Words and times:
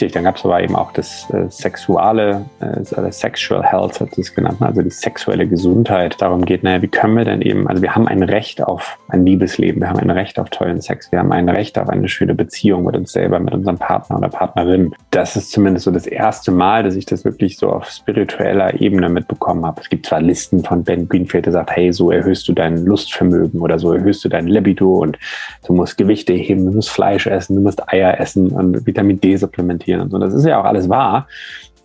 Dann 0.00 0.24
gab 0.24 0.36
es 0.36 0.44
aber 0.44 0.62
eben 0.62 0.74
auch 0.74 0.92
das 0.92 1.28
äh, 1.30 1.48
Sexuale, 1.48 2.44
äh, 2.60 3.12
Sexual 3.12 3.62
Health 3.62 4.00
hat 4.00 4.18
es 4.18 4.34
genannt, 4.34 4.60
ne? 4.60 4.66
also 4.66 4.82
die 4.82 4.90
sexuelle 4.90 5.46
Gesundheit. 5.46 6.20
Darum 6.20 6.44
geht, 6.44 6.62
naja, 6.62 6.82
wie 6.82 6.88
können 6.88 7.16
wir 7.16 7.24
denn 7.24 7.42
eben, 7.42 7.68
also 7.68 7.82
wir 7.82 7.94
haben 7.94 8.08
ein 8.08 8.22
Recht 8.22 8.62
auf 8.62 8.98
ein 9.08 9.24
Liebesleben, 9.24 9.80
wir 9.80 9.88
haben 9.88 9.98
ein 9.98 10.10
Recht 10.10 10.38
auf 10.38 10.50
tollen 10.50 10.80
Sex, 10.80 11.12
wir 11.12 11.18
haben 11.18 11.32
ein 11.32 11.48
Recht 11.48 11.78
auf 11.78 11.88
eine 11.88 12.08
schöne 12.08 12.34
Beziehung 12.34 12.84
mit 12.84 12.96
uns 12.96 13.12
selber, 13.12 13.38
mit 13.38 13.54
unserem 13.54 13.78
Partner 13.78 14.18
oder 14.18 14.28
Partnerin. 14.28 14.94
Das 15.10 15.36
ist 15.36 15.52
zumindest 15.52 15.84
so 15.84 15.90
das 15.90 16.06
erste 16.06 16.50
Mal, 16.50 16.82
dass 16.82 16.96
ich 16.96 17.06
das 17.06 17.24
wirklich 17.24 17.58
so 17.58 17.70
auf 17.70 17.88
spiritueller 17.88 18.80
Ebene 18.80 19.08
mitbekommen 19.08 19.64
habe. 19.64 19.80
Es 19.80 19.88
gibt 19.88 20.06
zwar 20.06 20.20
Listen 20.20 20.64
von 20.64 20.82
Ben 20.82 21.08
Greenfield, 21.08 21.46
der 21.46 21.52
sagt, 21.52 21.70
hey, 21.70 21.92
so 21.92 22.10
erhöhst 22.10 22.48
du 22.48 22.52
dein 22.52 22.84
Lustvermögen 22.84 23.60
oder 23.60 23.78
so 23.78 23.92
erhöhst 23.92 24.24
du 24.24 24.28
dein 24.28 24.46
Libido 24.46 24.98
und 24.98 25.18
du 25.66 25.74
musst 25.74 25.96
Gewichte 25.96 26.32
heben, 26.32 26.66
du 26.66 26.72
musst 26.72 26.90
Fleisch 26.90 27.26
essen, 27.26 27.56
du 27.56 27.62
musst 27.62 27.88
Eier 27.92 28.18
essen 28.18 28.48
und 28.48 28.86
Vitamin 28.86 29.20
D 29.20 29.36
supplementieren 29.36 29.91
reflektieren 29.92 30.00
und 30.00 30.10
so. 30.10 30.18
Das 30.18 30.34
ist 30.34 30.44
ja 30.44 30.60
auch 30.60 30.64
alles 30.64 30.88
wahr. 30.88 31.28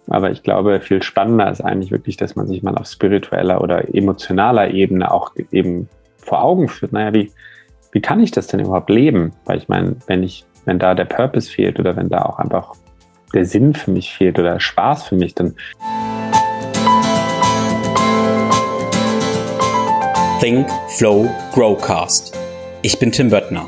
Aber 0.10 0.32
ich 0.32 0.42
glaube, 0.42 0.80
viel 0.80 1.04
spannender 1.04 1.52
ist 1.52 1.62
eigentlich 1.62 1.92
wirklich, 1.92 2.16
dass 2.16 2.36
man 2.36 2.48
sich 2.48 2.64
mal 2.64 2.76
auf 2.78 2.88
spiritueller 2.88 3.62
oder 3.62 3.94
emotionaler 3.94 4.72
Ebene 4.72 5.12
auch 5.12 5.34
eben 5.52 5.90
vor 6.18 6.44
Augen 6.44 6.70
führt. 6.70 6.94
Naja, 6.94 7.14
wie, 7.14 7.32
wie 7.92 8.02
kann 8.02 8.22
ich 8.22 8.32
das 8.32 8.48
denn 8.48 8.62
überhaupt 8.62 8.90
leben? 8.90 9.34
Weil 9.46 9.58
ich 9.58 9.68
meine, 9.68 9.98
wenn 10.08 10.24
ich, 10.24 10.46
wenn 10.66 10.80
da 10.80 10.96
der 10.96 11.06
Purpose 11.06 11.52
fehlt 11.52 11.80
oder 11.80 11.96
wenn 11.98 12.10
da 12.10 12.22
auch 12.24 12.40
einfach 12.40 12.74
der 13.34 13.46
Sinn 13.46 13.74
für 13.74 13.92
mich 13.92 14.14
fehlt 14.14 14.40
oder 14.40 14.60
Spaß 14.60 15.08
für 15.08 15.16
mich, 15.16 15.36
dann. 15.36 15.56
Think, 20.40 20.70
Flow, 20.98 21.30
Growcast. 21.54 22.38
Ich 22.82 22.98
bin 23.00 23.12
Tim 23.12 23.30
Böttner. 23.30 23.68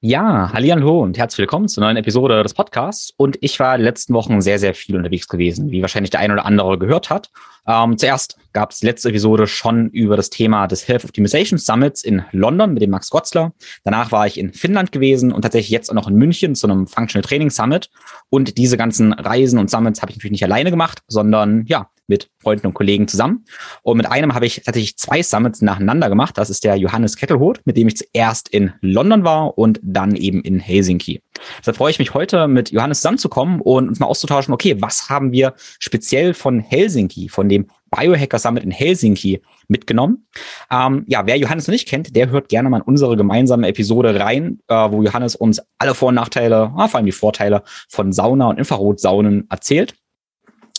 Ja, 0.00 0.52
hallo 0.52 1.02
und 1.02 1.18
herzlich 1.18 1.40
willkommen 1.40 1.66
zur 1.66 1.82
neuen 1.82 1.96
Episode 1.96 2.44
des 2.44 2.54
Podcasts. 2.54 3.12
Und 3.16 3.36
ich 3.40 3.58
war 3.58 3.74
in 3.74 3.80
den 3.80 3.86
letzten 3.86 4.14
Wochen 4.14 4.40
sehr, 4.40 4.60
sehr 4.60 4.72
viel 4.72 4.94
unterwegs 4.94 5.26
gewesen, 5.26 5.72
wie 5.72 5.82
wahrscheinlich 5.82 6.10
der 6.10 6.20
ein 6.20 6.30
oder 6.30 6.46
andere 6.46 6.78
gehört 6.78 7.10
hat. 7.10 7.30
Ähm, 7.66 7.98
zuerst 7.98 8.38
gab 8.52 8.70
es 8.70 8.84
letzte 8.84 9.08
Episode 9.08 9.48
schon 9.48 9.90
über 9.90 10.16
das 10.16 10.30
Thema 10.30 10.68
des 10.68 10.86
Health 10.86 11.04
Optimization 11.04 11.58
Summits 11.58 12.04
in 12.04 12.22
London 12.30 12.74
mit 12.74 12.82
dem 12.84 12.90
Max 12.90 13.10
Gotzler. 13.10 13.52
Danach 13.82 14.12
war 14.12 14.24
ich 14.24 14.38
in 14.38 14.52
Finnland 14.52 14.92
gewesen 14.92 15.32
und 15.32 15.42
tatsächlich 15.42 15.70
jetzt 15.70 15.90
auch 15.90 15.94
noch 15.94 16.06
in 16.06 16.14
München 16.14 16.54
zu 16.54 16.68
einem 16.68 16.86
Functional 16.86 17.26
Training 17.26 17.50
Summit. 17.50 17.90
Und 18.30 18.56
diese 18.56 18.76
ganzen 18.76 19.12
Reisen 19.12 19.58
und 19.58 19.68
Summits 19.68 20.00
habe 20.00 20.12
ich 20.12 20.18
natürlich 20.18 20.30
nicht 20.30 20.44
alleine 20.44 20.70
gemacht, 20.70 21.00
sondern 21.08 21.64
ja, 21.66 21.90
mit 22.08 22.30
Freunden 22.38 22.66
und 22.66 22.74
Kollegen 22.74 23.06
zusammen. 23.06 23.44
Und 23.82 23.96
mit 23.96 24.10
einem 24.10 24.34
habe 24.34 24.46
ich 24.46 24.62
tatsächlich 24.64 24.96
zwei 24.96 25.22
Summits 25.22 25.62
nacheinander 25.62 26.08
gemacht. 26.08 26.36
Das 26.36 26.50
ist 26.50 26.64
der 26.64 26.76
Johannes 26.76 27.16
Kettelhoth, 27.16 27.60
mit 27.64 27.76
dem 27.76 27.86
ich 27.86 27.96
zuerst 27.96 28.48
in 28.48 28.72
London 28.80 29.24
war 29.24 29.56
und 29.56 29.78
dann 29.82 30.16
eben 30.16 30.42
in 30.42 30.58
Helsinki. 30.58 31.22
Deshalb 31.60 31.76
freue 31.76 31.90
ich 31.90 31.98
mich 31.98 32.14
heute 32.14 32.48
mit 32.48 32.70
Johannes 32.72 32.98
zusammenzukommen 32.98 33.60
und 33.60 33.88
uns 33.88 34.00
mal 34.00 34.06
auszutauschen, 34.06 34.52
okay, 34.52 34.76
was 34.80 35.08
haben 35.08 35.32
wir 35.32 35.54
speziell 35.78 36.34
von 36.34 36.58
Helsinki, 36.58 37.28
von 37.28 37.48
dem 37.48 37.68
Biohacker 37.90 38.38
Summit 38.38 38.64
in 38.64 38.70
Helsinki 38.70 39.40
mitgenommen. 39.68 40.26
Ähm, 40.70 41.04
ja, 41.06 41.26
wer 41.26 41.38
Johannes 41.38 41.66
noch 41.66 41.72
nicht 41.72 41.88
kennt, 41.88 42.14
der 42.16 42.30
hört 42.30 42.48
gerne 42.48 42.68
mal 42.68 42.78
in 42.78 42.82
unsere 42.82 43.16
gemeinsame 43.16 43.68
Episode 43.68 44.18
rein, 44.18 44.60
äh, 44.68 44.74
wo 44.74 45.02
Johannes 45.02 45.36
uns 45.36 45.60
alle 45.78 45.94
Vor- 45.94 46.08
und 46.08 46.16
Nachteile, 46.16 46.72
ah, 46.76 46.88
vor 46.88 46.98
allem 46.98 47.06
die 47.06 47.12
Vorteile 47.12 47.62
von 47.88 48.12
Sauna 48.12 48.48
und 48.48 48.58
Infrarotsaunen 48.58 49.46
erzählt. 49.48 49.94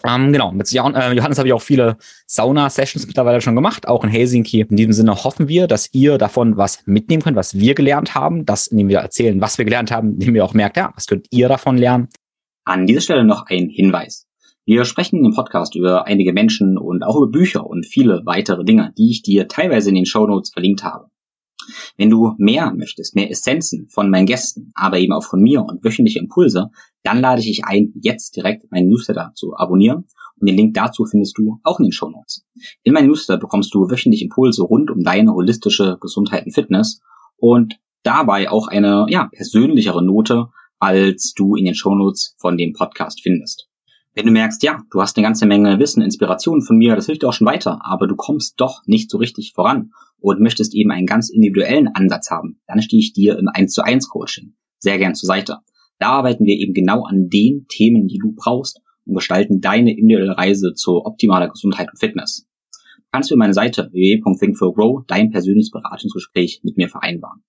Ähm, 0.06 0.32
genau, 0.32 0.52
mit 0.52 0.72
äh, 0.72 0.76
Johannes 0.76 1.38
habe 1.38 1.48
ich 1.48 1.54
auch 1.54 1.62
viele 1.62 1.98
Sauna-Sessions 2.26 3.06
mittlerweile 3.08 3.42
schon 3.42 3.56
gemacht, 3.56 3.88
auch 3.88 4.04
in 4.04 4.10
Helsinki. 4.10 4.62
In 4.62 4.78
diesem 4.78 4.94
Sinne 4.94 5.24
hoffen 5.24 5.48
wir, 5.48 5.68
dass 5.68 5.94
ihr 5.94 6.18
davon 6.18 6.58
was 6.58 6.86
mitnehmen 6.86 7.22
könnt, 7.22 7.36
was 7.36 7.58
wir 7.58 7.76
gelernt 7.76 8.16
haben, 8.16 8.46
das, 8.46 8.68
indem 8.68 8.88
wir 8.88 9.00
erzählen, 9.00 9.42
was 9.42 9.58
wir 9.58 9.66
gelernt 9.66 9.92
haben, 9.92 10.14
indem 10.14 10.34
wir 10.34 10.46
auch 10.46 10.54
merkt, 10.54 10.78
ja, 10.78 10.92
was 10.96 11.08
könnt 11.08 11.28
ihr 11.32 11.50
davon 11.50 11.78
lernen. 11.78 12.08
An 12.64 12.86
dieser 12.86 13.02
Stelle 13.02 13.26
noch 13.26 13.46
ein 13.48 13.70
Hinweis. 13.70 14.26
Wir 14.66 14.86
sprechen 14.86 15.26
im 15.26 15.34
Podcast 15.34 15.76
über 15.76 16.06
einige 16.06 16.32
Menschen 16.32 16.78
und 16.78 17.04
auch 17.04 17.18
über 17.18 17.32
Bücher 17.32 17.66
und 17.66 17.86
viele 17.86 18.22
weitere 18.26 18.64
Dinge, 18.64 18.94
die 18.98 19.10
ich 19.10 19.24
dir 19.24 19.48
teilweise 19.48 19.90
in 19.90 19.96
den 19.96 20.06
Show 20.06 20.28
Notes 20.28 20.52
verlinkt 20.52 20.84
habe. 20.84 21.09
Wenn 21.98 22.10
du 22.10 22.34
mehr 22.38 22.74
möchtest, 22.76 23.16
mehr 23.16 23.30
Essenzen 23.30 23.88
von 23.90 24.10
meinen 24.10 24.26
Gästen, 24.26 24.72
aber 24.76 25.00
eben 25.00 25.14
auch 25.14 25.24
von 25.24 25.42
mir 25.42 25.64
und 25.64 25.84
wöchentliche 25.84 26.20
Impulse, 26.20 26.70
dann 27.04 27.22
lade 27.22 27.42
ich 27.42 27.48
dich 27.48 27.66
ein, 27.66 27.94
jetzt 28.02 28.36
direkt 28.36 28.72
meinen 28.72 28.90
Newsletter 28.90 29.32
zu 29.36 29.56
abonnieren. 29.56 30.06
Und 30.40 30.48
den 30.48 30.56
Link 30.56 30.74
dazu 30.74 31.06
findest 31.06 31.38
du 31.38 31.60
auch 31.64 31.80
in 31.80 31.86
den 31.86 31.92
Show 31.92 32.10
Notes. 32.10 32.46
In 32.84 32.94
meinem 32.94 33.08
Newsletter 33.08 33.40
bekommst 33.40 33.74
du 33.74 33.90
wöchentlich 33.90 34.22
Impulse 34.22 34.64
rund 34.64 34.90
um 34.90 35.04
deine 35.04 35.34
holistische 35.34 35.98
Gesundheit 36.00 36.46
und 36.46 36.54
Fitness 36.54 37.02
und 37.38 37.80
dabei 38.04 38.50
auch 38.50 38.68
eine 38.68 39.06
ja, 39.10 39.28
persönlichere 39.32 40.04
Note, 40.04 40.48
als 40.80 41.34
du 41.36 41.56
in 41.56 41.66
den 41.66 41.76
Show 41.76 41.96
Notes 41.96 42.36
von 42.40 42.58
dem 42.58 42.74
Podcast 42.74 43.22
findest. 43.22 43.69
Wenn 44.20 44.26
du 44.26 44.34
merkst, 44.34 44.62
ja, 44.64 44.82
du 44.92 45.00
hast 45.00 45.16
eine 45.16 45.26
ganze 45.26 45.46
Menge 45.46 45.80
Wissen, 45.80 46.02
Inspiration 46.02 46.62
von 46.62 46.78
mir, 46.78 46.94
das 46.94 47.06
hilft 47.06 47.22
dir 47.22 47.30
auch 47.30 47.34
schon 47.34 47.48
weiter, 47.48 47.80
aber 47.86 48.06
du 48.06 48.18
kommst 48.18 48.60
doch 48.60 48.82
nicht 48.86 49.10
so 49.10 49.18
richtig 49.18 49.54
voran 49.56 49.92
und 50.20 50.42
möchtest 50.42 50.76
eben 50.76 50.92
einen 50.92 51.06
ganz 51.06 51.30
individuellen 51.30 51.88
Ansatz 51.88 52.30
haben, 52.30 52.60
dann 52.68 52.82
stehe 52.82 53.00
ich 53.00 53.14
dir 53.14 53.40
im 53.40 53.48
1 53.48 53.72
zu 53.72 53.82
1 53.82 54.10
Coaching 54.10 54.56
sehr 54.78 54.98
gern 54.98 55.16
zur 55.16 55.28
Seite. 55.28 55.60
Da 56.00 56.10
arbeiten 56.10 56.46
wir 56.46 56.58
eben 56.58 56.74
genau 56.74 57.06
an 57.06 57.30
den 57.30 57.66
Themen, 57.70 58.10
die 58.10 58.18
du 58.18 58.34
brauchst 58.36 58.82
und 59.06 59.16
gestalten 59.16 59.62
deine 59.62 59.92
individuelle 59.98 60.38
Reise 60.38 60.74
zur 60.74 61.06
optimaler 61.06 61.48
Gesundheit 61.48 61.88
und 61.90 61.98
Fitness. 61.98 62.46
Du 62.98 63.04
kannst 63.14 63.32
über 63.32 63.40
meine 63.40 63.54
Seite 63.54 63.88
www.thinkforgrow 63.94 65.06
dein 65.08 65.32
persönliches 65.32 65.72
Beratungsgespräch 65.72 66.60
mit 66.64 66.76
mir 66.76 66.90
vereinbaren. 66.90 67.42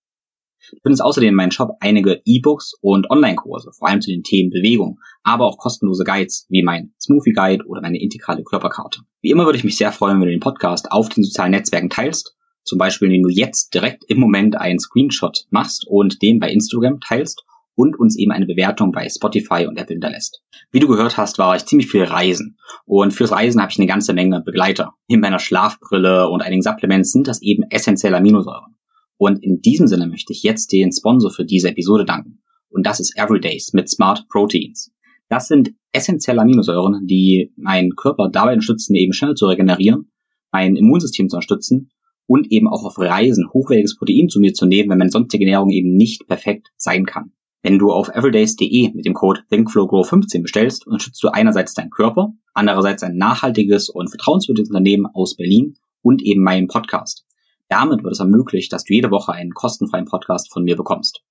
Du 0.71 0.79
findest 0.83 1.03
außerdem 1.03 1.31
in 1.31 1.35
meinem 1.35 1.51
Shop 1.51 1.71
einige 1.81 2.21
E-Books 2.25 2.75
und 2.81 3.11
Online-Kurse, 3.11 3.73
vor 3.77 3.89
allem 3.89 4.01
zu 4.01 4.11
den 4.11 4.23
Themen 4.23 4.51
Bewegung, 4.51 4.99
aber 5.23 5.47
auch 5.47 5.59
kostenlose 5.59 6.05
Guides 6.05 6.47
wie 6.49 6.63
mein 6.63 6.93
Smoothie 7.01 7.33
Guide 7.33 7.65
oder 7.67 7.81
meine 7.81 8.01
integrale 8.01 8.43
Körperkarte. 8.43 9.01
Wie 9.23 9.31
immer 9.31 9.45
würde 9.45 9.59
ich 9.59 9.65
mich 9.65 9.77
sehr 9.77 9.93
freuen, 9.93 10.21
wenn 10.21 10.27
du 10.27 10.33
den 10.33 10.41
Podcast 10.41 10.93
auf 10.93 11.09
den 11.09 11.25
sozialen 11.25 11.53
Netzwerken 11.53 11.91
teilst 11.91 12.37
zum 12.65 12.79
Beispiel, 12.79 13.09
indem 13.09 13.23
du 13.25 13.29
jetzt 13.31 13.75
direkt 13.75 14.05
im 14.09 14.21
Moment 14.21 14.57
einen 14.57 14.79
Screenshot 14.79 15.47
machst 15.51 15.87
und 15.89 16.23
den 16.23 16.39
bei 16.39 16.51
Instagram 16.51 17.01
teilst 17.01 17.45
und 17.75 17.99
uns 17.99 18.17
eben 18.19 18.33
eine 18.33 18.47
Bewertung 18.47 18.93
bei 18.93 19.09
Spotify 19.09 19.67
und 19.67 19.79
Apple 19.79 19.95
hinterlässt. 19.95 20.43
Wie 20.71 20.81
du 20.81 20.87
gehört 20.87 21.17
hast, 21.17 21.39
war 21.39 21.57
ich 21.57 21.65
ziemlich 21.65 21.91
viel 21.91 22.05
reisen. 22.05 22.59
Und 22.85 23.13
fürs 23.13 23.33
Reisen 23.33 23.61
habe 23.61 23.73
ich 23.73 23.79
eine 23.79 23.87
ganze 23.87 24.13
Menge 24.13 24.43
Begleiter. 24.43 24.93
In 25.07 25.21
meiner 25.21 25.39
Schlafbrille 25.39 26.29
und 26.29 26.43
einigen 26.43 26.63
Supplements 26.63 27.13
sind 27.13 27.27
das 27.27 27.41
eben 27.43 27.65
essentielle 27.71 28.19
Aminosäuren. 28.19 28.77
Und 29.21 29.45
in 29.45 29.61
diesem 29.61 29.87
Sinne 29.87 30.07
möchte 30.07 30.33
ich 30.33 30.43
jetzt 30.43 30.73
den 30.73 30.93
Sponsor 30.93 31.31
für 31.31 31.45
diese 31.45 31.69
Episode 31.69 32.07
danken. 32.07 32.41
Und 32.71 32.87
das 32.87 33.01
ist 33.01 33.19
Everydays 33.19 33.75
mit 33.75 33.91
Smart 33.91 34.27
Proteins. 34.31 34.93
Das 35.29 35.47
sind 35.47 35.75
essentielle 35.93 36.41
Aminosäuren, 36.41 37.07
die 37.07 37.53
meinen 37.57 37.97
Körper 37.97 38.31
dabei 38.33 38.55
unterstützen, 38.55 38.95
eben 38.95 39.13
schnell 39.13 39.35
zu 39.35 39.45
regenerieren, 39.45 40.11
mein 40.51 40.75
Immunsystem 40.75 41.29
zu 41.29 41.37
unterstützen 41.37 41.91
und 42.25 42.51
eben 42.51 42.67
auch 42.67 42.87
auf 42.87 42.99
Reisen 42.99 43.51
hochwertiges 43.53 43.99
Protein 43.99 44.31
zu 44.31 44.41
mir 44.41 44.55
zu 44.55 44.65
nehmen, 44.65 44.89
wenn 44.89 44.97
meine 44.97 45.11
sonstige 45.11 45.45
Ernährung 45.45 45.69
eben 45.69 45.95
nicht 45.97 46.27
perfekt 46.27 46.69
sein 46.79 47.05
kann. 47.05 47.33
Wenn 47.63 47.79
du 47.79 47.93
auf 47.93 48.09
everydays.de 48.09 48.95
mit 48.95 49.05
dem 49.05 49.13
Code 49.13 49.43
ThinkFlowGrow15 49.51 50.41
bestellst, 50.41 50.87
unterstützt 50.87 51.23
du 51.23 51.29
einerseits 51.29 51.75
deinen 51.75 51.91
Körper, 51.91 52.33
andererseits 52.55 53.03
ein 53.03 53.19
nachhaltiges 53.19 53.91
und 53.91 54.09
vertrauenswürdiges 54.09 54.71
Unternehmen 54.71 55.05
aus 55.13 55.37
Berlin 55.37 55.75
und 56.01 56.23
eben 56.23 56.43
meinen 56.43 56.69
Podcast. 56.69 57.27
Damit 57.71 58.03
wird 58.03 58.13
es 58.13 58.21
ermöglicht, 58.21 58.73
dass 58.73 58.85
du 58.85 58.95
jede 58.95 59.11
Woche 59.13 59.33
einen 59.33 59.55
kostenfreien 59.55 60.05
Podcast 60.05 60.53
von 60.53 60.65
mir 60.65 60.75
bekommst. 60.75 61.23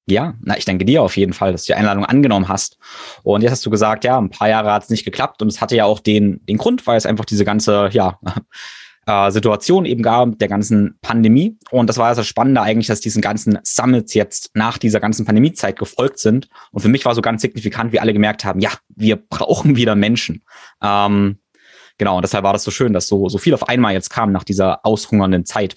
Ja, 0.06 0.34
na, 0.42 0.58
ich 0.58 0.66
danke 0.66 0.84
dir 0.84 1.02
auf 1.02 1.16
jeden 1.16 1.32
Fall, 1.32 1.52
dass 1.52 1.64
du 1.64 1.72
die 1.72 1.78
Einladung 1.78 2.04
angenommen 2.04 2.48
hast. 2.48 2.76
Und 3.22 3.42
jetzt 3.42 3.52
hast 3.52 3.66
du 3.66 3.70
gesagt, 3.70 4.04
ja, 4.04 4.18
ein 4.18 4.30
paar 4.30 4.48
Jahre 4.48 4.72
hat 4.72 4.84
es 4.84 4.90
nicht 4.90 5.04
geklappt 5.04 5.40
und 5.40 5.48
es 5.48 5.60
hatte 5.60 5.76
ja 5.76 5.86
auch 5.86 6.00
den, 6.00 6.44
den 6.46 6.58
Grund, 6.58 6.86
weil 6.86 6.98
es 6.98 7.06
einfach 7.06 7.24
diese 7.24 7.44
ganze, 7.44 7.88
ja, 7.92 8.18
äh, 9.06 9.30
Situation 9.30 9.86
eben 9.86 10.02
gab 10.02 10.28
mit 10.28 10.40
der 10.42 10.48
ganzen 10.48 10.98
Pandemie. 11.00 11.56
Und 11.70 11.88
das 11.88 11.96
war 11.96 12.14
das 12.14 12.26
Spannende 12.26 12.60
eigentlich, 12.60 12.86
dass 12.86 13.00
diesen 13.00 13.22
ganzen 13.22 13.58
Summits 13.62 14.12
jetzt 14.12 14.50
nach 14.54 14.76
dieser 14.76 15.00
ganzen 15.00 15.24
Pandemiezeit 15.24 15.78
gefolgt 15.78 16.18
sind. 16.18 16.48
Und 16.70 16.80
für 16.80 16.88
mich 16.88 17.04
war 17.06 17.14
so 17.14 17.22
ganz 17.22 17.40
signifikant, 17.40 17.92
wie 17.92 18.00
alle 18.00 18.12
gemerkt 18.12 18.44
haben, 18.44 18.60
ja, 18.60 18.70
wir 18.88 19.16
brauchen 19.16 19.76
wieder 19.76 19.94
Menschen. 19.94 20.42
Ähm, 20.82 21.38
Genau, 21.96 22.16
und 22.16 22.22
deshalb 22.22 22.42
war 22.42 22.52
das 22.52 22.64
so 22.64 22.72
schön, 22.72 22.92
dass 22.92 23.06
so, 23.06 23.28
so 23.28 23.38
viel 23.38 23.54
auf 23.54 23.68
einmal 23.68 23.92
jetzt 23.92 24.10
kam 24.10 24.32
nach 24.32 24.42
dieser 24.42 24.84
aushungernden 24.84 25.44
Zeit. 25.44 25.76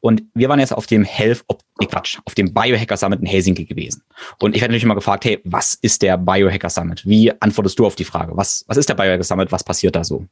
Und 0.00 0.24
wir 0.34 0.50
waren 0.50 0.60
jetzt 0.60 0.74
auf 0.74 0.86
dem 0.86 1.02
Health, 1.02 1.44
nee, 1.80 1.86
Quatsch, 1.86 2.18
auf 2.24 2.34
dem 2.34 2.52
Biohacker 2.52 2.96
Summit 2.96 3.20
in 3.20 3.26
Helsinki 3.26 3.64
gewesen. 3.64 4.02
Und 4.38 4.54
ich 4.54 4.60
werde 4.60 4.72
natürlich 4.72 4.84
immer 4.84 4.94
gefragt, 4.94 5.24
hey, 5.24 5.40
was 5.44 5.74
ist 5.74 6.02
der 6.02 6.18
Biohacker 6.18 6.70
Summit? 6.70 7.06
Wie 7.06 7.32
antwortest 7.40 7.78
du 7.78 7.86
auf 7.86 7.96
die 7.96 8.04
Frage? 8.04 8.36
Was, 8.36 8.64
was 8.66 8.76
ist 8.76 8.88
der 8.88 8.94
Biohacker 8.94 9.24
Summit? 9.24 9.52
Was 9.52 9.64
passiert 9.64 9.96
da 9.96 10.04
so? 10.04 10.26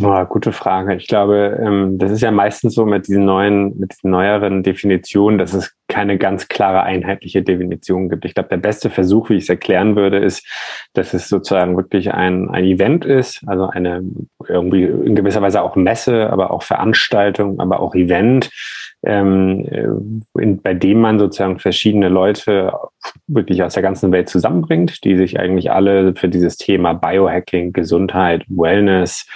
Oh, 0.00 0.24
gute 0.26 0.52
Frage. 0.52 0.94
Ich 0.94 1.08
glaube, 1.08 1.58
ähm, 1.60 1.98
das 1.98 2.12
ist 2.12 2.20
ja 2.20 2.30
meistens 2.30 2.74
so 2.74 2.84
mit 2.84 3.08
diesen 3.08 3.24
neuen, 3.24 3.78
mit 3.78 3.92
diesen 3.92 4.10
neueren 4.10 4.62
Definitionen, 4.62 5.38
dass 5.38 5.54
es 5.54 5.74
keine 5.88 6.18
ganz 6.18 6.48
klare 6.48 6.82
einheitliche 6.82 7.42
Definition 7.42 8.08
gibt. 8.08 8.24
Ich 8.24 8.34
glaube, 8.34 8.50
der 8.50 8.58
beste 8.58 8.90
Versuch, 8.90 9.30
wie 9.30 9.34
ich 9.34 9.44
es 9.44 9.48
erklären 9.48 9.96
würde, 9.96 10.18
ist, 10.18 10.46
dass 10.92 11.14
es 11.14 11.28
sozusagen 11.28 11.76
wirklich 11.76 12.12
ein, 12.12 12.48
ein 12.50 12.64
Event 12.64 13.04
ist, 13.06 13.42
also 13.46 13.68
eine 13.68 14.02
irgendwie 14.46 14.84
in 14.84 15.16
gewisser 15.16 15.42
Weise 15.42 15.62
auch 15.62 15.74
Messe, 15.74 16.30
aber 16.30 16.52
auch 16.52 16.62
Veranstaltung, 16.62 17.58
aber 17.58 17.80
auch 17.80 17.94
Event, 17.94 18.50
ähm, 19.04 19.64
äh, 19.70 20.42
in, 20.42 20.60
bei 20.60 20.74
dem 20.74 21.00
man 21.00 21.18
sozusagen 21.18 21.58
verschiedene 21.58 22.08
Leute 22.08 22.72
wirklich 23.26 23.62
aus 23.62 23.74
der 23.74 23.82
ganzen 23.82 24.12
Welt 24.12 24.28
zusammenbringt, 24.28 25.04
die 25.04 25.16
sich 25.16 25.40
eigentlich 25.40 25.72
alle 25.72 26.14
für 26.14 26.28
dieses 26.28 26.56
Thema 26.56 26.92
Biohacking, 26.92 27.72
Gesundheit, 27.72 28.44
Wellness, 28.48 29.26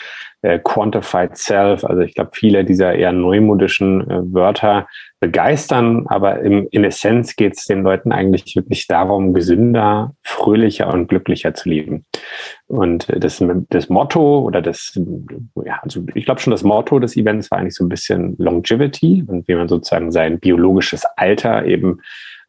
äh, 0.42 0.58
Quantified 0.58 1.36
Self, 1.36 1.84
also 1.84 2.02
ich 2.02 2.14
glaube, 2.14 2.30
viele 2.34 2.64
dieser 2.64 2.94
eher 2.94 3.12
neumodischen 3.12 4.10
äh, 4.10 4.34
Wörter 4.34 4.88
begeistern, 5.20 6.06
aber 6.08 6.40
im, 6.40 6.66
in 6.72 6.82
Essenz 6.82 7.36
geht 7.36 7.56
es 7.56 7.66
den 7.66 7.82
Leuten 7.82 8.10
eigentlich 8.10 8.56
wirklich 8.56 8.88
darum, 8.88 9.34
gesünder, 9.34 10.14
fröhlicher 10.22 10.92
und 10.92 11.06
glücklicher 11.06 11.54
zu 11.54 11.68
leben. 11.68 12.04
Und 12.66 13.08
äh, 13.08 13.20
das, 13.20 13.42
das 13.70 13.88
Motto 13.88 14.40
oder 14.40 14.60
das, 14.60 14.98
ja, 15.64 15.78
also 15.82 16.04
ich 16.14 16.24
glaube 16.24 16.40
schon, 16.40 16.50
das 16.50 16.64
Motto 16.64 16.98
des 16.98 17.16
Events 17.16 17.50
war 17.50 17.58
eigentlich 17.58 17.76
so 17.76 17.84
ein 17.84 17.88
bisschen 17.88 18.34
Longevity 18.38 19.24
und 19.26 19.46
wie 19.46 19.54
man 19.54 19.68
sozusagen 19.68 20.10
sein 20.10 20.40
biologisches 20.40 21.04
Alter 21.16 21.64
eben 21.66 22.00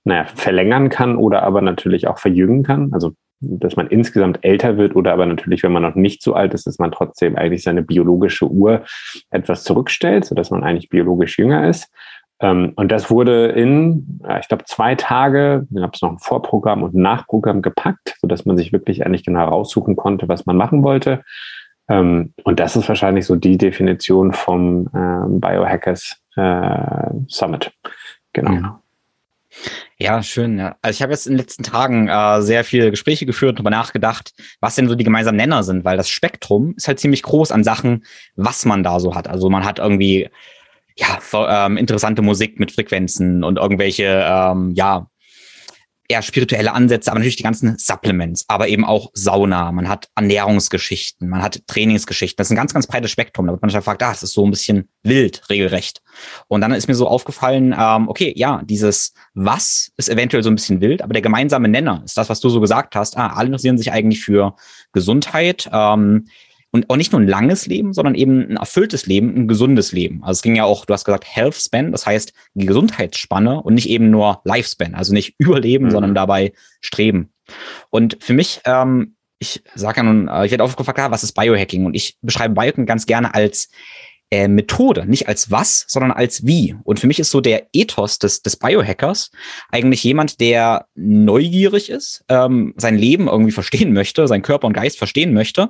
naja, 0.03 0.25
verlängern 0.25 0.89
kann 0.89 1.15
oder 1.15 1.43
aber 1.43 1.61
natürlich 1.61 2.07
auch 2.07 2.17
verjüngen 2.17 2.63
kann. 2.63 2.91
Also 2.91 3.13
dass 3.43 3.75
man 3.75 3.87
insgesamt 3.87 4.39
älter 4.41 4.77
wird 4.77 4.95
oder 4.95 5.13
aber 5.13 5.25
natürlich, 5.25 5.63
wenn 5.63 5.71
man 5.71 5.83
noch 5.83 5.95
nicht 5.95 6.21
so 6.21 6.33
alt 6.33 6.53
ist, 6.53 6.65
dass 6.67 6.79
man 6.79 6.91
trotzdem 6.91 7.35
eigentlich 7.35 7.63
seine 7.63 7.83
biologische 7.83 8.47
Uhr 8.47 8.83
etwas 9.31 9.63
zurückstellt, 9.63 10.25
sodass 10.25 10.51
man 10.51 10.63
eigentlich 10.63 10.89
biologisch 10.89 11.37
jünger 11.37 11.67
ist. 11.67 11.91
Ähm, 12.39 12.73
und 12.75 12.91
das 12.91 13.09
wurde 13.09 13.47
in, 13.47 14.21
ich 14.39 14.47
glaube, 14.47 14.65
zwei 14.65 14.95
Tage, 14.95 15.65
dann 15.69 15.83
gab 15.83 15.95
es 15.95 16.01
noch 16.01 16.11
ein 16.11 16.19
Vorprogramm 16.19 16.83
und 16.83 16.93
ein 16.93 17.01
Nachprogramm 17.01 17.61
gepackt, 17.61 18.15
sodass 18.19 18.45
man 18.45 18.57
sich 18.57 18.73
wirklich 18.73 19.05
eigentlich 19.05 19.23
genau 19.23 19.47
raussuchen 19.47 19.95
konnte, 19.95 20.27
was 20.27 20.45
man 20.45 20.57
machen 20.57 20.83
wollte. 20.83 21.23
Ähm, 21.89 22.33
und 22.43 22.59
das 22.59 22.75
ist 22.75 22.87
wahrscheinlich 22.87 23.25
so 23.25 23.35
die 23.35 23.57
Definition 23.57 24.33
vom 24.33 24.89
ähm, 24.95 25.39
Biohackers 25.39 26.17
äh, 26.35 27.09
Summit. 27.27 27.71
Genau. 28.33 28.51
Ja. 28.51 28.82
Ja, 29.97 30.21
schön. 30.23 30.57
Ja. 30.57 30.75
Also 30.81 30.97
ich 30.97 31.01
habe 31.01 31.13
jetzt 31.13 31.27
in 31.27 31.33
den 31.33 31.39
letzten 31.39 31.63
Tagen 31.63 32.07
äh, 32.07 32.41
sehr 32.41 32.63
viele 32.63 32.91
Gespräche 32.91 33.25
geführt 33.25 33.51
und 33.51 33.55
darüber 33.57 33.69
nachgedacht, 33.69 34.33
was 34.59 34.75
denn 34.75 34.87
so 34.87 34.95
die 34.95 35.03
gemeinsamen 35.03 35.37
Nenner 35.37 35.63
sind, 35.63 35.85
weil 35.85 35.97
das 35.97 36.09
Spektrum 36.09 36.73
ist 36.75 36.87
halt 36.87 36.99
ziemlich 36.99 37.23
groß 37.23 37.51
an 37.51 37.63
Sachen, 37.63 38.03
was 38.35 38.65
man 38.65 38.83
da 38.83 38.99
so 38.99 39.15
hat. 39.15 39.27
Also 39.27 39.49
man 39.49 39.65
hat 39.65 39.79
irgendwie 39.79 40.29
ja 40.95 41.19
ähm, 41.65 41.77
interessante 41.77 42.21
Musik 42.21 42.59
mit 42.59 42.71
Frequenzen 42.71 43.43
und 43.43 43.57
irgendwelche 43.57 44.25
ähm, 44.27 44.71
ja 44.75 45.07
eher 46.09 46.21
spirituelle 46.21 46.73
Ansätze, 46.73 47.09
aber 47.09 47.19
natürlich 47.19 47.37
die 47.37 47.43
ganzen 47.43 47.77
Supplements, 47.77 48.45
aber 48.47 48.67
eben 48.67 48.83
auch 48.83 49.11
Sauna, 49.13 49.71
man 49.71 49.87
hat 49.87 50.09
Ernährungsgeschichten, 50.15 51.29
man 51.29 51.41
hat 51.41 51.61
Trainingsgeschichten. 51.67 52.37
Das 52.37 52.47
ist 52.47 52.51
ein 52.51 52.57
ganz, 52.57 52.73
ganz 52.73 52.87
breites 52.87 53.11
Spektrum. 53.11 53.45
Da 53.45 53.53
wird 53.53 53.61
man 53.61 53.71
sich 53.71 53.79
fragt, 53.81 54.03
ah, 54.03 54.11
das 54.11 54.23
ist 54.23 54.33
so 54.33 54.45
ein 54.45 54.51
bisschen 54.51 54.89
wild, 55.03 55.49
regelrecht. 55.49 56.01
Und 56.47 56.61
dann 56.61 56.73
ist 56.73 56.87
mir 56.87 56.95
so 56.95 57.07
aufgefallen, 57.07 57.73
ähm, 57.77 58.09
okay, 58.09 58.33
ja, 58.35 58.61
dieses 58.63 59.13
Was 59.33 59.91
ist 59.97 60.09
eventuell 60.09 60.43
so 60.43 60.49
ein 60.49 60.55
bisschen 60.55 60.81
wild, 60.81 61.01
aber 61.01 61.13
der 61.13 61.21
gemeinsame 61.21 61.69
Nenner 61.69 62.01
ist 62.05 62.17
das, 62.17 62.29
was 62.29 62.39
du 62.39 62.49
so 62.49 62.59
gesagt 62.59 62.95
hast. 62.95 63.17
Ah, 63.17 63.33
alle 63.33 63.47
interessieren 63.47 63.77
sich 63.77 63.91
eigentlich 63.91 64.21
für 64.21 64.55
Gesundheit, 64.91 65.69
ähm, 65.71 66.27
und 66.73 66.89
auch 66.89 66.97
nicht 66.97 67.11
nur 67.11 67.21
ein 67.21 67.27
langes 67.27 67.67
Leben, 67.67 67.93
sondern 67.93 68.15
eben 68.15 68.49
ein 68.49 68.57
erfülltes 68.57 69.05
Leben, 69.05 69.35
ein 69.35 69.47
gesundes 69.47 69.91
Leben. 69.91 70.23
Also 70.23 70.39
es 70.39 70.41
ging 70.41 70.55
ja 70.55 70.63
auch, 70.63 70.85
du 70.85 70.93
hast 70.93 71.05
gesagt, 71.05 71.23
Health 71.27 71.53
Span, 71.53 71.91
das 71.91 72.07
heißt 72.07 72.33
die 72.55 72.65
Gesundheitsspanne 72.65 73.61
und 73.61 73.75
nicht 73.75 73.87
eben 73.87 74.09
nur 74.09 74.41
Lifespan, 74.43 74.95
also 74.95 75.13
nicht 75.13 75.35
überleben, 75.37 75.85
mhm. 75.85 75.91
sondern 75.91 76.15
dabei 76.15 76.51
streben. 76.81 77.31
Und 77.91 78.17
für 78.21 78.33
mich, 78.33 78.61
ähm, 78.65 79.15
ich 79.37 79.61
sage 79.75 79.97
ja 79.97 80.03
nun, 80.03 80.27
äh, 80.27 80.45
ich 80.45 80.51
werde 80.51 80.63
oft 80.63 80.75
gefragt, 80.75 80.97
ah, 80.99 81.11
was 81.11 81.23
ist 81.23 81.33
Biohacking? 81.33 81.85
Und 81.85 81.95
ich 81.95 82.17
beschreibe 82.21 82.55
Biohacking 82.55 82.87
ganz 82.87 83.05
gerne 83.05 83.35
als 83.35 83.69
äh, 84.33 84.47
Methode, 84.47 85.05
nicht 85.05 85.27
als 85.27 85.51
was, 85.51 85.85
sondern 85.87 86.11
als 86.11 86.43
wie. 86.43 86.75
Und 86.85 86.99
für 86.99 87.05
mich 87.05 87.19
ist 87.19 87.29
so 87.29 87.39
der 87.39 87.67
Ethos 87.71 88.17
des, 88.17 88.41
des 88.41 88.57
Biohackers 88.57 89.29
eigentlich 89.69 90.03
jemand, 90.03 90.39
der 90.39 90.87
neugierig 90.95 91.91
ist, 91.91 92.25
ähm, 92.29 92.73
sein 92.75 92.97
Leben 92.97 93.27
irgendwie 93.27 93.51
verstehen 93.51 93.93
möchte, 93.93 94.27
sein 94.27 94.41
Körper 94.41 94.65
und 94.65 94.73
Geist 94.73 94.97
verstehen 94.97 95.35
möchte 95.35 95.69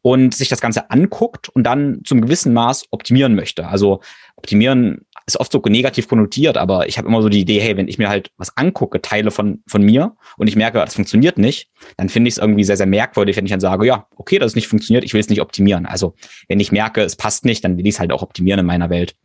und 0.00 0.32
sich 0.32 0.48
das 0.48 0.60
Ganze 0.60 0.92
anguckt 0.92 1.48
und 1.48 1.64
dann 1.64 2.02
zum 2.04 2.20
gewissen 2.20 2.52
Maß 2.52 2.84
optimieren 2.92 3.34
möchte. 3.34 3.66
Also 3.66 4.00
optimieren 4.36 5.06
ist 5.26 5.40
oft 5.40 5.50
so 5.50 5.62
negativ 5.66 6.08
konnotiert, 6.08 6.58
aber 6.58 6.86
ich 6.86 6.98
habe 6.98 7.08
immer 7.08 7.22
so 7.22 7.28
die 7.28 7.40
Idee, 7.40 7.58
hey, 7.60 7.76
wenn 7.76 7.88
ich 7.88 7.98
mir 7.98 8.08
halt 8.08 8.30
was 8.36 8.56
angucke, 8.56 9.00
Teile 9.00 9.30
von, 9.30 9.62
von 9.66 9.82
mir 9.82 10.16
und 10.36 10.48
ich 10.48 10.56
merke, 10.56 10.78
das 10.78 10.94
funktioniert 10.94 11.38
nicht, 11.38 11.70
dann 11.96 12.10
finde 12.10 12.28
ich 12.28 12.34
es 12.34 12.38
irgendwie 12.38 12.64
sehr, 12.64 12.76
sehr 12.76 12.86
merkwürdig, 12.86 13.36
wenn 13.36 13.46
ich 13.46 13.50
dann 13.50 13.60
sage, 13.60 13.86
ja, 13.86 14.06
okay, 14.16 14.38
das 14.38 14.54
nicht 14.54 14.68
funktioniert, 14.68 15.04
ich 15.04 15.14
will 15.14 15.20
es 15.20 15.30
nicht 15.30 15.40
optimieren. 15.40 15.86
Also 15.86 16.14
wenn 16.48 16.60
ich 16.60 16.72
merke, 16.72 17.02
es 17.02 17.16
passt 17.16 17.44
nicht, 17.46 17.64
dann 17.64 17.78
will 17.78 17.86
ich 17.86 17.94
es 17.94 18.00
halt 18.00 18.12
auch 18.12 18.22
optimieren 18.22 18.60
in 18.60 18.66
meiner 18.66 18.90
Welt. 18.90 19.16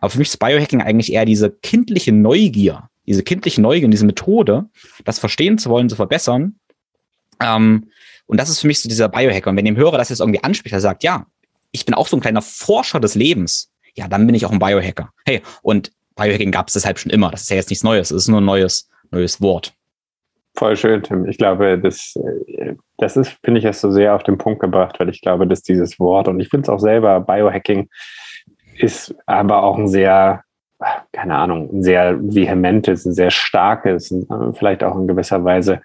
Aber 0.00 0.10
für 0.10 0.18
mich 0.18 0.28
ist 0.28 0.38
Biohacking 0.38 0.80
eigentlich 0.80 1.12
eher 1.12 1.24
diese 1.24 1.50
kindliche 1.50 2.12
Neugier, 2.12 2.88
diese 3.06 3.24
kindliche 3.24 3.60
Neugier, 3.60 3.88
diese 3.88 4.06
Methode, 4.06 4.66
das 5.04 5.18
verstehen 5.18 5.58
zu 5.58 5.70
wollen, 5.70 5.88
zu 5.88 5.96
verbessern. 5.96 6.56
Ähm, 7.42 7.88
und 8.26 8.38
das 8.38 8.48
ist 8.48 8.60
für 8.60 8.66
mich 8.68 8.80
so 8.80 8.88
dieser 8.88 9.08
Biohacker. 9.08 9.50
Und 9.50 9.56
wenn 9.56 9.64
dem 9.64 9.76
Hörer 9.76 9.98
das 9.98 10.10
jetzt 10.10 10.20
irgendwie 10.20 10.44
anspricht, 10.44 10.74
er 10.74 10.80
sagt, 10.80 11.02
ja, 11.02 11.26
ich 11.72 11.84
bin 11.84 11.94
auch 11.94 12.06
so 12.06 12.16
ein 12.16 12.20
kleiner 12.20 12.42
Forscher 12.42 13.00
des 13.00 13.14
Lebens 13.14 13.72
ja, 13.98 14.08
dann 14.08 14.26
bin 14.26 14.34
ich 14.34 14.46
auch 14.46 14.52
ein 14.52 14.58
Biohacker. 14.58 15.10
Hey, 15.26 15.42
und 15.62 15.92
Biohacking 16.14 16.52
gab 16.52 16.68
es 16.68 16.74
deshalb 16.74 16.98
schon 16.98 17.10
immer. 17.10 17.30
Das 17.30 17.42
ist 17.42 17.50
ja 17.50 17.56
jetzt 17.56 17.70
nichts 17.70 17.84
Neues. 17.84 18.10
Es 18.10 18.22
ist 18.22 18.28
nur 18.28 18.40
ein 18.40 18.44
neues, 18.44 18.88
neues 19.10 19.40
Wort. 19.40 19.74
Voll 20.56 20.76
schön, 20.76 21.02
Tim. 21.02 21.26
Ich 21.26 21.38
glaube, 21.38 21.78
das, 21.78 22.14
das 22.96 23.16
ist, 23.16 23.36
finde 23.44 23.58
ich, 23.58 23.64
erst 23.64 23.80
so 23.80 23.90
sehr 23.90 24.14
auf 24.14 24.22
den 24.22 24.38
Punkt 24.38 24.60
gebracht, 24.60 24.98
weil 24.98 25.08
ich 25.08 25.20
glaube, 25.20 25.46
dass 25.46 25.62
dieses 25.62 25.98
Wort, 25.98 26.28
und 26.28 26.40
ich 26.40 26.48
finde 26.48 26.62
es 26.62 26.68
auch 26.68 26.80
selber, 26.80 27.20
Biohacking 27.20 27.88
ist 28.76 29.14
aber 29.26 29.62
auch 29.62 29.76
ein 29.76 29.88
sehr, 29.88 30.42
keine 31.12 31.36
Ahnung, 31.36 31.70
ein 31.72 31.82
sehr 31.82 32.18
vehementes, 32.20 33.04
ein 33.04 33.14
sehr 33.14 33.30
starkes, 33.30 34.14
vielleicht 34.54 34.82
auch 34.84 34.96
in 34.96 35.08
gewisser 35.08 35.44
Weise 35.44 35.80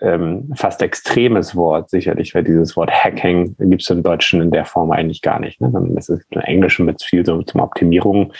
ähm, 0.00 0.52
fast 0.54 0.82
extremes 0.82 1.56
Wort, 1.56 1.90
sicherlich, 1.90 2.34
weil 2.34 2.44
dieses 2.44 2.76
Wort 2.76 2.90
Hacking 2.90 3.56
gibt 3.58 3.82
es 3.82 3.90
im 3.90 4.02
Deutschen 4.02 4.40
in 4.40 4.50
der 4.50 4.64
Form 4.64 4.90
eigentlich 4.90 5.22
gar 5.22 5.40
nicht. 5.40 5.60
Ne? 5.60 5.70
Das 5.94 6.08
ist 6.08 6.24
im 6.30 6.40
Englischen 6.40 6.86
mit 6.86 7.02
viel 7.02 7.24
so 7.24 7.42
zum 7.42 7.60
Optimierung 7.60 8.32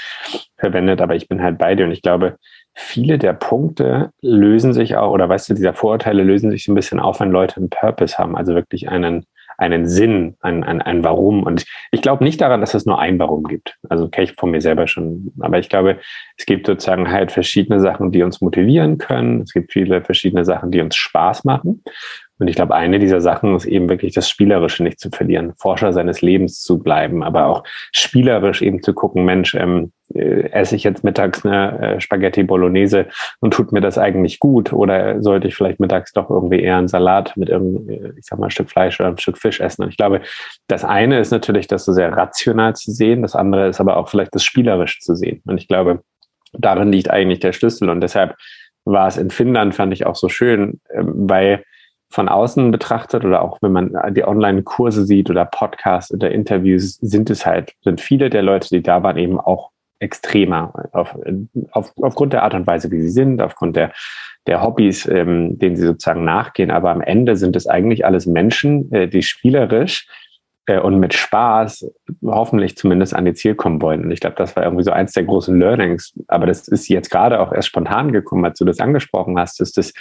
verwendet, 0.57 1.01
aber 1.01 1.15
ich 1.17 1.29
bin 1.29 1.43
halt 1.43 1.59
bei 1.59 1.75
dir 1.75 1.87
und 1.87 1.93
ich 1.93 2.03
glaube, 2.03 2.37
viele 2.75 3.19
der 3.19 3.33
Punkte 3.33 4.11
lösen 4.23 4.73
sich 4.73 4.97
auch, 4.97 5.11
oder 5.11 5.29
weißt 5.29 5.51
du, 5.51 5.55
dieser 5.55 5.75
Vorurteile 5.75 6.23
lösen 6.23 6.51
sich 6.51 6.65
so 6.65 6.73
ein 6.73 6.77
bisschen 6.77 7.01
auf, 7.01 7.21
wenn 7.21 7.31
Leute 7.31 7.57
einen 7.57 7.71
Purpose 7.71 8.19
haben, 8.19 8.37
also 8.37 8.55
wirklich 8.55 8.89
einen, 8.89 9.25
einen 9.59 9.87
Sinn, 9.87 10.37
ein, 10.41 10.65
ein, 10.65 10.81
ein 10.81 11.05
Warum. 11.05 11.43
Und 11.43 11.65
ich 11.91 12.01
glaube 12.01 12.25
nicht 12.25 12.41
daran, 12.41 12.61
dass 12.61 12.75
es 12.75 12.87
nur 12.87 12.99
ein 12.99 13.19
Warum 13.19 13.45
gibt. 13.45 13.77
Also 13.89 14.09
kenne 14.09 14.25
ich 14.25 14.35
von 14.35 14.51
mir 14.51 14.61
selber 14.61 14.87
schon. 14.87 15.33
Aber 15.41 15.59
ich 15.59 15.69
glaube, 15.69 15.99
es 16.37 16.47
gibt 16.47 16.67
sozusagen 16.67 17.11
halt 17.11 17.33
verschiedene 17.33 17.81
Sachen, 17.81 18.13
die 18.13 18.23
uns 18.23 18.41
motivieren 18.41 18.99
können. 18.99 19.43
Es 19.43 19.53
gibt 19.53 19.73
viele 19.73 20.03
verschiedene 20.03 20.45
Sachen, 20.45 20.71
die 20.71 20.81
uns 20.81 20.97
Spaß 20.97 21.45
machen. 21.45 21.83
Und 22.39 22.49
ich 22.49 22.57
glaube, 22.57 22.75
eine 22.75 22.99
dieser 22.99 23.21
Sachen 23.21 23.55
ist 23.57 23.67
eben 23.67 23.89
wirklich 23.89 24.15
das 24.15 24.29
Spielerische 24.29 24.83
nicht 24.83 25.01
zu 25.01 25.11
verlieren, 25.11 25.55
Forscher 25.57 25.93
seines 25.93 26.23
Lebens 26.23 26.61
zu 26.61 26.79
bleiben, 26.79 27.23
aber 27.23 27.47
auch 27.47 27.65
spielerisch 27.93 28.63
eben 28.63 28.83
zu 28.83 28.95
gucken, 28.95 29.25
Mensch, 29.25 29.55
ähm, 29.55 29.93
äh, 30.15 30.51
esse 30.51 30.77
ich 30.77 30.85
jetzt 30.85 31.05
mittags 31.05 31.45
eine 31.45 31.97
äh, 31.97 32.01
Spaghetti 32.01 32.43
Bolognese 32.43 33.07
und 33.41 33.53
tut 33.53 33.73
mir 33.73 33.81
das 33.81 33.99
eigentlich 33.99 34.39
gut? 34.39 34.73
Oder 34.73 35.21
sollte 35.23 35.49
ich 35.49 35.55
vielleicht 35.55 35.81
mittags 35.81 36.13
doch 36.13 36.31
irgendwie 36.31 36.61
eher 36.61 36.77
einen 36.77 36.89
Salat 36.89 37.37
mit 37.37 37.49
irgendeinem, 37.49 38.15
ich 38.17 38.27
sag 38.27 38.39
mal, 38.39 38.51
Stück 38.51 38.71
Fleisch 38.71 38.99
oder 39.01 39.11
ein 39.11 39.19
Stück 39.19 39.39
Fisch 39.39 39.61
essen? 39.61 39.83
Und 39.83 39.91
ich 39.91 39.97
glaube, 39.97 40.23
das 40.69 40.85
eine 40.85 41.19
ist 41.19 41.31
natürlich, 41.31 41.67
das 41.67 41.85
so 41.85 41.93
sehr 41.93 42.17
rational 42.17 42.75
zu 42.75 42.93
sehen, 42.93 43.23
das 43.23 43.35
andere 43.35 43.69
ist 43.69 43.81
aber 43.81 43.97
auch 43.97 44.09
vielleicht 44.09 44.35
das 44.35 44.45
spielerisch 44.45 45.01
zu 45.01 45.15
sehen. 45.15 45.43
Und 45.45 45.59
ich 45.59 45.69
glaube, 45.69 46.03
darin 46.53 46.93
liegt 46.93 47.11
eigentlich 47.11 47.41
der 47.41 47.53
Schlüssel. 47.53 47.91
Und 47.91 48.01
deshalb 48.01 48.37
war 48.85 49.09
es 49.09 49.17
in 49.17 49.31
Finnland, 49.31 49.75
fand 49.75 49.93
ich 49.93 50.07
auch 50.07 50.17
so 50.17 50.29
schön, 50.29 50.81
ähm, 50.93 51.13
weil 51.29 51.65
von 52.11 52.29
außen 52.29 52.71
betrachtet 52.71 53.25
oder 53.25 53.43
auch 53.43 53.59
wenn 53.61 53.73
man 53.73 53.93
die 54.15 54.25
Online-Kurse 54.25 55.05
sieht 55.05 55.31
oder 55.31 55.45
Podcasts 55.45 56.13
oder 56.13 56.31
Interviews, 56.31 56.97
sind 57.01 57.31
es 57.31 57.45
halt, 57.45 57.75
sind 57.83 58.01
viele 58.01 58.31
der 58.31 58.43
Leute, 58.43 58.69
die 58.71 58.83
da 58.83 59.03
waren, 59.03 59.19
eben 59.19 59.39
auch 59.39 59.71
extremer 60.01 60.73
auf, 60.93 61.17
auf, 61.73 61.93
aufgrund 62.01 62.33
der 62.33 62.45
Art 62.45 62.55
und 62.55 62.67
Weise, 62.67 62.91
wie 62.91 63.01
sie 63.01 63.11
sind, 63.11 63.43
aufgrund 63.43 63.77
der, 63.77 63.93
der 64.47 64.63
Hobbys, 64.63 65.07
ähm, 65.07 65.59
denen 65.59 65.77
sie 65.77 65.87
sozusagen 65.87 66.25
nachgehen. 66.25 66.71
Aber 66.71 66.91
am 66.91 67.01
Ende 67.01 67.37
sind 67.37 67.57
es 67.57 67.67
eigentlich 67.67 68.07
alles 68.07 68.27
Menschen, 68.27 68.93
äh, 68.93 69.09
die 69.09 69.23
spielerisch 69.23 70.07
äh, 70.67 70.79
und 70.79 71.01
mit 71.01 71.15
Spaß 71.15 71.91
hoffentlich 72.25 72.77
zumindest 72.77 73.15
an 73.15 73.25
die 73.25 73.35
Ziel 73.35 73.55
kommen 73.57 73.83
wollen. 73.83 74.05
Und 74.05 74.13
ich 74.13 74.21
glaube, 74.21 74.37
das 74.37 74.55
war 74.55 74.63
irgendwie 74.63 74.85
so 74.85 74.93
eins 74.93 75.13
der 75.13 75.25
großen 75.25 75.59
Learnings. 75.59 76.15
Aber 76.29 76.47
das 76.47 76.69
ist 76.69 76.89
jetzt 76.89 77.11
gerade 77.11 77.41
auch 77.41 77.53
erst 77.53 77.69
spontan 77.69 78.13
gekommen, 78.13 78.45
als 78.45 78.59
du 78.59 78.65
das 78.65 78.79
angesprochen 78.79 79.39
hast, 79.39 79.61
ist 79.61 79.77
das, 79.77 79.93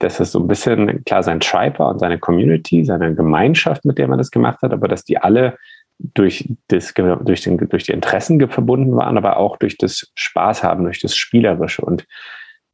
dass 0.00 0.18
es 0.18 0.32
so 0.32 0.40
ein 0.40 0.48
bisschen 0.48 1.04
klar 1.04 1.22
sein 1.22 1.40
Tribe 1.40 1.78
war 1.78 1.90
und 1.90 1.98
seine 2.00 2.18
Community, 2.18 2.84
seine 2.84 3.14
Gemeinschaft, 3.14 3.84
mit 3.84 3.98
der 3.98 4.08
man 4.08 4.18
das 4.18 4.30
gemacht 4.30 4.60
hat, 4.62 4.72
aber 4.72 4.88
dass 4.88 5.04
die 5.04 5.18
alle 5.18 5.56
durch, 5.98 6.48
das, 6.68 6.94
durch, 6.94 7.42
den, 7.42 7.58
durch 7.58 7.84
die 7.84 7.92
Interessen 7.92 8.48
verbunden 8.48 8.96
waren, 8.96 9.18
aber 9.18 9.36
auch 9.36 9.58
durch 9.58 9.76
das 9.76 10.10
Spaß 10.14 10.64
haben, 10.64 10.84
durch 10.84 11.00
das 11.00 11.14
Spielerische. 11.14 11.82
Und 11.82 12.06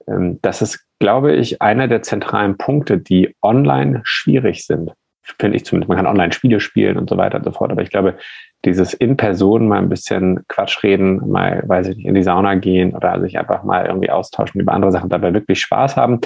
ähm, 0.07 0.39
das 0.43 0.63
ist, 0.63 0.87
glaube 1.01 1.35
ich, 1.35 1.61
einer 1.61 1.89
der 1.89 2.03
zentralen 2.03 2.57
Punkte, 2.57 2.99
die 2.99 3.35
online 3.43 4.01
schwierig 4.05 4.65
sind. 4.65 4.93
Finde 5.41 5.57
ich 5.57 5.65
zumindest. 5.65 5.89
Man 5.89 5.99
kann 5.99 6.07
online 6.07 6.33
Spiele 6.33 6.61
spielen 6.61 6.97
und 6.97 7.11
so 7.11 7.17
weiter 7.17 7.39
und 7.39 7.45
so 7.45 7.51
fort. 7.51 7.73
Aber 7.73 7.83
ich 7.83 7.91
glaube, 7.91 8.17
dieses 8.65 8.95
in 8.95 9.17
Person 9.17 9.67
mal 9.67 9.79
ein 9.79 9.89
bisschen 9.89 10.45
Quatsch 10.47 10.85
reden, 10.85 11.29
mal, 11.29 11.65
weiß 11.67 11.89
ich 11.89 11.97
nicht, 11.97 12.07
in 12.07 12.15
die 12.15 12.23
Sauna 12.23 12.55
gehen 12.55 12.95
oder 12.95 13.21
sich 13.21 13.37
einfach 13.37 13.65
mal 13.65 13.87
irgendwie 13.87 14.11
austauschen 14.11 14.61
über 14.61 14.73
andere 14.73 14.93
Sachen, 14.93 15.09
dabei 15.09 15.35
wirklich 15.35 15.61
Spaß 15.61 15.97
haben. 15.97 16.21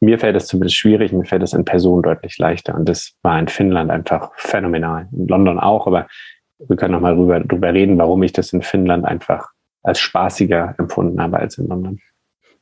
Mir 0.00 0.18
fällt 0.18 0.36
es 0.36 0.46
zumindest 0.46 0.76
schwierig, 0.76 1.12
mir 1.12 1.24
fällt 1.24 1.42
es 1.42 1.52
in 1.52 1.64
Person 1.64 2.02
deutlich 2.02 2.36
leichter. 2.38 2.74
Und 2.74 2.88
das 2.88 3.14
war 3.22 3.38
in 3.38 3.48
Finnland 3.48 3.90
einfach 3.90 4.30
phänomenal. 4.36 5.08
In 5.12 5.28
London 5.28 5.58
auch, 5.58 5.86
aber 5.86 6.06
wir 6.58 6.76
können 6.76 6.92
nochmal 6.92 7.16
drüber, 7.16 7.40
drüber 7.40 7.72
reden, 7.72 7.98
warum 7.98 8.22
ich 8.22 8.32
das 8.32 8.52
in 8.52 8.62
Finnland 8.62 9.04
einfach 9.04 9.48
als 9.82 10.00
spaßiger 10.00 10.74
empfunden 10.78 11.20
habe 11.20 11.38
als 11.38 11.58
in 11.58 11.68
London. 11.68 12.00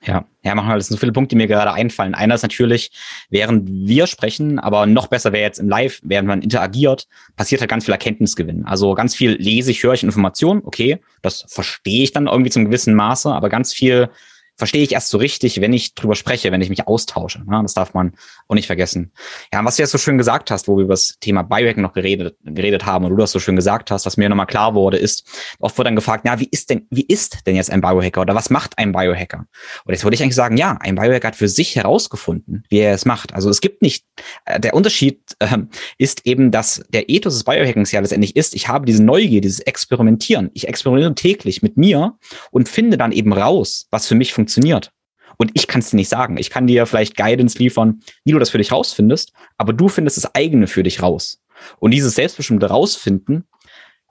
Ja, 0.04 0.24
ja, 0.42 0.54
machen 0.56 0.68
wir. 0.68 0.74
Das 0.74 0.88
sind 0.88 0.96
so 0.96 1.00
viele 1.00 1.12
Punkte, 1.12 1.34
die 1.34 1.36
mir 1.36 1.46
gerade 1.46 1.72
einfallen. 1.72 2.14
Einer 2.14 2.34
ist 2.34 2.42
natürlich, 2.42 2.90
während 3.30 3.68
wir 3.70 4.08
sprechen, 4.08 4.58
aber 4.58 4.86
noch 4.86 5.06
besser 5.06 5.32
wäre 5.32 5.44
jetzt 5.44 5.60
im 5.60 5.68
Live, 5.68 6.00
während 6.02 6.26
man 6.26 6.42
interagiert, 6.42 7.06
passiert 7.36 7.60
halt 7.60 7.70
ganz 7.70 7.84
viel 7.84 7.92
Erkenntnisgewinn. 7.92 8.64
Also 8.64 8.94
ganz 8.94 9.14
viel 9.14 9.32
lese 9.32 9.70
ich, 9.70 9.84
höre 9.84 9.94
ich 9.94 10.02
Informationen, 10.02 10.62
okay, 10.64 10.98
das 11.22 11.44
verstehe 11.46 12.02
ich 12.02 12.12
dann 12.12 12.26
irgendwie 12.26 12.50
zum 12.50 12.64
gewissen 12.64 12.94
Maße, 12.94 13.30
aber 13.30 13.48
ganz 13.48 13.72
viel 13.72 14.08
verstehe 14.56 14.82
ich 14.82 14.92
erst 14.92 15.09
so 15.09 15.18
richtig, 15.18 15.61
wenn 15.61 15.73
ich 15.73 15.94
drüber 15.94 16.14
spreche, 16.14 16.52
wenn 16.52 16.61
ich 16.61 16.68
mich 16.68 16.87
austausche. 16.87 17.42
Ne? 17.44 17.61
Das 17.62 17.75
darf 17.75 17.94
man 17.94 18.12
auch 18.49 18.54
nicht 18.54 18.66
vergessen. 18.66 19.12
Ja, 19.52 19.64
was 19.64 19.76
du 19.76 19.82
jetzt 19.82 19.90
so 19.90 19.99
schön 19.99 20.18
gesagt 20.18 20.50
hast, 20.50 20.68
wo 20.68 20.76
wir 20.76 20.85
über 20.85 20.92
das 20.92 21.16
Thema 21.21 21.42
Biohacking 21.42 21.82
noch 21.82 21.94
geredet, 21.94 22.37
geredet 22.44 22.87
haben 22.87 23.04
und 23.04 23.11
du 23.11 23.16
das 23.16 23.32
so 23.32 23.38
schön 23.38 23.56
gesagt 23.56 23.90
hast, 23.90 24.06
was 24.06 24.16
mir 24.16 24.28
nochmal 24.28 24.47
klar 24.47 24.75
wurde, 24.75 24.99
ist, 24.99 25.26
oft 25.59 25.76
wird 25.78 25.87
dann 25.87 25.97
gefragt, 25.97 26.26
ja, 26.26 26.38
wie 26.38 26.49
ist 26.50 26.71
denn, 26.71 26.87
wie 26.90 27.02
ist 27.06 27.47
denn 27.47 27.56
jetzt 27.56 27.71
ein 27.71 27.80
Biohacker 27.80 28.21
oder 28.21 28.35
was 28.35 28.50
macht 28.50 28.78
ein 28.78 28.92
Biohacker? 28.92 29.47
Und 29.85 29.92
jetzt 29.92 30.04
würde 30.04 30.14
ich 30.14 30.23
eigentlich 30.23 30.37
sagen, 30.37 30.56
ja, 30.56 30.76
ein 30.80 30.94
Biohacker 30.94 31.28
hat 31.28 31.37
für 31.37 31.49
sich 31.49 31.75
herausgefunden, 31.75 32.64
wie 32.68 32.78
er 32.78 32.94
es 32.94 33.04
macht. 33.04 33.35
Also 33.35 33.50
es 33.50 33.61
gibt 33.61 33.82
nicht, 33.82 34.04
äh, 34.44 34.61
der 34.61 34.75
Unterschied 34.75 35.21
äh, 35.38 35.59
ist 35.99 36.26
eben, 36.26 36.50
dass 36.50 36.82
der 36.90 37.09
Ethos 37.09 37.35
des 37.35 37.44
Biohackings 37.44 37.90
ja 37.90 38.00
letztendlich 38.00 38.37
ist, 38.37 38.54
ich 38.54 38.68
habe 38.68 38.87
diese 38.87 39.02
Neugier, 39.02 39.40
dieses 39.40 39.61
Experimentieren. 39.61 40.50
Ich 40.54 40.68
experimentiere 40.68 41.14
täglich 41.14 41.62
mit 41.62 41.76
mir 41.76 42.16
und 42.50 42.68
finde 42.68 42.97
dann 42.97 43.12
eben 43.12 43.32
raus, 43.32 43.87
was 43.90 44.06
für 44.06 44.14
mich 44.14 44.32
funktioniert 44.32 44.41
funktioniert. 44.42 44.90
Und 45.38 45.50
ich 45.54 45.66
kann 45.66 45.80
es 45.80 45.90
dir 45.90 45.96
nicht 45.96 46.08
sagen. 46.08 46.37
Ich 46.37 46.50
kann 46.50 46.66
dir 46.66 46.87
vielleicht 46.87 47.16
Guidance 47.16 47.58
liefern, 47.58 48.00
wie 48.25 48.32
du 48.32 48.38
das 48.38 48.50
für 48.50 48.58
dich 48.58 48.72
rausfindest, 48.72 49.32
aber 49.56 49.72
du 49.72 49.88
findest 49.88 50.16
das 50.16 50.34
eigene 50.34 50.66
für 50.66 50.82
dich 50.82 51.02
raus. 51.02 51.40
Und 51.78 51.92
dieses 51.92 52.14
selbstbestimmte 52.14 52.66
Rausfinden, 52.66 53.44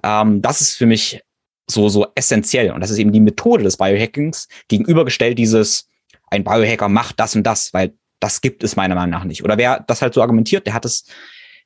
ähm, 0.03 0.41
das 0.41 0.61
ist 0.61 0.75
für 0.77 0.85
mich 0.85 1.21
so, 1.69 1.89
so 1.89 2.07
essentiell. 2.15 2.71
Und 2.71 2.81
das 2.81 2.89
ist 2.89 2.97
eben 2.97 3.11
die 3.11 3.19
Methode 3.19 3.63
des 3.63 3.77
Biohackings 3.77 4.47
gegenübergestellt 4.67 5.37
dieses, 5.37 5.87
ein 6.29 6.43
Biohacker 6.43 6.89
macht 6.89 7.19
das 7.19 7.35
und 7.35 7.43
das, 7.43 7.73
weil 7.73 7.93
das 8.19 8.41
gibt 8.41 8.63
es 8.63 8.75
meiner 8.75 8.95
Meinung 8.95 9.11
nach 9.11 9.23
nicht. 9.25 9.43
Oder 9.43 9.57
wer 9.57 9.83
das 9.87 10.01
halt 10.01 10.13
so 10.13 10.21
argumentiert, 10.21 10.65
der 10.65 10.73
hat 10.73 10.85
es, 10.85 11.05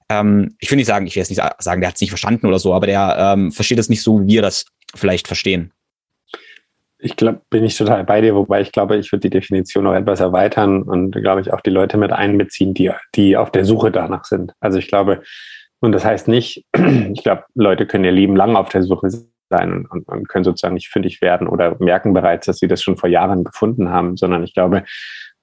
ähm, 0.10 0.56
ich 0.60 0.70
will 0.70 0.78
nicht 0.78 0.88
sagen, 0.88 1.06
ich 1.08 1.16
will 1.16 1.22
jetzt 1.22 1.30
nicht 1.30 1.42
sagen, 1.60 1.82
der 1.82 1.88
hat 1.88 1.96
es 1.96 2.02
nicht 2.02 2.12
verstanden 2.12 2.48
oder 2.48 2.60
so, 2.60 2.74
aber 2.74 2.88
der 2.88 3.16
ähm, 3.20 3.52
versteht 3.52 3.80
es 3.80 3.90
nicht 3.90 4.02
so, 4.02 4.22
wie 4.22 4.34
wir 4.34 4.42
das 4.42 4.66
vielleicht 4.96 5.28
verstehen 5.28 5.72
ich 6.98 7.16
glaube, 7.16 7.42
bin 7.50 7.64
ich 7.64 7.78
total 7.78 8.04
bei 8.04 8.22
dir, 8.22 8.36
wobei 8.36 8.62
ich 8.62 8.72
glaube, 8.72 8.98
ich 8.98 9.12
würde 9.12 9.22
die 9.22 9.30
Definition 9.30 9.84
noch 9.84 9.94
etwas 9.94 10.20
erweitern 10.20 10.84
und 10.84 11.12
glaube 11.12 11.42
ich 11.42 11.52
auch 11.52 11.62
die 11.62 11.70
Leute 11.70 11.98
mit 11.98 12.12
einbeziehen, 12.12 12.74
die, 12.74 12.92
die 13.16 13.38
auf 13.38 13.52
der 13.52 13.66
Suche 13.66 13.92
danach 13.92 14.26
sind. 14.26 14.54
Also 14.60 14.80
ich 14.80 14.88
glaube, 14.88 15.22
und 15.82 15.92
das 15.92 16.06
heißt 16.06 16.28
nicht, 16.28 16.66
ich 17.14 17.24
glaube, 17.24 17.44
Leute 17.54 17.86
können 17.86 18.06
ihr 18.06 18.12
Leben 18.12 18.36
lang 18.36 18.56
auf 18.56 18.70
der 18.70 18.84
Suche 18.84 19.10
sein 19.50 19.74
und, 19.74 19.92
und, 19.92 20.08
und 20.08 20.30
können 20.30 20.44
sozusagen 20.44 20.74
nicht 20.74 20.90
fündig 20.90 21.22
werden 21.22 21.48
oder 21.48 21.76
merken 21.80 22.14
bereits, 22.14 22.46
dass 22.48 22.58
sie 22.58 22.68
das 22.68 22.82
schon 22.82 22.98
vor 22.98 23.10
Jahren 23.10 23.44
gefunden 23.44 23.90
haben, 23.90 24.18
sondern 24.18 24.44
ich 24.44 24.54
glaube, 24.54 24.84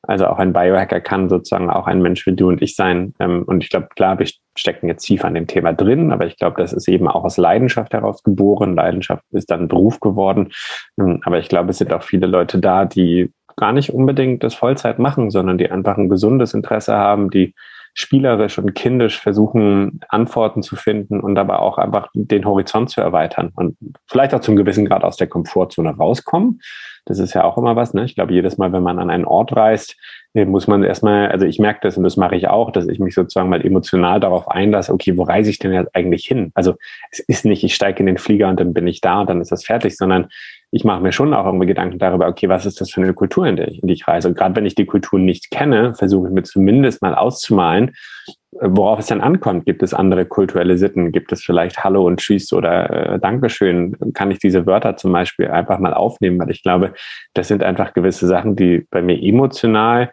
also 0.02 0.26
auch 0.26 0.38
ein 0.38 0.52
Biohacker 0.52 1.00
kann 1.00 1.28
sozusagen 1.28 1.70
auch 1.70 1.86
ein 1.86 2.02
Mensch 2.02 2.26
wie 2.26 2.34
du 2.34 2.48
und 2.48 2.60
ich 2.60 2.74
sein. 2.74 3.14
Ähm, 3.20 3.44
und 3.44 3.62
ich 3.62 3.70
glaube, 3.70 3.88
klar, 3.94 4.18
wir 4.18 4.26
stecken 4.56 4.88
jetzt 4.88 5.04
tief 5.04 5.24
an 5.24 5.34
dem 5.34 5.46
Thema 5.46 5.72
drin, 5.72 6.12
aber 6.12 6.26
ich 6.26 6.36
glaube, 6.36 6.60
das 6.60 6.72
ist 6.72 6.88
eben 6.88 7.06
auch 7.06 7.24
aus 7.24 7.36
Leidenschaft 7.36 7.92
heraus 7.92 8.22
geboren. 8.22 8.74
Leidenschaft 8.74 9.24
ist 9.30 9.50
dann 9.50 9.68
Beruf 9.68 10.00
geworden. 10.00 10.52
Ähm, 10.98 11.20
aber 11.24 11.38
ich 11.38 11.48
glaube, 11.48 11.70
es 11.70 11.78
sind 11.78 11.92
auch 11.92 12.02
viele 12.02 12.26
Leute 12.26 12.58
da, 12.58 12.84
die 12.84 13.32
gar 13.56 13.72
nicht 13.72 13.92
unbedingt 13.92 14.42
das 14.42 14.54
Vollzeit 14.54 14.98
machen, 14.98 15.30
sondern 15.30 15.58
die 15.58 15.70
einfach 15.70 15.96
ein 15.96 16.08
gesundes 16.08 16.54
Interesse 16.54 16.96
haben, 16.96 17.30
die 17.30 17.54
spielerisch 17.94 18.58
und 18.58 18.74
kindisch 18.74 19.20
versuchen, 19.20 20.00
Antworten 20.08 20.62
zu 20.62 20.76
finden 20.76 21.20
und 21.20 21.38
aber 21.38 21.60
auch 21.60 21.76
einfach 21.78 22.08
den 22.14 22.44
Horizont 22.44 22.90
zu 22.90 23.00
erweitern 23.02 23.52
und 23.54 23.76
vielleicht 24.06 24.34
auch 24.34 24.40
zum 24.40 24.56
gewissen 24.56 24.86
Grad 24.86 25.04
aus 25.04 25.16
der 25.16 25.26
Komfortzone 25.26 25.94
rauskommen. 25.94 26.60
Das 27.04 27.18
ist 27.18 27.34
ja 27.34 27.44
auch 27.44 27.58
immer 27.58 27.74
was. 27.74 27.94
Ne? 27.94 28.04
Ich 28.04 28.14
glaube, 28.14 28.32
jedes 28.32 28.58
Mal, 28.58 28.72
wenn 28.72 28.82
man 28.82 28.98
an 28.98 29.10
einen 29.10 29.24
Ort 29.24 29.56
reist, 29.56 29.96
äh, 30.34 30.44
muss 30.44 30.66
man 30.66 30.84
erstmal, 30.84 31.28
also 31.28 31.46
ich 31.46 31.58
merke 31.58 31.80
das 31.82 31.96
und 31.96 32.04
das 32.04 32.16
mache 32.16 32.36
ich 32.36 32.48
auch, 32.48 32.70
dass 32.70 32.86
ich 32.86 32.98
mich 33.00 33.14
sozusagen 33.14 33.48
mal 33.48 33.64
emotional 33.64 34.20
darauf 34.20 34.48
einlasse, 34.48 34.92
okay, 34.92 35.16
wo 35.16 35.24
reise 35.24 35.50
ich 35.50 35.58
denn 35.58 35.72
jetzt 35.72 35.94
eigentlich 35.94 36.24
hin? 36.24 36.52
Also 36.54 36.74
es 37.10 37.18
ist 37.18 37.44
nicht, 37.44 37.64
ich 37.64 37.74
steige 37.74 38.00
in 38.00 38.06
den 38.06 38.18
Flieger 38.18 38.48
und 38.48 38.60
dann 38.60 38.72
bin 38.72 38.86
ich 38.86 39.00
da 39.00 39.20
und 39.20 39.30
dann 39.30 39.40
ist 39.40 39.52
das 39.52 39.64
fertig, 39.64 39.96
sondern 39.96 40.28
ich 40.74 40.84
mache 40.84 41.02
mir 41.02 41.12
schon 41.12 41.34
auch 41.34 41.44
irgendwie 41.44 41.66
Gedanken 41.66 41.98
darüber, 41.98 42.26
okay, 42.26 42.48
was 42.48 42.64
ist 42.64 42.80
das 42.80 42.90
für 42.90 43.02
eine 43.02 43.12
Kultur, 43.12 43.46
in, 43.46 43.58
ich, 43.58 43.82
in 43.82 43.88
die 43.88 43.92
ich 43.92 44.08
reise? 44.08 44.28
Und 44.28 44.38
gerade 44.38 44.56
wenn 44.56 44.64
ich 44.64 44.74
die 44.74 44.86
Kultur 44.86 45.18
nicht 45.18 45.50
kenne, 45.50 45.94
versuche 45.94 46.28
ich 46.28 46.34
mir 46.34 46.44
zumindest 46.44 47.02
mal 47.02 47.14
auszumalen, 47.14 47.90
äh, 48.58 48.68
worauf 48.70 48.98
es 48.98 49.06
dann 49.06 49.20
ankommt. 49.20 49.66
Gibt 49.66 49.82
es 49.82 49.92
andere 49.92 50.24
kulturelle 50.24 50.78
Sitten? 50.78 51.12
Gibt 51.12 51.30
es 51.30 51.42
vielleicht 51.42 51.84
Hallo 51.84 52.06
und 52.06 52.20
Tschüss 52.20 52.54
oder 52.54 52.88
äh, 52.88 53.18
Dankeschön? 53.20 53.98
Kann 54.14 54.30
ich 54.30 54.38
diese 54.38 54.64
Wörter 54.64 54.96
zum 54.96 55.12
Beispiel 55.12 55.48
einfach 55.48 55.78
mal 55.78 55.92
aufnehmen? 55.92 56.40
Weil 56.40 56.50
ich 56.50 56.62
glaube, 56.62 56.94
das 57.34 57.48
sind 57.48 57.62
einfach 57.62 57.92
gewisse 57.92 58.26
Sachen, 58.26 58.56
die 58.56 58.86
bei 58.90 59.02
mir 59.02 59.22
emotional 59.22 60.10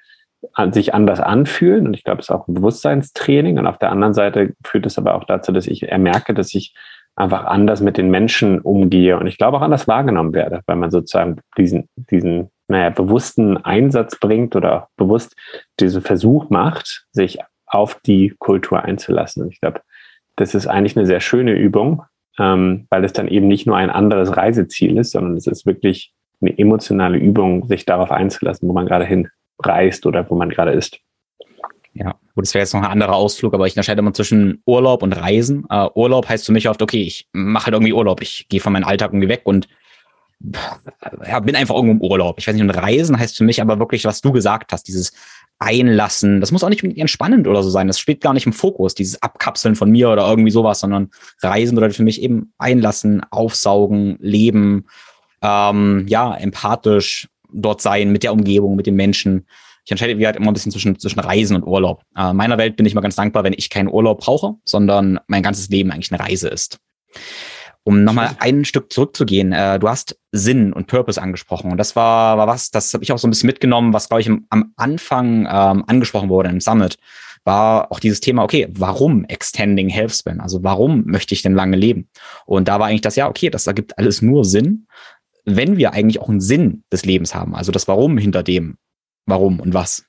an 0.52 0.74
sich 0.74 0.94
anders 0.94 1.22
anfühlen. 1.22 1.88
Und 1.88 1.94
ich 1.94 2.04
glaube, 2.04 2.20
es 2.20 2.26
ist 2.26 2.36
auch 2.36 2.50
ein 2.50 2.54
Bewusstseinstraining. 2.54 3.60
Und 3.60 3.68
auf 3.68 3.78
der 3.78 3.92
anderen 3.92 4.14
Seite 4.14 4.54
führt 4.66 4.86
es 4.86 4.98
aber 4.98 5.16
auch 5.16 5.24
dazu, 5.24 5.54
dass 5.54 5.68
ich 5.68 5.88
merke, 5.98 6.34
dass 6.34 6.54
ich 6.54 6.76
einfach 7.20 7.46
anders 7.46 7.82
mit 7.82 7.98
den 7.98 8.10
Menschen 8.10 8.60
umgehe 8.60 9.20
und 9.20 9.28
ich 9.28 9.38
glaube 9.38 9.58
auch 9.58 9.62
anders 9.62 9.88
wahrgenommen 9.88 10.34
werde, 10.34 10.62
weil 10.68 10.78
man 10.78 10.90
sozusagen 10.90 11.42
diesen, 11.58 11.90
diesen, 11.96 12.50
naja, 12.70 12.90
bewussten 12.90 13.58
Einsatz 13.58 14.18
bringt 14.18 14.56
oder 14.56 14.88
bewusst 14.96 15.36
diesen 15.80 16.02
Versuch 16.02 16.50
macht, 16.50 17.06
sich 17.12 17.38
auf 17.66 18.00
die 18.06 18.34
Kultur 18.40 18.84
einzulassen. 18.84 19.44
Und 19.44 19.52
ich 19.52 19.60
glaube, 19.60 19.82
das 20.38 20.56
ist 20.56 20.68
eigentlich 20.68 20.96
eine 20.96 21.06
sehr 21.06 21.20
schöne 21.20 21.54
Übung, 21.54 22.04
ähm, 22.40 22.88
weil 22.90 23.04
es 23.04 23.12
dann 23.12 23.28
eben 23.28 23.48
nicht 23.50 23.68
nur 23.68 23.76
ein 23.76 23.90
anderes 23.90 24.38
Reiseziel 24.38 24.98
ist, 24.98 25.12
sondern 25.12 25.36
es 25.36 25.46
ist 25.46 25.66
wirklich 25.66 26.14
eine 26.42 26.58
emotionale 26.58 27.18
Übung, 27.18 27.68
sich 27.68 27.86
darauf 27.86 28.12
einzulassen, 28.12 28.70
wo 28.70 28.74
man 28.74 28.86
gerade 28.86 29.06
hinreist 29.06 30.06
oder 30.06 30.30
wo 30.30 30.36
man 30.36 30.50
gerade 30.50 30.72
ist. 30.72 31.00
Ja, 31.94 32.16
gut, 32.36 32.46
das 32.46 32.54
wäre 32.54 32.64
jetzt 32.64 32.74
noch 32.74 32.82
ein 32.82 32.90
anderer 32.90 33.16
Ausflug, 33.16 33.54
aber 33.54 33.68
ich 33.68 33.74
unterscheide 33.74 34.00
immer 34.00 34.14
zwischen 34.14 34.62
Urlaub 34.66 35.04
und 35.04 35.14
Reisen. 35.14 35.66
Uh, 35.72 35.90
Urlaub 35.96 36.30
heißt 36.30 36.46
für 36.46 36.52
mich 36.52 36.70
oft, 36.70 36.82
okay, 36.82 37.02
ich 37.02 37.28
mache 37.34 37.66
halt 37.66 37.74
irgendwie 37.74 37.94
Urlaub. 37.94 38.22
Ich 38.22 38.48
gehe 38.50 38.60
von 38.60 38.74
meinem 38.74 38.86
Alltag 38.86 39.12
irgendwie 39.12 39.30
weg 39.30 39.42
und 39.44 39.68
ja, 41.28 41.40
bin 41.42 41.56
einfach 41.56 41.76
irgendwo 41.76 42.06
im 42.06 42.12
Urlaub. 42.12 42.40
Ich 42.40 42.48
weiß 42.48 42.56
nicht, 42.56 42.64
und 42.64 42.70
Reisen 42.70 43.20
heißt 43.20 43.38
für 43.38 43.44
mich 43.44 43.62
aber 43.62 43.78
wirklich, 43.80 44.06
was 44.06 44.22
du 44.22 44.32
gesagt 44.32 44.72
hast, 44.72 44.84
dieses 44.84 45.12
Einlassen. 45.58 46.40
Das 46.40 46.52
muss 46.52 46.64
auch 46.64 46.70
nicht 46.70 46.84
entspannend 46.84 47.46
oder 47.48 47.62
so 47.62 47.70
sein. 47.70 47.88
Das 47.88 48.00
steht 48.00 48.22
gar 48.22 48.34
nicht 48.34 48.46
im 48.46 48.54
Fokus, 48.54 48.96
dieses 48.96 49.22
Abkapseln 49.22 49.76
von 49.76 49.92
mir 49.92 50.10
oder 50.10 50.28
irgendwie 50.30 50.52
sowas, 50.52 50.80
sondern 50.80 51.10
Reisen 51.42 51.76
bedeutet 51.76 51.98
für 51.98 52.04
mich 52.04 52.22
eben 52.22 52.54
einlassen, 52.58 53.22
aufsaugen, 53.30 54.18
leben, 54.22 54.86
ähm, 55.42 56.06
ja, 56.08 56.34
empathisch 56.36 57.28
dort 57.52 57.82
sein 57.82 58.12
mit 58.12 58.24
der 58.24 58.32
Umgebung, 58.32 58.78
mit 58.78 58.88
den 58.88 58.96
Menschen 58.96 59.46
ich 59.90 59.92
entscheide 59.92 60.20
wie 60.20 60.26
halt 60.28 60.36
immer 60.36 60.52
ein 60.52 60.54
bisschen 60.54 60.72
zwischen, 60.72 61.00
zwischen 61.00 61.20
Reisen 61.20 61.56
und 61.56 61.64
Urlaub. 61.64 62.04
Äh, 62.16 62.30
in 62.30 62.36
meiner 62.36 62.60
Welt 62.60 62.76
bin 62.76 62.86
ich 62.86 62.94
mal 62.94 63.02
ganz 63.02 63.16
dankbar, 63.16 63.44
wenn 63.44 63.56
ich 63.58 63.72
keinen 63.72 63.88
Urlaub 63.88 64.20
brauche, 64.20 64.54
sondern 64.64 65.20
mein 65.26 65.42
ganzes 65.42 65.70
Leben 65.70 65.90
eigentlich 65.90 66.12
eine 66.12 66.20
Reise 66.22 66.48
ist. 66.48 66.78
Um 67.84 68.04
nochmal 68.04 68.36
ein 68.38 68.66
Stück 68.66 68.94
zurückzugehen, 68.94 69.52
äh, 69.52 69.80
du 69.80 69.90
hast 69.90 70.16
Sinn 70.32 70.74
und 70.74 70.86
Purpose 70.86 71.20
angesprochen. 71.20 71.72
Und 71.72 71.78
das 71.80 71.96
war, 71.96 72.38
war 72.38 72.46
was, 72.46 72.70
das 72.70 72.94
habe 72.94 73.04
ich 73.04 73.12
auch 73.12 73.18
so 73.18 73.28
ein 73.28 73.32
bisschen 73.32 73.48
mitgenommen, 73.48 73.92
was, 73.92 74.10
glaube 74.10 74.22
ich, 74.22 74.30
am 74.30 74.74
Anfang 74.76 75.48
ähm, 75.52 75.84
angesprochen 75.88 76.30
wurde 76.30 76.50
im 76.50 76.62
Summit, 76.62 76.98
war 77.44 77.92
auch 77.92 78.00
dieses 78.00 78.20
Thema, 78.20 78.44
okay, 78.44 78.68
warum 78.70 79.26
Extending 79.26 79.90
Healthspan? 79.90 80.40
Also 80.40 80.64
warum 80.64 81.04
möchte 81.08 81.34
ich 81.34 81.42
denn 81.42 81.56
lange 81.56 81.78
leben? 81.78 82.10
Und 82.46 82.68
da 82.68 82.80
war 82.80 82.88
eigentlich 82.88 83.02
das, 83.02 83.16
ja, 83.16 83.28
okay, 83.28 83.50
das 83.50 83.66
ergibt 83.66 83.98
alles 83.98 84.22
nur 84.22 84.46
Sinn, 84.46 84.86
wenn 85.46 85.78
wir 85.78 85.94
eigentlich 85.94 86.22
auch 86.22 86.30
einen 86.30 86.42
Sinn 86.42 86.84
des 86.94 87.06
Lebens 87.06 87.34
haben. 87.34 87.56
Also 87.56 87.72
das 87.72 87.88
Warum 87.88 88.20
hinter 88.20 88.44
dem, 88.44 88.78
warum 89.30 89.60
und 89.60 89.74
was. 89.74 90.09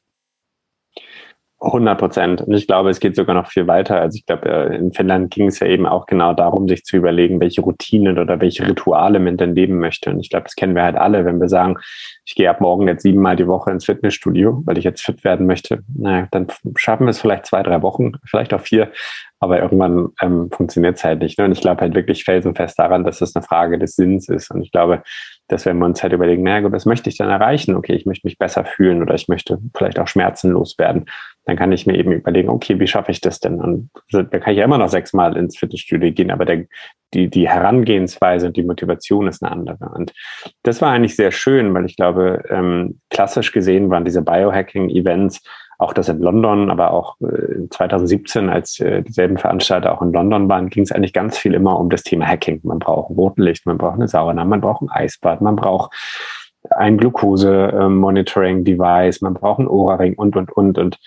100 1.61 1.99
Prozent. 1.99 2.41
Und 2.43 2.55
ich 2.55 2.67
glaube, 2.67 2.89
es 2.89 3.01
geht 3.01 3.15
sogar 3.15 3.35
noch 3.35 3.49
viel 3.49 3.67
weiter. 3.67 4.01
Also 4.01 4.17
ich 4.17 4.25
glaube, 4.25 4.49
äh, 4.49 4.77
in 4.77 4.93
Finnland 4.93 5.31
ging 5.31 5.49
es 5.49 5.61
ja 5.61 5.67
eben 5.67 5.87
auch 5.87 6.07
genau 6.07 6.33
darum, 6.33 6.67
sich 6.69 6.85
zu 6.85 6.97
überlegen, 6.97 7.41
welche 7.41 7.61
Routinen 7.61 8.19
oder 8.19 8.41
welche 8.41 8.67
Rituale 8.67 9.19
man 9.19 9.37
denn 9.37 9.55
leben 9.55 9.79
möchte. 9.79 10.11
Und 10.11 10.21
ich 10.21 10.31
glaube, 10.31 10.45
das 10.45 10.57
kennen 10.57 10.75
wir 10.75 10.83
halt 10.83 10.97
alle, 10.97 11.25
wenn 11.27 11.41
wir 11.41 11.49
sagen, 11.49 11.77
ich 12.25 12.35
gehe 12.35 12.49
ab 12.49 12.61
morgen 12.61 12.89
jetzt 12.89 13.03
siebenmal 13.03 13.37
die 13.37 13.47
Woche 13.47 13.71
ins 13.71 13.85
Fitnessstudio, 13.85 14.63
weil 14.65 14.79
ich 14.79 14.85
jetzt 14.85 15.05
fit 15.05 15.23
werden 15.23 15.47
möchte. 15.47 15.83
Naja, 15.95 16.29
dann 16.31 16.47
schaffen 16.77 17.07
wir 17.07 17.11
es 17.11 17.21
vielleicht 17.21 17.47
zwei, 17.47 17.63
drei 17.63 17.83
Wochen, 17.83 18.13
vielleicht 18.25 18.55
auch 18.55 18.61
vier. 18.61 18.91
Aber 19.39 19.61
irgendwann 19.61 20.11
ähm, 20.21 20.51
funktioniert 20.51 20.97
es 20.97 21.05
halt 21.05 21.21
nicht. 21.21 21.39
Ne? 21.39 21.47
Und 21.47 21.53
ich 21.53 21.61
glaube 21.61 21.81
halt 21.81 21.95
wirklich 21.95 22.25
felsenfest 22.25 22.79
daran, 22.79 23.05
dass 23.05 23.21
es 23.21 23.35
eine 23.35 23.43
Frage 23.43 23.79
des 23.79 23.97
Sinns 23.97 24.29
ist. 24.29 24.51
Und 24.51 24.63
ich 24.63 24.71
glaube, 24.71 25.03
dass 25.49 25.67
wenn 25.67 25.79
wir 25.79 25.87
uns 25.87 26.03
halt 26.03 26.13
überlegen, 26.13 26.43
naja 26.43 26.61
gut, 26.61 26.73
was 26.73 26.87
möchte 26.87 27.11
ich 27.11 27.17
denn 27.17 27.29
erreichen? 27.29 27.75
Okay, 27.75 27.95
ich 27.95 28.07
möchte 28.07 28.27
mich 28.27 28.39
besser 28.39 28.65
fühlen 28.65 29.03
oder 29.03 29.15
ich 29.15 29.29
möchte 29.29 29.59
vielleicht 29.77 29.99
auch 29.99 30.07
schmerzenlos 30.07 30.79
werden. 30.79 31.07
Dann 31.45 31.57
kann 31.57 31.73
ich 31.73 31.87
mir 31.87 31.97
eben 31.97 32.13
überlegen, 32.13 32.49
okay, 32.49 32.79
wie 32.79 32.87
schaffe 32.87 33.13
ich 33.13 33.21
das 33.21 33.41
denn? 33.41 33.61
Und 33.61 33.91
da 34.11 34.23
kann 34.23 34.53
ich 34.53 34.59
ja 34.59 34.65
immer 34.65 34.79
noch 34.79 34.89
sechsmal 34.89 35.37
ins 35.37 35.59
Fitnessstudio 35.59 36.13
gehen, 36.13 36.31
aber 36.31 36.45
der, 36.45 36.67
die, 37.15 37.29
die 37.29 37.49
Herangehensweise 37.49 38.47
und 38.49 38.57
die 38.57 38.63
Motivation 38.63 39.27
ist 39.27 39.43
eine 39.43 39.53
andere. 39.53 39.91
Und 39.95 40.13
das 40.63 40.81
war 40.83 40.93
eigentlich 40.93 41.17
sehr 41.17 41.31
schön, 41.31 41.73
weil 41.75 41.87
ich 41.87 41.97
glaube, 41.97 42.43
ähm, 42.51 43.01
klassisch 43.11 43.53
gesehen 43.53 43.91
waren 43.91 44.05
diese 44.05 44.23
Biohacking-Events 44.23 45.43
auch 45.81 45.95
das 45.95 46.11
in 46.11 46.21
London, 46.21 46.71
aber 46.71 46.91
auch 46.91 47.17
2017, 47.71 48.49
äh, 48.49 48.53
als 48.53 48.81
äh, 48.81 49.03
dieselben 49.03 49.39
Veranstalter 49.39 49.95
auch 49.95 50.03
in 50.03 50.13
London 50.13 50.47
waren, 50.49 50.69
ging 50.69 50.83
es 50.83 50.93
eigentlich 50.93 51.15
ganz 51.15 51.39
viel 51.39 51.55
immer 51.55 51.81
um 51.81 51.89
das 51.89 52.03
Thema 52.03 52.27
Hacking. 52.27 52.61
Man 52.65 52.79
braucht 52.79 53.11
Rotlicht, 53.11 53.65
man 53.65 53.79
braucht 53.79 53.95
eine 53.95 54.07
Sauna, 54.07 54.45
man 54.45 54.61
braucht 54.61 54.83
ein 54.83 54.91
Eisbad, 54.91 55.41
man 55.41 55.57
braucht 55.57 55.95
ein 56.71 56.99
Glukose-Monitoring-Device, 56.99 59.23
man 59.23 59.35
braucht 59.35 59.61
ein 59.61 59.69
Ohrring 59.69 60.15
und, 60.15 60.37
und, 60.37 60.53
und. 60.53 60.79
Und 60.79 60.99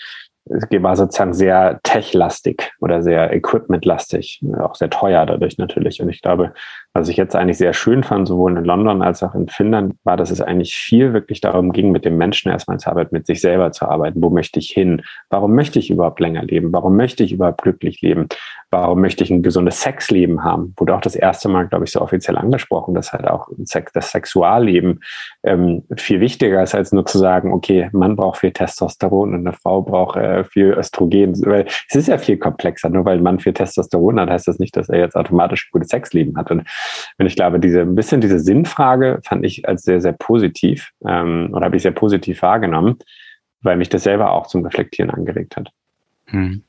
war 0.46 0.96
sozusagen 0.96 1.34
sehr 1.34 1.80
tech-lastig 1.84 2.74
oder 2.82 3.02
sehr 3.02 3.34
equipment-lastig, 3.34 4.44
auch 4.60 4.76
sehr 4.76 4.90
teuer 4.90 5.26
dadurch 5.26 5.58
natürlich. 5.58 6.02
Und 6.02 6.10
ich 6.10 6.22
glaube, 6.22 6.54
was 6.94 7.10
ich 7.10 7.18
jetzt 7.18 7.36
eigentlich 7.36 7.58
sehr 7.58 7.74
schön 7.74 8.04
fand, 8.04 8.28
sowohl 8.28 8.58
in 8.58 8.66
London 8.66 9.02
als 9.02 9.24
auch 9.24 9.34
in 9.36 9.48
Finnland, 9.48 9.96
war, 10.04 10.18
dass 10.18 10.32
es 10.32 10.42
eigentlich 10.42 10.76
viel 10.76 11.14
wirklich 11.14 11.42
darum 11.42 11.72
ging, 11.72 11.92
mit 11.92 12.06
dem 12.06 12.18
Menschen 12.18 12.52
erstmal 12.52 12.78
zu 12.80 12.90
arbeiten, 12.90 13.16
mit 13.16 13.26
sich 13.26 13.42
selber 13.42 13.72
zu 13.72 13.88
arbeiten. 13.88 14.22
Wo 14.22 14.30
möchte 14.30 14.60
ich 14.60 14.70
hin? 14.70 15.02
Warum 15.30 15.56
möchte 15.56 15.80
ich 15.80 15.90
überhaupt 15.90 16.20
länger 16.20 16.44
leben? 16.44 16.74
Warum 16.74 16.96
möchte 16.96 17.24
ich 17.24 17.32
überhaupt 17.32 17.62
glücklich 17.62 18.02
leben? 18.02 18.28
Warum 18.70 19.02
möchte 19.02 19.24
ich 19.24 19.30
ein 19.30 19.44
gesundes 19.44 19.82
Sexleben 19.82 20.44
haben? 20.44 20.74
Wurde 20.78 20.96
auch 20.96 21.02
das 21.02 21.16
erste 21.16 21.48
Mal, 21.48 21.68
glaube 21.68 21.86
ich, 21.86 21.92
so 21.92 22.02
offiziell 22.02 22.38
angesprochen, 22.38 22.94
dass 22.94 23.14
halt 23.14 23.28
auch 23.28 23.48
das 23.94 24.12
Sexualleben 24.12 25.00
ähm, 25.44 25.84
viel 25.96 26.20
wichtiger 26.20 26.62
ist, 26.62 26.76
als 26.76 26.92
nur 26.92 27.06
zu 27.06 27.18
sagen, 27.18 27.54
okay, 27.54 27.90
Mann 27.92 28.16
braucht 28.16 28.40
viel 28.40 28.52
Testosteron 28.52 29.34
und 29.34 29.48
eine 29.48 29.54
Frau 29.54 29.82
braucht 29.82 30.18
äh, 30.18 30.33
viel 30.44 30.74
Östrogen. 30.78 31.34
Weil 31.46 31.66
es 31.88 31.96
ist 31.96 32.08
ja 32.08 32.18
viel 32.18 32.38
komplexer. 32.38 32.90
Nur 32.90 33.06
weil 33.06 33.18
ein 33.18 33.24
Mann 33.24 33.40
viel 33.40 33.54
Testosteron 33.54 34.20
hat, 34.20 34.30
heißt 34.30 34.48
das 34.48 34.60
nicht, 34.60 34.76
dass 34.76 34.90
er 34.90 35.00
jetzt 35.00 35.16
automatisch 35.16 35.68
ein 35.68 35.72
gutes 35.72 35.90
Sexleben 35.90 36.38
hat. 36.38 36.52
Und 36.52 36.64
und 37.18 37.26
ich 37.26 37.36
glaube, 37.36 37.60
diese 37.60 37.82
ein 37.82 37.96
bisschen 37.96 38.22
diese 38.22 38.40
Sinnfrage 38.40 39.20
fand 39.24 39.46
ich 39.46 39.68
als 39.68 39.84
sehr, 39.84 40.02
sehr 40.02 40.14
positiv 40.14 40.92
ähm, 41.06 41.50
oder 41.54 41.66
habe 41.66 41.76
ich 41.76 41.84
sehr 41.84 41.92
positiv 41.92 42.42
wahrgenommen, 42.42 42.98
weil 43.62 43.78
mich 43.78 43.90
das 43.90 44.04
selber 44.04 44.32
auch 44.32 44.48
zum 44.48 44.64
Reflektieren 44.66 45.12
angeregt 45.12 45.58
hat. 45.58 45.70
Hm. 46.26 46.64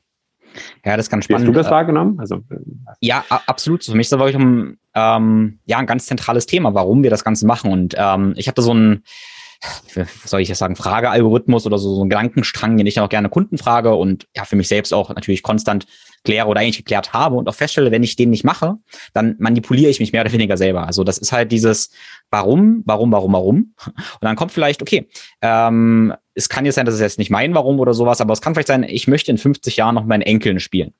Ja, 0.85 0.95
das 0.95 1.07
ist 1.07 1.09
ganz 1.09 1.25
spannend. 1.25 1.47
Hast 1.47 1.53
du 1.53 1.59
das 1.59 1.69
wahrgenommen? 1.69 2.17
Also, 2.19 2.41
ja, 3.01 3.25
absolut. 3.27 3.83
Für 3.83 3.91
mich 3.91 4.05
ist 4.05 4.13
das 4.13 4.19
wirklich 4.19 4.41
ein, 4.41 4.77
ähm, 4.93 5.59
ja, 5.65 5.79
ein 5.79 5.85
ganz 5.85 6.05
zentrales 6.05 6.45
Thema, 6.45 6.73
warum 6.73 7.03
wir 7.03 7.09
das 7.09 7.25
Ganze 7.25 7.45
machen. 7.45 7.71
Und 7.71 7.95
ähm, 7.97 8.33
ich 8.37 8.47
hatte 8.47 8.61
so 8.61 8.73
ein, 8.73 9.03
soll 10.25 10.41
ich 10.41 10.49
jetzt 10.49 10.59
sagen, 10.59 10.75
Fragealgorithmus 10.75 11.65
oder 11.65 11.77
so, 11.77 11.95
so 11.95 12.01
einen 12.01 12.09
Gedankenstrang, 12.09 12.77
den 12.77 12.87
ich 12.87 12.95
dann 12.95 13.03
auch 13.03 13.09
gerne 13.09 13.29
Kunden 13.29 13.57
frage 13.57 13.95
und 13.95 14.27
ja, 14.35 14.45
für 14.45 14.55
mich 14.55 14.67
selbst 14.67 14.93
auch 14.93 15.09
natürlich 15.09 15.43
konstant 15.43 15.85
kläre 16.25 16.47
oder 16.47 16.59
eigentlich 16.59 16.77
geklärt 16.77 17.13
habe 17.13 17.35
und 17.35 17.47
auch 17.47 17.55
feststelle, 17.55 17.91
wenn 17.91 18.03
ich 18.03 18.15
den 18.15 18.31
nicht 18.31 18.43
mache, 18.43 18.77
dann 19.13 19.35
manipuliere 19.39 19.89
ich 19.89 19.99
mich 19.99 20.11
mehr 20.11 20.21
oder 20.21 20.31
weniger 20.31 20.57
selber. 20.57 20.85
Also 20.85 21.03
das 21.03 21.17
ist 21.17 21.31
halt 21.31 21.51
dieses 21.51 21.91
Warum, 22.31 22.83
warum, 22.85 23.11
warum, 23.11 23.33
warum. 23.33 23.55
Und 23.85 23.95
dann 24.21 24.35
kommt 24.35 24.51
vielleicht, 24.51 24.81
okay, 24.81 25.07
ähm, 25.41 26.13
es 26.33 26.49
kann 26.49 26.65
jetzt 26.65 26.75
sein, 26.75 26.85
dass 26.85 26.95
es 26.95 27.01
jetzt 27.01 27.17
nicht 27.17 27.29
mein 27.29 27.55
Warum 27.55 27.79
oder 27.79 27.93
sowas, 27.93 28.19
aber 28.19 28.33
es 28.33 28.41
kann 28.41 28.53
vielleicht 28.53 28.67
sein, 28.67 28.83
ich 28.83 29.07
möchte 29.07 29.31
in 29.31 29.37
50 29.37 29.77
Jahren 29.77 29.95
noch 29.95 30.05
meinen 30.05 30.21
Enkeln 30.21 30.59
spielen. 30.59 30.93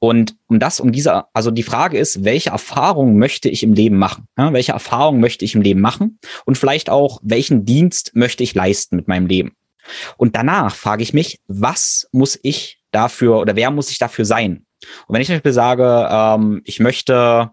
Und 0.00 0.34
um 0.48 0.58
das, 0.58 0.80
um 0.80 0.90
diese, 0.90 1.24
also 1.34 1.52
die 1.52 1.62
Frage 1.62 1.98
ist, 1.98 2.24
welche 2.24 2.50
Erfahrungen 2.50 3.16
möchte 3.16 3.48
ich 3.48 3.62
im 3.62 3.74
Leben 3.74 3.96
machen? 3.96 4.26
Ja, 4.36 4.52
welche 4.52 4.72
Erfahrungen 4.72 5.20
möchte 5.20 5.44
ich 5.44 5.54
im 5.54 5.62
Leben 5.62 5.80
machen? 5.80 6.18
Und 6.44 6.58
vielleicht 6.58 6.90
auch, 6.90 7.20
welchen 7.22 7.64
Dienst 7.64 8.16
möchte 8.16 8.42
ich 8.42 8.54
leisten 8.54 8.96
mit 8.96 9.06
meinem 9.06 9.26
Leben? 9.26 9.52
Und 10.16 10.34
danach 10.34 10.74
frage 10.74 11.02
ich 11.02 11.12
mich, 11.12 11.40
was 11.46 12.08
muss 12.12 12.38
ich 12.42 12.81
dafür 12.92 13.38
oder 13.38 13.56
wer 13.56 13.70
muss 13.70 13.90
ich 13.90 13.98
dafür 13.98 14.24
sein? 14.24 14.64
Und 15.06 15.14
wenn 15.14 15.20
ich 15.20 15.26
zum 15.26 15.36
Beispiel 15.36 15.52
sage, 15.52 16.08
ähm, 16.10 16.62
ich 16.64 16.80
möchte, 16.80 17.50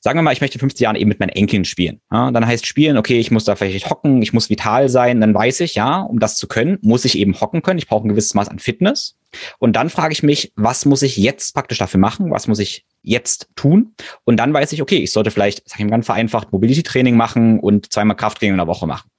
sagen 0.00 0.18
wir 0.18 0.22
mal, 0.22 0.32
ich 0.32 0.40
möchte 0.40 0.56
in 0.56 0.60
50 0.60 0.80
Jahren 0.80 0.96
eben 0.96 1.08
mit 1.08 1.20
meinen 1.20 1.30
Enkeln 1.30 1.64
spielen. 1.64 2.00
Ja, 2.10 2.30
dann 2.30 2.46
heißt 2.46 2.66
spielen, 2.66 2.96
okay, 2.96 3.18
ich 3.18 3.30
muss 3.30 3.44
da 3.44 3.56
vielleicht 3.56 3.90
hocken, 3.90 4.22
ich 4.22 4.32
muss 4.32 4.50
vital 4.50 4.88
sein, 4.88 5.20
dann 5.20 5.34
weiß 5.34 5.60
ich, 5.60 5.74
ja, 5.74 6.00
um 6.00 6.18
das 6.18 6.36
zu 6.36 6.46
können, 6.46 6.78
muss 6.82 7.04
ich 7.04 7.18
eben 7.18 7.40
hocken 7.40 7.62
können. 7.62 7.78
Ich 7.78 7.88
brauche 7.88 8.06
ein 8.06 8.10
gewisses 8.10 8.34
Maß 8.34 8.48
an 8.48 8.58
Fitness. 8.58 9.16
Und 9.58 9.76
dann 9.76 9.90
frage 9.90 10.12
ich 10.12 10.22
mich, 10.22 10.52
was 10.56 10.84
muss 10.86 11.02
ich 11.02 11.16
jetzt 11.16 11.54
praktisch 11.54 11.78
dafür 11.78 12.00
machen? 12.00 12.30
Was 12.30 12.48
muss 12.48 12.58
ich 12.58 12.86
jetzt 13.02 13.48
tun? 13.56 13.94
Und 14.24 14.38
dann 14.38 14.54
weiß 14.54 14.72
ich, 14.72 14.80
okay, 14.80 14.98
ich 14.98 15.12
sollte 15.12 15.30
vielleicht, 15.30 15.68
sag 15.68 15.78
ich 15.78 15.84
mal 15.84 15.90
ganz 15.90 16.06
vereinfacht, 16.06 16.52
Mobility-Training 16.52 17.16
machen 17.16 17.60
und 17.60 17.92
zweimal 17.92 18.16
Krafttraining 18.16 18.54
in 18.54 18.58
der 18.58 18.66
Woche 18.66 18.86
machen. 18.86 19.10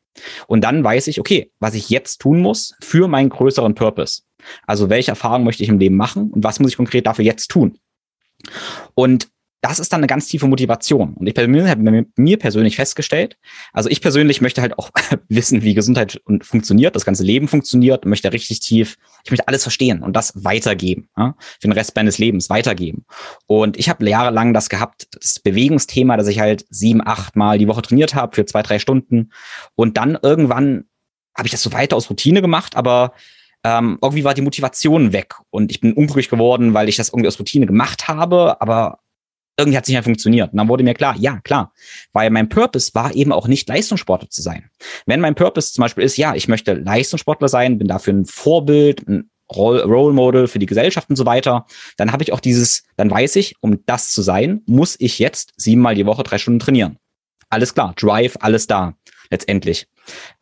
Und 0.47 0.63
dann 0.63 0.83
weiß 0.83 1.07
ich, 1.07 1.19
okay, 1.19 1.51
was 1.59 1.73
ich 1.75 1.89
jetzt 1.89 2.19
tun 2.19 2.41
muss 2.41 2.75
für 2.81 3.07
meinen 3.07 3.29
größeren 3.29 3.75
Purpose. 3.75 4.23
Also 4.65 4.89
welche 4.89 5.11
Erfahrungen 5.11 5.45
möchte 5.45 5.63
ich 5.63 5.69
im 5.69 5.79
Leben 5.79 5.95
machen 5.95 6.31
und 6.31 6.43
was 6.43 6.59
muss 6.59 6.71
ich 6.71 6.77
konkret 6.77 7.05
dafür 7.07 7.25
jetzt 7.25 7.47
tun? 7.49 7.77
Und 8.93 9.27
das 9.61 9.79
ist 9.79 9.91
dann 9.91 9.99
eine 9.99 10.07
ganz 10.07 10.27
tiefe 10.27 10.47
Motivation. 10.47 11.13
Und 11.15 11.27
ich 11.27 11.35
habe 11.35 11.83
bei 11.83 12.05
mir 12.15 12.39
persönlich 12.39 12.75
festgestellt, 12.77 13.37
also 13.73 13.89
ich 13.89 14.01
persönlich 14.01 14.39
möchte 14.41 14.61
halt 14.61 14.77
auch 14.77 14.89
wissen, 15.27 15.63
wie 15.63 15.73
Gesundheit 15.73 16.21
funktioniert, 16.41 16.95
das 16.95 17.05
ganze 17.05 17.23
Leben 17.23 17.47
funktioniert, 17.47 18.05
möchte 18.05 18.31
richtig 18.31 18.61
tief, 18.61 18.97
ich 19.23 19.31
möchte 19.31 19.47
alles 19.47 19.63
verstehen 19.63 20.01
und 20.01 20.15
das 20.15 20.43
weitergeben, 20.43 21.09
ja, 21.17 21.35
für 21.59 21.67
den 21.67 21.73
Rest 21.73 21.95
meines 21.95 22.17
Lebens 22.17 22.49
weitergeben. 22.49 23.05
Und 23.47 23.77
ich 23.77 23.89
habe 23.89 24.07
jahrelang 24.09 24.53
das 24.53 24.69
gehabt, 24.69 25.07
das 25.11 25.39
Bewegungsthema, 25.39 26.15
dass 26.15 26.27
ich 26.27 26.39
halt 26.39 26.65
sieben, 26.69 27.05
acht 27.05 27.35
Mal 27.35 27.57
die 27.57 27.67
Woche 27.67 27.81
trainiert 27.81 28.15
habe 28.15 28.35
für 28.35 28.45
zwei, 28.45 28.61
drei 28.61 28.79
Stunden. 28.79 29.31
Und 29.75 29.97
dann 29.97 30.17
irgendwann 30.21 30.85
habe 31.37 31.47
ich 31.47 31.51
das 31.51 31.61
so 31.61 31.73
weiter 31.73 31.95
aus 31.95 32.09
Routine 32.09 32.41
gemacht, 32.41 32.75
aber 32.75 33.13
ähm, 33.63 33.97
irgendwie 34.01 34.23
war 34.23 34.33
die 34.33 34.41
Motivation 34.41 35.11
weg 35.11 35.35
und 35.49 35.69
ich 35.69 35.81
bin 35.81 35.93
unglücklich 35.93 36.29
geworden, 36.29 36.73
weil 36.73 36.87
ich 36.87 36.95
das 36.95 37.09
irgendwie 37.09 37.27
aus 37.27 37.39
Routine 37.39 37.65
gemacht 37.65 38.07
habe, 38.07 38.61
aber 38.61 38.99
irgendwie 39.59 39.77
hat 39.77 39.83
es 39.83 39.89
nicht 39.89 39.95
mehr 39.95 40.03
funktioniert. 40.03 40.51
Und 40.51 40.57
dann 40.57 40.67
wurde 40.67 40.83
mir 40.83 40.93
klar, 40.93 41.15
ja, 41.17 41.39
klar, 41.41 41.73
weil 42.13 42.29
mein 42.29 42.49
Purpose 42.49 42.91
war 42.93 43.13
eben 43.13 43.31
auch 43.31 43.47
nicht 43.47 43.67
Leistungssportler 43.67 44.29
zu 44.29 44.41
sein. 44.41 44.69
Wenn 45.05 45.19
mein 45.19 45.35
Purpose 45.35 45.73
zum 45.73 45.83
Beispiel 45.83 46.03
ist, 46.03 46.17
ja, 46.17 46.33
ich 46.33 46.47
möchte 46.47 46.73
Leistungssportler 46.73 47.47
sein, 47.47 47.77
bin 47.77 47.87
dafür 47.87 48.13
ein 48.13 48.25
Vorbild, 48.25 49.07
ein 49.07 49.29
Role 49.51 50.13
Model 50.13 50.47
für 50.47 50.59
die 50.59 50.65
Gesellschaft 50.65 51.09
und 51.09 51.15
so 51.15 51.25
weiter, 51.25 51.65
dann 51.97 52.11
habe 52.11 52.23
ich 52.23 52.31
auch 52.33 52.39
dieses, 52.39 52.83
dann 52.97 53.09
weiß 53.09 53.35
ich, 53.37 53.55
um 53.61 53.83
das 53.85 54.11
zu 54.11 54.21
sein, 54.21 54.61
muss 54.67 54.95
ich 54.99 55.19
jetzt 55.19 55.53
siebenmal 55.57 55.95
die 55.95 56.05
Woche 56.05 56.23
drei 56.23 56.37
Stunden 56.37 56.59
trainieren. 56.59 56.97
Alles 57.49 57.73
klar, 57.73 57.93
Drive, 57.95 58.37
alles 58.41 58.67
da, 58.67 58.93
letztendlich. 59.31 59.87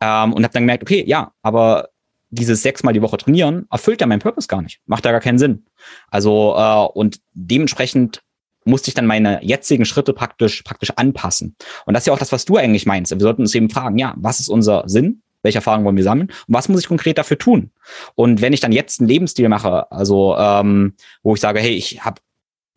Ähm, 0.00 0.34
und 0.34 0.44
habe 0.44 0.52
dann 0.52 0.64
gemerkt, 0.64 0.82
okay, 0.82 1.04
ja, 1.06 1.32
aber 1.42 1.88
dieses 2.30 2.62
sechsmal 2.62 2.92
die 2.92 3.00
Woche 3.00 3.16
trainieren 3.16 3.66
erfüllt 3.70 4.00
ja 4.00 4.06
meinen 4.06 4.20
Purpose 4.20 4.48
gar 4.48 4.60
nicht. 4.60 4.80
Macht 4.86 5.04
ja 5.06 5.12
gar 5.12 5.20
keinen 5.20 5.38
Sinn. 5.38 5.64
Also, 6.10 6.54
äh, 6.56 6.98
und 6.98 7.20
dementsprechend 7.32 8.22
musste 8.68 8.90
ich 8.90 8.94
dann 8.94 9.06
meine 9.06 9.42
jetzigen 9.42 9.84
Schritte 9.84 10.12
praktisch, 10.12 10.62
praktisch 10.62 10.90
anpassen. 10.96 11.56
Und 11.86 11.94
das 11.94 12.02
ist 12.02 12.06
ja 12.06 12.12
auch 12.12 12.18
das, 12.18 12.32
was 12.32 12.44
du 12.44 12.56
eigentlich 12.56 12.86
meinst. 12.86 13.12
Wir 13.12 13.20
sollten 13.20 13.42
uns 13.42 13.54
eben 13.54 13.70
fragen, 13.70 13.98
ja, 13.98 14.14
was 14.16 14.40
ist 14.40 14.48
unser 14.48 14.84
Sinn? 14.86 15.22
Welche 15.42 15.58
Erfahrungen 15.58 15.84
wollen 15.84 15.96
wir 15.96 16.04
sammeln? 16.04 16.28
Und 16.28 16.54
was 16.54 16.68
muss 16.68 16.80
ich 16.80 16.88
konkret 16.88 17.16
dafür 17.16 17.38
tun? 17.38 17.70
Und 18.14 18.42
wenn 18.42 18.52
ich 18.52 18.60
dann 18.60 18.72
jetzt 18.72 19.00
einen 19.00 19.08
Lebensstil 19.08 19.48
mache, 19.48 19.90
also 19.90 20.36
ähm, 20.36 20.94
wo 21.22 21.34
ich 21.34 21.40
sage, 21.40 21.60
hey, 21.60 21.74
ich 21.74 22.04
habe 22.04 22.20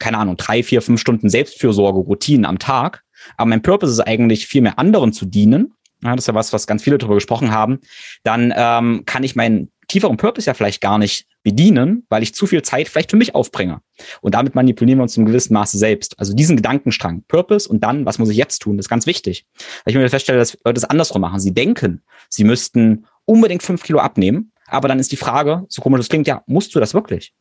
keine 0.02 0.18
Ahnung, 0.18 0.36
drei, 0.36 0.64
vier, 0.64 0.82
fünf 0.82 1.00
Stunden 1.00 1.30
Selbstfürsorge, 1.30 2.00
Routinen 2.00 2.46
am 2.46 2.60
Tag, 2.60 3.04
aber 3.38 3.50
mein 3.50 3.62
Purpose 3.62 3.94
ist 3.94 4.00
eigentlich 4.00 4.48
viel 4.48 4.62
mehr 4.62 4.80
anderen 4.80 5.14
zu 5.14 5.26
dienen, 5.26 5.74
ja, 6.04 6.16
das 6.16 6.24
ist 6.24 6.28
ja 6.28 6.34
was, 6.34 6.52
was 6.54 6.68
ganz 6.68 6.84
viele 6.84 6.98
darüber 6.98 7.16
gesprochen 7.16 7.52
haben, 7.52 7.80
dann 8.24 8.52
ähm, 8.56 9.04
kann 9.06 9.24
ich 9.24 9.36
meinen 9.36 9.72
tieferen 9.88 10.18
Purpose 10.18 10.48
ja 10.48 10.54
vielleicht 10.54 10.82
gar 10.82 10.98
nicht 10.98 11.28
bedienen, 11.44 12.06
weil 12.10 12.24
ich 12.24 12.36
zu 12.36 12.46
viel 12.46 12.62
Zeit 12.62 12.88
vielleicht 12.88 13.12
für 13.12 13.18
mich 13.18 13.36
aufbringe. 13.36 13.82
Und 14.22 14.36
damit 14.36 14.56
manipulieren 14.56 15.00
wir 15.00 15.04
uns 15.04 15.14
zum 15.14 15.26
gewissen 15.26 15.54
Maße 15.54 15.78
selbst. 15.78 16.20
Also 16.20 16.34
diesen 16.34 16.56
Gedankenstrang, 16.56 17.24
Purpose 17.28 17.68
und 17.68 17.84
dann, 17.84 18.06
was 18.06 18.20
muss 18.20 18.30
ich 18.30 18.38
jetzt 18.38 18.60
tun, 18.60 18.78
das 18.78 18.86
ist 18.86 18.90
ganz 18.90 19.06
wichtig. 19.06 19.46
Weil 19.84 19.94
ich 19.94 19.96
mir 19.96 20.10
feststelle, 20.10 20.40
dass 20.40 20.58
Leute 20.64 20.78
es 20.78 20.86
andersrum 20.86 21.22
machen. 21.22 21.40
Sie 21.40 21.54
denken, 21.54 22.04
sie 22.30 22.44
müssten 22.44 23.06
unbedingt 23.26 23.64
fünf 23.64 23.84
Kilo 23.84 24.00
abnehmen, 24.00 24.52
aber 24.68 24.88
dann 24.88 25.00
ist 25.00 25.12
die 25.12 25.18
Frage, 25.18 25.66
so 25.70 25.82
komisch 25.82 26.00
das 26.00 26.10
klingt, 26.10 26.28
ja, 26.28 26.44
musst 26.48 26.74
du 26.76 26.80
das 26.80 26.94
wirklich? 26.94 27.34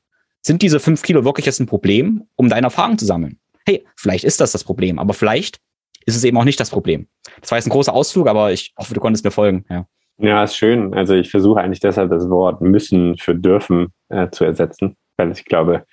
Sind 0.42 0.62
diese 0.62 0.80
fünf 0.80 1.02
Kilo 1.02 1.24
wirklich 1.24 1.46
jetzt 1.46 1.60
ein 1.60 1.66
Problem, 1.66 2.24
um 2.36 2.48
deine 2.48 2.66
Erfahrung 2.66 2.98
zu 2.98 3.04
sammeln? 3.04 3.38
Hey, 3.66 3.84
vielleicht 3.94 4.24
ist 4.24 4.40
das 4.40 4.52
das 4.52 4.64
Problem, 4.64 4.98
aber 4.98 5.14
vielleicht 5.14 5.60
ist 6.06 6.16
es 6.16 6.24
eben 6.24 6.36
auch 6.38 6.44
nicht 6.44 6.58
das 6.58 6.70
Problem. 6.70 7.08
Das 7.40 7.50
war 7.50 7.58
jetzt 7.58 7.66
ein 7.66 7.70
großer 7.70 7.92
Ausflug, 7.92 8.26
aber 8.26 8.52
ich 8.52 8.72
hoffe, 8.76 8.94
du 8.94 9.00
konntest 9.00 9.24
mir 9.24 9.30
folgen. 9.30 9.64
Ja. 9.68 9.86
Ja, 10.20 10.44
ist 10.44 10.56
schön. 10.56 10.92
Also 10.92 11.14
ich 11.14 11.30
versuche 11.30 11.60
eigentlich 11.60 11.80
deshalb 11.80 12.10
das 12.10 12.28
Wort 12.28 12.60
müssen 12.60 13.16
für 13.16 13.34
dürfen 13.34 13.88
äh, 14.10 14.28
zu 14.30 14.44
ersetzen, 14.44 14.96
weil 15.16 15.32
ich 15.32 15.46
glaube, 15.46 15.84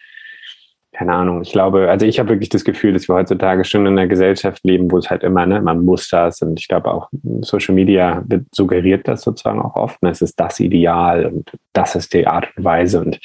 keine 0.91 1.13
Ahnung, 1.13 1.43
ich 1.43 1.51
glaube, 1.51 1.89
also 1.89 2.05
ich 2.05 2.19
habe 2.19 2.29
wirklich 2.29 2.49
das 2.49 2.65
Gefühl, 2.65 2.91
dass 2.91 3.07
wir 3.07 3.15
heutzutage 3.15 3.63
schon 3.63 3.85
in 3.85 3.97
einer 3.97 4.07
Gesellschaft 4.07 4.63
leben, 4.63 4.91
wo 4.91 4.97
es 4.97 5.09
halt 5.09 5.23
immer, 5.23 5.45
ne, 5.45 5.61
man 5.61 5.85
muss 5.85 6.09
das 6.09 6.41
und 6.41 6.59
ich 6.59 6.67
glaube 6.67 6.91
auch 6.91 7.09
Social 7.41 7.75
Media 7.75 8.23
suggeriert 8.51 9.07
das 9.07 9.21
sozusagen 9.21 9.61
auch 9.61 9.75
oft. 9.75 10.01
Ne? 10.01 10.09
Es 10.09 10.21
ist 10.21 10.39
das 10.39 10.59
Ideal 10.59 11.25
und 11.27 11.51
das 11.73 11.95
ist 11.95 12.13
die 12.13 12.27
Art 12.27 12.49
und 12.57 12.63
Weise 12.63 12.99
und 12.99 13.19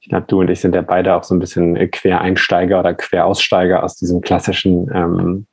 ich 0.00 0.08
glaube, 0.10 0.26
du 0.28 0.40
und 0.40 0.50
ich 0.50 0.60
sind 0.60 0.74
ja 0.74 0.82
beide 0.82 1.14
auch 1.14 1.24
so 1.24 1.34
ein 1.34 1.38
bisschen 1.38 1.90
Quereinsteiger 1.90 2.80
oder 2.80 2.92
Queraussteiger 2.92 3.82
aus 3.82 3.96
diesem 3.96 4.20
klassischen 4.20 4.90
ähm, 4.92 5.46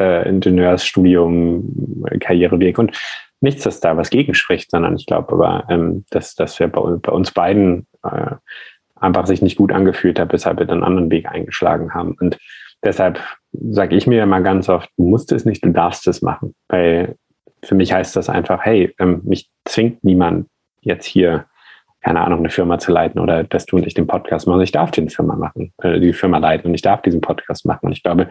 äh, 0.00 0.28
Ingenieursstudium, 0.28 2.04
Karriereweg 2.18 2.78
und 2.78 2.96
nichts, 3.42 3.64
dass 3.64 3.80
da 3.80 3.96
was 3.96 4.10
gegenspricht, 4.10 4.70
sondern 4.70 4.96
ich 4.96 5.06
glaube 5.06 5.32
aber, 5.32 5.64
ähm, 5.68 6.04
dass, 6.10 6.34
dass 6.34 6.58
wir 6.58 6.68
bei, 6.68 6.80
bei 6.80 7.12
uns 7.12 7.32
beiden 7.32 7.86
äh, 8.04 8.36
einfach 8.96 9.26
sich 9.26 9.42
nicht 9.42 9.56
gut 9.56 9.72
angefühlt 9.72 10.18
hat, 10.18 10.32
weshalb 10.32 10.58
wir 10.58 10.66
dann 10.66 10.78
einen 10.78 10.84
anderen 10.84 11.10
Weg 11.10 11.28
eingeschlagen 11.28 11.92
haben. 11.94 12.16
Und 12.20 12.38
deshalb 12.82 13.20
sage 13.52 13.96
ich 13.96 14.06
mir 14.06 14.22
immer 14.22 14.40
ganz 14.40 14.68
oft, 14.68 14.88
du 14.96 15.04
musst 15.04 15.32
es 15.32 15.44
nicht, 15.44 15.64
du 15.64 15.70
darfst 15.70 16.06
es 16.06 16.22
machen. 16.22 16.54
Weil 16.68 17.16
für 17.64 17.74
mich 17.74 17.92
heißt 17.92 18.16
das 18.16 18.28
einfach, 18.28 18.64
hey, 18.64 18.94
ähm, 18.98 19.20
mich 19.24 19.50
zwingt 19.64 20.02
niemand 20.04 20.48
jetzt 20.80 21.06
hier, 21.06 21.46
keine 22.00 22.20
Ahnung, 22.20 22.40
eine 22.40 22.50
Firma 22.50 22.78
zu 22.78 22.90
leiten 22.90 23.20
oder 23.20 23.44
dass 23.44 23.66
du 23.66 23.76
und 23.76 23.86
ich 23.86 23.94
den 23.94 24.06
Podcast 24.06 24.46
machen. 24.46 24.60
Ich 24.62 24.72
darf 24.72 24.90
den 24.90 25.08
Firma 25.08 25.36
machen, 25.36 25.72
äh, 25.82 26.00
die 26.00 26.12
Firma 26.12 26.38
leiten 26.38 26.68
und 26.68 26.74
ich 26.74 26.82
darf 26.82 27.02
diesen 27.02 27.20
Podcast 27.20 27.64
machen. 27.64 27.86
Und 27.86 27.92
ich 27.92 28.02
glaube, 28.02 28.28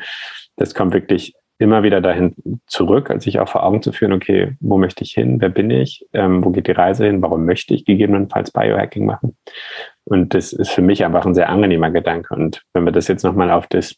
das 0.58 0.74
kommt 0.74 0.94
wirklich 0.94 1.34
immer 1.62 1.84
wieder 1.84 2.02
dahin 2.02 2.36
zurück, 2.68 3.10
als 3.10 3.24
sich 3.24 3.40
auch 3.40 3.50
vor 3.50 3.64
Augen 3.64 3.82
zu 3.82 3.92
führen, 3.92 4.14
okay, 4.14 4.56
wo 4.60 4.78
möchte 4.78 5.04
ich 5.04 5.12
hin, 5.12 5.40
wer 5.40 5.50
bin 5.50 5.70
ich, 5.70 6.06
ähm, 6.14 6.44
wo 6.44 6.50
geht 6.50 6.68
die 6.68 6.72
Reise 6.72 7.06
hin, 7.06 7.22
warum 7.22 7.46
möchte 7.46 7.74
ich 7.74 7.86
gegebenenfalls 7.86 8.52
Biohacking 8.52 9.06
machen. 9.06 9.38
Und 10.04 10.34
das 10.34 10.54
ist 10.54 10.72
für 10.72 10.82
mich 10.82 11.06
einfach 11.06 11.26
ein 11.26 11.36
sehr 11.36 11.50
angenehmer 11.50 11.92
Gedanke. 11.92 12.34
Und 12.34 12.64
wenn 12.74 12.84
wir 12.84 12.92
das 12.92 13.08
jetzt 13.08 13.24
nochmal 13.24 13.52
auf 13.52 13.68
das 13.68 13.96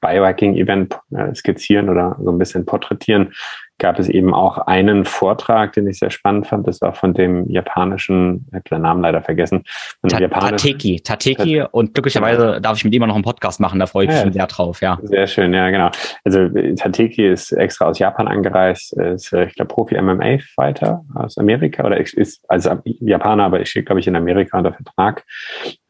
Biohacking-Event 0.00 0.98
äh, 1.10 1.34
skizzieren 1.34 1.88
oder 1.88 2.16
so 2.22 2.30
ein 2.30 2.38
bisschen 2.38 2.64
porträtieren, 2.66 3.32
gab 3.78 3.98
es 3.98 4.08
eben 4.08 4.34
auch 4.34 4.58
einen 4.58 5.04
Vortrag, 5.04 5.72
den 5.72 5.86
ich 5.86 6.00
sehr 6.00 6.10
spannend 6.10 6.48
fand. 6.48 6.66
Das 6.66 6.80
war 6.80 6.94
von 6.94 7.14
dem 7.14 7.48
japanischen, 7.48 8.46
ich 8.48 8.54
habe 8.54 8.64
den 8.70 8.82
Namen 8.82 9.02
leider 9.02 9.22
vergessen. 9.22 9.62
Ta 10.08 10.18
Tateki, 10.18 11.00
Tateki 11.00 11.64
und 11.70 11.94
glücklicherweise 11.94 12.46
genau. 12.46 12.60
darf 12.60 12.76
ich 12.76 12.84
mit 12.84 12.94
ihm 12.94 13.06
noch 13.06 13.14
einen 13.14 13.22
Podcast 13.22 13.60
machen, 13.60 13.78
da 13.78 13.86
freue 13.86 14.06
ich 14.06 14.10
mich 14.10 14.24
ja, 14.24 14.32
sehr 14.32 14.46
drauf, 14.48 14.80
ja. 14.80 14.98
Sehr 15.02 15.26
schön, 15.28 15.54
ja, 15.54 15.70
genau. 15.70 15.90
Also 16.24 16.48
Tateki 16.48 17.28
ist 17.28 17.52
extra 17.52 17.86
aus 17.86 17.98
Japan 17.98 18.26
angereist, 18.26 18.92
ist, 18.94 19.32
äh, 19.32 19.46
ich 19.46 19.54
glaube, 19.54 19.72
Profi-MMA-Fighter 19.72 21.04
aus 21.14 21.38
Amerika 21.38 21.84
oder 21.84 21.98
ist 21.98 22.42
also 22.48 22.70
Japaner, 22.84 23.44
aber 23.44 23.60
ich 23.60 23.70
stehe, 23.70 23.84
glaube 23.84 24.00
ich, 24.00 24.08
in 24.08 24.16
Amerika 24.16 24.58
unter 24.58 24.72
Vertrag. 24.72 25.24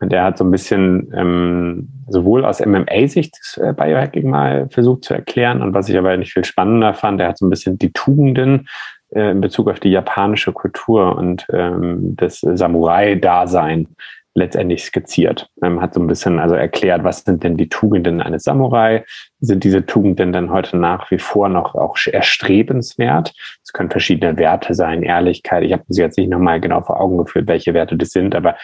Und 0.01 0.13
der 0.13 0.25
hat 0.25 0.39
so 0.39 0.45
ein 0.45 0.51
bisschen 0.51 1.11
ähm, 1.17 1.89
sowohl 2.09 2.45
aus 2.45 2.65
MMA-Sicht 2.65 3.59
äh, 3.61 3.73
Biohacking 3.99 4.31
mal 4.31 4.69
versucht 4.71 5.05
zu 5.05 5.15
erklären 5.15 5.63
und 5.63 5.75
was 5.75 5.89
ich 5.89 5.97
aber 5.97 6.17
nicht 6.17 6.33
viel 6.33 6.45
spannender 6.45 6.95
fand, 6.95 7.21
der 7.21 7.29
hat 7.29 7.39
so 7.39 7.47
ein 7.47 7.51
bisschen 7.51 7.79
die 7.79 7.93
Tugenden 7.93 8.69
äh, 9.11 9.31
in 9.31 9.41
Bezug 9.41 9.69
auf 9.69 9.81
die 9.81 9.91
japanische 9.91 10.53
Kultur 10.53 11.17
und 11.17 11.47
ähm, 11.53 12.15
das 12.17 12.41
Samurai-Dasein 12.41 13.89
letztendlich 14.35 14.85
skizziert. 14.85 15.51
Ähm, 15.63 15.81
hat 15.81 15.95
so 15.95 16.01
ein 16.01 16.07
bisschen 16.07 16.39
also 16.39 16.55
erklärt, 16.55 17.05
was 17.05 17.25
sind 17.25 17.43
denn 17.43 17.57
die 17.57 17.69
Tugenden 17.69 18.23
eines 18.23 18.45
Samurai? 18.45 19.05
Sind 19.41 19.65
diese 19.65 19.85
Tugenden 19.85 20.33
dann 20.33 20.51
heute 20.51 20.77
nach 20.77 21.11
wie 21.11 21.19
vor 21.19 21.49
noch 21.49 21.75
auch 21.75 21.97
erstrebenswert? 22.07 23.33
Es 23.65 23.73
können 23.73 23.91
verschiedene 23.91 24.39
Werte 24.39 24.75
sein, 24.75 25.03
Ehrlichkeit. 25.03 25.65
Ich 25.65 25.73
habe 25.73 25.83
sie 25.89 26.03
jetzt 26.03 26.19
nicht 26.19 26.31
nochmal 26.31 26.61
genau 26.61 26.83
vor 26.83 27.01
Augen 27.01 27.19
geführt, 27.19 27.49
welche 27.49 27.75
Werte 27.75 27.97
das 27.97 28.11
sind, 28.11 28.35
aber 28.35 28.57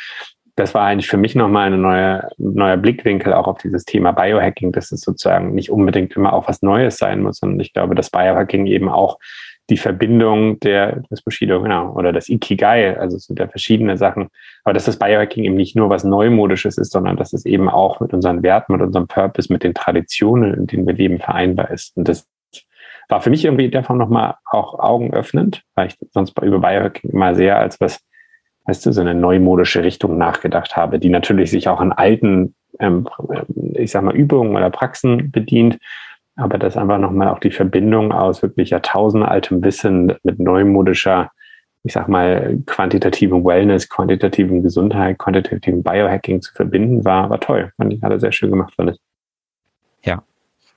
das 0.57 0.75
war 0.75 0.87
eigentlich 0.87 1.09
für 1.09 1.17
mich 1.17 1.35
nochmal 1.35 1.73
ein 1.73 1.81
neue, 1.81 2.29
neuer 2.39 2.77
Blickwinkel 2.77 3.33
auch 3.33 3.49
auf 3.49 3.59
dieses 3.59 3.85
Thema 3.85 4.13
Biohacking, 4.13 4.71
dass 4.71 4.93
es 4.93 5.01
sozusagen 5.01 5.55
nicht 5.55 5.71
unbedingt 5.71 6.15
immer 6.15 6.33
auch 6.33 6.47
was 6.49 6.63
Neues 6.63 6.97
sein 6.97 7.23
muss, 7.23 7.39
sondern 7.39 7.61
ich 7.61 7.73
glaube, 7.73 7.95
dass 7.95 8.11
Biohacking 8.11 8.67
eben 8.67 8.89
auch 8.89 9.19
die 9.71 9.77
Verbindung 9.79 10.61
der, 10.61 11.01
des 11.11 11.23
Bushido, 11.23 11.61
genau, 11.63 11.93
oder 11.95 12.13
das 12.13 12.29
Ikigai, 12.29 12.97
also 12.99 13.17
es 13.17 13.25
sind 13.25 13.39
ja 13.39 13.49
verschiedene 13.49 13.97
Sachen, 13.97 14.29
aber 14.63 14.75
dass 14.75 14.85
das 14.85 14.99
Biohacking 14.99 15.45
eben 15.45 15.55
nicht 15.57 15.75
nur 15.75 15.89
was 15.91 16.05
Neumodisches 16.05 16.79
ist, 16.79 16.93
sondern 16.93 17.17
dass 17.17 17.33
es 17.33 17.47
eben 17.47 17.69
auch 17.69 17.99
mit 18.01 18.13
unseren 18.13 18.43
Werten, 18.43 18.75
mit 18.75 18.83
unserem 18.83 19.09
Purpose, 19.09 19.53
mit 19.53 19.63
den 19.63 19.75
Traditionen, 19.75 20.55
in 20.55 20.67
denen 20.67 20.87
wir 20.87 20.95
leben, 20.95 21.19
vereinbar 21.19 21.71
ist. 21.71 21.97
Und 21.97 22.09
das 22.09 22.29
war 23.09 23.23
für 23.23 23.31
mich 23.31 23.45
irgendwie 23.45 23.71
der 23.71 23.85
Form 23.85 23.99
nochmal 23.99 24.37
auch 24.45 24.79
augenöffnend, 24.79 25.63
weil 25.75 25.89
ich 25.89 25.97
sonst 26.13 26.39
über 26.41 26.59
Biohacking 26.59 27.11
immer 27.11 27.35
sehr 27.35 27.59
als 27.59 27.81
was 27.81 28.01
weißt 28.67 28.87
du, 28.87 28.93
so 28.93 29.01
eine 29.01 29.15
neumodische 29.15 29.83
Richtung 29.83 30.19
nachgedacht 30.19 30.77
habe, 30.77 30.99
die 30.99 31.11
natürlich 31.11 31.51
sich 31.51 31.69
auch 31.69 31.81
an 31.81 31.93
alten, 31.93 32.55
ähm, 32.79 33.09
ich 33.75 33.91
sag 33.91 34.03
mal, 34.03 34.15
Übungen 34.15 34.57
oder 34.57 34.71
Praxen 34.71 35.31
bedient, 35.31 35.79
aber 36.37 36.59
das 36.59 36.77
einfach 36.77 36.99
nochmal 36.99 37.29
auch 37.29 37.39
die 37.39 37.51
Verbindung 37.51 38.13
aus 38.13 38.43
wirklich 38.43 38.71
jahrtausendaltem 38.71 39.63
Wissen 39.63 40.15
mit 40.23 40.41
neumodischer, 40.41 41.31
ich 41.85 41.93
sag 41.93 42.09
mal, 42.09 42.59
quantitativem 42.67 43.45
Wellness, 43.45 43.89
quantitativem 43.89 44.63
Gesundheit, 44.63 45.19
quantitativem 45.19 45.83
Biohacking 45.83 46.41
zu 46.41 46.53
verbinden, 46.53 47.05
war, 47.05 47.31
war 47.31 47.41
toll. 47.41 47.73
Fand 47.77 47.93
ich, 47.93 48.03
hat 48.03 48.19
sehr 48.21 48.33
schön 48.33 48.51
gemacht, 48.51 48.75
fand 48.75 48.93
ich. 48.93 48.99
Ja. 50.03 50.23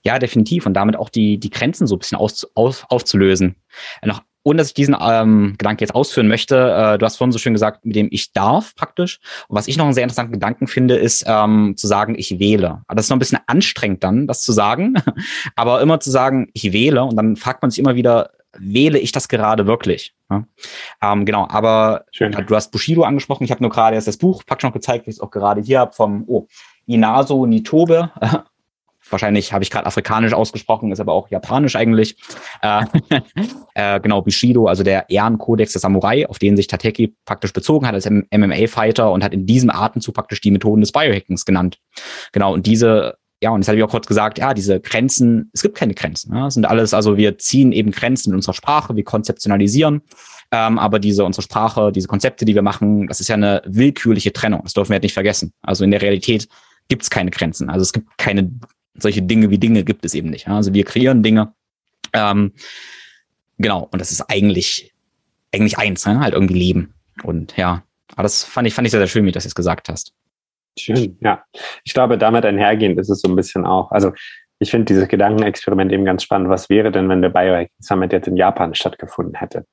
Ja, 0.03 0.19
definitiv. 0.19 0.65
Und 0.65 0.73
damit 0.73 0.95
auch 0.95 1.09
die, 1.09 1.37
die 1.37 1.49
Grenzen 1.49 1.87
so 1.87 1.95
ein 1.95 1.99
bisschen 1.99 2.17
aus, 2.17 2.49
auf, 2.55 2.85
aufzulösen. 2.89 3.55
Noch 4.03 4.21
ohne 4.47 4.59
dass 4.59 4.69
ich 4.69 4.73
diesen 4.75 4.95
ähm, 4.97 5.55
Gedanken 5.57 5.83
jetzt 5.83 5.93
ausführen 5.93 6.29
möchte, 6.29 6.55
äh, 6.55 6.97
du 6.97 7.05
hast 7.05 7.17
vorhin 7.17 7.33
so 7.33 7.37
schön 7.37 7.51
gesagt, 7.51 7.85
mit 7.85 7.97
dem 7.97 8.07
ich 8.11 8.31
darf 8.31 8.75
praktisch. 8.75 9.19
Und 9.49 9.57
was 9.57 9.67
ich 9.67 9.75
noch 9.75 9.83
einen 9.83 9.93
sehr 9.93 10.03
interessanten 10.03 10.31
Gedanken 10.31 10.67
finde, 10.67 10.95
ist 10.95 11.25
ähm, 11.27 11.75
zu 11.75 11.85
sagen, 11.85 12.15
ich 12.17 12.39
wähle. 12.39 12.81
Aber 12.87 12.95
das 12.95 13.07
ist 13.07 13.09
noch 13.09 13.17
ein 13.17 13.19
bisschen 13.19 13.39
anstrengend 13.45 14.05
dann, 14.05 14.25
das 14.25 14.43
zu 14.43 14.53
sagen. 14.53 14.93
Aber 15.57 15.81
immer 15.81 15.99
zu 15.99 16.09
sagen, 16.11 16.49
ich 16.53 16.71
wähle 16.71 17.03
und 17.03 17.17
dann 17.17 17.35
fragt 17.35 17.61
man 17.61 17.71
sich 17.71 17.79
immer 17.79 17.95
wieder, 17.95 18.29
wähle 18.57 18.99
ich 18.99 19.11
das 19.11 19.27
gerade 19.27 19.67
wirklich? 19.67 20.15
Ja? 20.31 20.45
Ähm, 21.01 21.25
genau, 21.25 21.45
aber 21.49 22.05
Schön. 22.11 22.31
du 22.31 22.55
hast 22.55 22.71
Bushido 22.71 23.03
angesprochen. 23.03 23.43
Ich 23.43 23.51
habe 23.51 23.61
nur 23.61 23.69
gerade 23.69 23.95
erst 23.95 24.07
das 24.07 24.17
Buch 24.17 24.43
praktisch 24.45 24.63
noch 24.63 24.73
gezeigt, 24.73 25.05
wie 25.05 25.09
ich 25.09 25.17
es 25.17 25.21
auch 25.21 25.29
gerade 25.29 25.61
hier 25.61 25.81
habe, 25.81 25.93
vom 25.93 26.23
oh, 26.25 26.47
Inaso 26.85 27.45
Nitobe, 27.45 28.11
wahrscheinlich 29.11 29.53
habe 29.53 29.63
ich 29.63 29.71
gerade 29.71 29.85
afrikanisch 29.85 30.33
ausgesprochen, 30.33 30.91
ist 30.91 30.99
aber 30.99 31.13
auch 31.13 31.29
japanisch 31.29 31.75
eigentlich. 31.75 32.17
Äh, 32.61 32.85
äh, 33.75 33.99
genau, 33.99 34.21
Bushido, 34.21 34.67
also 34.67 34.83
der 34.83 35.09
Ehrenkodex 35.09 35.73
der 35.73 35.81
Samurai, 35.81 36.27
auf 36.27 36.39
den 36.39 36.55
sich 36.57 36.67
Tateki 36.67 37.15
praktisch 37.25 37.53
bezogen 37.53 37.87
hat 37.87 37.93
als 37.93 38.09
MMA-Fighter 38.09 39.11
und 39.11 39.23
hat 39.23 39.33
in 39.33 39.45
diesem 39.45 39.69
Atemzug 39.69 40.15
praktisch 40.15 40.41
die 40.41 40.51
Methoden 40.51 40.81
des 40.81 40.91
Biohackings 40.91 41.45
genannt. 41.45 41.79
Genau, 42.31 42.53
und 42.53 42.65
diese 42.65 43.17
ja, 43.39 43.51
und 43.51 43.61
das 43.61 43.67
habe 43.67 43.77
ich 43.77 43.83
auch 43.83 43.91
kurz 43.91 44.07
gesagt, 44.07 44.39
ja, 44.39 44.55
diese 44.55 44.79
Grenzen, 44.79 45.51
es 45.53 45.61
gibt 45.61 45.77
keine 45.77 45.93
Grenzen. 45.93 46.33
Ja, 46.33 46.45
das 46.45 46.55
sind 46.55 46.65
alles, 46.65 46.95
also 46.95 47.17
wir 47.17 47.37
ziehen 47.37 47.71
eben 47.71 47.91
Grenzen 47.91 48.31
in 48.31 48.35
unserer 48.35 48.55
Sprache, 48.55 48.95
wir 48.95 49.03
konzeptionalisieren, 49.03 50.01
ähm, 50.51 50.79
aber 50.79 50.97
diese, 50.97 51.23
unsere 51.23 51.43
Sprache, 51.43 51.91
diese 51.91 52.07
Konzepte, 52.07 52.45
die 52.45 52.55
wir 52.55 52.63
machen, 52.63 53.07
das 53.07 53.19
ist 53.19 53.27
ja 53.27 53.35
eine 53.35 53.61
willkürliche 53.65 54.33
Trennung. 54.33 54.61
Das 54.63 54.73
dürfen 54.73 54.89
wir 54.89 54.95
halt 54.95 55.03
nicht 55.03 55.13
vergessen. 55.13 55.53
Also 55.61 55.83
in 55.83 55.91
der 55.91 56.01
Realität 56.01 56.47
gibt 56.87 57.03
es 57.03 57.09
keine 57.09 57.31
Grenzen. 57.31 57.69
Also 57.69 57.83
es 57.83 57.93
gibt 57.93 58.17
keine 58.17 58.49
solche 58.97 59.21
Dinge 59.21 59.49
wie 59.49 59.57
Dinge 59.57 59.83
gibt 59.83 60.05
es 60.05 60.13
eben 60.13 60.29
nicht. 60.29 60.47
Also 60.47 60.73
wir 60.73 60.83
kreieren 60.83 61.23
Dinge. 61.23 61.53
Ähm, 62.13 62.53
genau, 63.57 63.87
und 63.91 63.99
das 63.99 64.11
ist 64.11 64.21
eigentlich, 64.21 64.93
eigentlich 65.53 65.77
eins, 65.77 66.05
ne? 66.05 66.19
halt 66.19 66.33
irgendwie 66.33 66.59
Leben. 66.59 66.93
Und 67.23 67.55
ja, 67.57 67.83
aber 68.13 68.23
das 68.23 68.43
fand 68.43 68.67
ich, 68.67 68.73
fand 68.73 68.87
ich 68.87 68.91
sehr, 68.91 68.99
sehr 68.99 69.07
schön, 69.07 69.23
wie 69.23 69.31
du 69.31 69.35
das 69.35 69.43
jetzt 69.43 69.55
gesagt 69.55 69.89
hast. 69.89 70.13
Schön, 70.79 71.17
ja. 71.21 71.43
Ich 71.83 71.93
glaube, 71.93 72.17
damit 72.17 72.45
einhergehend 72.45 72.99
ist 72.99 73.09
es 73.09 73.21
so 73.21 73.27
ein 73.27 73.35
bisschen 73.35 73.65
auch, 73.65 73.91
also 73.91 74.11
ich 74.59 74.71
finde 74.71 74.85
dieses 74.85 75.07
Gedankenexperiment 75.07 75.91
eben 75.91 76.05
ganz 76.05 76.23
spannend. 76.23 76.49
Was 76.49 76.69
wäre 76.69 76.91
denn, 76.91 77.09
wenn 77.09 77.21
der 77.21 77.29
Biohacking 77.29 77.75
Summit 77.79 78.11
jetzt 78.11 78.27
in 78.27 78.37
Japan 78.37 78.73
stattgefunden 78.73 79.35
hätte? 79.35 79.65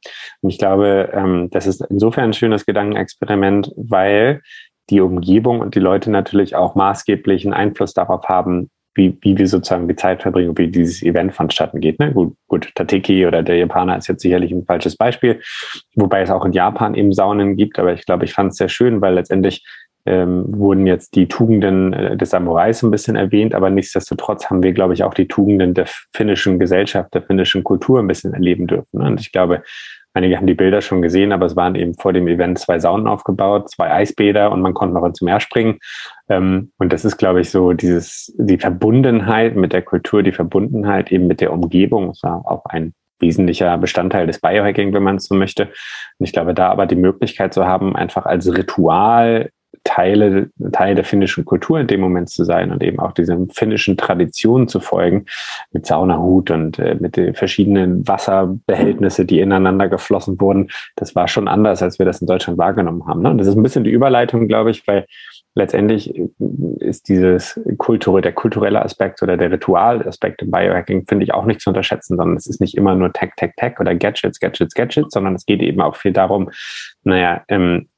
Und 0.43 0.51
ich 0.51 0.59
glaube, 0.59 1.11
ähm, 1.15 1.49
das 1.51 1.67
ist 1.67 1.83
insofern 1.89 2.25
ein 2.25 2.33
schönes 2.35 2.67
Gedankenexperiment, 2.67 3.73
weil 3.77 4.43
die 4.91 5.01
Umgebung 5.01 5.61
und 5.61 5.75
die 5.75 5.81
Leute 5.81 6.11
natürlich 6.11 6.55
auch 6.55 6.75
maßgeblichen 6.75 7.55
Einfluss 7.55 7.95
darauf 7.95 8.29
haben, 8.29 8.71
wie, 8.95 9.17
wie 9.23 9.37
wir 9.37 9.47
sozusagen 9.47 9.89
die 9.89 9.97
Zeit 9.97 10.23
verbringen, 10.23 10.57
wie 10.57 10.69
dieses 10.69 11.03
Event 11.03 11.35
vonstatten 11.35 11.81
geht. 11.81 11.99
Ne? 11.99 12.13
Gut, 12.13 12.35
gut, 12.49 12.71
Tateki 12.75 13.27
oder 13.27 13.43
der 13.43 13.57
Japaner 13.57 13.97
ist 13.99 14.09
jetzt 14.09 14.23
sicherlich 14.23 14.53
ein 14.53 14.65
falsches 14.65 14.97
Beispiel, 14.97 15.41
wobei 15.97 16.23
es 16.23 16.31
auch 16.31 16.45
in 16.45 16.53
Japan 16.53 16.95
eben 16.95 17.13
Saunen 17.13 17.57
gibt, 17.57 17.79
aber 17.79 17.93
ich 17.93 18.07
glaube, 18.07 18.25
ich 18.25 18.33
fand 18.33 18.53
es 18.53 18.59
sehr 18.59 18.69
schön, 18.69 19.01
weil 19.01 19.15
letztendlich 19.15 19.65
ähm, 20.07 20.45
wurden 20.49 20.87
jetzt 20.87 21.15
die 21.15 21.29
Tugenden 21.29 21.93
äh, 21.93 22.17
des 22.17 22.31
Samurais 22.31 22.83
ein 22.83 22.91
bisschen 22.91 23.17
erwähnt, 23.17 23.55
aber 23.55 23.71
nichtsdestotrotz 23.71 24.51
haben 24.51 24.63
wir, 24.63 24.73
glaube 24.73 24.95
ich, 24.95 25.03
auch 25.03 25.15
die 25.15 25.29
Tugenden 25.29 25.73
der 25.73 25.87
finnischen 26.13 26.59
Gesellschaft, 26.59 27.15
der 27.15 27.23
finnischen 27.23 27.65
Kultur 27.65 28.01
ein 28.01 28.07
bisschen 28.07 28.35
erleben 28.35 28.67
dürfen. 28.67 29.01
Und 29.01 29.21
ich 29.21 29.33
glaube, 29.33 29.63
einige 30.15 30.37
haben 30.37 30.47
die 30.47 30.55
Bilder 30.55 30.81
schon 30.81 31.03
gesehen, 31.03 31.33
aber 31.33 31.47
es 31.47 31.57
waren 31.57 31.75
eben 31.75 31.95
vor 31.95 32.13
dem 32.13 32.29
Event 32.29 32.59
zwei 32.59 32.79
Saunen 32.79 33.07
aufgebaut, 33.07 33.71
zwei 33.71 33.91
Eisbäder 33.91 34.53
und 34.53 34.63
man 34.63 34.73
konnte 34.75 34.95
noch 34.95 35.05
ins 35.05 35.21
Meer 35.21 35.41
springen. 35.41 35.79
Ähm, 36.29 36.73
und 36.79 36.93
das 36.93 37.05
ist, 37.05 37.19
glaube 37.19 37.41
ich, 37.41 37.51
so 37.51 37.73
dieses, 37.73 38.35
die 38.39 38.59
Verbundenheit 38.59 39.57
mit 39.57 39.73
der 39.73 39.83
Kultur, 39.83 40.23
die 40.23 40.33
Verbundenheit 40.33 41.13
eben 41.13 41.27
mit 41.27 41.41
der 41.41 41.53
Umgebung, 41.53 42.11
ist 42.11 42.25
auch 42.25 42.65
ein 42.67 42.95
wesentlicher 43.21 43.77
Bestandteil 43.79 44.27
des 44.27 44.41
Biohacking, 44.41 44.93
wenn 44.93 45.03
man 45.03 45.17
es 45.17 45.25
so 45.25 45.35
möchte. 45.35 45.65
Und 46.19 46.27
ich 46.27 46.33
glaube, 46.33 46.55
da 46.55 46.69
aber 46.69 46.87
die 46.87 46.97
Möglichkeit 46.97 47.55
zu 47.55 47.67
haben, 47.67 47.97
einfach 47.97 48.27
als 48.27 48.53
Ritual 48.53 49.51
Teile, 49.85 50.51
Teil 50.73 50.95
der 50.95 51.05
finnischen 51.05 51.45
Kultur 51.45 51.79
in 51.79 51.87
dem 51.87 52.01
Moment 52.01 52.31
zu 52.31 52.45
sein 52.45 52.73
und 52.73 52.83
eben 52.83 52.99
auch 52.99 53.13
diesen 53.13 53.51
finnischen 53.51 53.97
Traditionen 53.97 54.67
zu 54.67 54.81
folgen, 54.81 55.27
mit 55.73 55.87
Saunahut 55.87 56.51
und 56.51 56.79
äh, 56.79 56.97
mit 56.99 57.17
den 57.17 57.35
verschiedenen 57.35 58.07
Wasserbehältnisse, 58.09 59.25
die 59.25 59.41
ineinander 59.41 59.89
geflossen 59.89 60.41
wurden. 60.41 60.71
Das 60.97 61.15
war 61.15 61.29
schon 61.29 61.49
anders, 61.49 61.83
als 61.83 61.99
wir 61.99 62.07
das 62.07 62.21
in 62.21 62.27
Deutschland 62.27 62.59
wahrgenommen 62.59 63.07
haben. 63.07 63.23
Ne? 63.23 63.31
Und 63.31 63.39
das 63.39 63.47
ist 63.47 63.57
ein 63.57 63.63
bisschen 63.63 63.85
die 63.85 63.91
Überleitung, 63.91 64.49
glaube 64.49 64.71
ich, 64.71 64.87
weil 64.89 65.07
letztendlich 65.55 66.17
äh, 66.17 66.29
ist 66.81 67.09
dieses 67.09 67.61
Kultur, 67.79 68.21
der 68.21 68.33
kulturelle 68.33 68.83
Aspekt 68.83 69.23
oder 69.23 69.37
der 69.37 69.53
Ritualaspekt 69.53 70.43
im 70.43 70.51
Biohacking, 70.51 71.07
finde 71.07 71.25
ich 71.25 71.35
auch 71.35 71.45
nicht 71.45 71.61
zu 71.61 71.71
unterschätzen, 71.71 72.17
sondern 72.17 72.37
es 72.37 72.47
ist 72.47 72.61
nicht 72.61 72.77
immer 72.77 72.95
nur 72.95 73.13
Tech, 73.13 73.31
Tech, 73.37 73.53
Tech 73.57 73.79
oder 73.81 73.95
Gadgets, 73.95 74.41
Gadgets, 74.41 74.75
Gadgets, 74.75 75.13
sondern 75.13 75.35
es 75.35 75.47
geht 75.47 75.63
eben 75.63 75.81
auch 75.81 75.97
viel 75.97 76.13
darum, 76.13 76.51
naja, 77.05 77.43
ähm, 77.49 77.89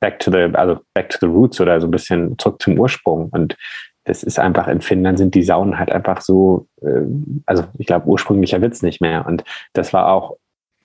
back 0.00 0.18
to 0.20 0.30
the, 0.30 0.54
also 0.54 0.80
back 0.94 1.08
to 1.10 1.18
the 1.20 1.26
roots 1.26 1.60
oder 1.60 1.80
so 1.80 1.86
ein 1.86 1.90
bisschen 1.90 2.38
zurück 2.38 2.60
zum 2.62 2.78
Ursprung. 2.78 3.28
Und 3.30 3.56
das 4.04 4.22
ist 4.22 4.38
einfach 4.38 4.68
in 4.68 4.80
Finnland 4.80 5.18
sind 5.18 5.34
die 5.34 5.42
Saunen 5.42 5.78
halt 5.78 5.92
einfach 5.92 6.20
so, 6.20 6.66
äh, 6.82 7.02
also 7.46 7.64
ich 7.78 7.86
glaube, 7.86 8.06
ursprünglicher 8.06 8.60
Witz 8.62 8.82
nicht 8.82 9.00
mehr. 9.00 9.26
Und 9.26 9.44
das 9.74 9.92
war 9.92 10.10
auch 10.10 10.36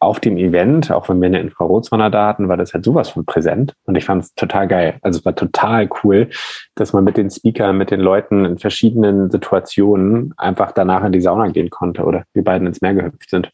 auf 0.03 0.19
dem 0.19 0.37
Event, 0.37 0.91
auch 0.91 1.07
wenn 1.07 1.21
wir 1.21 1.27
eine 1.27 1.39
Infrarotsonne 1.39 2.11
da 2.11 2.27
hatten, 2.27 2.49
war 2.49 2.57
das 2.57 2.73
halt 2.73 2.83
sowas 2.83 3.09
von 3.09 3.25
präsent. 3.25 3.73
Und 3.85 3.95
ich 3.95 4.05
fand 4.05 4.23
es 4.23 4.35
total 4.35 4.67
geil. 4.67 4.97
Also 5.01 5.19
es 5.19 5.25
war 5.25 5.35
total 5.35 5.89
cool, 6.03 6.29
dass 6.75 6.93
man 6.93 7.05
mit 7.05 7.17
den 7.17 7.29
Speakern, 7.29 7.77
mit 7.77 7.89
den 7.89 8.01
Leuten 8.01 8.43
in 8.45 8.57
verschiedenen 8.57 9.31
Situationen 9.31 10.33
einfach 10.37 10.73
danach 10.73 11.03
in 11.05 11.13
die 11.13 11.21
Sauna 11.21 11.47
gehen 11.47 11.69
konnte 11.69 12.03
oder 12.03 12.25
wir 12.33 12.43
beiden 12.43 12.67
ins 12.67 12.81
Meer 12.81 12.93
gehüpft 12.93 13.29
sind. 13.29 13.49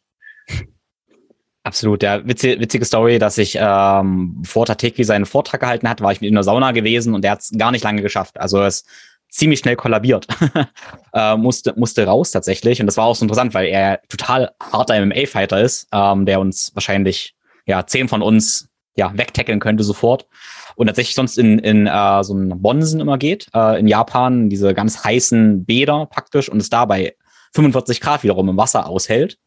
Absolut, 1.63 2.03
ja, 2.03 2.25
witzige, 2.25 2.59
witzige 2.59 2.85
Story, 2.85 3.19
dass 3.19 3.37
ich 3.37 3.57
ähm, 3.59 4.41
vor 4.45 4.65
Tateki 4.65 5.03
seinen 5.03 5.25
Vortrag 5.25 5.59
gehalten 5.59 5.89
hat, 5.89 6.01
war 6.01 6.11
ich 6.11 6.21
mit 6.21 6.29
in 6.29 6.35
der 6.35 6.43
Sauna 6.43 6.71
gewesen 6.71 7.13
und 7.13 7.23
der 7.23 7.31
hat 7.31 7.41
es 7.41 7.51
gar 7.57 7.71
nicht 7.71 7.83
lange 7.83 8.01
geschafft. 8.01 8.39
Also 8.39 8.59
er 8.59 8.67
ist 8.67 8.87
ziemlich 9.29 9.59
schnell 9.59 9.75
kollabiert. 9.75 10.27
äh, 11.13 11.35
musste, 11.35 11.73
musste 11.77 12.05
raus 12.05 12.31
tatsächlich. 12.31 12.79
Und 12.79 12.87
das 12.87 12.97
war 12.97 13.05
auch 13.05 13.15
so 13.15 13.25
interessant, 13.25 13.53
weil 13.53 13.67
er 13.67 14.01
total 14.07 14.51
harter 14.61 15.05
MMA-Fighter 15.05 15.61
ist, 15.61 15.87
ähm, 15.91 16.25
der 16.25 16.39
uns 16.39 16.71
wahrscheinlich 16.73 17.35
ja 17.65 17.85
zehn 17.85 18.07
von 18.07 18.21
uns 18.21 18.69
ja 18.95 19.11
wegtackeln 19.15 19.59
könnte 19.59 19.83
sofort. 19.83 20.27
Und 20.75 20.87
tatsächlich 20.87 21.15
sonst 21.15 21.37
in, 21.37 21.59
in 21.59 21.87
äh, 21.87 22.23
so 22.23 22.33
einen 22.33 22.61
Bonsen 22.61 23.01
immer 23.01 23.17
geht, 23.17 23.47
äh, 23.53 23.79
in 23.79 23.87
Japan, 23.87 24.49
diese 24.49 24.73
ganz 24.73 25.03
heißen 25.03 25.65
Bäder 25.65 26.05
praktisch 26.05 26.49
und 26.49 26.61
es 26.61 26.69
dabei 26.69 27.15
45 27.53 28.01
Grad 28.01 28.23
wiederum 28.23 28.49
im 28.49 28.57
Wasser 28.57 28.87
aushält. 28.87 29.37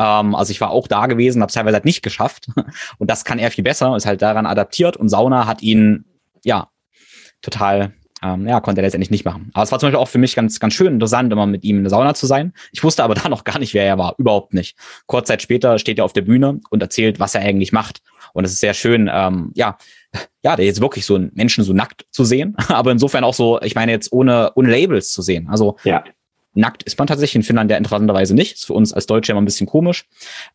Ähm, 0.00 0.34
also 0.34 0.50
ich 0.50 0.60
war 0.60 0.70
auch 0.70 0.88
da 0.88 1.06
gewesen, 1.06 1.42
habe 1.42 1.50
es 1.50 1.54
teilweise 1.54 1.74
halt 1.74 1.84
nicht 1.84 2.02
geschafft. 2.02 2.48
Und 2.98 3.10
das 3.10 3.24
kann 3.24 3.38
er 3.38 3.50
viel 3.50 3.64
besser, 3.64 3.94
ist 3.96 4.06
halt 4.06 4.22
daran 4.22 4.46
adaptiert. 4.46 4.96
Und 4.96 5.10
Sauna 5.10 5.46
hat 5.46 5.62
ihn, 5.62 6.06
ja, 6.42 6.68
total, 7.42 7.92
ähm, 8.22 8.48
ja, 8.48 8.60
konnte 8.60 8.80
er 8.80 8.84
letztendlich 8.84 9.10
nicht 9.10 9.24
machen. 9.26 9.50
Aber 9.52 9.62
es 9.62 9.72
war 9.72 9.78
zum 9.78 9.88
Beispiel 9.88 10.00
auch 10.00 10.08
für 10.08 10.18
mich 10.18 10.34
ganz, 10.34 10.58
ganz 10.58 10.72
schön 10.72 10.94
interessant, 10.94 11.30
immer 11.32 11.46
mit 11.46 11.64
ihm 11.64 11.78
in 11.78 11.84
der 11.84 11.90
Sauna 11.90 12.14
zu 12.14 12.26
sein. 12.26 12.54
Ich 12.72 12.82
wusste 12.82 13.04
aber 13.04 13.14
da 13.16 13.28
noch 13.28 13.44
gar 13.44 13.58
nicht, 13.58 13.74
wer 13.74 13.84
er 13.84 13.98
war. 13.98 14.14
Überhaupt 14.16 14.54
nicht. 14.54 14.76
Kurz 15.06 15.28
Zeit 15.28 15.42
später 15.42 15.78
steht 15.78 15.98
er 15.98 16.06
auf 16.06 16.14
der 16.14 16.22
Bühne 16.22 16.60
und 16.70 16.82
erzählt, 16.82 17.20
was 17.20 17.34
er 17.34 17.42
eigentlich 17.42 17.72
macht. 17.72 18.00
Und 18.32 18.44
es 18.44 18.52
ist 18.52 18.60
sehr 18.60 18.74
schön, 18.74 19.10
ähm, 19.12 19.50
ja, 19.54 19.76
ja, 20.42 20.56
der 20.56 20.64
jetzt 20.64 20.80
wirklich 20.80 21.04
so 21.04 21.16
einen 21.16 21.30
Menschen 21.34 21.62
so 21.62 21.72
nackt 21.72 22.06
zu 22.10 22.24
sehen, 22.24 22.56
aber 22.68 22.90
insofern 22.90 23.24
auch 23.24 23.34
so, 23.34 23.60
ich 23.60 23.74
meine 23.74 23.92
jetzt 23.92 24.12
ohne, 24.12 24.52
ohne 24.54 24.70
Labels 24.70 25.12
zu 25.12 25.20
sehen. 25.20 25.48
Also 25.48 25.76
ja. 25.84 26.04
Nackt 26.54 26.82
ist 26.82 26.98
man 26.98 27.06
tatsächlich 27.06 27.36
in 27.36 27.42
Finnland 27.42 27.70
ja 27.70 27.76
interessanterweise 27.76 28.34
nicht. 28.34 28.54
Ist 28.54 28.66
für 28.66 28.72
uns 28.72 28.92
als 28.92 29.06
Deutsche 29.06 29.32
immer 29.32 29.40
ein 29.40 29.44
bisschen 29.44 29.66
komisch. 29.66 30.06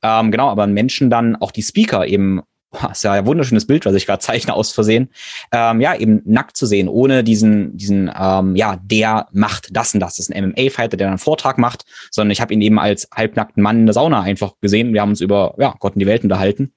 Ähm, 0.01 0.31
genau, 0.31 0.49
aber 0.49 0.67
Menschen 0.67 1.09
dann, 1.09 1.35
auch 1.35 1.51
die 1.51 1.61
Speaker 1.61 2.05
eben, 2.05 2.41
oh, 2.71 2.87
ist 2.91 3.03
ja 3.03 3.13
ein 3.13 3.25
wunderschönes 3.25 3.65
Bild, 3.65 3.85
was 3.85 3.95
ich 3.95 4.05
gerade 4.05 4.19
zeichne 4.19 4.53
aus 4.53 4.71
Versehen, 4.71 5.09
ähm, 5.51 5.79
ja, 5.79 5.95
eben 5.95 6.21
nackt 6.25 6.57
zu 6.57 6.65
sehen, 6.65 6.89
ohne 6.89 7.23
diesen, 7.23 7.77
diesen, 7.77 8.11
ähm, 8.17 8.55
ja, 8.55 8.77
der 8.83 9.27
macht 9.31 9.69
das 9.71 9.93
und 9.93 10.01
das. 10.01 10.15
Das 10.15 10.27
ist 10.29 10.35
ein 10.35 10.49
MMA-Fighter, 10.49 10.97
der 10.97 11.07
einen 11.07 11.17
Vortrag 11.17 11.57
macht, 11.57 11.85
sondern 12.11 12.31
ich 12.31 12.41
habe 12.41 12.53
ihn 12.53 12.61
eben 12.61 12.79
als 12.79 13.07
halbnackten 13.13 13.63
Mann 13.63 13.79
in 13.79 13.85
der 13.85 13.93
Sauna 13.93 14.21
einfach 14.21 14.53
gesehen. 14.61 14.93
Wir 14.93 15.01
haben 15.01 15.09
uns 15.09 15.21
über, 15.21 15.55
ja, 15.57 15.73
Gott 15.79 15.93
und 15.93 15.99
die 15.99 16.07
Welt 16.07 16.23
unterhalten. 16.23 16.73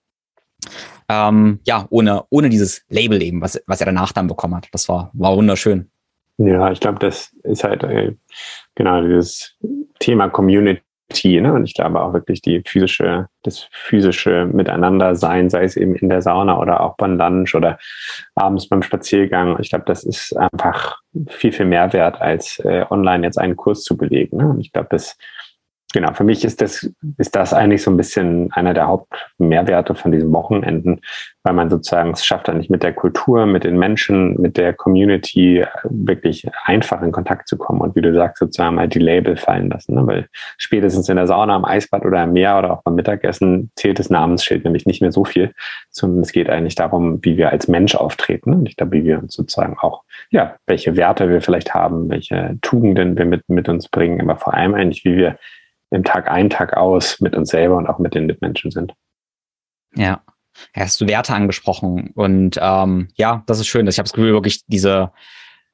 Ähm, 1.08 1.60
ja, 1.66 1.86
ohne, 1.90 2.24
ohne 2.30 2.50
dieses 2.50 2.82
Label 2.88 3.22
eben, 3.22 3.40
was, 3.40 3.60
was 3.66 3.80
er 3.80 3.86
danach 3.86 4.12
dann 4.12 4.26
bekommen 4.26 4.54
hat. 4.54 4.68
Das 4.72 4.88
war, 4.88 5.10
war 5.14 5.36
wunderschön. 5.36 5.90
Ja, 6.38 6.70
ich 6.70 6.80
glaube, 6.80 7.00
das 7.00 7.32
ist 7.42 7.64
halt 7.64 7.82
äh, 7.82 8.14
genau 8.76 9.02
dieses 9.02 9.56
Thema 9.98 10.28
Community. 10.28 10.82
Ne? 11.40 11.52
Und 11.52 11.64
ich 11.64 11.74
glaube 11.74 12.00
auch 12.00 12.12
wirklich 12.12 12.42
die 12.42 12.62
physische, 12.64 13.26
das 13.42 13.66
physische 13.72 14.46
Miteinandersein, 14.46 15.50
sei 15.50 15.64
es 15.64 15.76
eben 15.76 15.96
in 15.96 16.08
der 16.08 16.22
Sauna 16.22 16.60
oder 16.60 16.80
auch 16.80 16.96
beim 16.96 17.16
Lunch 17.16 17.56
oder 17.56 17.78
abends 18.36 18.68
beim 18.68 18.82
Spaziergang. 18.82 19.58
Ich 19.58 19.70
glaube, 19.70 19.86
das 19.86 20.04
ist 20.04 20.36
einfach 20.36 20.98
viel, 21.26 21.50
viel 21.50 21.66
mehr 21.66 21.92
wert, 21.92 22.20
als 22.20 22.60
äh, 22.60 22.84
online 22.88 23.26
jetzt 23.26 23.38
einen 23.38 23.56
Kurs 23.56 23.82
zu 23.82 23.96
belegen. 23.96 24.36
Ne? 24.36 24.48
Und 24.48 24.60
ich 24.60 24.72
glaube, 24.72 24.88
das 24.90 25.16
genau, 25.98 26.14
für 26.14 26.22
mich 26.22 26.44
ist 26.44 26.60
das, 26.60 26.88
ist 27.16 27.34
das 27.34 27.52
eigentlich 27.52 27.82
so 27.82 27.90
ein 27.90 27.96
bisschen 27.96 28.52
einer 28.52 28.72
der 28.72 28.86
Hauptmehrwerte 28.86 29.96
von 29.96 30.12
diesen 30.12 30.32
Wochenenden, 30.32 31.00
weil 31.42 31.54
man 31.54 31.70
sozusagen 31.70 32.12
es 32.12 32.24
schafft, 32.24 32.46
nicht 32.54 32.70
mit 32.70 32.84
der 32.84 32.92
Kultur, 32.92 33.46
mit 33.46 33.64
den 33.64 33.76
Menschen, 33.76 34.40
mit 34.40 34.56
der 34.56 34.74
Community 34.74 35.64
wirklich 35.82 36.46
einfach 36.64 37.02
in 37.02 37.10
Kontakt 37.10 37.48
zu 37.48 37.58
kommen 37.58 37.80
und 37.80 37.96
wie 37.96 38.00
du 38.00 38.14
sagst, 38.14 38.38
sozusagen 38.38 38.78
halt 38.78 38.94
die 38.94 39.00
Label 39.00 39.36
fallen 39.36 39.70
lassen. 39.70 39.96
Ne? 39.96 40.06
Weil 40.06 40.28
spätestens 40.56 41.08
in 41.08 41.16
der 41.16 41.26
Sauna, 41.26 41.56
am 41.56 41.64
Eisbad 41.64 42.04
oder 42.04 42.22
im 42.22 42.32
Meer 42.32 42.58
oder 42.58 42.74
auch 42.74 42.82
beim 42.82 42.94
Mittagessen 42.94 43.72
zählt 43.74 43.98
das 43.98 44.08
Namensschild 44.08 44.64
nämlich 44.64 44.86
nicht 44.86 45.00
mehr 45.00 45.10
so 45.10 45.24
viel, 45.24 45.52
sondern 45.90 46.20
es 46.20 46.30
geht 46.30 46.48
eigentlich 46.48 46.76
darum, 46.76 47.18
wie 47.22 47.36
wir 47.36 47.50
als 47.50 47.66
Mensch 47.66 47.96
auftreten. 47.96 48.50
Ne? 48.50 48.56
Und 48.58 48.68
ich 48.68 48.76
glaube, 48.76 48.92
wie 48.92 49.04
wir 49.04 49.18
uns 49.18 49.34
sozusagen 49.34 49.76
auch, 49.80 50.04
ja, 50.30 50.54
welche 50.66 50.96
Werte 50.96 51.28
wir 51.28 51.40
vielleicht 51.40 51.74
haben, 51.74 52.08
welche 52.08 52.56
Tugenden 52.62 53.18
wir 53.18 53.24
mit, 53.24 53.48
mit 53.48 53.68
uns 53.68 53.88
bringen, 53.88 54.20
aber 54.20 54.36
vor 54.36 54.54
allem 54.54 54.74
eigentlich, 54.74 55.04
wie 55.04 55.16
wir 55.16 55.38
im 55.90 56.04
Tag 56.04 56.30
ein, 56.30 56.50
Tag 56.50 56.76
aus 56.76 57.20
mit 57.20 57.34
uns 57.34 57.50
selber 57.50 57.76
und 57.76 57.86
auch 57.86 57.98
mit 57.98 58.14
den 58.14 58.26
Mitmenschen 58.26 58.70
sind. 58.70 58.94
Ja. 59.94 60.22
Hast 60.74 61.00
du 61.00 61.06
Werte 61.06 61.34
angesprochen 61.34 62.10
und 62.14 62.58
ähm, 62.60 63.08
ja, 63.14 63.44
das 63.46 63.60
ist 63.60 63.68
schön. 63.68 63.86
Ich 63.86 63.98
habe 63.98 64.04
das 64.04 64.12
Gefühl, 64.12 64.32
wirklich 64.32 64.64
diese, 64.66 65.12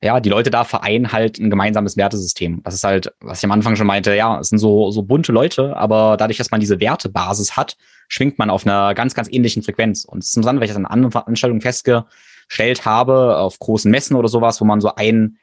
ja, 0.03 0.20
die 0.20 0.29
Leute 0.29 0.50
da 0.50 0.64
vereinen 0.64 1.11
halt 1.11 1.38
ein 1.38 1.48
gemeinsames 1.48 1.96
Wertesystem. 1.96 2.62
Das 2.64 2.74
ist 2.74 2.85
halt, 2.85 3.14
was 3.20 3.38
ich 3.38 3.44
am 3.44 3.53
Anfang 3.53 3.77
schon 3.77 3.87
meinte, 3.87 4.14
ja, 4.14 4.38
es 4.38 4.50
sind 4.50 4.59
so, 4.59 4.90
so 4.90 5.03
bunte 5.03 5.33
Leute, 5.33 5.74
aber 5.77 6.16
dadurch, 6.18 6.37
dass 6.37 6.50
man 6.50 6.61
diese 6.61 6.81
Wertebasis 6.81 7.57
hat, 7.57 7.79
schwingt 8.09 8.38
man 8.38 8.50
auf 8.50 8.66
einer 8.66 8.94
ganz, 8.94 9.14
ganz 9.14 9.33
ähnlichen 9.33 9.62
Frequenz. 9.62 10.05
Und 10.05 10.22
es 10.22 10.31
ist 10.31 10.37
interessant, 10.37 10.61
weil 10.61 10.66
ich 10.66 10.72
das 10.72 10.79
in 10.79 10.85
anderen 10.85 11.12
Veranstaltungen 11.12 11.62
festgestellt 11.62 12.85
habe, 12.85 13.38
auf 13.38 13.59
großen 13.59 13.90
Messen 13.90 14.16
oder 14.16 14.29
sowas, 14.29 14.61
wo 14.61 14.66
man 14.66 14.83
so 14.83 14.94
ein 14.94 15.38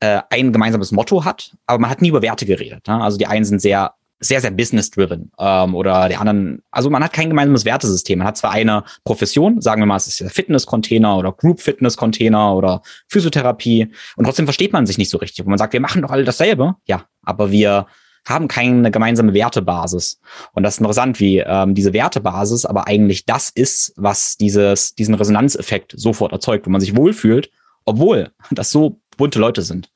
äh, 0.00 0.20
ein 0.30 0.52
gemeinsames 0.52 0.92
Motto 0.92 1.24
hat, 1.24 1.56
aber 1.66 1.78
man 1.78 1.90
hat 1.90 2.02
nie 2.02 2.08
über 2.08 2.22
Werte 2.22 2.46
geredet. 2.46 2.86
Ne? 2.86 3.02
Also 3.02 3.18
die 3.18 3.26
einen 3.26 3.44
sind 3.44 3.60
sehr 3.60 3.94
sehr, 4.18 4.40
sehr 4.40 4.50
business-driven 4.50 5.30
ähm, 5.38 5.74
oder 5.74 6.08
die 6.08 6.16
anderen, 6.16 6.62
also 6.70 6.88
man 6.88 7.04
hat 7.04 7.12
kein 7.12 7.28
gemeinsames 7.28 7.64
Wertesystem. 7.64 8.18
Man 8.18 8.28
hat 8.28 8.36
zwar 8.36 8.52
eine 8.52 8.84
Profession, 9.04 9.60
sagen 9.60 9.82
wir 9.82 9.86
mal, 9.86 9.96
es 9.96 10.06
ist 10.06 10.20
der 10.20 10.30
Fitness-Container 10.30 11.18
oder 11.18 11.32
Group-Fitness-Container 11.32 12.54
oder 12.54 12.82
Physiotherapie 13.08 13.88
und 14.16 14.24
trotzdem 14.24 14.46
versteht 14.46 14.72
man 14.72 14.86
sich 14.86 14.96
nicht 14.96 15.10
so 15.10 15.18
richtig. 15.18 15.44
Und 15.44 15.50
man 15.50 15.58
sagt, 15.58 15.74
wir 15.74 15.80
machen 15.80 16.02
doch 16.02 16.10
alle 16.10 16.24
dasselbe. 16.24 16.76
Ja, 16.86 17.04
aber 17.22 17.50
wir 17.50 17.86
haben 18.26 18.48
keine 18.48 18.90
gemeinsame 18.90 19.34
Wertebasis. 19.34 20.18
Und 20.52 20.62
das 20.62 20.74
ist 20.74 20.80
interessant, 20.80 21.20
wie 21.20 21.38
ähm, 21.38 21.74
diese 21.74 21.92
Wertebasis 21.92 22.64
aber 22.64 22.88
eigentlich 22.88 23.24
das 23.24 23.50
ist, 23.50 23.92
was 23.96 24.36
dieses, 24.36 24.94
diesen 24.94 25.14
Resonanzeffekt 25.14 25.94
sofort 25.96 26.32
erzeugt, 26.32 26.66
wo 26.66 26.70
man 26.70 26.80
sich 26.80 26.96
wohlfühlt, 26.96 27.50
obwohl 27.84 28.32
das 28.50 28.70
so 28.70 29.00
bunte 29.16 29.38
Leute 29.38 29.62
sind. 29.62 29.90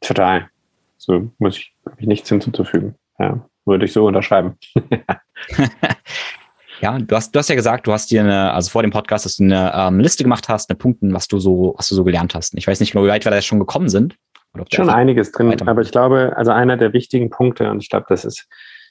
Total. 0.00 0.48
So 0.96 1.30
muss 1.38 1.56
ich, 1.56 1.74
ich 1.98 2.06
nichts 2.06 2.28
hinzuzufügen. 2.28 2.94
Ja, 3.18 3.40
würde 3.64 3.84
ich 3.84 3.92
so 3.92 4.06
unterschreiben. 4.06 4.56
ja, 6.80 6.98
du 6.98 7.16
hast, 7.16 7.34
du 7.34 7.38
hast 7.38 7.48
ja 7.48 7.54
gesagt, 7.54 7.86
du 7.86 7.92
hast 7.92 8.10
dir 8.10 8.22
eine, 8.22 8.52
also 8.52 8.70
vor 8.70 8.82
dem 8.82 8.90
Podcast, 8.90 9.24
dass 9.24 9.36
du 9.36 9.44
eine 9.44 9.72
ähm, 9.74 10.00
Liste 10.00 10.22
gemacht 10.22 10.48
hast, 10.48 10.70
eine 10.70 10.76
Punkten, 10.76 11.14
was 11.14 11.28
du 11.28 11.38
so, 11.38 11.74
was 11.76 11.88
du 11.88 11.94
so 11.94 12.04
gelernt 12.04 12.34
hast. 12.34 12.54
Ich 12.56 12.66
weiß 12.66 12.80
nicht 12.80 12.92
genau, 12.92 13.04
wie 13.04 13.08
weit 13.08 13.24
wir 13.24 13.30
da 13.30 13.40
schon 13.42 13.58
gekommen 13.58 13.88
sind. 13.88 14.16
Schon 14.72 14.90
einiges 14.90 15.30
drin, 15.30 15.54
aber 15.68 15.82
ich 15.82 15.92
glaube, 15.92 16.32
also 16.36 16.50
einer 16.50 16.76
der 16.76 16.92
wichtigen 16.92 17.30
Punkte, 17.30 17.70
und 17.70 17.82
ich 17.82 17.90
glaube, 17.90 18.06
das 18.08 18.24
ist, 18.24 18.48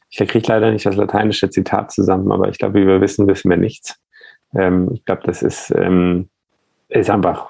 ich 0.10 0.18
kriege 0.18 0.48
leider 0.48 0.72
nicht 0.72 0.86
das 0.86 0.96
lateinische 0.96 1.50
Zitat 1.50 1.92
zusammen, 1.92 2.32
aber 2.32 2.48
ich 2.50 2.58
glaube, 2.58 2.80
wie 2.80 2.88
wir 2.88 3.02
wissen, 3.02 3.28
wissen 3.28 3.50
wir 3.50 3.58
nichts. 3.58 3.96
Ähm, 4.56 4.92
ich 4.94 5.04
glaube, 5.04 5.24
das 5.26 5.42
ist, 5.42 5.74
ähm, 5.76 6.30
ist 6.90 7.10
einfach 7.10 7.50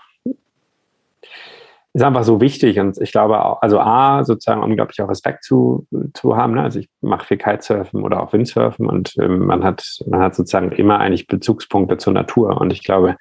ist 1.94 2.04
einfach 2.04 2.24
so 2.24 2.42
wichtig 2.42 2.80
und 2.80 3.00
ich 3.02 3.12
glaube 3.12 3.62
also 3.62 3.80
A, 3.80 4.24
sozusagen 4.24 4.62
unglaublich 4.62 5.02
auch 5.02 5.10
Respekt 5.10 5.44
zu, 5.44 5.88
zu 6.14 6.38
haben. 6.38 6.54
Ne? 6.54 6.62
Also 6.62 6.80
ich 6.80 6.90
mache 7.02 7.26
viel 7.26 7.38
Kitesurfen 7.38 8.04
oder 8.04 8.22
auch 8.22 8.34
Windsurfen 8.34 8.88
und 8.88 9.14
ähm, 9.20 9.46
man 9.46 9.64
hat, 9.64 9.86
man 10.06 10.22
hat 10.22 10.36
sozusagen 10.36 10.72
immer 10.74 11.00
eigentlich 11.00 11.28
Bezugspunkte 11.28 11.98
zur 11.98 12.14
Natur 12.14 12.60
und 12.62 12.72
ich 12.72 12.84
glaube, 12.84 13.16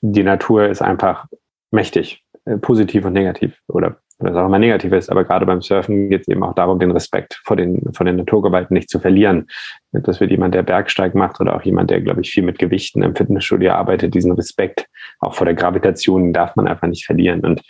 die 0.00 0.22
Natur 0.22 0.66
ist 0.66 0.82
einfach 0.82 1.26
mächtig, 1.70 2.24
äh, 2.44 2.58
positiv 2.58 3.04
und 3.04 3.12
negativ 3.12 3.60
oder 3.68 3.98
was 4.18 4.34
auch 4.34 4.46
immer 4.46 4.58
negativ 4.58 4.92
ist, 4.92 5.10
aber 5.10 5.24
gerade 5.24 5.44
beim 5.44 5.60
Surfen 5.60 6.08
geht 6.08 6.22
es 6.22 6.28
eben 6.28 6.42
auch 6.42 6.54
darum, 6.54 6.78
den 6.78 6.90
Respekt 6.90 7.40
vor 7.44 7.56
den, 7.56 7.92
vor 7.92 8.06
den 8.06 8.16
Naturgewalten 8.16 8.74
nicht 8.74 8.88
zu 8.88 8.98
verlieren. 8.98 9.46
Das 9.92 10.20
wird 10.20 10.30
jemand, 10.30 10.54
der 10.54 10.62
Bergsteig 10.62 11.14
macht 11.14 11.40
oder 11.40 11.54
auch 11.54 11.62
jemand, 11.62 11.90
der, 11.90 12.00
glaube 12.00 12.22
ich, 12.22 12.30
viel 12.30 12.42
mit 12.42 12.58
Gewichten 12.58 13.02
im 13.02 13.14
Fitnessstudio 13.14 13.72
arbeitet, 13.72 14.14
diesen 14.14 14.32
Respekt 14.32 14.86
auch 15.20 15.34
vor 15.34 15.44
der 15.44 15.54
Gravitation 15.54 16.32
darf 16.32 16.56
man 16.56 16.66
einfach 16.66 16.88
nicht 16.88 17.04
verlieren. 17.04 17.40
Und 17.40 17.62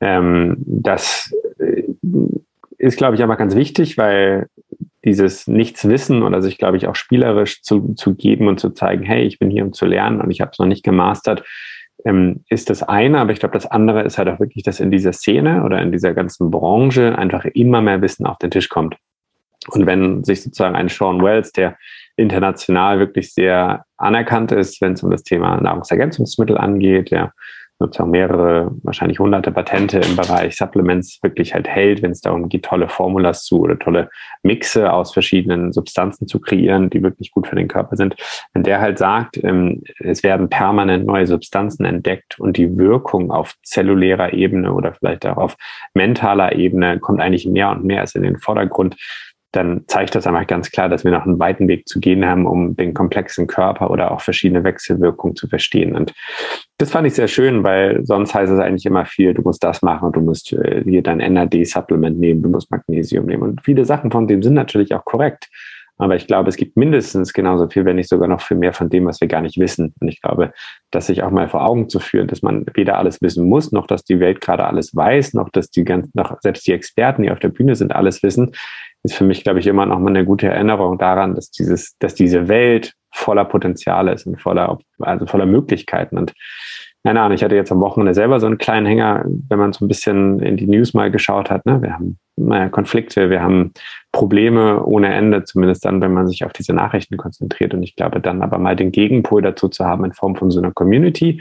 ähm, 0.00 0.56
das 0.58 1.32
äh, 1.58 1.84
ist, 2.78 2.96
glaube 2.96 3.16
ich, 3.16 3.22
aber 3.22 3.36
ganz 3.36 3.54
wichtig, 3.54 3.96
weil 3.96 4.46
dieses 5.04 5.46
Nichtswissen 5.46 6.22
oder 6.22 6.42
sich, 6.42 6.58
glaube 6.58 6.76
ich, 6.76 6.88
auch 6.88 6.96
spielerisch 6.96 7.62
zu, 7.62 7.94
zu 7.94 8.14
geben 8.14 8.48
und 8.48 8.58
zu 8.58 8.70
zeigen, 8.70 9.04
hey, 9.04 9.22
ich 9.22 9.38
bin 9.38 9.50
hier, 9.50 9.64
um 9.64 9.72
zu 9.72 9.86
lernen 9.86 10.20
und 10.20 10.30
ich 10.30 10.40
habe 10.40 10.50
es 10.52 10.58
noch 10.58 10.66
nicht 10.66 10.84
gemastert, 10.84 11.44
ähm, 12.06 12.44
ist 12.48 12.70
das 12.70 12.84
eine, 12.84 13.18
aber 13.18 13.32
ich 13.32 13.40
glaube, 13.40 13.54
das 13.54 13.66
andere 13.66 14.02
ist 14.02 14.16
halt 14.16 14.28
auch 14.28 14.38
wirklich, 14.38 14.62
dass 14.62 14.78
in 14.78 14.92
dieser 14.92 15.12
Szene 15.12 15.64
oder 15.64 15.82
in 15.82 15.90
dieser 15.90 16.14
ganzen 16.14 16.52
Branche 16.52 17.18
einfach 17.18 17.44
immer 17.46 17.82
mehr 17.82 18.00
Wissen 18.00 18.26
auf 18.26 18.38
den 18.38 18.52
Tisch 18.52 18.68
kommt. 18.68 18.96
Und 19.70 19.86
wenn 19.86 20.22
sich 20.22 20.42
sozusagen 20.42 20.76
ein 20.76 20.88
Sean 20.88 21.20
Wells, 21.20 21.50
der 21.50 21.76
international 22.14 23.00
wirklich 23.00 23.34
sehr 23.34 23.84
anerkannt 23.96 24.52
ist, 24.52 24.80
wenn 24.80 24.92
es 24.92 25.02
um 25.02 25.10
das 25.10 25.24
Thema 25.24 25.60
Nahrungsergänzungsmittel 25.60 26.56
angeht, 26.56 27.10
der 27.10 27.32
sozusagen 27.78 28.10
mehrere, 28.10 28.70
wahrscheinlich 28.82 29.18
hunderte 29.18 29.52
Patente 29.52 29.98
im 29.98 30.16
Bereich 30.16 30.56
Supplements 30.56 31.18
wirklich 31.22 31.52
halt 31.52 31.68
hält, 31.68 32.02
wenn 32.02 32.10
es 32.10 32.20
darum 32.22 32.48
geht, 32.48 32.64
tolle 32.64 32.88
Formulas 32.88 33.44
zu 33.44 33.60
oder 33.60 33.78
tolle 33.78 34.08
Mixe 34.42 34.92
aus 34.92 35.12
verschiedenen 35.12 35.72
Substanzen 35.72 36.26
zu 36.26 36.40
kreieren, 36.40 36.88
die 36.88 37.02
wirklich 37.02 37.32
gut 37.32 37.46
für 37.46 37.56
den 37.56 37.68
Körper 37.68 37.96
sind. 37.96 38.16
Wenn 38.54 38.62
der 38.62 38.80
halt 38.80 38.98
sagt, 38.98 39.42
ähm, 39.44 39.82
es 39.98 40.22
werden 40.22 40.48
permanent 40.48 41.06
neue 41.06 41.26
Substanzen 41.26 41.84
entdeckt 41.84 42.40
und 42.40 42.56
die 42.56 42.78
Wirkung 42.78 43.30
auf 43.30 43.54
zellulärer 43.62 44.32
Ebene 44.32 44.72
oder 44.72 44.94
vielleicht 44.94 45.26
auch 45.26 45.36
auf 45.36 45.56
mentaler 45.92 46.56
Ebene 46.56 46.98
kommt 46.98 47.20
eigentlich 47.20 47.46
mehr 47.46 47.70
und 47.70 47.84
mehr 47.84 48.00
als 48.00 48.14
in 48.14 48.22
den 48.22 48.38
Vordergrund, 48.38 48.96
dann 49.56 49.84
zeigt 49.86 50.14
das 50.14 50.26
einfach 50.26 50.46
ganz 50.46 50.70
klar, 50.70 50.88
dass 50.88 51.04
wir 51.04 51.10
noch 51.10 51.24
einen 51.24 51.38
weiten 51.38 51.66
Weg 51.68 51.88
zu 51.88 51.98
gehen 51.98 52.24
haben, 52.26 52.46
um 52.46 52.76
den 52.76 52.94
komplexen 52.94 53.46
Körper 53.46 53.90
oder 53.90 54.10
auch 54.10 54.20
verschiedene 54.20 54.64
Wechselwirkungen 54.64 55.34
zu 55.34 55.48
verstehen. 55.48 55.94
Und 55.94 56.12
das 56.78 56.90
fand 56.90 57.06
ich 57.06 57.14
sehr 57.14 57.28
schön, 57.28 57.64
weil 57.64 58.04
sonst 58.04 58.34
heißt 58.34 58.52
es 58.52 58.60
eigentlich 58.60 58.86
immer 58.86 59.06
viel, 59.06 59.32
du 59.32 59.42
musst 59.42 59.64
das 59.64 59.82
machen 59.82 60.12
du 60.12 60.20
musst 60.20 60.52
äh, 60.52 60.82
hier 60.84 61.02
dein 61.02 61.18
NAD-Supplement 61.18 62.18
nehmen, 62.18 62.42
du 62.42 62.48
musst 62.48 62.70
Magnesium 62.70 63.26
nehmen. 63.26 63.42
Und 63.42 63.64
viele 63.64 63.84
Sachen 63.84 64.10
von 64.10 64.28
dem 64.28 64.42
sind 64.42 64.54
natürlich 64.54 64.94
auch 64.94 65.04
korrekt. 65.04 65.48
Aber 65.98 66.14
ich 66.16 66.26
glaube, 66.26 66.48
es 66.48 66.56
gibt 66.56 66.76
mindestens 66.76 67.32
genauso 67.32 67.68
viel, 67.68 67.84
wenn 67.84 67.96
nicht 67.96 68.08
sogar 68.08 68.28
noch 68.28 68.42
viel 68.42 68.56
mehr 68.56 68.72
von 68.72 68.90
dem, 68.90 69.06
was 69.06 69.20
wir 69.20 69.28
gar 69.28 69.40
nicht 69.40 69.58
wissen. 69.58 69.94
Und 69.98 70.08
ich 70.08 70.20
glaube, 70.20 70.52
dass 70.90 71.06
sich 71.06 71.22
auch 71.22 71.30
mal 71.30 71.48
vor 71.48 71.66
Augen 71.66 71.88
zu 71.88 72.00
führen, 72.00 72.26
dass 72.26 72.42
man 72.42 72.66
weder 72.74 72.98
alles 72.98 73.22
wissen 73.22 73.48
muss, 73.48 73.72
noch 73.72 73.86
dass 73.86 74.04
die 74.04 74.20
Welt 74.20 74.40
gerade 74.40 74.66
alles 74.66 74.94
weiß, 74.94 75.34
noch 75.34 75.48
dass 75.48 75.70
die 75.70 75.84
ganzen, 75.84 76.10
noch 76.14 76.36
selbst 76.42 76.66
die 76.66 76.72
Experten, 76.72 77.22
die 77.22 77.30
auf 77.30 77.38
der 77.38 77.48
Bühne 77.48 77.76
sind, 77.76 77.94
alles 77.94 78.22
wissen, 78.22 78.52
ist 79.04 79.14
für 79.14 79.24
mich, 79.24 79.42
glaube 79.42 79.60
ich, 79.60 79.66
immer 79.66 79.86
noch 79.86 79.98
mal 79.98 80.10
eine 80.10 80.24
gute 80.24 80.48
Erinnerung 80.48 80.98
daran, 80.98 81.34
dass 81.34 81.50
dieses, 81.50 81.96
dass 81.98 82.14
diese 82.14 82.48
Welt 82.48 82.92
voller 83.12 83.46
Potenziale 83.46 84.12
ist 84.12 84.26
und 84.26 84.40
voller, 84.40 84.78
also 84.98 85.26
voller 85.26 85.46
Möglichkeiten. 85.46 86.18
Und 86.18 86.34
keine 87.06 87.20
Ahnung, 87.20 87.36
ich 87.36 87.44
hatte 87.44 87.54
jetzt 87.54 87.70
am 87.70 87.80
Wochenende 87.80 88.14
selber 88.14 88.40
so 88.40 88.46
einen 88.46 88.58
kleinen 88.58 88.84
Hänger, 88.84 89.24
wenn 89.48 89.60
man 89.60 89.72
so 89.72 89.84
ein 89.84 89.88
bisschen 89.88 90.40
in 90.40 90.56
die 90.56 90.66
News 90.66 90.92
mal 90.92 91.08
geschaut 91.08 91.50
hat. 91.50 91.64
Ne? 91.64 91.80
Wir 91.80 91.92
haben 91.92 92.18
naja, 92.34 92.68
Konflikte, 92.68 93.30
wir 93.30 93.40
haben 93.40 93.72
Probleme 94.10 94.82
ohne 94.82 95.14
Ende, 95.14 95.44
zumindest 95.44 95.84
dann, 95.84 96.00
wenn 96.00 96.12
man 96.12 96.26
sich 96.26 96.44
auf 96.44 96.52
diese 96.52 96.72
Nachrichten 96.72 97.16
konzentriert. 97.16 97.74
Und 97.74 97.84
ich 97.84 97.94
glaube, 97.94 98.20
dann 98.20 98.42
aber 98.42 98.58
mal 98.58 98.74
den 98.74 98.90
Gegenpol 98.90 99.40
dazu 99.40 99.68
zu 99.68 99.84
haben 99.84 100.04
in 100.04 100.14
Form 100.14 100.34
von 100.34 100.50
so 100.50 100.58
einer 100.58 100.72
Community, 100.72 101.40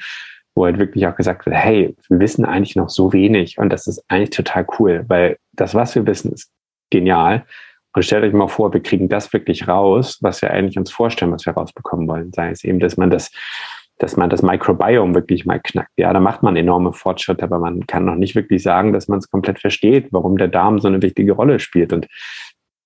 wo 0.53 0.65
halt 0.65 0.77
wirklich 0.77 1.07
auch 1.07 1.15
gesagt 1.15 1.47
wird, 1.47 1.55
hey, 1.55 1.95
wir 2.09 2.19
wissen 2.19 2.45
eigentlich 2.45 2.75
noch 2.75 2.89
so 2.89 3.11
wenig 3.11 3.57
und 3.57 3.73
das 3.73 3.87
ist 3.87 4.03
eigentlich 4.07 4.29
total 4.29 4.67
cool, 4.77 5.03
weil 5.07 5.37
das, 5.53 5.73
was 5.73 5.95
wir 5.95 6.05
wissen, 6.05 6.31
ist 6.31 6.51
genial. 6.91 7.43
Und 7.95 8.03
stellt 8.03 8.23
euch 8.23 8.33
mal 8.33 8.49
vor, 8.49 8.71
wir 8.71 8.83
kriegen 8.83 9.09
das 9.09 9.33
wirklich 9.33 9.67
raus, 9.67 10.19
was 10.21 10.43
wir 10.43 10.51
eigentlich 10.51 10.77
uns 10.77 10.91
vorstellen, 10.91 11.31
was 11.31 11.47
wir 11.47 11.53
rausbekommen 11.53 12.07
wollen. 12.07 12.31
Sei 12.33 12.51
es 12.51 12.63
eben, 12.63 12.79
dass 12.79 12.97
man 12.97 13.09
das, 13.09 13.31
dass 13.97 14.17
man 14.17 14.29
das 14.29 14.41
Microbiome 14.41 15.15
wirklich 15.15 15.45
mal 15.45 15.59
knackt. 15.59 15.91
Ja, 15.97 16.11
da 16.11 16.19
macht 16.19 16.43
man 16.43 16.55
enorme 16.55 16.93
Fortschritte, 16.93 17.43
aber 17.43 17.59
man 17.59 17.87
kann 17.87 18.05
noch 18.05 18.15
nicht 18.15 18.35
wirklich 18.35 18.61
sagen, 18.61 18.93
dass 18.93 19.07
man 19.07 19.19
es 19.19 19.29
komplett 19.29 19.59
versteht, 19.59 20.07
warum 20.11 20.37
der 20.37 20.49
Darm 20.49 20.79
so 20.79 20.87
eine 20.87 21.01
wichtige 21.01 21.33
Rolle 21.33 21.59
spielt. 21.59 21.93
Und 21.93 22.07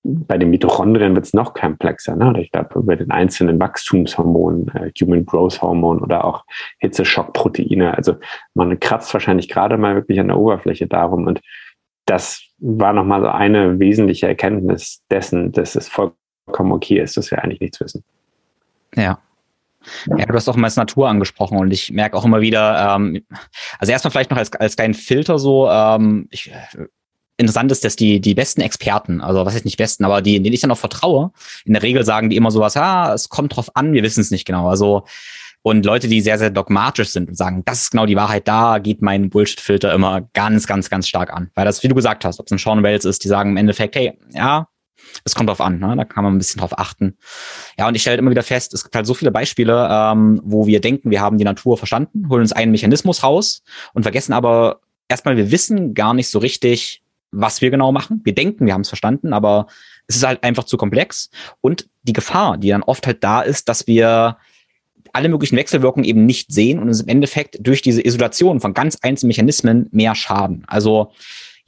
bei 0.03 0.37
den 0.37 0.49
Mitochondrien 0.49 1.15
wird 1.15 1.25
es 1.25 1.33
noch 1.33 1.53
komplexer. 1.53 2.15
Ne? 2.15 2.33
Ich 2.41 2.51
glaube, 2.51 2.81
bei 2.83 2.95
den 2.95 3.11
einzelnen 3.11 3.59
Wachstumshormonen, 3.59 4.69
äh, 4.69 4.91
Human 5.01 5.25
Growth 5.25 5.61
Hormone 5.61 5.99
oder 5.99 6.23
auch 6.23 6.45
Hitzeschockproteine. 6.79 7.95
Also 7.95 8.15
man 8.53 8.79
kratzt 8.79 9.13
wahrscheinlich 9.13 9.49
gerade 9.49 9.77
mal 9.77 9.95
wirklich 9.95 10.19
an 10.19 10.29
der 10.29 10.37
Oberfläche 10.37 10.87
darum. 10.87 11.27
Und 11.27 11.41
das 12.05 12.41
war 12.59 12.93
nochmal 12.93 13.21
so 13.21 13.27
eine 13.27 13.79
wesentliche 13.79 14.27
Erkenntnis 14.27 15.01
dessen, 15.11 15.51
dass 15.51 15.75
es 15.75 15.89
vollkommen 15.89 16.71
okay 16.71 16.99
ist, 16.99 17.17
dass 17.17 17.29
wir 17.31 17.43
eigentlich 17.43 17.59
nichts 17.59 17.79
wissen. 17.81 18.03
Ja. 18.95 19.19
Ja, 20.17 20.25
du 20.25 20.33
hast 20.33 20.49
auch 20.49 20.55
mal 20.55 20.67
als 20.67 20.75
Natur 20.75 21.07
angesprochen 21.07 21.57
und 21.57 21.71
ich 21.71 21.91
merke 21.91 22.17
auch 22.17 22.25
immer 22.25 22.41
wieder, 22.41 22.95
ähm, 22.95 23.23
also 23.79 23.91
erstmal 23.91 24.11
vielleicht 24.11 24.31
noch 24.31 24.37
als, 24.37 24.51
als 24.53 24.75
kleinen 24.75 24.93
Filter 24.93 25.39
so, 25.39 25.69
ähm, 25.69 26.27
ich, 26.31 26.51
interessant 27.37 27.71
ist, 27.71 27.85
dass 27.85 27.95
die, 27.95 28.19
die 28.19 28.35
besten 28.35 28.61
Experten, 28.61 29.21
also 29.21 29.45
was 29.45 29.55
ist 29.55 29.65
nicht 29.65 29.77
besten, 29.77 30.03
aber 30.03 30.21
die, 30.21 30.41
denen 30.41 30.53
ich 30.53 30.61
dann 30.61 30.71
auch 30.71 30.77
vertraue, 30.77 31.31
in 31.63 31.73
der 31.73 31.83
Regel 31.83 32.03
sagen 32.03 32.29
die 32.29 32.35
immer 32.35 32.51
sowas, 32.51 32.73
ja, 32.73 33.13
es 33.13 33.29
kommt 33.29 33.55
drauf 33.55 33.75
an, 33.75 33.93
wir 33.93 34.03
wissen 34.03 34.21
es 34.21 34.31
nicht 34.31 34.45
genau. 34.45 34.67
Also 34.67 35.05
und 35.61 35.85
Leute, 35.85 36.07
die 36.07 36.21
sehr, 36.21 36.37
sehr 36.37 36.49
dogmatisch 36.49 37.09
sind 37.09 37.29
und 37.29 37.35
sagen, 37.35 37.63
das 37.65 37.81
ist 37.81 37.91
genau 37.91 38.05
die 38.05 38.15
Wahrheit, 38.15 38.47
da 38.47 38.79
geht 38.79 39.01
mein 39.01 39.29
Bullshit-Filter 39.29 39.93
immer 39.93 40.21
ganz, 40.33 40.67
ganz, 40.67 40.89
ganz 40.89 41.07
stark 41.07 41.33
an. 41.33 41.51
Weil 41.53 41.65
das, 41.65 41.83
wie 41.83 41.89
du 41.89 41.95
gesagt 41.95 42.23
hast, 42.23 42.39
ob 42.39 42.45
es 42.45 42.51
ein 42.51 42.57
Sean 42.57 42.81
Wells 42.81 43.03
ist, 43.03 43.23
die 43.23 43.27
sagen 43.27 43.51
im 43.51 43.57
Endeffekt, 43.57 43.95
hey, 43.95 44.17
ja, 44.31 44.67
es 45.23 45.35
kommt 45.35 45.49
drauf 45.49 45.61
an, 45.61 45.79
ne? 45.79 45.95
da 45.95 46.05
kann 46.05 46.23
man 46.23 46.33
ein 46.33 46.37
bisschen 46.37 46.59
drauf 46.59 46.77
achten. 46.77 47.17
Ja, 47.77 47.87
und 47.87 47.95
ich 47.95 48.01
stelle 48.01 48.13
halt 48.13 48.19
immer 48.19 48.31
wieder 48.31 48.43
fest, 48.43 48.73
es 48.73 48.83
gibt 48.83 48.95
halt 48.95 49.05
so 49.05 49.13
viele 49.13 49.31
Beispiele, 49.31 49.87
ähm, 49.89 50.41
wo 50.43 50.67
wir 50.67 50.81
denken, 50.81 51.11
wir 51.11 51.21
haben 51.21 51.37
die 51.37 51.43
Natur 51.43 51.77
verstanden, 51.77 52.29
holen 52.29 52.41
uns 52.41 52.53
einen 52.53 52.71
Mechanismus 52.71 53.23
raus 53.23 53.63
und 53.93 54.03
vergessen 54.03 54.33
aber 54.33 54.81
erstmal, 55.07 55.37
wir 55.37 55.51
wissen 55.51 55.93
gar 55.93 56.13
nicht 56.13 56.29
so 56.29 56.39
richtig, 56.39 57.01
was 57.31 57.61
wir 57.61 57.69
genau 57.69 57.91
machen. 57.91 58.21
Wir 58.23 58.33
denken, 58.33 58.65
wir 58.65 58.73
haben 58.73 58.81
es 58.81 58.89
verstanden, 58.89 59.33
aber 59.33 59.67
es 60.07 60.15
ist 60.15 60.25
halt 60.25 60.43
einfach 60.43 60.63
zu 60.63 60.77
komplex. 60.77 61.29
Und 61.61 61.87
die 62.03 62.13
Gefahr, 62.13 62.57
die 62.57 62.69
dann 62.69 62.83
oft 62.83 63.05
halt 63.05 63.23
da 63.23 63.41
ist, 63.41 63.69
dass 63.69 63.85
wir 63.87 64.37
alle 65.13 65.29
möglichen 65.29 65.57
Wechselwirkungen 65.57 66.07
eben 66.07 66.25
nicht 66.25 66.51
sehen 66.51 66.79
und 66.79 66.87
uns 66.87 67.01
im 67.01 67.07
Endeffekt 67.07 67.57
durch 67.65 67.81
diese 67.81 68.05
Isolation 68.05 68.59
von 68.59 68.73
ganz 68.73 68.97
einzelnen 69.01 69.29
Mechanismen 69.29 69.87
mehr 69.91 70.15
schaden. 70.15 70.63
Also 70.67 71.11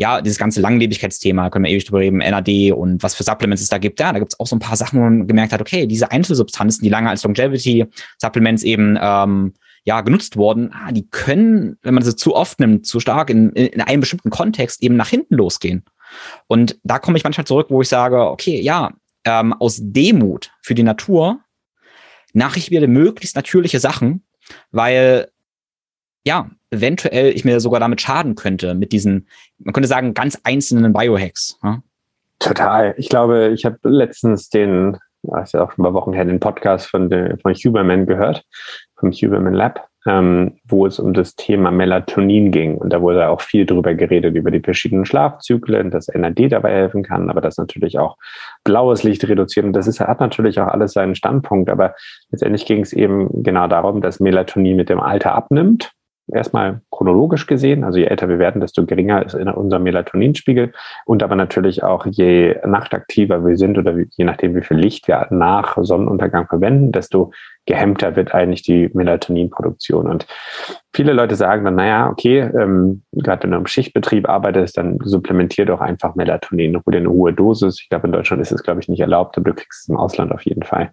ja, 0.01 0.19
dieses 0.19 0.39
ganze 0.39 0.61
Langlebigkeitsthema, 0.61 1.51
können 1.51 1.65
wir 1.65 1.71
ewig 1.71 1.85
drüber 1.85 1.99
reden, 1.99 2.17
NAD 2.17 2.71
und 2.71 3.03
was 3.03 3.13
für 3.13 3.21
Supplements 3.21 3.61
es 3.61 3.69
da 3.69 3.77
gibt. 3.77 3.99
Ja, 3.99 4.11
da 4.11 4.17
gibt 4.17 4.33
es 4.33 4.39
auch 4.39 4.47
so 4.47 4.55
ein 4.55 4.59
paar 4.59 4.75
Sachen, 4.75 4.99
wo 4.99 5.03
man 5.03 5.27
gemerkt 5.27 5.53
hat, 5.53 5.61
okay, 5.61 5.85
diese 5.85 6.09
Einzelsubstanzen, 6.09 6.83
die 6.83 6.89
lange 6.89 7.07
als 7.07 7.21
Longevity-Supplements 7.23 8.63
eben 8.63 8.97
ähm, 8.99 9.53
ja, 9.83 10.01
genutzt 10.01 10.37
worden, 10.37 10.73
ah, 10.73 10.91
die 10.91 11.07
können, 11.07 11.77
wenn 11.83 11.93
man 11.93 12.01
sie 12.01 12.15
zu 12.15 12.35
oft 12.35 12.59
nimmt, 12.59 12.87
zu 12.87 12.99
stark 12.99 13.29
in, 13.29 13.51
in 13.51 13.79
einem 13.79 13.99
bestimmten 13.99 14.31
Kontext 14.31 14.81
eben 14.81 14.95
nach 14.95 15.07
hinten 15.07 15.35
losgehen. 15.35 15.85
Und 16.47 16.79
da 16.83 16.97
komme 16.97 17.19
ich 17.19 17.23
manchmal 17.23 17.45
zurück, 17.45 17.67
wo 17.69 17.83
ich 17.83 17.87
sage, 17.87 18.25
okay, 18.25 18.59
ja, 18.59 18.93
ähm, 19.23 19.53
aus 19.53 19.77
Demut 19.83 20.51
für 20.63 20.73
die 20.73 20.81
Natur 20.81 21.41
mache 22.33 22.57
ich 22.57 22.71
mir 22.71 22.87
möglichst 22.87 23.35
natürliche 23.35 23.79
Sachen, 23.79 24.23
weil 24.71 25.29
ja, 26.25 26.49
eventuell 26.71 27.33
ich 27.35 27.45
mir 27.45 27.59
sogar 27.59 27.79
damit 27.79 28.01
schaden 28.01 28.35
könnte, 28.35 28.73
mit 28.73 28.91
diesen, 28.91 29.27
man 29.59 29.73
könnte 29.73 29.89
sagen, 29.89 30.13
ganz 30.13 30.39
einzelnen 30.43 30.93
Biohacks. 30.93 31.59
Ja? 31.63 31.81
Total. 32.39 32.95
Ich 32.97 33.09
glaube, 33.09 33.49
ich 33.53 33.65
habe 33.65 33.77
letztens 33.83 34.49
den, 34.49 34.97
das 35.23 35.49
ist 35.49 35.53
ja 35.53 35.63
auch 35.63 35.71
schon 35.71 35.83
ein 35.83 35.85
paar 35.85 35.93
Wochen 35.93 36.13
her, 36.13 36.25
den 36.25 36.39
Podcast 36.39 36.87
von, 36.87 37.09
der, 37.09 37.37
von 37.39 37.53
Huberman 37.53 38.05
gehört, 38.05 38.43
vom 38.97 39.11
Huberman 39.11 39.53
Lab 39.53 39.91
ähm, 40.07 40.57
wo 40.67 40.85
es 40.85 40.99
um 40.99 41.13
das 41.13 41.35
Thema 41.35 41.71
Melatonin 41.71 42.51
ging. 42.51 42.77
Und 42.77 42.91
da 42.91 43.01
wurde 43.01 43.29
auch 43.29 43.41
viel 43.41 43.65
drüber 43.65 43.93
geredet, 43.93 44.35
über 44.35 44.49
die 44.49 44.59
verschiedenen 44.59 45.05
Schlafzyklen, 45.05 45.91
dass 45.91 46.07
NAD 46.07 46.51
dabei 46.51 46.71
helfen 46.71 47.03
kann, 47.03 47.29
aber 47.29 47.41
das 47.41 47.57
natürlich 47.57 47.99
auch 47.99 48.17
blaues 48.63 49.03
Licht 49.03 49.27
reduziert. 49.27 49.65
Und 49.65 49.73
das 49.73 49.87
ist, 49.87 49.99
hat 49.99 50.19
natürlich 50.19 50.59
auch 50.59 50.67
alles 50.67 50.93
seinen 50.93 51.15
Standpunkt. 51.15 51.69
Aber 51.69 51.93
letztendlich 52.31 52.65
ging 52.65 52.81
es 52.81 52.93
eben 52.93 53.43
genau 53.43 53.67
darum, 53.67 54.01
dass 54.01 54.19
Melatonin 54.19 54.75
mit 54.75 54.89
dem 54.89 54.99
Alter 54.99 55.33
abnimmt 55.33 55.91
erstmal 56.33 56.81
chronologisch 56.91 57.47
gesehen, 57.47 57.83
also 57.83 57.99
je 57.99 58.05
älter 58.05 58.29
wir 58.29 58.39
werden, 58.39 58.61
desto 58.61 58.85
geringer 58.85 59.25
ist 59.25 59.35
unser 59.35 59.79
Melatoninspiegel. 59.79 60.73
Und 61.05 61.23
aber 61.23 61.35
natürlich 61.35 61.83
auch 61.83 62.05
je 62.05 62.55
nachtaktiver 62.65 63.45
wir 63.45 63.57
sind 63.57 63.77
oder 63.77 63.95
je 63.97 64.25
nachdem, 64.25 64.55
wie 64.55 64.61
viel 64.61 64.77
Licht 64.77 65.07
wir 65.07 65.27
nach 65.29 65.77
Sonnenuntergang 65.81 66.47
verwenden, 66.47 66.91
desto 66.91 67.31
gehemmter 67.65 68.15
wird 68.15 68.33
eigentlich 68.33 68.63
die 68.63 68.89
Melatoninproduktion. 68.93 70.07
Und 70.07 70.25
viele 70.93 71.13
Leute 71.13 71.35
sagen 71.35 71.63
dann, 71.63 71.75
naja, 71.75 72.09
okay, 72.09 72.39
ähm, 72.39 73.03
gerade 73.11 73.43
wenn 73.43 73.51
du 73.51 73.57
im 73.57 73.67
Schichtbetrieb 73.67 74.27
arbeitest, 74.27 74.77
dann 74.77 74.97
supplementier 75.03 75.65
doch 75.65 75.79
einfach 75.79 76.15
Melatonin, 76.15 76.75
hol 76.75 76.91
dir 76.91 76.97
eine 76.97 77.09
hohe 77.09 77.33
Dosis. 77.33 77.79
Ich 77.81 77.89
glaube, 77.89 78.07
in 78.07 78.13
Deutschland 78.13 78.41
ist 78.41 78.51
es, 78.51 78.63
glaube 78.63 78.81
ich, 78.81 78.89
nicht 78.89 78.99
erlaubt, 78.99 79.37
aber 79.37 79.51
du 79.51 79.55
kriegst 79.55 79.83
es 79.83 79.89
im 79.89 79.97
Ausland 79.97 80.31
auf 80.31 80.43
jeden 80.43 80.63
Fall. 80.63 80.91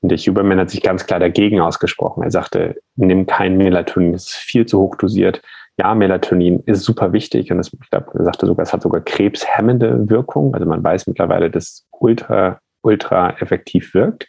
Und 0.00 0.10
der 0.10 0.18
Huberman 0.18 0.58
hat 0.58 0.70
sich 0.70 0.82
ganz 0.82 1.06
klar 1.06 1.20
dagegen 1.20 1.60
ausgesprochen. 1.60 2.22
Er 2.24 2.30
sagte, 2.30 2.76
nimm 2.96 3.26
kein 3.26 3.56
Melatonin, 3.56 4.14
es 4.14 4.28
ist 4.28 4.36
viel 4.36 4.66
zu 4.66 4.78
hoch 4.80 4.96
dosiert. 4.96 5.40
Ja, 5.78 5.94
Melatonin 5.94 6.64
ist 6.66 6.82
super 6.82 7.12
wichtig 7.12 7.52
und 7.52 7.60
es, 7.60 7.72
ich 7.72 7.90
glaube, 7.90 8.10
er 8.18 8.24
sagte 8.24 8.46
sogar, 8.46 8.64
es 8.64 8.72
hat 8.72 8.82
sogar 8.82 9.00
krebshemmende 9.00 10.10
Wirkung. 10.10 10.52
Also 10.52 10.66
man 10.66 10.82
weiß 10.82 11.06
mittlerweile, 11.06 11.50
dass 11.50 11.86
ultra, 11.92 12.58
ultra 12.82 13.30
effektiv 13.38 13.94
wirkt. 13.94 14.26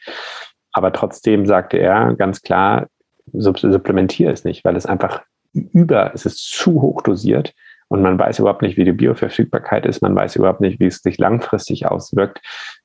Aber 0.72 0.94
trotzdem 0.94 1.46
sagte 1.46 1.78
er 1.78 2.16
ganz 2.16 2.42
klar, 2.42 2.88
supplementiere 3.32 4.32
es 4.32 4.44
nicht, 4.44 4.64
weil 4.66 4.76
es 4.76 4.86
einfach 4.86 5.22
über, 5.54 6.12
es 6.14 6.26
ist 6.26 6.50
zu 6.52 6.82
hoch 6.82 7.02
dosiert 7.02 7.54
und 7.90 8.04
man 8.04 8.20
weiß 8.20 8.40
überhaupt 8.40 8.62
nicht, 8.62 8.78
wie 8.78 8.86
die 8.86 8.92
Bioverfügbarkeit 8.92 9.86
ist, 9.86 10.02
man 10.02 10.16
weiß 10.16 10.36
überhaupt 10.36 10.62
nicht, 10.62 10.80
wie 10.80 10.86
es 10.86 11.02
sich 11.02 11.18
langfristig 11.18 11.88
auswirkt. 11.88 12.40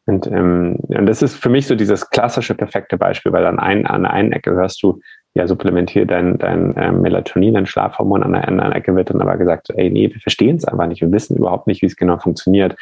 Und, 0.07 0.27
ähm, 0.27 0.77
und 0.81 1.07
das 1.07 1.23
ist 1.23 1.37
für 1.37 1.51
mich 1.51 1.67
so 1.67 1.75
dieses 1.75 2.09
klassische 2.09 2.55
perfekte 2.55 2.97
Beispiel, 2.97 3.33
weil 3.33 3.45
an, 3.45 3.59
ein, 3.59 3.87
an 3.87 4.03
der 4.03 4.13
einen 4.13 4.33
Ecke 4.33 4.53
hörst 4.53 4.83
du, 4.83 5.01
ja, 5.35 5.47
supplementiere 5.47 6.07
dein, 6.07 6.39
dein 6.39 6.75
äh, 6.77 6.91
Melatonin, 6.91 7.55
dein 7.55 7.67
Schlafhormon, 7.67 8.23
an 8.23 8.33
der 8.33 8.49
anderen 8.49 8.73
Ecke 8.73 8.97
wird 8.97 9.11
dann 9.11 9.21
aber 9.21 9.37
gesagt, 9.37 9.69
ey, 9.75 9.91
nee, 9.91 10.11
wir 10.11 10.21
verstehen 10.21 10.57
es 10.57 10.65
einfach 10.65 10.87
nicht, 10.87 11.03
wir 11.03 11.13
wissen 11.13 11.37
überhaupt 11.37 11.67
nicht, 11.67 11.83
wie 11.83 11.87
es 11.87 11.97
genau 11.97 12.19
funktioniert. 12.19 12.77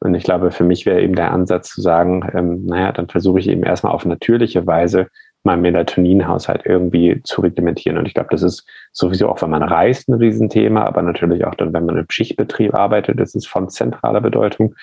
Und 0.00 0.14
ich 0.14 0.24
glaube, 0.24 0.50
für 0.50 0.64
mich 0.64 0.86
wäre 0.86 1.00
eben 1.00 1.14
der 1.14 1.32
Ansatz 1.32 1.70
zu 1.70 1.80
sagen, 1.80 2.28
ähm, 2.34 2.66
naja, 2.66 2.92
dann 2.92 3.08
versuche 3.08 3.38
ich 3.38 3.48
eben 3.48 3.62
erstmal 3.62 3.92
auf 3.92 4.04
natürliche 4.04 4.66
Weise 4.66 5.08
meinen 5.44 5.62
Melatoninhaushalt 5.62 6.62
irgendwie 6.64 7.20
zu 7.22 7.42
reglementieren. 7.42 7.98
Und 7.98 8.06
ich 8.06 8.14
glaube, 8.14 8.30
das 8.30 8.42
ist 8.42 8.66
sowieso 8.92 9.28
auch, 9.28 9.40
wenn 9.42 9.50
man 9.50 9.62
reist, 9.62 10.08
ein 10.08 10.14
Riesenthema, 10.14 10.84
aber 10.84 11.02
natürlich 11.02 11.44
auch 11.44 11.54
dann, 11.54 11.72
wenn 11.72 11.84
man 11.84 11.98
im 11.98 12.06
Schichtbetrieb 12.08 12.74
arbeitet, 12.74 13.20
das 13.20 13.34
ist 13.34 13.46
von 13.46 13.68
zentraler 13.68 14.22
Bedeutung. 14.22 14.74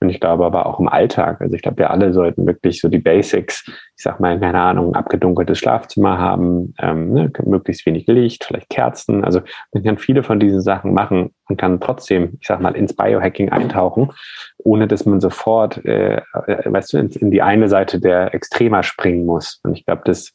Und 0.00 0.10
ich 0.10 0.20
glaube 0.20 0.44
aber 0.44 0.66
auch 0.66 0.78
im 0.78 0.88
Alltag, 0.88 1.40
also 1.40 1.54
ich 1.54 1.62
glaube, 1.62 1.78
wir 1.78 1.90
alle 1.90 2.12
sollten 2.12 2.46
wirklich 2.46 2.80
so 2.80 2.88
die 2.88 2.98
Basics, 2.98 3.64
ich 3.66 4.04
sag 4.04 4.20
mal, 4.20 4.38
keine 4.38 4.60
Ahnung, 4.60 4.94
abgedunkeltes 4.94 5.58
Schlafzimmer 5.58 6.18
haben, 6.18 6.74
ähm, 6.78 7.12
ne, 7.12 7.32
möglichst 7.44 7.84
wenig 7.84 8.06
Licht, 8.06 8.44
vielleicht 8.44 8.70
Kerzen. 8.70 9.24
Also 9.24 9.40
man 9.72 9.82
kann 9.82 9.98
viele 9.98 10.22
von 10.22 10.38
diesen 10.38 10.60
Sachen 10.60 10.94
machen 10.94 11.34
und 11.48 11.56
kann 11.56 11.80
trotzdem, 11.80 12.38
ich 12.40 12.46
sag 12.46 12.60
mal, 12.60 12.76
ins 12.76 12.94
Biohacking 12.94 13.50
eintauchen, 13.50 14.12
ohne 14.58 14.86
dass 14.86 15.04
man 15.04 15.20
sofort, 15.20 15.84
äh, 15.84 16.18
äh, 16.46 16.72
weißt 16.72 16.92
du, 16.92 16.98
in, 16.98 17.08
in 17.08 17.30
die 17.32 17.42
eine 17.42 17.68
Seite 17.68 18.00
der 18.00 18.34
Extremer 18.34 18.84
springen 18.84 19.26
muss. 19.26 19.60
Und 19.64 19.76
ich 19.76 19.84
glaube, 19.84 20.02
das 20.04 20.32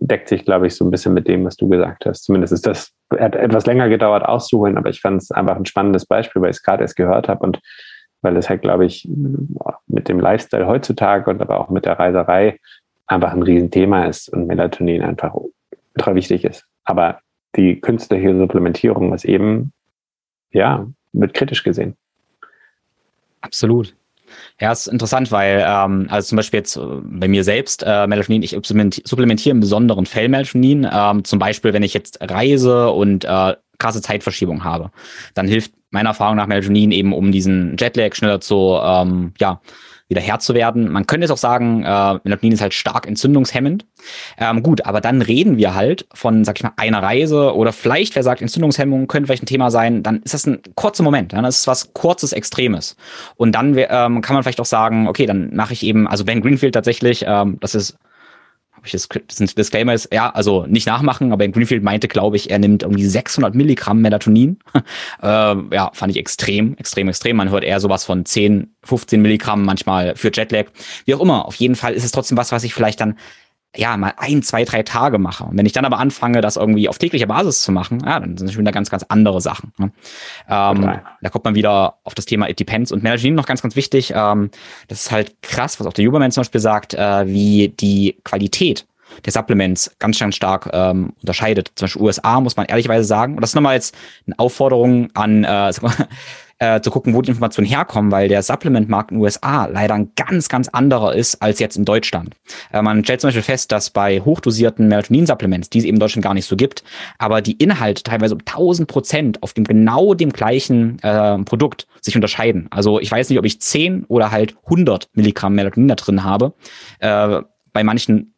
deckt 0.00 0.28
sich, 0.28 0.44
glaube 0.44 0.66
ich, 0.66 0.74
so 0.74 0.84
ein 0.84 0.90
bisschen 0.90 1.14
mit 1.14 1.28
dem, 1.28 1.46
was 1.46 1.56
du 1.56 1.66
gesagt 1.66 2.04
hast. 2.04 2.24
Zumindest 2.24 2.52
ist 2.52 2.66
das 2.66 2.92
hat 3.18 3.36
etwas 3.36 3.66
länger 3.66 3.88
gedauert 3.88 4.24
auszuholen, 4.24 4.76
aber 4.76 4.90
ich 4.90 5.00
fand 5.00 5.22
es 5.22 5.30
einfach 5.30 5.56
ein 5.56 5.66
spannendes 5.66 6.04
Beispiel, 6.04 6.42
weil 6.42 6.50
ich 6.50 6.56
es 6.56 6.62
gerade 6.62 6.82
erst 6.82 6.96
gehört 6.96 7.28
habe 7.28 7.40
und 7.44 7.58
weil 8.22 8.36
es 8.36 8.48
halt, 8.48 8.62
glaube 8.62 8.86
ich, 8.86 9.08
mit 9.86 10.08
dem 10.08 10.20
Lifestyle 10.20 10.66
heutzutage 10.66 11.30
und 11.30 11.40
aber 11.40 11.60
auch 11.60 11.70
mit 11.70 11.84
der 11.84 11.98
Reiserei 11.98 12.58
einfach 13.06 13.32
ein 13.32 13.42
Riesenthema 13.42 14.06
ist 14.06 14.28
und 14.28 14.46
Melatonin 14.46 15.02
einfach 15.02 15.34
ultra 15.94 16.14
wichtig 16.14 16.44
ist. 16.44 16.64
Aber 16.84 17.20
die 17.56 17.80
künstliche 17.80 18.36
Supplementierung 18.36 19.14
ist 19.14 19.24
eben, 19.24 19.72
ja, 20.52 20.86
wird 21.12 21.34
kritisch 21.34 21.64
gesehen. 21.64 21.96
Absolut. 23.40 23.94
Ja, 24.60 24.72
ist 24.72 24.88
interessant, 24.88 25.32
weil, 25.32 25.64
ähm, 25.66 26.06
also 26.10 26.28
zum 26.28 26.36
Beispiel 26.36 26.58
jetzt 26.58 26.76
äh, 26.76 26.80
bei 27.02 27.28
mir 27.28 27.44
selbst, 27.44 27.82
äh, 27.86 28.06
Melatonin, 28.06 28.42
ich 28.42 28.50
supplementiere 28.50 29.54
im 29.54 29.60
besonderen 29.60 30.04
Fellmelatonin. 30.04 30.86
Ähm, 30.90 31.24
zum 31.24 31.38
Beispiel, 31.38 31.72
wenn 31.72 31.82
ich 31.82 31.94
jetzt 31.94 32.18
reise 32.20 32.90
und 32.90 33.24
äh, 33.24 33.54
krasse 33.78 34.02
Zeitverschiebung 34.02 34.64
habe, 34.64 34.90
dann 35.34 35.46
hilft 35.46 35.72
meiner 35.90 36.10
Erfahrung 36.10 36.36
nach 36.36 36.46
Melatonin 36.46 36.92
eben, 36.92 37.12
um 37.12 37.32
diesen 37.32 37.76
Jetlag 37.78 38.14
schneller 38.14 38.40
zu, 38.40 38.78
ähm, 38.82 39.32
ja, 39.38 39.60
wieder 40.08 40.20
Herr 40.22 40.38
zu 40.38 40.54
werden. 40.54 40.90
Man 40.90 41.06
könnte 41.06 41.24
jetzt 41.24 41.30
auch 41.30 41.36
sagen, 41.36 41.82
äh, 41.84 42.18
Melatonin 42.24 42.52
ist 42.52 42.62
halt 42.62 42.72
stark 42.72 43.06
entzündungshemmend. 43.06 43.86
Ähm, 44.38 44.62
gut, 44.62 44.86
aber 44.86 45.00
dann 45.00 45.20
reden 45.20 45.58
wir 45.58 45.74
halt 45.74 46.06
von, 46.14 46.44
sag 46.44 46.58
ich 46.58 46.64
mal, 46.64 46.72
einer 46.76 47.02
Reise 47.02 47.54
oder 47.54 47.72
vielleicht, 47.72 48.14
wer 48.16 48.22
sagt, 48.22 48.40
Entzündungshemmung 48.40 49.06
könnte 49.06 49.26
vielleicht 49.26 49.42
ein 49.42 49.46
Thema 49.46 49.70
sein, 49.70 50.02
dann 50.02 50.22
ist 50.22 50.34
das 50.34 50.46
ein 50.46 50.60
kurzer 50.74 51.02
Moment, 51.02 51.34
dann 51.34 51.44
ist 51.44 51.60
es 51.60 51.66
was 51.66 51.92
kurzes, 51.92 52.32
Extremes. 52.32 52.96
Und 53.36 53.52
dann 53.52 53.74
ähm, 53.76 54.22
kann 54.22 54.34
man 54.34 54.42
vielleicht 54.42 54.60
auch 54.60 54.66
sagen, 54.66 55.08
okay, 55.08 55.26
dann 55.26 55.54
mache 55.54 55.74
ich 55.74 55.82
eben, 55.82 56.08
also 56.08 56.24
Ben 56.24 56.40
Greenfield 56.40 56.74
tatsächlich, 56.74 57.24
ähm, 57.26 57.58
das 57.60 57.74
ist 57.74 57.98
ich 58.88 58.92
das, 58.92 59.08
das 59.38 59.54
Disclaimer 59.54 59.94
ist, 59.94 60.12
ja, 60.12 60.30
also 60.30 60.66
nicht 60.66 60.86
nachmachen, 60.86 61.32
aber 61.32 61.44
in 61.44 61.52
Greenfield 61.52 61.82
meinte, 61.82 62.08
glaube 62.08 62.36
ich, 62.36 62.50
er 62.50 62.58
nimmt 62.58 62.82
irgendwie 62.82 63.04
600 63.04 63.54
Milligramm 63.54 64.00
Melatonin. 64.00 64.58
äh, 65.22 65.26
ja, 65.26 65.90
fand 65.92 66.10
ich 66.10 66.18
extrem, 66.18 66.76
extrem, 66.76 67.08
extrem. 67.08 67.36
Man 67.36 67.50
hört 67.50 67.64
eher 67.64 67.80
sowas 67.80 68.04
von 68.04 68.24
10, 68.24 68.74
15 68.82 69.20
Milligramm 69.20 69.64
manchmal 69.64 70.16
für 70.16 70.30
Jetlag. 70.32 70.66
Wie 71.04 71.14
auch 71.14 71.20
immer, 71.20 71.46
auf 71.46 71.54
jeden 71.56 71.74
Fall 71.74 71.94
ist 71.94 72.04
es 72.04 72.12
trotzdem 72.12 72.36
was, 72.36 72.52
was 72.52 72.64
ich 72.64 72.74
vielleicht 72.74 73.00
dann 73.00 73.16
ja, 73.76 73.96
mal 73.96 74.14
ein, 74.16 74.42
zwei, 74.42 74.64
drei 74.64 74.82
Tage 74.82 75.18
mache. 75.18 75.44
Und 75.44 75.58
wenn 75.58 75.66
ich 75.66 75.72
dann 75.72 75.84
aber 75.84 75.98
anfange, 75.98 76.40
das 76.40 76.56
irgendwie 76.56 76.88
auf 76.88 76.98
täglicher 76.98 77.26
Basis 77.26 77.62
zu 77.62 77.70
machen, 77.70 78.02
ja, 78.04 78.18
dann 78.18 78.36
sind 78.36 78.46
es 78.46 78.54
schon 78.54 78.62
wieder 78.62 78.72
ganz, 78.72 78.90
ganz 78.90 79.04
andere 79.08 79.40
Sachen. 79.40 79.72
Ne? 79.78 79.92
Ähm, 80.48 81.00
da 81.20 81.28
kommt 81.30 81.44
man 81.44 81.54
wieder 81.54 81.98
auf 82.04 82.14
das 82.14 82.24
Thema 82.24 82.48
It 82.48 82.58
Depends. 82.58 82.92
Und 82.92 83.02
Melatonin 83.02 83.34
noch 83.34 83.46
ganz, 83.46 83.60
ganz 83.60 83.76
wichtig. 83.76 84.12
Ähm, 84.14 84.50
das 84.88 85.02
ist 85.02 85.10
halt 85.12 85.42
krass, 85.42 85.78
was 85.78 85.86
auch 85.86 85.92
der 85.92 86.06
Huberman 86.06 86.32
zum 86.32 86.40
Beispiel 86.40 86.60
sagt, 86.60 86.94
äh, 86.94 87.26
wie 87.26 87.68
die 87.68 88.16
Qualität 88.24 88.86
der 89.24 89.32
Supplements 89.32 89.94
ganz, 89.98 90.18
ganz 90.18 90.34
stark 90.34 90.70
ähm, 90.72 91.12
unterscheidet. 91.20 91.72
Zum 91.74 91.86
Beispiel 91.86 92.02
USA 92.02 92.40
muss 92.40 92.56
man 92.56 92.66
ehrlicherweise 92.66 93.04
sagen. 93.04 93.34
Und 93.34 93.42
das 93.42 93.50
ist 93.50 93.54
nochmal 93.54 93.74
jetzt 93.74 93.96
eine 94.26 94.38
Aufforderung 94.38 95.10
an 95.14 95.44
äh, 95.44 95.72
äh, 96.58 96.80
zu 96.80 96.90
gucken, 96.90 97.14
wo 97.14 97.22
die 97.22 97.30
Informationen 97.30 97.68
herkommen, 97.68 98.10
weil 98.10 98.28
der 98.28 98.42
Supplement-Markt 98.42 99.10
in 99.10 99.18
den 99.18 99.22
USA 99.22 99.66
leider 99.66 99.94
ein 99.94 100.12
ganz, 100.16 100.48
ganz 100.48 100.68
anderer 100.68 101.14
ist 101.14 101.40
als 101.40 101.58
jetzt 101.58 101.76
in 101.76 101.84
Deutschland. 101.84 102.34
Äh, 102.72 102.82
man 102.82 103.04
stellt 103.04 103.20
zum 103.20 103.28
Beispiel 103.28 103.42
fest, 103.42 103.72
dass 103.72 103.90
bei 103.90 104.20
hochdosierten 104.20 104.88
Melatonin-Supplements, 104.88 105.70
die 105.70 105.78
es 105.78 105.84
eben 105.84 105.96
in 105.96 106.00
Deutschland 106.00 106.24
gar 106.24 106.34
nicht 106.34 106.46
so 106.46 106.56
gibt, 106.56 106.84
aber 107.18 107.40
die 107.42 107.52
Inhalte 107.52 108.02
teilweise 108.02 108.34
um 108.34 108.40
1000 108.40 108.88
Prozent 108.88 109.42
auf 109.42 109.52
dem 109.52 109.64
genau 109.64 110.14
dem 110.14 110.30
gleichen 110.30 110.98
äh, 111.02 111.38
Produkt 111.44 111.86
sich 112.00 112.14
unterscheiden. 112.14 112.66
Also 112.70 113.00
ich 113.00 113.10
weiß 113.10 113.28
nicht, 113.28 113.38
ob 113.38 113.44
ich 113.44 113.60
10 113.60 114.04
oder 114.04 114.30
halt 114.30 114.56
100 114.64 115.08
Milligramm 115.12 115.54
Melatonin 115.54 115.88
da 115.88 115.94
drin 115.94 116.24
habe. 116.24 116.54
Äh, 117.00 117.42
bei 117.72 117.84
manchen 117.84 118.34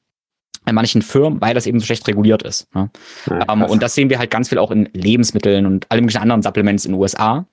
in 0.71 0.75
manchen 0.75 1.03
Firmen, 1.03 1.41
weil 1.41 1.55
das 1.55 1.67
eben 1.67 1.79
so 1.81 1.87
schlecht 1.87 2.07
reguliert 2.09 2.43
ist. 2.43 2.75
Ne? 2.75 2.91
Ja, 3.27 3.53
ähm, 3.53 3.63
und 3.63 3.83
das 3.83 3.95
sehen 3.95 4.11
wir 4.11 4.19
halt 4.19 4.31
ganz 4.31 4.49
viel 4.49 4.59
auch 4.59 4.71
in 4.71 4.89
Lebensmitteln 4.93 5.67
und 5.67 5.87
allen 5.91 6.03
möglichen 6.03 6.23
anderen 6.23 6.43
Supplements 6.43 6.85
in 6.85 6.93
den 6.93 7.01
USA. 7.01 7.47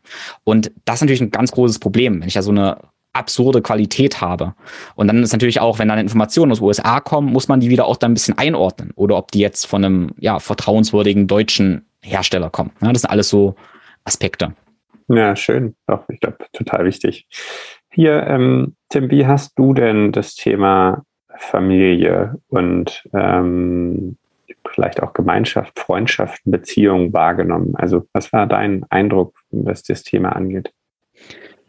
Und 0.44 0.72
das 0.86 0.96
ist 0.96 1.02
natürlich 1.02 1.22
ein 1.22 1.32
ganz 1.32 1.52
großes 1.52 1.80
Problem, 1.80 2.22
wenn 2.22 2.28
ich 2.28 2.36
da 2.36 2.42
so 2.42 2.52
eine 2.52 2.78
absurde 3.14 3.62
Qualität 3.62 4.22
habe. 4.22 4.54
Und 4.96 5.08
dann 5.08 5.24
ist 5.24 5.32
natürlich 5.32 5.60
auch, 5.60 5.80
wenn 5.80 5.88
dann 5.88 6.00
Informationen 6.00 6.52
aus 6.52 6.60
den 6.60 6.68
USA 6.68 7.00
kommen, 7.00 7.32
muss 7.32 7.48
man 7.48 7.60
die 7.60 7.70
wieder 7.70 7.86
auch 7.86 7.98
dann 7.98 8.12
ein 8.12 8.14
bisschen 8.14 8.38
einordnen. 8.38 8.92
Oder 8.96 9.18
ob 9.18 9.32
die 9.32 9.40
jetzt 9.40 9.66
von 9.66 9.84
einem 9.84 10.12
ja, 10.20 10.40
vertrauenswürdigen 10.40 11.28
deutschen 11.28 11.86
Hersteller 12.02 12.50
kommen. 12.50 12.72
Ja, 12.82 12.94
das 12.94 13.02
sind 13.02 13.10
alles 13.10 13.30
so 13.30 13.56
Aspekte. 14.04 14.54
Ja, 15.10 15.36
schön. 15.36 15.76
Doch, 15.88 16.04
ich 16.10 16.20
glaube, 16.20 16.38
total 16.54 16.86
wichtig. 16.86 17.28
Hier, 17.92 18.28
ähm, 18.28 18.76
Tim, 18.90 19.10
wie 19.10 19.26
hast 19.26 19.58
du 19.58 19.74
denn 19.74 20.12
das 20.12 20.36
Thema 20.36 21.04
Familie 21.40 22.38
und 22.50 23.08
ähm, 23.14 24.18
vielleicht 24.74 25.02
auch 25.02 25.14
Gemeinschaft, 25.14 25.80
Freundschaften, 25.80 26.52
Beziehungen 26.52 27.14
wahrgenommen? 27.14 27.76
Also 27.76 28.08
was 28.14 28.34
war 28.34 28.48
dein 28.48 28.86
Eindruck, 28.90 29.36
was 29.52 29.84
das 29.84 30.04
Thema 30.04 30.36
angeht? 30.36 30.72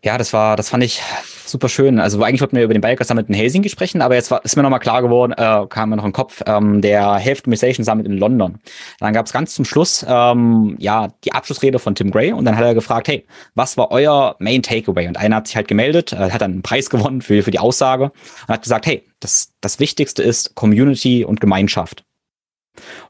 Ja, 0.04 0.18
das 0.18 0.32
war, 0.32 0.56
das 0.56 0.70
fand 0.70 0.84
ich 0.84 1.02
super 1.50 1.68
schön. 1.68 1.98
Also 1.98 2.22
eigentlich 2.22 2.40
wollten 2.40 2.56
wir 2.56 2.64
über 2.64 2.74
den 2.74 2.82
Biker 2.82 3.04
Summit 3.04 3.28
in 3.28 3.34
Helsinki 3.34 3.68
sprechen, 3.68 4.00
aber 4.02 4.14
jetzt 4.14 4.30
war, 4.30 4.44
ist 4.44 4.56
mir 4.56 4.62
nochmal 4.62 4.80
klar 4.80 5.02
geworden, 5.02 5.32
äh, 5.32 5.66
kam 5.68 5.90
mir 5.90 5.96
noch 5.96 6.04
im 6.04 6.12
Kopf, 6.12 6.42
ähm, 6.46 6.80
der 6.80 7.16
Health 7.16 7.38
Optimization 7.38 7.84
Summit 7.84 8.06
in 8.06 8.18
London. 8.18 8.58
Dann 9.00 9.12
gab 9.12 9.26
es 9.26 9.32
ganz 9.32 9.54
zum 9.54 9.64
Schluss 9.64 10.04
ähm, 10.08 10.76
ja 10.78 11.08
die 11.24 11.32
Abschlussrede 11.32 11.78
von 11.78 11.94
Tim 11.94 12.10
Gray 12.10 12.32
und 12.32 12.44
dann 12.44 12.56
hat 12.56 12.64
er 12.64 12.74
gefragt, 12.74 13.08
hey, 13.08 13.26
was 13.54 13.76
war 13.76 13.90
euer 13.90 14.36
Main 14.38 14.62
Takeaway? 14.62 15.08
Und 15.08 15.16
einer 15.16 15.36
hat 15.36 15.46
sich 15.46 15.56
halt 15.56 15.68
gemeldet, 15.68 16.12
äh, 16.12 16.30
hat 16.30 16.40
dann 16.40 16.52
einen 16.52 16.62
Preis 16.62 16.90
gewonnen 16.90 17.22
für, 17.22 17.42
für 17.42 17.50
die 17.50 17.58
Aussage 17.58 18.04
und 18.04 18.48
hat 18.48 18.62
gesagt, 18.62 18.86
hey, 18.86 19.04
das, 19.20 19.52
das 19.60 19.80
Wichtigste 19.80 20.22
ist 20.22 20.54
Community 20.54 21.24
und 21.24 21.40
Gemeinschaft. 21.40 22.04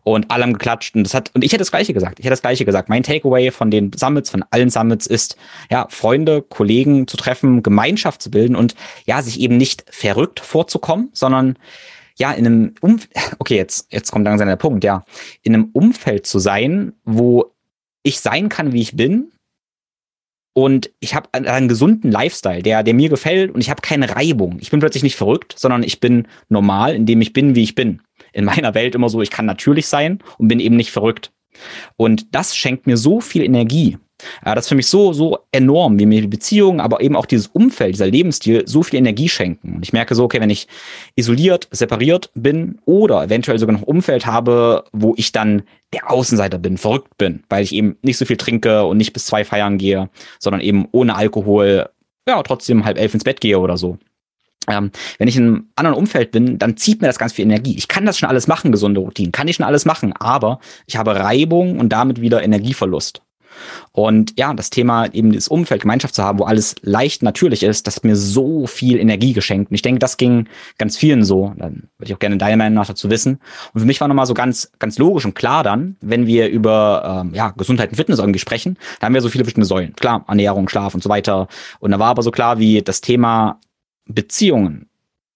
Und 0.05 0.31
alle 0.31 0.45
haben 0.45 0.53
geklatscht 0.53 0.95
und 0.95 1.05
das 1.05 1.15
hat, 1.15 1.31
und 1.35 1.45
ich 1.45 1.53
hätte 1.53 1.61
das 1.61 1.71
Gleiche 1.71 1.95
gesagt. 1.95 2.19
Ich 2.19 2.25
hätte 2.25 2.33
das 2.33 2.43
Gleiche 2.43 2.65
gesagt. 2.65 2.89
Mein 2.89 3.03
Takeaway 3.03 3.51
von 3.51 3.71
den 3.71 3.93
Summits, 3.95 4.31
von 4.31 4.45
allen 4.51 4.71
Summits 4.71 5.07
ist, 5.07 5.37
ja, 5.71 5.87
Freunde, 5.91 6.43
Kollegen 6.43 7.07
zu 7.07 7.17
treffen, 7.17 7.63
Gemeinschaft 7.63 8.23
zu 8.23 8.31
bilden 8.31 8.57
und 8.57 8.75
ja, 9.07 9.23
sich 9.23 9.41
eben 9.41 9.57
nicht 9.57 9.85
verrückt 9.91 10.41
vorzukommen, 10.41 11.11
sondern 11.13 11.57
ja, 12.17 12.33
in 12.33 12.47
einem 12.47 12.75
Umfeld, 12.81 13.13
okay, 13.39 13.57
jetzt, 13.57 13.93
jetzt 13.93 14.11
kommt 14.11 14.25
langsam 14.25 14.49
der 14.49 14.57
Punkt, 14.57 14.85
ja, 14.85 15.05
in 15.43 15.55
einem 15.55 15.71
Umfeld 15.73 16.27
zu 16.27 16.39
sein, 16.39 16.93
wo 17.05 17.53
ich 18.03 18.21
sein 18.21 18.49
kann, 18.49 18.73
wie 18.73 18.81
ich 18.81 18.97
bin, 18.97 19.33
und 20.59 20.91
ich 20.99 21.15
habe 21.15 21.29
einen 21.33 21.69
gesunden 21.69 22.11
Lifestyle, 22.11 22.65
der, 22.65 22.83
der 22.83 22.93
mir 22.93 23.09
gefällt 23.09 23.55
und 23.55 23.61
ich 23.61 23.71
habe 23.71 23.81
keine 23.81 24.17
Reibung. 24.17 24.59
Ich 24.61 24.73
bin 24.73 24.81
plötzlich 24.81 25.05
nicht 25.05 25.15
verrückt, 25.15 25.55
sondern 25.57 25.85
ich 25.85 26.01
bin 26.01 26.27
normal, 26.49 26.97
indem 26.97 27.21
ich 27.21 27.33
bin, 27.33 27.55
wie 27.55 27.63
ich 27.63 27.77
bin. 27.77 28.03
In 28.33 28.45
meiner 28.45 28.75
Welt 28.75 28.95
immer 28.95 29.09
so, 29.09 29.23
ich 29.23 29.31
kann 29.31 29.47
natürlich 29.47 29.87
sein 29.87 30.19
und 30.39 30.49
bin 30.49 30.61
eben 30.61 30.77
nicht 30.77 30.91
verrückt. 30.91 31.33
Und 31.97 32.35
das 32.35 32.57
schenkt 32.57 32.87
mir 32.87 32.97
so 32.97 33.21
viel 33.21 33.43
Energie. 33.43 33.99
Das 34.45 34.65
ist 34.65 34.69
für 34.69 34.75
mich 34.75 34.89
so, 34.89 35.13
so 35.13 35.39
enorm, 35.53 35.99
wie 35.99 36.07
mir 36.07 36.21
die 36.21 36.27
Beziehungen, 36.27 36.81
aber 36.81 37.01
eben 37.01 37.15
auch 37.15 37.27
dieses 37.27 37.47
Umfeld, 37.47 37.95
dieser 37.95 38.09
Lebensstil 38.09 38.67
so 38.67 38.83
viel 38.83 38.99
Energie 38.99 39.29
schenken. 39.29 39.77
Und 39.77 39.85
ich 39.85 39.93
merke 39.93 40.17
so, 40.17 40.25
okay, 40.25 40.41
wenn 40.41 40.51
ich 40.51 40.67
isoliert, 41.15 41.69
separiert 41.71 42.31
bin 42.35 42.81
oder 42.85 43.23
eventuell 43.23 43.59
sogar 43.61 43.77
noch 43.77 43.87
Umfeld 43.87 44.27
habe, 44.27 44.85
wo 44.93 45.15
ich 45.17 45.31
dann 45.31 45.63
der 45.93 46.11
Außenseiter 46.11 46.59
bin, 46.59 46.79
verrückt 46.79 47.17
bin, 47.17 47.45
weil 47.49 47.63
ich 47.63 47.73
eben 47.73 47.97
nicht 48.03 48.19
so 48.19 48.25
viel 48.25 48.37
trinke 48.37 48.85
und 48.85 48.97
nicht 48.97 49.13
bis 49.13 49.27
zwei 49.27 49.45
feiern 49.45 49.79
gehe, 49.79 50.11
sondern 50.41 50.63
eben 50.63 50.89
ohne 50.91 51.15
Alkohol, 51.15 51.89
ja, 52.29 52.43
trotzdem 52.43 52.85
halb 52.85 52.99
elf 52.99 53.15
ins 53.15 53.25
Bett 53.25 53.41
gehe 53.41 53.61
oder 53.61 53.77
so. 53.77 53.99
Ähm, 54.69 54.91
wenn 55.19 55.29
ich 55.29 55.37
in 55.37 55.45
einem 55.45 55.69
anderen 55.77 55.97
Umfeld 55.97 56.31
bin, 56.31 56.59
dann 56.59 56.77
zieht 56.77 57.01
mir 57.01 57.09
das 57.09 57.19
ganz 57.19 57.33
viel 57.33 57.45
Energie. 57.45 57.77
Ich 57.77 57.89
kann 57.89 58.07
das 58.07 58.19
schon 58.19 58.29
alles 58.29 58.47
machen, 58.47 58.73
gesunde 58.73 59.01
Routinen, 59.01 59.33
kann 59.33 59.49
ich 59.49 59.57
schon 59.57 59.67
alles 59.67 59.85
machen, 59.85 60.13
aber 60.13 60.61
ich 60.87 60.97
habe 60.97 61.17
Reibung 61.17 61.79
und 61.79 61.91
damit 61.91 62.21
wieder 62.21 62.43
Energieverlust. 62.43 63.23
Und 63.93 64.35
ja, 64.39 64.55
das 64.55 64.71
Thema 64.71 65.07
eben 65.13 65.33
das 65.33 65.49
Umfeld, 65.49 65.83
Gemeinschaft 65.83 66.15
zu 66.15 66.23
haben, 66.23 66.39
wo 66.39 66.45
alles 66.45 66.77
leicht 66.83 67.23
natürlich 67.23 67.63
ist, 67.63 67.87
das 67.87 67.97
hat 67.97 68.05
mir 68.05 68.17
so 68.17 68.67
viel 68.67 68.99
Energie 68.99 69.33
geschenkt. 69.33 69.71
Und 69.71 69.75
ich 69.75 69.83
denke, 69.83 69.99
das 69.99 70.17
ging 70.17 70.49
ganz 70.79 70.97
vielen 70.97 71.25
so. 71.25 71.53
Dann 71.57 71.89
würde 71.99 72.11
ich 72.11 72.15
auch 72.15 72.19
gerne 72.19 72.39
deine 72.39 72.57
Meinung 72.57 72.75
nach 72.75 72.87
dazu 72.87 73.11
wissen. 73.11 73.41
Und 73.73 73.81
für 73.81 73.87
mich 73.87 74.01
war 74.01 74.09
nochmal 74.09 74.27
so 74.27 74.35
ganz, 74.35 74.71
ganz 74.79 74.99
logisch 74.99 75.25
und 75.25 75.35
klar 75.35 75.63
dann, 75.63 75.97
wenn 76.01 76.27
wir 76.27 76.49
über 76.49 77.23
ähm, 77.25 77.35
ja, 77.35 77.51
Gesundheit 77.51 77.91
und 77.91 77.97
Fitness 77.97 78.19
irgendwie 78.19 78.39
sprechen, 78.39 78.77
da 79.01 79.07
haben 79.07 79.15
wir 79.15 79.21
so 79.21 79.29
viele 79.29 79.45
verschiedene 79.45 79.67
Säulen. 79.67 79.95
Klar, 79.95 80.25
Ernährung, 80.29 80.69
Schlaf 80.69 80.95
und 80.95 81.03
so 81.03 81.09
weiter. 81.09 81.49
Und 81.81 81.91
da 81.91 81.99
war 81.99 82.09
aber 82.09 82.23
so 82.23 82.31
klar, 82.31 82.59
wie 82.59 82.83
das 82.83 83.01
Thema 83.01 83.59
Beziehungen 84.09 84.89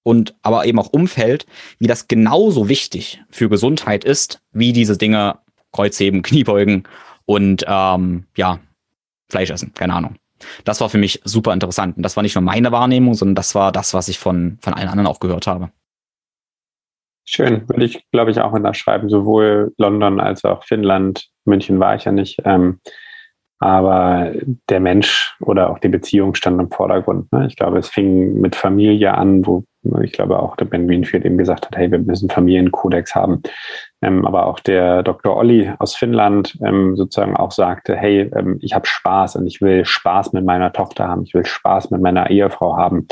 und 0.02 0.34
aber 0.42 0.66
eben 0.66 0.78
auch 0.78 0.92
Umfeld, 0.92 1.46
wie 1.78 1.86
das 1.86 2.08
genauso 2.08 2.68
wichtig 2.68 3.22
für 3.30 3.48
Gesundheit 3.48 4.04
ist, 4.04 4.42
wie 4.52 4.72
diese 4.72 4.98
Dinge 4.98 5.38
Kreuzheben, 5.72 6.22
Kniebeugen 6.22 6.84
und 7.24 7.64
ähm, 7.66 8.26
ja, 8.36 8.58
Fleisch 9.28 9.50
essen, 9.50 9.72
keine 9.74 9.94
Ahnung. 9.94 10.16
Das 10.64 10.80
war 10.80 10.88
für 10.88 10.98
mich 10.98 11.20
super 11.24 11.52
interessant. 11.52 11.96
Und 11.96 12.02
das 12.02 12.16
war 12.16 12.22
nicht 12.22 12.34
nur 12.34 12.42
meine 12.42 12.72
Wahrnehmung, 12.72 13.14
sondern 13.14 13.36
das 13.36 13.54
war 13.54 13.72
das, 13.72 13.94
was 13.94 14.08
ich 14.08 14.18
von, 14.18 14.58
von 14.60 14.74
allen 14.74 14.88
anderen 14.88 15.06
auch 15.06 15.20
gehört 15.20 15.46
habe. 15.46 15.70
Schön, 17.24 17.68
würde 17.68 17.84
ich, 17.84 18.04
glaube 18.10 18.32
ich, 18.32 18.40
auch 18.40 18.52
unterschreiben. 18.52 19.08
Sowohl 19.08 19.72
London 19.78 20.20
als 20.20 20.44
auch 20.44 20.64
Finnland. 20.64 21.28
München 21.44 21.78
war 21.78 21.94
ich 21.94 22.04
ja 22.04 22.12
nicht. 22.12 22.40
Ähm, 22.44 22.80
aber 23.62 24.32
der 24.68 24.80
Mensch 24.80 25.36
oder 25.40 25.70
auch 25.70 25.78
die 25.78 25.88
Beziehung 25.88 26.34
stand 26.34 26.60
im 26.60 26.70
Vordergrund. 26.70 27.32
Ne? 27.32 27.46
Ich 27.46 27.56
glaube, 27.56 27.78
es 27.78 27.88
fing 27.88 28.40
mit 28.40 28.56
Familie 28.56 29.14
an, 29.14 29.46
wo 29.46 29.64
ich 30.02 30.12
glaube 30.12 30.38
auch 30.38 30.56
der 30.56 30.66
Ben 30.66 30.86
Greenfield 30.86 31.24
eben 31.24 31.38
gesagt 31.38 31.66
hat, 31.66 31.76
hey, 31.76 31.90
wir 31.90 31.98
müssen 31.98 32.30
Familienkodex 32.30 33.14
haben. 33.14 33.42
Ähm, 34.00 34.24
aber 34.24 34.46
auch 34.46 34.60
der 34.60 35.02
Dr. 35.02 35.36
Olli 35.36 35.72
aus 35.78 35.96
Finnland 35.96 36.56
ähm, 36.64 36.96
sozusagen 36.96 37.36
auch 37.36 37.50
sagte, 37.50 37.96
hey, 37.96 38.30
ähm, 38.36 38.58
ich 38.60 38.74
habe 38.74 38.86
Spaß 38.86 39.36
und 39.36 39.46
ich 39.46 39.60
will 39.60 39.84
Spaß 39.84 40.32
mit 40.34 40.44
meiner 40.44 40.72
Tochter 40.72 41.08
haben, 41.08 41.24
ich 41.24 41.34
will 41.34 41.44
Spaß 41.44 41.90
mit 41.90 42.00
meiner 42.00 42.30
Ehefrau 42.30 42.76
haben. 42.76 43.06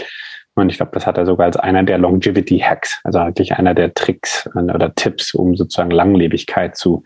Und 0.55 0.69
ich 0.69 0.77
glaube, 0.77 0.93
das 0.93 1.07
hat 1.07 1.17
er 1.17 1.27
sogar 1.27 1.47
als 1.47 1.57
einer 1.57 1.83
der 1.83 1.99
Longevity-Hacks, 1.99 3.01
also 3.05 3.19
eigentlich 3.19 3.55
einer 3.55 3.75
der 3.75 3.95
Tricks 3.95 4.49
äh, 4.55 4.61
oder 4.61 4.95
Tipps, 4.95 5.35
um 5.35 5.57
sozusagen 5.57 5.91
Langlebigkeit 5.91 6.77
zu, 6.77 7.03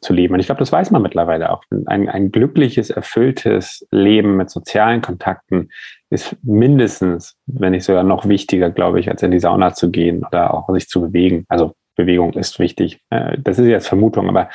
zu 0.00 0.12
leben. 0.12 0.34
Und 0.34 0.40
ich 0.40 0.46
glaube, 0.46 0.60
das 0.60 0.72
weiß 0.72 0.90
man 0.90 1.02
mittlerweile 1.02 1.50
auch. 1.50 1.62
Ein, 1.86 2.08
ein 2.08 2.30
glückliches, 2.30 2.90
erfülltes 2.90 3.86
Leben 3.90 4.36
mit 4.36 4.50
sozialen 4.50 5.00
Kontakten 5.00 5.70
ist 6.10 6.36
mindestens, 6.42 7.36
wenn 7.46 7.72
nicht 7.72 7.84
sogar 7.84 8.04
noch 8.04 8.28
wichtiger, 8.28 8.70
glaube 8.70 9.00
ich, 9.00 9.10
als 9.10 9.22
in 9.22 9.30
die 9.30 9.40
Sauna 9.40 9.74
zu 9.74 9.90
gehen 9.90 10.24
oder 10.24 10.54
auch 10.54 10.68
sich 10.72 10.88
zu 10.88 11.00
bewegen. 11.00 11.44
Also 11.48 11.74
Bewegung 11.96 12.32
ist 12.34 12.58
wichtig. 12.58 13.00
Äh, 13.10 13.38
das 13.38 13.58
ist 13.58 13.66
jetzt 13.66 13.88
Vermutung, 13.88 14.28
aber 14.28 14.48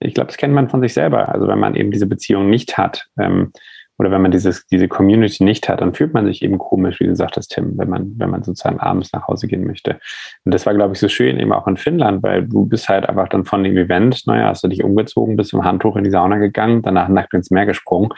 ich 0.00 0.14
glaube, 0.14 0.28
das 0.28 0.36
kennt 0.36 0.54
man 0.54 0.68
von 0.68 0.80
sich 0.80 0.94
selber. 0.94 1.28
Also 1.28 1.48
wenn 1.48 1.58
man 1.58 1.74
eben 1.74 1.90
diese 1.90 2.06
Beziehung 2.06 2.50
nicht 2.50 2.76
hat 2.76 3.06
ähm, 3.18 3.52
oder 3.98 4.10
wenn 4.10 4.22
man 4.22 4.30
dieses, 4.30 4.66
diese 4.66 4.86
Community 4.86 5.42
nicht 5.42 5.68
hat, 5.68 5.80
dann 5.80 5.92
fühlt 5.92 6.14
man 6.14 6.24
sich 6.24 6.42
eben 6.42 6.58
komisch, 6.58 7.00
wie 7.00 7.06
du 7.06 7.16
sagtest, 7.16 7.50
Tim, 7.50 7.76
wenn 7.76 7.88
man, 7.88 8.14
wenn 8.16 8.30
man 8.30 8.44
sozusagen 8.44 8.78
abends 8.78 9.12
nach 9.12 9.26
Hause 9.26 9.48
gehen 9.48 9.66
möchte. 9.66 9.98
Und 10.44 10.54
das 10.54 10.66
war, 10.66 10.74
glaube 10.74 10.94
ich, 10.94 11.00
so 11.00 11.08
schön 11.08 11.38
eben 11.38 11.52
auch 11.52 11.66
in 11.66 11.76
Finnland, 11.76 12.22
weil 12.22 12.46
du 12.46 12.64
bist 12.64 12.88
halt 12.88 13.08
einfach 13.08 13.28
dann 13.28 13.44
von 13.44 13.64
dem 13.64 13.76
Event, 13.76 14.26
naja, 14.26 14.46
hast 14.46 14.62
du 14.62 14.68
dich 14.68 14.84
umgezogen, 14.84 15.36
bist 15.36 15.52
im 15.52 15.64
Handtuch 15.64 15.96
in 15.96 16.04
die 16.04 16.10
Sauna 16.10 16.36
gegangen, 16.36 16.82
danach 16.82 17.08
nackt 17.08 17.34
ins 17.34 17.50
Meer 17.50 17.66
gesprungen. 17.66 18.10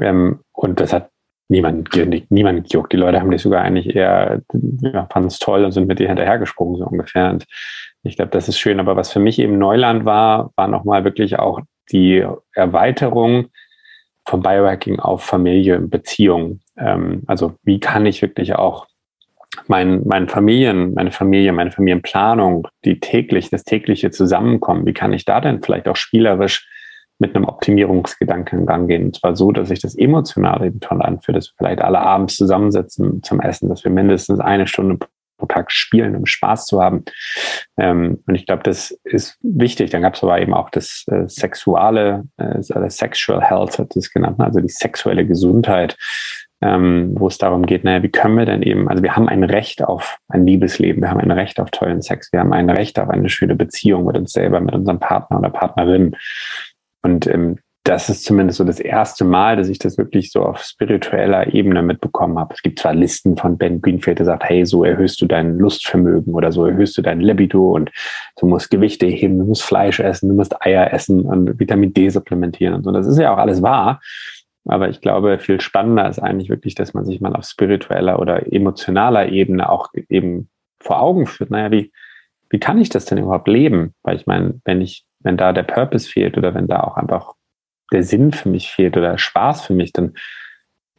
Ähm, 0.00 0.40
und 0.52 0.80
das 0.80 0.92
hat 0.92 1.10
niemand, 1.48 1.90
niemand 2.30 2.70
gejuckt. 2.70 2.92
Die 2.92 2.96
Leute 2.96 3.20
haben 3.20 3.30
dich 3.30 3.42
sogar 3.42 3.62
eigentlich 3.62 3.94
eher, 3.94 4.40
ja, 4.80 5.06
fanden 5.12 5.28
es 5.28 5.38
toll 5.38 5.64
und 5.64 5.72
sind 5.72 5.86
mit 5.86 5.98
dir 5.98 6.08
hinterhergesprungen, 6.08 6.76
so 6.76 6.86
ungefähr. 6.86 7.30
Und 7.30 7.44
ich 8.04 8.16
glaube, 8.16 8.30
das 8.30 8.48
ist 8.48 8.58
schön. 8.58 8.80
Aber 8.80 8.96
was 8.96 9.12
für 9.12 9.20
mich 9.20 9.38
eben 9.38 9.58
Neuland 9.58 10.06
war, 10.06 10.52
war 10.56 10.68
nochmal 10.68 11.04
wirklich 11.04 11.38
auch 11.38 11.60
die 11.92 12.24
Erweiterung 12.54 13.48
vom 14.26 14.42
Biohacking 14.42 15.00
auf 15.00 15.22
Familie 15.22 15.78
und 15.78 15.90
Beziehung. 15.90 16.60
Ähm, 16.76 17.22
also 17.26 17.54
wie 17.62 17.80
kann 17.80 18.06
ich 18.06 18.22
wirklich 18.22 18.54
auch 18.54 18.86
mein, 19.66 20.02
mein 20.06 20.28
Familien, 20.28 20.94
meine 20.94 21.10
Familie, 21.10 21.52
meine 21.52 21.72
Familienplanung, 21.72 22.68
die 22.84 23.00
täglich, 23.00 23.50
das 23.50 23.64
tägliche 23.64 24.10
Zusammenkommen, 24.10 24.86
wie 24.86 24.92
kann 24.92 25.12
ich 25.12 25.24
da 25.24 25.40
denn 25.40 25.62
vielleicht 25.62 25.88
auch 25.88 25.96
spielerisch 25.96 26.68
mit 27.18 27.36
einem 27.36 27.44
Optimierungsgedanken 27.44 28.66
rangehen. 28.66 29.06
Und 29.06 29.16
zwar 29.16 29.36
so, 29.36 29.52
dass 29.52 29.70
ich 29.70 29.80
das 29.80 29.94
emotional 29.94 30.64
eben 30.64 30.80
toll 30.80 31.02
anfühlt, 31.02 31.36
dass 31.36 31.48
wir 31.48 31.54
vielleicht 31.58 31.82
alle 31.82 32.00
abends 32.00 32.36
zusammensetzen 32.36 33.22
zum 33.22 33.40
Essen, 33.40 33.68
dass 33.68 33.84
wir 33.84 33.90
mindestens 33.90 34.40
eine 34.40 34.66
Stunde 34.66 34.98
Tag 35.46 35.72
spielen, 35.72 36.16
um 36.16 36.26
Spaß 36.26 36.66
zu 36.66 36.82
haben. 36.82 37.04
Ähm, 37.78 38.22
und 38.26 38.34
ich 38.34 38.46
glaube, 38.46 38.62
das 38.62 38.90
ist 39.04 39.38
wichtig. 39.42 39.90
Dann 39.90 40.02
gab 40.02 40.14
es 40.14 40.22
aber 40.22 40.40
eben 40.40 40.54
auch 40.54 40.70
das 40.70 41.04
äh, 41.08 41.28
sexuale, 41.28 42.24
äh, 42.36 42.60
Sexual 42.90 43.42
Health 43.42 43.78
hat 43.78 43.96
es 43.96 44.12
genannt, 44.12 44.38
ne? 44.38 44.44
also 44.44 44.60
die 44.60 44.68
sexuelle 44.68 45.26
Gesundheit. 45.26 45.96
Ähm, 46.62 47.14
wo 47.18 47.26
es 47.28 47.38
darum 47.38 47.64
geht, 47.64 47.84
naja, 47.84 48.02
wie 48.02 48.10
können 48.10 48.36
wir 48.36 48.44
denn 48.44 48.60
eben, 48.60 48.86
also 48.86 49.02
wir 49.02 49.16
haben 49.16 49.30
ein 49.30 49.44
Recht 49.44 49.82
auf 49.82 50.18
ein 50.28 50.46
Liebesleben, 50.46 51.00
wir 51.00 51.08
haben 51.08 51.20
ein 51.20 51.30
Recht 51.30 51.58
auf 51.58 51.70
tollen 51.70 52.02
Sex, 52.02 52.30
wir 52.32 52.40
haben 52.40 52.52
ein 52.52 52.68
Recht 52.68 52.98
auf 52.98 53.08
eine 53.08 53.30
schöne 53.30 53.56
Beziehung 53.56 54.04
mit 54.04 54.14
uns 54.18 54.32
selber, 54.32 54.60
mit 54.60 54.74
unserem 54.74 55.00
Partner 55.00 55.38
oder 55.38 55.48
Partnerin. 55.48 56.14
Und 57.00 57.26
ähm, 57.28 57.60
das 57.84 58.10
ist 58.10 58.24
zumindest 58.24 58.58
so 58.58 58.64
das 58.64 58.78
erste 58.78 59.24
Mal, 59.24 59.56
dass 59.56 59.68
ich 59.68 59.78
das 59.78 59.96
wirklich 59.96 60.32
so 60.32 60.42
auf 60.42 60.62
spiritueller 60.62 61.54
Ebene 61.54 61.82
mitbekommen 61.82 62.38
habe. 62.38 62.54
Es 62.54 62.62
gibt 62.62 62.78
zwar 62.78 62.94
Listen 62.94 63.36
von 63.36 63.56
Ben 63.56 63.80
Greenfield, 63.80 64.18
der 64.18 64.26
sagt, 64.26 64.44
hey, 64.44 64.66
so 64.66 64.84
erhöhst 64.84 65.20
du 65.22 65.26
dein 65.26 65.56
Lustvermögen 65.56 66.34
oder 66.34 66.52
so 66.52 66.66
erhöhst 66.66 66.98
du 66.98 67.02
dein 67.02 67.20
Libido 67.20 67.72
und 67.72 67.90
du 68.38 68.46
musst 68.46 68.70
Gewichte 68.70 69.06
heben, 69.06 69.38
du 69.38 69.46
musst 69.46 69.62
Fleisch 69.62 69.98
essen, 69.98 70.28
du 70.28 70.34
musst 70.34 70.60
Eier 70.64 70.92
essen 70.92 71.22
und 71.22 71.58
Vitamin 71.58 71.94
D 71.94 72.10
supplementieren 72.10 72.74
und 72.74 72.84
so. 72.84 72.92
Das 72.92 73.06
ist 73.06 73.18
ja 73.18 73.32
auch 73.32 73.38
alles 73.38 73.62
wahr. 73.62 74.00
Aber 74.66 74.90
ich 74.90 75.00
glaube, 75.00 75.38
viel 75.38 75.60
spannender 75.60 76.06
ist 76.08 76.18
eigentlich 76.18 76.50
wirklich, 76.50 76.74
dass 76.74 76.92
man 76.92 77.06
sich 77.06 77.22
mal 77.22 77.34
auf 77.34 77.46
spiritueller 77.46 78.18
oder 78.18 78.52
emotionaler 78.52 79.30
Ebene 79.30 79.70
auch 79.70 79.88
eben 80.10 80.50
vor 80.80 81.00
Augen 81.00 81.26
führt. 81.26 81.50
Naja, 81.50 81.70
wie, 81.70 81.92
wie 82.50 82.60
kann 82.60 82.78
ich 82.78 82.90
das 82.90 83.06
denn 83.06 83.18
überhaupt 83.18 83.48
leben? 83.48 83.94
Weil 84.02 84.16
ich 84.16 84.26
meine, 84.26 84.60
wenn 84.64 84.82
ich 84.82 85.06
wenn 85.22 85.36
da 85.36 85.52
der 85.52 85.62
Purpose 85.62 86.08
fehlt 86.08 86.36
oder 86.38 86.54
wenn 86.54 86.66
da 86.66 86.80
auch 86.80 86.96
einfach 86.96 87.34
der 87.92 88.02
Sinn 88.02 88.32
für 88.32 88.48
mich 88.48 88.70
fehlt 88.70 88.96
oder 88.96 89.18
Spaß 89.18 89.66
für 89.66 89.74
mich, 89.74 89.92
dann 89.92 90.14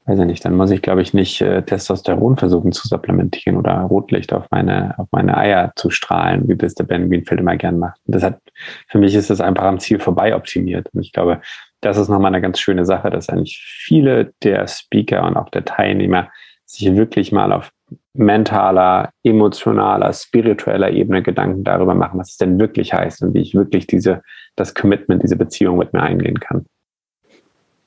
weiß 0.06 0.20
ich 0.20 0.26
nicht, 0.26 0.44
dann 0.44 0.56
muss 0.56 0.72
ich, 0.72 0.82
glaube 0.82 1.02
ich, 1.02 1.14
nicht 1.14 1.42
äh, 1.42 1.62
Testosteron 1.62 2.36
versuchen 2.36 2.72
zu 2.72 2.88
supplementieren 2.88 3.58
oder 3.58 3.74
Rotlicht 3.82 4.34
auf 4.34 4.46
meine, 4.50 4.98
auf 4.98 5.08
meine 5.12 5.38
Eier 5.38 5.72
zu 5.76 5.89
strahlen, 5.89 6.48
wie 6.48 6.56
das 6.56 6.74
der 6.74 6.86
Ben 6.86 7.10
Greenfield 7.10 7.39
immer 7.39 7.56
gern 7.56 7.78
macht. 7.78 8.00
Und 8.06 8.16
das 8.16 8.24
hat, 8.24 8.39
für 8.88 8.98
mich 8.98 9.14
ist 9.14 9.30
das 9.30 9.42
einfach 9.42 9.66
am 9.66 9.80
Ziel 9.80 10.00
vorbei 10.00 10.36
optimiert. 10.36 10.89
Und 10.94 11.02
ich 11.02 11.12
glaube, 11.12 11.42
das 11.82 11.98
ist 11.98 12.10
nochmal 12.10 12.34
eine 12.34 12.42
ganz 12.42 12.60
schöne 12.60 12.86
Sache, 12.86 13.10
dass 13.10 13.30
eigentlich 13.30 13.62
viele 13.64 14.34
der 14.44 14.68
Speaker 14.68 15.24
und 15.26 15.38
auch 15.38 15.50
der 15.50 15.66
Teilnehmer 15.66 16.30
sich 16.66 16.96
wirklich 16.96 17.32
mal 17.32 17.52
auf 17.52 17.72
mentaler, 18.14 19.12
emotionaler, 19.24 20.14
spiritueller 20.14 20.92
Ebene 20.92 21.22
Gedanken 21.22 21.64
darüber 21.64 21.94
machen, 21.96 22.20
was 22.20 22.32
es 22.32 22.38
denn 22.38 22.60
wirklich 22.60 22.94
heißt 22.94 23.22
und 23.24 23.34
wie 23.34 23.42
ich 23.42 23.56
wirklich 23.56 23.88
diese, 23.88 24.22
das 24.56 24.74
Commitment, 24.74 25.24
diese 25.24 25.36
Beziehung 25.36 25.78
mit 25.78 25.94
mir 25.94 26.02
eingehen 26.02 26.39
kann. 26.39 26.66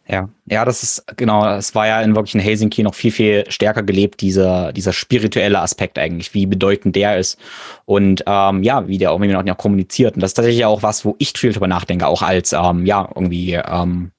Ja, 0.06 0.28
ja, 0.44 0.66
das 0.66 0.82
ist 0.82 1.16
genau, 1.16 1.48
es 1.56 1.74
war 1.74 1.86
ja 1.86 2.02
in 2.02 2.14
wirklich 2.14 2.34
in 2.34 2.40
Helsinki 2.40 2.82
noch 2.82 2.94
viel, 2.94 3.10
viel 3.10 3.50
stärker 3.50 3.82
gelebt, 3.82 4.20
dieser, 4.20 4.70
dieser 4.72 4.92
spirituelle 4.92 5.60
Aspekt 5.60 5.98
eigentlich, 5.98 6.34
wie 6.34 6.44
bedeutend 6.44 6.94
der 6.94 7.16
ist 7.16 7.38
und 7.86 8.22
ähm, 8.26 8.62
ja, 8.62 8.86
wie 8.86 8.98
der 8.98 9.12
auch, 9.12 9.22
wie 9.22 9.28
man 9.28 9.48
auch 9.48 9.56
kommuniziert. 9.56 10.14
Und 10.14 10.20
das 10.20 10.30
ist 10.30 10.34
tatsächlich 10.34 10.66
auch 10.66 10.82
was, 10.82 11.06
wo 11.06 11.16
ich 11.18 11.32
viel 11.34 11.52
drüber 11.52 11.68
nachdenke, 11.68 12.06
auch 12.06 12.20
als 12.20 12.52
ähm, 12.52 12.84
ja, 12.84 13.08
irgendwie 13.14 13.54
ähm, 13.54 14.10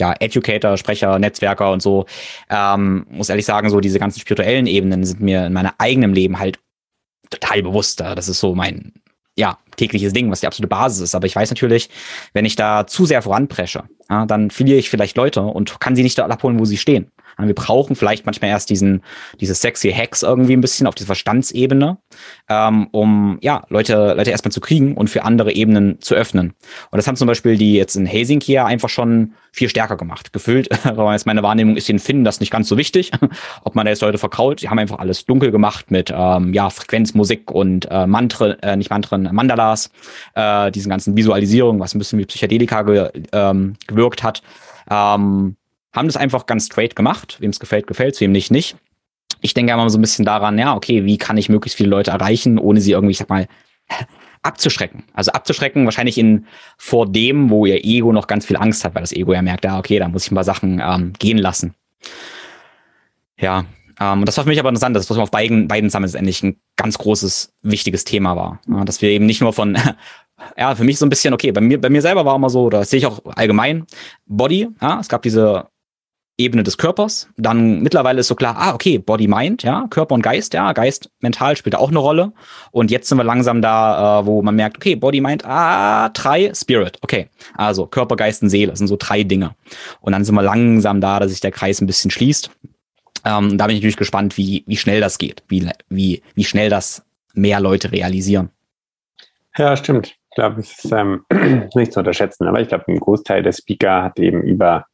ja, 0.00 0.14
Educator, 0.18 0.76
Sprecher, 0.76 1.16
Netzwerker 1.20 1.70
und 1.70 1.80
so, 1.80 2.06
ähm, 2.48 3.06
muss 3.08 3.28
ehrlich 3.28 3.46
sagen, 3.46 3.70
so 3.70 3.78
diese 3.78 4.00
ganzen 4.00 4.18
spirituellen 4.18 4.66
Ebenen 4.66 5.04
sind 5.04 5.20
mir 5.20 5.46
in 5.46 5.52
meinem 5.52 5.72
eigenen 5.78 6.12
Leben 6.12 6.40
halt 6.40 6.58
total 7.30 7.62
bewusst. 7.62 8.00
Das 8.00 8.28
ist 8.28 8.40
so 8.40 8.56
mein, 8.56 8.94
ja, 9.36 9.58
tägliches 9.76 10.12
Ding, 10.12 10.30
was 10.30 10.40
die 10.40 10.46
absolute 10.46 10.68
Basis 10.68 11.00
ist. 11.00 11.14
Aber 11.14 11.26
ich 11.26 11.36
weiß 11.36 11.50
natürlich, 11.50 11.88
wenn 12.32 12.44
ich 12.44 12.56
da 12.56 12.86
zu 12.86 13.06
sehr 13.06 13.22
voranpresche, 13.22 13.84
ja, 14.08 14.26
dann 14.26 14.50
verliere 14.50 14.78
ich 14.78 14.90
vielleicht 14.90 15.16
Leute 15.16 15.42
und 15.42 15.80
kann 15.80 15.96
sie 15.96 16.02
nicht 16.02 16.18
da 16.18 16.26
abholen, 16.26 16.58
wo 16.58 16.64
sie 16.64 16.76
stehen. 16.76 17.10
Wir 17.38 17.54
brauchen 17.54 17.96
vielleicht 17.96 18.26
manchmal 18.26 18.50
erst 18.50 18.70
diesen, 18.70 19.02
diese 19.40 19.54
sexy 19.54 19.92
Hacks 19.92 20.22
irgendwie 20.22 20.54
ein 20.54 20.60
bisschen 20.60 20.86
auf 20.86 20.94
dieser 20.94 21.06
Verstandsebene, 21.06 21.98
ähm, 22.48 22.88
um 22.92 23.38
ja, 23.40 23.64
Leute, 23.68 24.14
Leute 24.16 24.30
erstmal 24.30 24.52
zu 24.52 24.60
kriegen 24.60 24.96
und 24.96 25.08
für 25.08 25.24
andere 25.24 25.52
Ebenen 25.52 26.00
zu 26.00 26.14
öffnen. 26.14 26.54
Und 26.90 26.96
das 26.96 27.06
haben 27.06 27.16
zum 27.16 27.28
Beispiel 27.28 27.56
die 27.56 27.74
jetzt 27.74 27.96
in 27.96 28.06
Helsinki 28.06 28.52
ja 28.52 28.66
einfach 28.66 28.88
schon 28.88 29.34
viel 29.52 29.68
stärker 29.68 29.96
gemacht. 29.96 30.32
Gefühlt, 30.32 30.68
jetzt 31.12 31.26
meine 31.26 31.42
Wahrnehmung 31.42 31.76
ist, 31.76 31.88
den 31.88 31.98
Finden 31.98 32.24
das 32.24 32.40
nicht 32.40 32.50
ganz 32.50 32.68
so 32.68 32.76
wichtig, 32.76 33.10
ob 33.64 33.74
man 33.74 33.86
da 33.86 33.90
jetzt 33.90 34.02
Leute 34.02 34.18
verkraut. 34.18 34.62
Die 34.62 34.68
haben 34.68 34.78
einfach 34.78 34.98
alles 34.98 35.24
dunkel 35.24 35.50
gemacht 35.50 35.90
mit 35.90 36.12
ähm, 36.14 36.52
ja, 36.52 36.70
Frequenzmusik 36.70 37.50
und 37.50 37.86
äh, 37.90 38.06
Mantren, 38.06 38.58
äh, 38.62 38.76
nicht 38.76 38.90
Mantren, 38.90 39.28
Mandalas, 39.32 39.90
äh, 40.34 40.70
diesen 40.70 40.90
ganzen 40.90 41.16
Visualisierungen, 41.16 41.80
was 41.80 41.94
ein 41.94 41.98
bisschen 41.98 42.18
wie 42.18 42.26
Psychedelika 42.26 42.82
ge, 42.82 43.10
ähm, 43.32 43.74
gewirkt 43.86 44.22
hat. 44.22 44.42
Ähm, 44.90 45.56
haben 45.92 46.08
das 46.08 46.16
einfach 46.16 46.46
ganz 46.46 46.66
straight 46.66 46.96
gemacht. 46.96 47.36
Wem 47.40 47.50
es 47.50 47.60
gefällt, 47.60 47.86
gefällt 47.86 48.20
wem 48.20 48.32
nicht, 48.32 48.50
nicht. 48.50 48.76
Ich 49.40 49.54
denke 49.54 49.72
immer 49.72 49.88
so 49.90 49.98
ein 49.98 50.02
bisschen 50.02 50.24
daran, 50.24 50.58
ja, 50.58 50.74
okay, 50.74 51.04
wie 51.04 51.18
kann 51.18 51.38
ich 51.38 51.48
möglichst 51.48 51.76
viele 51.76 51.88
Leute 51.88 52.10
erreichen, 52.10 52.58
ohne 52.58 52.80
sie 52.80 52.92
irgendwie, 52.92 53.12
ich 53.12 53.18
sag 53.18 53.30
mal, 53.30 53.48
abzuschrecken. 54.42 55.04
Also 55.14 55.32
abzuschrecken 55.32 55.84
wahrscheinlich 55.84 56.18
in 56.18 56.46
vor 56.76 57.10
dem, 57.10 57.50
wo 57.50 57.66
ihr 57.66 57.84
Ego 57.84 58.12
noch 58.12 58.26
ganz 58.26 58.46
viel 58.46 58.56
Angst 58.56 58.84
hat, 58.84 58.94
weil 58.94 59.02
das 59.02 59.12
Ego 59.12 59.32
ja 59.32 59.42
merkt, 59.42 59.64
ja, 59.64 59.78
okay, 59.78 59.98
da 59.98 60.08
muss 60.08 60.24
ich 60.24 60.30
ein 60.30 60.34
paar 60.34 60.44
Sachen 60.44 60.80
ähm, 60.84 61.12
gehen 61.18 61.38
lassen. 61.38 61.74
Ja, 63.38 63.64
ähm, 63.98 64.20
und 64.20 64.26
das 64.26 64.36
war 64.36 64.44
für 64.44 64.50
mich 64.50 64.58
aber 64.58 64.70
interessant, 64.70 64.96
dass 64.96 65.06
das 65.06 65.18
auf 65.18 65.30
beiden, 65.30 65.68
beiden 65.68 65.90
Summits 65.90 66.14
endlich 66.14 66.42
ein 66.42 66.56
ganz 66.76 66.98
großes, 66.98 67.52
wichtiges 67.62 68.04
Thema 68.04 68.36
war. 68.36 68.60
Ja, 68.68 68.84
dass 68.84 69.02
wir 69.02 69.10
eben 69.10 69.26
nicht 69.26 69.40
nur 69.40 69.52
von 69.52 69.78
ja, 70.56 70.74
für 70.74 70.84
mich 70.84 70.98
so 70.98 71.06
ein 71.06 71.10
bisschen, 71.10 71.34
okay, 71.34 71.52
bei 71.52 71.60
mir, 71.60 71.80
bei 71.80 71.90
mir 71.90 72.02
selber 72.02 72.24
war 72.24 72.36
immer 72.36 72.50
so, 72.50 72.70
das 72.70 72.90
sehe 72.90 72.98
ich 72.98 73.06
auch 73.06 73.20
allgemein, 73.36 73.86
Body, 74.26 74.68
ja, 74.80 75.00
es 75.00 75.08
gab 75.08 75.22
diese 75.22 75.66
Ebene 76.40 76.62
des 76.62 76.78
Körpers. 76.78 77.28
Dann 77.36 77.80
mittlerweile 77.80 78.20
ist 78.20 78.28
so 78.28 78.34
klar, 78.34 78.56
ah, 78.58 78.74
okay, 78.74 78.98
Body, 78.98 79.28
Mind, 79.28 79.62
ja, 79.62 79.86
Körper 79.90 80.14
und 80.14 80.22
Geist, 80.22 80.54
ja, 80.54 80.72
Geist, 80.72 81.10
mental 81.20 81.56
spielt 81.56 81.76
auch 81.76 81.90
eine 81.90 81.98
Rolle. 81.98 82.32
Und 82.72 82.90
jetzt 82.90 83.08
sind 83.08 83.18
wir 83.18 83.24
langsam 83.24 83.62
da, 83.62 84.20
äh, 84.20 84.26
wo 84.26 84.42
man 84.42 84.56
merkt, 84.56 84.76
okay, 84.76 84.96
Body, 84.96 85.20
Mind, 85.20 85.44
ah, 85.44 86.08
drei, 86.10 86.52
Spirit, 86.54 86.98
okay. 87.02 87.28
Also 87.54 87.86
Körper, 87.86 88.16
Geist 88.16 88.42
und 88.42 88.48
Seele, 88.48 88.70
das 88.70 88.78
sind 88.78 88.88
so 88.88 88.96
drei 88.98 89.22
Dinge. 89.22 89.54
Und 90.00 90.12
dann 90.12 90.24
sind 90.24 90.34
wir 90.34 90.42
langsam 90.42 91.00
da, 91.00 91.20
dass 91.20 91.30
sich 91.30 91.40
der 91.40 91.52
Kreis 91.52 91.80
ein 91.80 91.86
bisschen 91.86 92.10
schließt. 92.10 92.50
Ähm, 93.24 93.58
da 93.58 93.66
bin 93.66 93.76
ich 93.76 93.82
natürlich 93.82 93.96
gespannt, 93.96 94.36
wie, 94.36 94.64
wie 94.66 94.76
schnell 94.76 95.00
das 95.00 95.18
geht, 95.18 95.42
wie, 95.48 95.68
wie, 95.88 96.22
wie 96.34 96.44
schnell 96.44 96.70
das 96.70 97.04
mehr 97.34 97.60
Leute 97.60 97.92
realisieren. 97.92 98.50
Ja, 99.56 99.76
stimmt. 99.76 100.16
Ich 100.30 100.36
glaube, 100.36 100.60
es 100.60 100.84
ist 100.84 100.92
ähm, 100.92 101.24
nicht 101.74 101.92
zu 101.92 102.00
unterschätzen, 102.00 102.46
aber 102.46 102.60
ich 102.60 102.68
glaube, 102.68 102.84
ein 102.88 103.00
Großteil 103.00 103.42
der 103.42 103.52
Speaker 103.52 104.04
hat 104.04 104.18
eben 104.18 104.42
über 104.42 104.86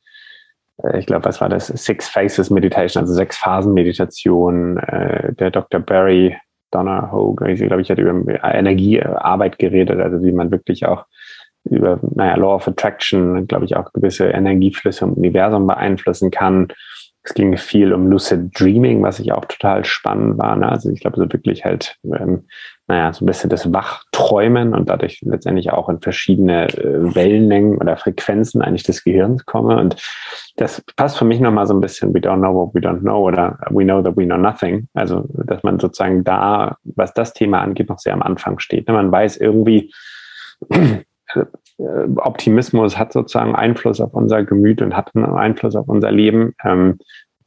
ich 0.95 1.07
glaube, 1.07 1.25
was 1.25 1.41
war 1.41 1.49
das? 1.49 1.69
Six 1.69 2.09
Faces 2.09 2.51
Meditation, 2.51 3.03
also 3.03 3.15
sechs 3.15 3.37
Phasen 3.39 3.73
Meditation. 3.75 4.77
Äh, 4.79 5.33
der 5.35 5.51
Dr. 5.51 5.81
Barry 5.81 6.37
Donner 6.71 7.11
Hogue, 7.13 7.51
ich 7.51 7.61
glaube, 7.61 7.81
ich 7.81 7.91
hatte 7.91 8.03
über 8.03 8.45
Energiearbeit 8.45 9.59
geredet, 9.59 10.01
also 10.01 10.23
wie 10.23 10.33
man 10.33 10.51
wirklich 10.51 10.85
auch 10.87 11.07
über, 11.65 11.99
naja, 12.15 12.37
Law 12.37 12.57
of 12.57 12.69
Attraction, 12.69 13.47
glaube 13.47 13.65
ich, 13.65 13.77
auch 13.77 13.93
gewisse 13.93 14.27
Energieflüsse 14.27 15.05
im 15.05 15.15
Universum 15.15 15.67
beeinflussen 15.67 16.31
kann. 16.31 16.69
Es 17.23 17.35
ging 17.35 17.57
viel 17.57 17.93
um 17.93 18.09
Lucid 18.09 18.59
Dreaming, 18.59 19.03
was 19.03 19.19
ich 19.19 19.33
auch 19.33 19.45
total 19.47 19.85
spannend 19.85 20.39
war. 20.39 20.55
Ne? 20.57 20.71
Also 20.71 20.91
ich 20.91 21.01
glaube, 21.01 21.17
so 21.17 21.33
wirklich 21.33 21.65
halt, 21.65 21.97
ähm, 22.05 22.47
naja, 22.89 23.13
so 23.13 23.25
ein 23.25 23.27
bisschen 23.27 23.51
das 23.51 23.73
Wachträumen 23.73 24.73
und 24.73 24.89
dadurch 24.89 25.21
letztendlich 25.23 25.73
auch 25.73 25.89
in 25.89 26.01
verschiedene 26.01 26.69
äh, 26.69 27.15
Wellenlängen 27.15 27.79
oder 27.79 27.97
Frequenzen 27.97 28.63
eigentlich 28.63 28.85
des 28.85 29.03
Gehirns 29.03 29.45
komme. 29.45 29.79
Und 29.79 29.97
das 30.57 30.83
passt 30.97 31.19
für 31.19 31.25
mich 31.25 31.41
nochmal 31.41 31.67
so 31.67 31.75
ein 31.75 31.81
bisschen, 31.81 32.15
we 32.15 32.21
don't 32.21 32.39
know 32.39 32.55
what 32.55 32.75
we 32.75 32.81
don't 32.81 33.01
know 33.01 33.27
oder 33.27 33.59
we 33.71 33.85
know 33.85 34.01
that 34.03 34.17
we 34.17 34.25
know 34.25 34.37
nothing. 34.37 34.89
Also, 34.95 35.27
dass 35.47 35.65
man 35.65 35.81
sozusagen 35.81 36.23
da, 36.23 36.77
was 36.85 37.13
das 37.13 37.33
Thema 37.33 37.61
angeht, 37.61 37.89
noch 37.89 37.99
sehr 37.99 38.15
am 38.15 38.23
Anfang 38.23 38.61
steht. 38.61 38.87
Ne? 38.87 38.95
Man 38.95 39.11
weiß 39.11 39.39
irgendwie, 39.39 39.93
äh, 40.71 41.45
Optimismus 42.17 42.97
hat 42.97 43.13
sozusagen 43.13 43.55
Einfluss 43.55 44.01
auf 44.01 44.15
unser 44.15 44.45
Gemüt 44.45 44.81
und 44.81 44.97
hat 44.97 45.11
einen 45.15 45.25
Einfluss 45.27 45.75
auf 45.75 45.89
unser 45.89 46.13
Leben. 46.13 46.55
Ähm, 46.65 46.99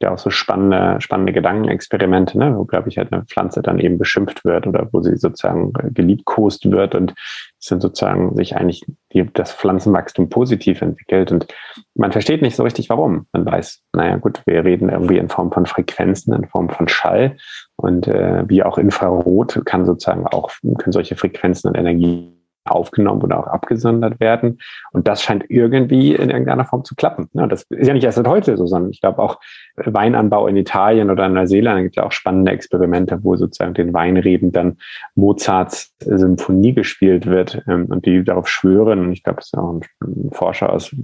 ja 0.02 0.12
auch 0.12 0.18
so 0.18 0.30
spannende, 0.30 1.00
spannende 1.00 1.32
Gedankenexperimente, 1.32 2.38
ne, 2.38 2.56
wo, 2.56 2.64
glaube 2.64 2.88
ich, 2.88 2.98
halt 2.98 3.12
eine 3.12 3.24
Pflanze 3.24 3.62
dann 3.62 3.78
eben 3.78 3.98
beschimpft 3.98 4.44
wird 4.44 4.66
oder 4.66 4.88
wo 4.92 5.02
sie 5.02 5.16
sozusagen 5.16 5.72
geliebkost 5.94 6.70
wird 6.70 6.94
und 6.94 7.14
es 7.58 7.66
sind 7.66 7.82
sozusagen 7.82 8.34
sich 8.36 8.56
eigentlich 8.56 8.84
die, 9.12 9.28
das 9.32 9.52
Pflanzenwachstum 9.52 10.30
positiv 10.30 10.80
entwickelt 10.80 11.32
und 11.32 11.46
man 11.94 12.12
versteht 12.12 12.40
nicht 12.40 12.56
so 12.56 12.62
richtig, 12.62 12.88
warum. 12.88 13.26
Man 13.32 13.44
weiß, 13.44 13.82
naja 13.92 14.16
gut, 14.16 14.40
wir 14.46 14.64
reden 14.64 14.88
irgendwie 14.88 15.18
in 15.18 15.28
Form 15.28 15.52
von 15.52 15.66
Frequenzen, 15.66 16.34
in 16.34 16.48
Form 16.48 16.70
von 16.70 16.88
Schall 16.88 17.36
und 17.76 18.08
äh, 18.08 18.48
wie 18.48 18.62
auch 18.62 18.78
Infrarot 18.78 19.60
kann 19.66 19.84
sozusagen 19.84 20.26
auch, 20.26 20.50
können 20.78 20.92
solche 20.92 21.16
Frequenzen 21.16 21.68
und 21.68 21.76
Energie 21.76 22.39
aufgenommen 22.64 23.22
oder 23.22 23.40
auch 23.40 23.46
abgesondert 23.46 24.20
werden. 24.20 24.58
Und 24.92 25.08
das 25.08 25.22
scheint 25.22 25.44
irgendwie 25.48 26.14
in 26.14 26.30
irgendeiner 26.30 26.64
Form 26.64 26.84
zu 26.84 26.94
klappen. 26.94 27.28
Das 27.32 27.62
ist 27.68 27.86
ja 27.86 27.94
nicht 27.94 28.04
erst 28.04 28.16
seit 28.16 28.28
heute 28.28 28.56
so, 28.56 28.66
sondern 28.66 28.90
ich 28.90 29.00
glaube 29.00 29.18
auch 29.20 29.40
Weinanbau 29.76 30.46
in 30.46 30.56
Italien 30.56 31.10
oder 31.10 31.26
in 31.26 31.32
Neuseeland 31.32 31.82
gibt 31.82 31.96
es 31.96 32.00
ja 32.00 32.06
auch 32.06 32.12
spannende 32.12 32.52
Experimente, 32.52 33.18
wo 33.22 33.36
sozusagen 33.36 33.74
den 33.74 33.94
Weinreben 33.94 34.52
dann 34.52 34.78
Mozarts 35.14 35.94
Symphonie 36.00 36.74
gespielt 36.74 37.26
wird 37.26 37.62
ähm, 37.66 37.86
und 37.86 38.06
die 38.06 38.24
darauf 38.24 38.48
schwören. 38.48 39.00
Und 39.00 39.12
ich 39.12 39.22
glaube, 39.22 39.36
das 39.36 39.46
ist 39.46 39.58
auch 39.58 39.80
ein 40.02 40.30
Forscher 40.32 40.72
aus 40.72 40.94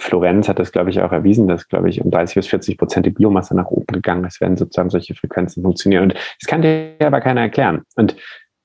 Florenz 0.00 0.48
hat 0.48 0.60
das, 0.60 0.70
glaube 0.70 0.90
ich, 0.90 1.02
auch 1.02 1.10
erwiesen, 1.10 1.48
dass, 1.48 1.66
glaube 1.66 1.90
ich, 1.90 2.00
um 2.00 2.10
30 2.12 2.36
bis 2.36 2.46
40 2.46 2.78
Prozent 2.78 3.04
die 3.04 3.10
Biomasse 3.10 3.56
nach 3.56 3.66
oben 3.66 3.86
gegangen 3.92 4.24
ist, 4.24 4.40
wenn 4.40 4.56
sozusagen 4.56 4.90
solche 4.90 5.16
Frequenzen 5.16 5.62
funktionieren. 5.62 6.04
Und 6.04 6.14
das 6.14 6.46
kann 6.46 6.62
dir 6.62 6.94
aber 7.00 7.20
keiner 7.20 7.40
erklären. 7.40 7.82
Und 7.96 8.14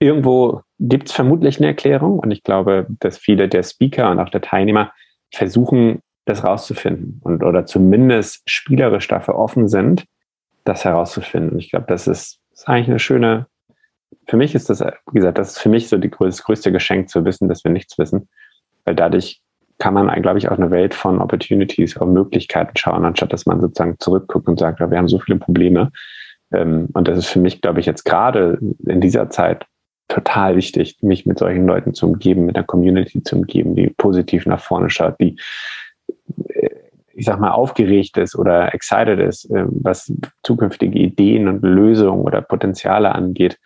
irgendwo 0.03 0.61
gibt 0.79 1.09
es 1.09 1.13
vermutlich 1.13 1.57
eine 1.57 1.67
Erklärung 1.67 2.19
und 2.19 2.31
ich 2.31 2.43
glaube, 2.43 2.87
dass 2.99 3.17
viele 3.17 3.47
der 3.47 3.63
Speaker 3.63 4.11
und 4.11 4.19
auch 4.19 4.29
der 4.29 4.41
Teilnehmer 4.41 4.91
versuchen, 5.31 6.01
das 6.25 6.43
rauszufinden 6.43 7.19
und 7.23 7.43
oder 7.43 7.65
zumindest 7.65 8.49
spielerisch 8.49 9.07
dafür 9.07 9.35
offen 9.35 9.67
sind, 9.67 10.05
das 10.63 10.85
herauszufinden. 10.85 11.59
Ich 11.59 11.71
glaube, 11.71 11.85
das 11.87 12.07
ist, 12.07 12.39
ist 12.51 12.67
eigentlich 12.67 12.89
eine 12.89 12.99
schöne, 12.99 13.47
für 14.27 14.37
mich 14.37 14.55
ist 14.55 14.69
das, 14.69 14.81
wie 14.81 15.19
gesagt, 15.19 15.37
das 15.37 15.51
ist 15.51 15.59
für 15.59 15.69
mich 15.69 15.89
so 15.89 15.97
die, 15.97 16.09
das 16.09 16.43
größte 16.43 16.71
Geschenk 16.71 17.09
zu 17.09 17.25
wissen, 17.25 17.49
dass 17.49 17.63
wir 17.63 17.71
nichts 17.71 17.97
wissen, 17.97 18.29
weil 18.85 18.95
dadurch 18.95 19.41
kann 19.79 19.93
man, 19.93 20.21
glaube 20.21 20.37
ich, 20.37 20.49
auf 20.49 20.57
eine 20.57 20.71
Welt 20.71 20.93
von 20.93 21.19
Opportunities, 21.19 21.97
und 21.97 22.13
Möglichkeiten 22.13 22.77
schauen, 22.77 23.03
anstatt 23.03 23.33
dass 23.33 23.45
man 23.45 23.59
sozusagen 23.59 23.97
zurückguckt 23.99 24.47
und 24.47 24.59
sagt, 24.59 24.79
wir 24.79 24.97
haben 24.97 25.09
so 25.09 25.19
viele 25.19 25.39
Probleme. 25.39 25.91
Ähm, 26.53 26.87
und 26.93 27.07
das 27.07 27.17
ist 27.17 27.27
für 27.27 27.39
mich, 27.39 27.59
glaube 27.59 27.79
ich, 27.79 27.85
jetzt 27.85 28.05
gerade 28.05 28.59
in 28.85 29.01
dieser 29.01 29.29
Zeit 29.29 29.65
total 30.07 30.55
wichtig, 30.55 30.97
mich 31.01 31.25
mit 31.25 31.39
solchen 31.39 31.65
Leuten 31.65 31.93
zu 31.93 32.07
umgeben, 32.07 32.45
mit 32.45 32.55
einer 32.55 32.65
Community 32.65 33.23
zu 33.23 33.37
umgeben, 33.37 33.75
die 33.75 33.89
positiv 33.89 34.45
nach 34.45 34.59
vorne 34.59 34.89
schaut, 34.89 35.15
die, 35.19 35.37
äh, 36.47 36.69
ich 37.13 37.25
sag 37.25 37.39
mal, 37.39 37.51
aufgeregt 37.51 38.17
ist 38.17 38.35
oder 38.35 38.73
excited 38.73 39.19
ist, 39.19 39.45
äh, 39.51 39.65
was 39.67 40.11
zukünftige 40.43 40.97
Ideen 40.97 41.47
und 41.47 41.63
Lösungen 41.63 42.21
oder 42.21 42.41
Potenziale 42.41 43.13
angeht, 43.13 43.57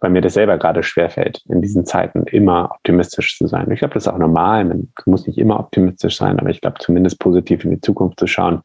weil 0.00 0.10
mir 0.10 0.20
das 0.20 0.34
selber 0.34 0.58
gerade 0.58 0.82
schwerfällt, 0.82 1.42
in 1.48 1.62
diesen 1.62 1.86
Zeiten 1.86 2.24
immer 2.24 2.70
optimistisch 2.72 3.38
zu 3.38 3.46
sein. 3.46 3.70
Ich 3.70 3.78
glaube, 3.78 3.94
das 3.94 4.06
ist 4.06 4.12
auch 4.12 4.18
normal. 4.18 4.64
Man 4.64 4.92
muss 5.06 5.26
nicht 5.26 5.38
immer 5.38 5.58
optimistisch 5.58 6.16
sein, 6.16 6.38
aber 6.38 6.50
ich 6.50 6.60
glaube, 6.60 6.78
zumindest 6.78 7.18
positiv 7.18 7.64
in 7.64 7.70
die 7.70 7.80
Zukunft 7.80 8.20
zu 8.20 8.26
schauen, 8.26 8.62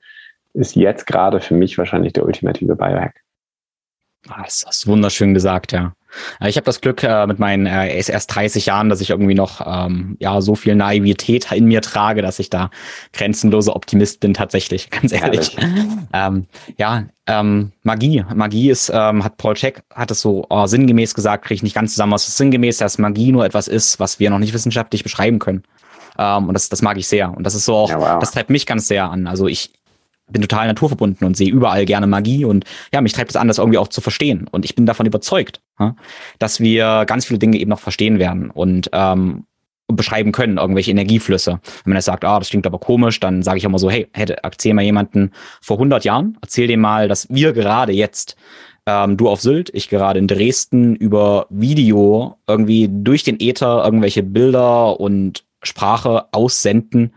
ist 0.53 0.75
jetzt 0.75 1.05
gerade 1.05 1.39
für 1.39 1.53
mich 1.53 1.77
wahrscheinlich 1.77 2.13
der 2.13 2.25
ultimative 2.25 2.75
Biohack. 2.75 3.21
Ah, 4.27 4.43
das 4.43 4.65
hast 4.67 4.85
du 4.85 4.91
wunderschön 4.91 5.33
gesagt, 5.33 5.71
ja. 5.71 5.93
Ich 6.45 6.55
habe 6.55 6.65
das 6.65 6.81
Glück 6.81 7.03
äh, 7.03 7.27
mit 7.27 7.39
meinen 7.39 7.65
äh, 7.65 7.95
erst 7.95 8.35
30 8.35 8.65
Jahren, 8.65 8.89
dass 8.89 9.01
ich 9.01 9.09
irgendwie 9.09 9.35
noch 9.35 9.61
ähm, 9.65 10.17
ja 10.19 10.41
so 10.41 10.55
viel 10.55 10.75
Naivität 10.75 11.51
in 11.51 11.65
mir 11.65 11.81
trage, 11.81 12.21
dass 12.21 12.39
ich 12.39 12.49
da 12.49 12.69
grenzenloser 13.13 13.75
Optimist 13.75 14.19
bin 14.19 14.33
tatsächlich, 14.33 14.89
ganz 14.91 15.11
ehrlich. 15.11 15.55
ähm, 16.13 16.47
ja, 16.77 17.05
ähm, 17.27 17.71
Magie, 17.83 18.25
Magie 18.33 18.69
ist, 18.69 18.91
ähm, 18.93 19.23
hat 19.23 19.37
Paul 19.37 19.53
Check 19.53 19.83
hat 19.93 20.11
es 20.11 20.21
so 20.21 20.45
oh, 20.49 20.65
sinngemäß 20.65 21.13
gesagt, 21.13 21.45
kriege 21.45 21.55
ich 21.55 21.63
nicht 21.63 21.75
ganz 21.75 21.91
zusammen, 21.91 22.13
was 22.13 22.27
ist 22.27 22.37
sinngemäß, 22.37 22.77
dass 22.77 22.97
Magie 22.97 23.31
nur 23.31 23.45
etwas 23.45 23.67
ist, 23.67 23.99
was 23.99 24.19
wir 24.19 24.29
noch 24.29 24.39
nicht 24.39 24.53
wissenschaftlich 24.53 25.03
beschreiben 25.03 25.39
können. 25.39 25.63
Ähm, 26.17 26.47
und 26.47 26.53
das, 26.53 26.69
das 26.69 26.81
mag 26.81 26.97
ich 26.97 27.07
sehr. 27.07 27.35
Und 27.35 27.43
das 27.43 27.55
ist 27.55 27.65
so 27.65 27.75
auch, 27.75 27.89
ja, 27.89 27.99
wow. 27.99 28.19
das 28.19 28.31
treibt 28.31 28.49
mich 28.49 28.65
ganz 28.65 28.87
sehr 28.87 29.09
an. 29.09 29.27
Also 29.27 29.47
ich, 29.47 29.71
bin 30.29 30.41
total 30.41 30.67
naturverbunden 30.67 31.25
und 31.25 31.35
sehe 31.35 31.49
überall 31.49 31.85
gerne 31.85 32.07
Magie 32.07 32.45
und 32.45 32.65
ja, 32.93 33.01
mich 33.01 33.13
treibt 33.13 33.31
es 33.31 33.35
an, 33.35 33.47
das 33.47 33.57
irgendwie 33.57 33.77
auch 33.77 33.87
zu 33.87 34.01
verstehen. 34.01 34.47
Und 34.51 34.65
ich 34.65 34.75
bin 34.75 34.85
davon 34.85 35.05
überzeugt, 35.05 35.61
dass 36.39 36.59
wir 36.59 37.05
ganz 37.05 37.25
viele 37.25 37.39
Dinge 37.39 37.57
eben 37.57 37.69
noch 37.69 37.79
verstehen 37.79 38.19
werden 38.19 38.49
und 38.51 38.89
ähm, 38.93 39.45
beschreiben 39.87 40.31
können, 40.31 40.57
irgendwelche 40.57 40.91
Energieflüsse. 40.91 41.59
Wenn 41.83 41.91
man 41.91 41.97
jetzt 41.97 42.05
sagt, 42.05 42.23
ah, 42.25 42.39
das 42.39 42.49
klingt 42.49 42.67
aber 42.67 42.79
komisch, 42.79 43.19
dann 43.19 43.43
sage 43.43 43.57
ich 43.57 43.63
immer 43.63 43.79
so, 43.79 43.89
hey, 43.89 44.07
hätte, 44.13 44.43
erzähl 44.43 44.73
mal 44.73 44.83
jemanden 44.83 45.31
vor 45.61 45.77
100 45.77 46.05
Jahren, 46.05 46.37
erzähl 46.41 46.67
dem 46.67 46.81
mal, 46.81 47.07
dass 47.07 47.27
wir 47.29 47.53
gerade 47.53 47.91
jetzt, 47.91 48.35
ähm, 48.85 49.17
du 49.17 49.29
auf 49.29 49.41
Sylt, 49.41 49.69
ich 49.73 49.89
gerade 49.89 50.19
in 50.19 50.27
Dresden 50.27 50.95
über 50.95 51.47
Video 51.49 52.37
irgendwie 52.47 52.89
durch 52.91 53.23
den 53.23 53.39
Äther 53.39 53.83
irgendwelche 53.83 54.23
Bilder 54.23 54.99
und 54.99 55.43
Sprache 55.63 56.27
aussenden, 56.31 57.13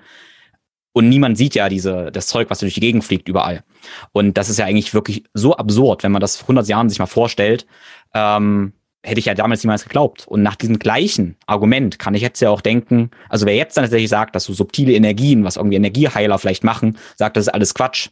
Und 0.93 1.09
niemand 1.09 1.39
sieht 1.39 1.55
ja 1.55 1.69
diese, 1.69 2.11
das 2.13 2.27
Zeug, 2.27 2.51
was 2.51 2.59
durch 2.59 2.75
die 2.75 2.81
Gegend 2.81 3.05
fliegt, 3.05 3.29
überall. 3.29 3.63
Und 4.13 4.37
das 4.37 4.49
ist 4.49 4.59
ja 4.59 4.67
eigentlich 4.67 4.93
wirklich 4.95 5.25
so 5.33 5.57
absurd, 5.57 6.03
wenn 6.03 6.13
man 6.13 6.21
das 6.21 6.37
vor 6.37 6.47
100 6.47 6.69
Jahren 6.69 6.89
sich 6.89 6.99
mal 6.99 7.07
vorstellt. 7.07 7.67
Ähm, 8.15 8.73
hätte 9.05 9.19
ich 9.19 9.27
ja 9.27 9.35
damals 9.35 9.65
niemals 9.65 9.85
geglaubt. 9.85 10.27
Und 10.29 10.43
nach 10.43 10.55
diesem 10.55 10.79
gleichen 10.79 11.37
Argument 11.47 11.99
kann 11.99 12.15
ich 12.15 12.23
jetzt 12.23 12.41
ja 12.41 12.51
auch 12.51 12.61
denken, 12.61 13.11
also 13.29 13.47
wer 13.47 13.57
jetzt 13.57 13.77
dann 13.77 13.85
tatsächlich 13.85 14.11
sagt, 14.11 14.35
dass 14.35 14.45
so 14.45 14.53
subtile 14.53 14.93
Energien, 14.93 15.45
was 15.45 15.57
irgendwie 15.57 15.77
Energieheiler 15.77 16.39
vielleicht 16.39 16.65
machen, 16.65 16.99
sagt, 17.17 17.37
das 17.37 17.47
ist 17.47 17.55
alles 17.55 17.75
Quatsch. 17.75 18.11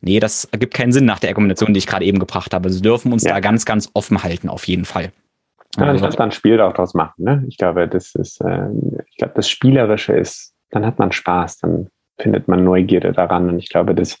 Nee, 0.00 0.20
das 0.20 0.44
ergibt 0.46 0.74
keinen 0.74 0.92
Sinn 0.92 1.04
nach 1.04 1.18
der 1.18 1.30
Argumentation, 1.30 1.74
die 1.74 1.78
ich 1.78 1.86
gerade 1.86 2.04
eben 2.04 2.18
gebracht 2.18 2.54
habe. 2.54 2.70
Sie 2.70 2.82
dürfen 2.82 3.12
uns 3.12 3.24
ja. 3.24 3.32
da 3.32 3.40
ganz, 3.40 3.64
ganz 3.64 3.90
offen 3.94 4.22
halten, 4.22 4.48
auf 4.48 4.66
jeden 4.66 4.84
Fall. 4.84 5.12
Ja, 5.78 5.92
ich 5.92 6.00
glaube, 6.00 6.16
dann 6.16 6.28
ein 6.28 6.32
Spiel 6.32 6.58
daraus 6.58 6.92
machen. 6.92 7.24
Ne? 7.24 7.44
Ich 7.48 7.56
glaube, 7.56 7.88
das 7.88 8.14
ist, 8.14 8.40
äh, 8.42 8.66
ich 9.08 9.16
glaube, 9.16 9.32
das 9.34 9.48
Spielerische 9.48 10.12
ist, 10.12 10.54
dann 10.70 10.84
hat 10.84 10.98
man 10.98 11.12
Spaß, 11.12 11.58
dann 11.58 11.88
findet 12.22 12.48
man 12.48 12.64
Neugierde 12.64 13.12
daran. 13.12 13.48
Und 13.48 13.58
ich 13.58 13.68
glaube, 13.68 13.94
dass 13.94 14.18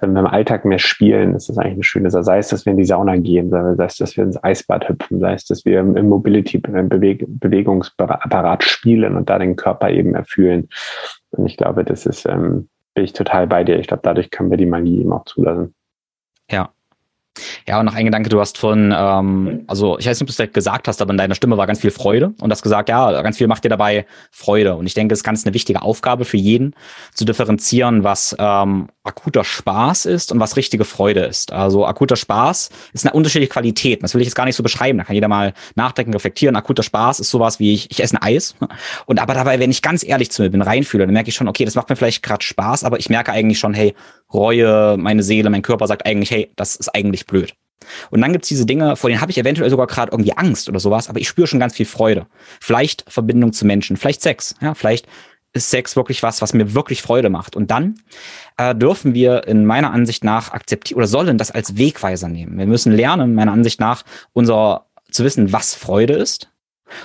wenn 0.00 0.12
wir 0.12 0.20
im 0.20 0.26
Alltag 0.26 0.64
mehr 0.64 0.78
spielen, 0.78 1.34
ist 1.34 1.48
das 1.48 1.58
eigentlich 1.58 1.74
eine 1.74 1.84
schöne 1.84 2.10
Sache. 2.10 2.24
Sei 2.24 2.38
es, 2.38 2.48
dass 2.48 2.64
wir 2.64 2.70
in 2.70 2.76
die 2.76 2.84
Sauna 2.84 3.16
gehen, 3.16 3.50
sei 3.50 3.84
es, 3.84 3.96
dass 3.96 4.16
wir 4.16 4.24
ins 4.24 4.42
Eisbad 4.42 4.88
hüpfen, 4.88 5.18
sei 5.18 5.32
es, 5.32 5.44
dass 5.44 5.64
wir 5.64 5.80
im 5.80 6.08
Mobility, 6.08 6.62
im 6.66 6.88
Beweg 6.88 7.24
Bewegungsapparat 7.26 8.62
spielen 8.62 9.16
und 9.16 9.28
da 9.28 9.38
den 9.38 9.56
Körper 9.56 9.90
eben 9.90 10.14
erfühlen. 10.14 10.68
Und 11.30 11.46
ich 11.46 11.56
glaube, 11.56 11.84
das 11.84 12.06
ist, 12.06 12.26
ähm, 12.26 12.68
bin 12.94 13.04
ich 13.04 13.12
total 13.12 13.46
bei 13.46 13.64
dir. 13.64 13.78
Ich 13.78 13.88
glaube, 13.88 14.02
dadurch 14.04 14.30
können 14.30 14.50
wir 14.50 14.56
die 14.56 14.66
Magie 14.66 15.00
eben 15.00 15.12
auch 15.12 15.24
zulassen. 15.24 15.74
Ja, 16.50 16.70
ja, 17.66 17.78
und 17.80 17.86
noch 17.86 17.94
ein 17.94 18.04
Gedanke, 18.04 18.28
du 18.28 18.40
hast 18.40 18.58
von, 18.58 18.94
ähm, 18.96 19.64
also 19.66 19.98
ich 19.98 20.06
weiß 20.06 20.16
nicht, 20.16 20.22
ob 20.22 20.28
du 20.28 20.32
es 20.32 20.36
direkt 20.36 20.54
gesagt 20.54 20.88
hast, 20.88 21.00
aber 21.02 21.12
in 21.12 21.18
deiner 21.18 21.34
Stimme 21.34 21.56
war 21.56 21.66
ganz 21.66 21.80
viel 21.80 21.90
Freude 21.90 22.32
und 22.40 22.50
hast 22.50 22.62
gesagt, 22.62 22.88
ja, 22.88 23.22
ganz 23.22 23.38
viel 23.38 23.46
macht 23.46 23.64
dir 23.64 23.68
dabei 23.68 24.06
Freude. 24.30 24.76
Und 24.76 24.86
ich 24.86 24.94
denke, 24.94 25.12
es 25.12 25.20
ist 25.20 25.24
ganz 25.24 25.44
eine 25.44 25.54
wichtige 25.54 25.82
Aufgabe 25.82 26.24
für 26.24 26.36
jeden, 26.36 26.74
zu 27.14 27.24
differenzieren, 27.24 28.04
was 28.04 28.36
ähm, 28.38 28.88
akuter 29.08 29.42
Spaß 29.42 30.06
ist 30.06 30.32
und 30.32 30.38
was 30.38 30.56
richtige 30.56 30.84
Freude 30.84 31.20
ist. 31.20 31.52
Also 31.52 31.86
akuter 31.86 32.16
Spaß 32.16 32.70
ist 32.92 33.06
eine 33.06 33.14
unterschiedliche 33.14 33.50
Qualität. 33.50 34.02
Das 34.02 34.14
will 34.14 34.20
ich 34.20 34.26
jetzt 34.26 34.34
gar 34.34 34.44
nicht 34.44 34.56
so 34.56 34.62
beschreiben. 34.62 34.98
Da 34.98 35.04
kann 35.04 35.14
jeder 35.14 35.28
mal 35.28 35.54
nachdenken, 35.74 36.12
reflektieren. 36.12 36.56
Akuter 36.56 36.82
Spaß 36.82 37.20
ist 37.20 37.30
sowas 37.30 37.58
wie 37.58 37.74
ich, 37.74 37.90
ich 37.90 38.02
esse 38.02 38.16
ein 38.16 38.22
Eis. 38.22 38.54
Und 39.06 39.20
aber 39.20 39.34
dabei, 39.34 39.58
wenn 39.58 39.70
ich 39.70 39.82
ganz 39.82 40.04
ehrlich 40.04 40.30
zu 40.30 40.42
mir 40.42 40.50
bin, 40.50 40.62
reinfühle, 40.62 41.06
dann 41.06 41.14
merke 41.14 41.30
ich 41.30 41.34
schon, 41.34 41.48
okay, 41.48 41.64
das 41.64 41.74
macht 41.74 41.88
mir 41.88 41.96
vielleicht 41.96 42.22
gerade 42.22 42.44
Spaß, 42.44 42.84
aber 42.84 42.98
ich 42.98 43.08
merke 43.08 43.32
eigentlich 43.32 43.58
schon, 43.58 43.74
hey, 43.74 43.94
Reue, 44.32 44.96
meine 44.98 45.22
Seele, 45.22 45.50
mein 45.50 45.62
Körper 45.62 45.86
sagt 45.86 46.06
eigentlich, 46.06 46.30
hey, 46.30 46.50
das 46.56 46.76
ist 46.76 46.94
eigentlich 46.94 47.26
blöd. 47.26 47.54
Und 48.10 48.20
dann 48.20 48.32
gibt's 48.32 48.48
diese 48.48 48.66
Dinge, 48.66 48.96
vor 48.96 49.08
denen 49.08 49.20
habe 49.20 49.30
ich 49.30 49.38
eventuell 49.38 49.70
sogar 49.70 49.86
gerade 49.86 50.12
irgendwie 50.12 50.36
Angst 50.36 50.68
oder 50.68 50.80
sowas, 50.80 51.08
aber 51.08 51.20
ich 51.20 51.28
spüre 51.28 51.46
schon 51.46 51.60
ganz 51.60 51.74
viel 51.74 51.86
Freude. 51.86 52.26
Vielleicht 52.60 53.04
Verbindung 53.08 53.52
zu 53.52 53.66
Menschen, 53.66 53.96
vielleicht 53.96 54.22
Sex, 54.22 54.54
ja, 54.60 54.74
vielleicht 54.74 55.06
ist 55.52 55.70
Sex 55.70 55.96
wirklich 55.96 56.22
was, 56.22 56.42
was 56.42 56.52
mir 56.52 56.74
wirklich 56.74 57.00
Freude 57.00 57.30
macht. 57.30 57.56
Und 57.56 57.70
dann 57.70 58.00
äh, 58.58 58.74
dürfen 58.74 59.14
wir 59.14 59.46
in 59.46 59.64
meiner 59.64 59.92
Ansicht 59.92 60.22
nach 60.22 60.52
akzeptieren 60.52 60.98
oder 60.98 61.06
sollen 61.06 61.38
das 61.38 61.50
als 61.50 61.78
Wegweiser 61.78 62.28
nehmen. 62.28 62.58
Wir 62.58 62.66
müssen 62.66 62.92
lernen, 62.92 63.34
meiner 63.34 63.52
Ansicht 63.52 63.80
nach, 63.80 64.04
unser 64.32 64.86
zu 65.10 65.24
wissen, 65.24 65.52
was 65.52 65.74
Freude 65.74 66.14
ist 66.14 66.50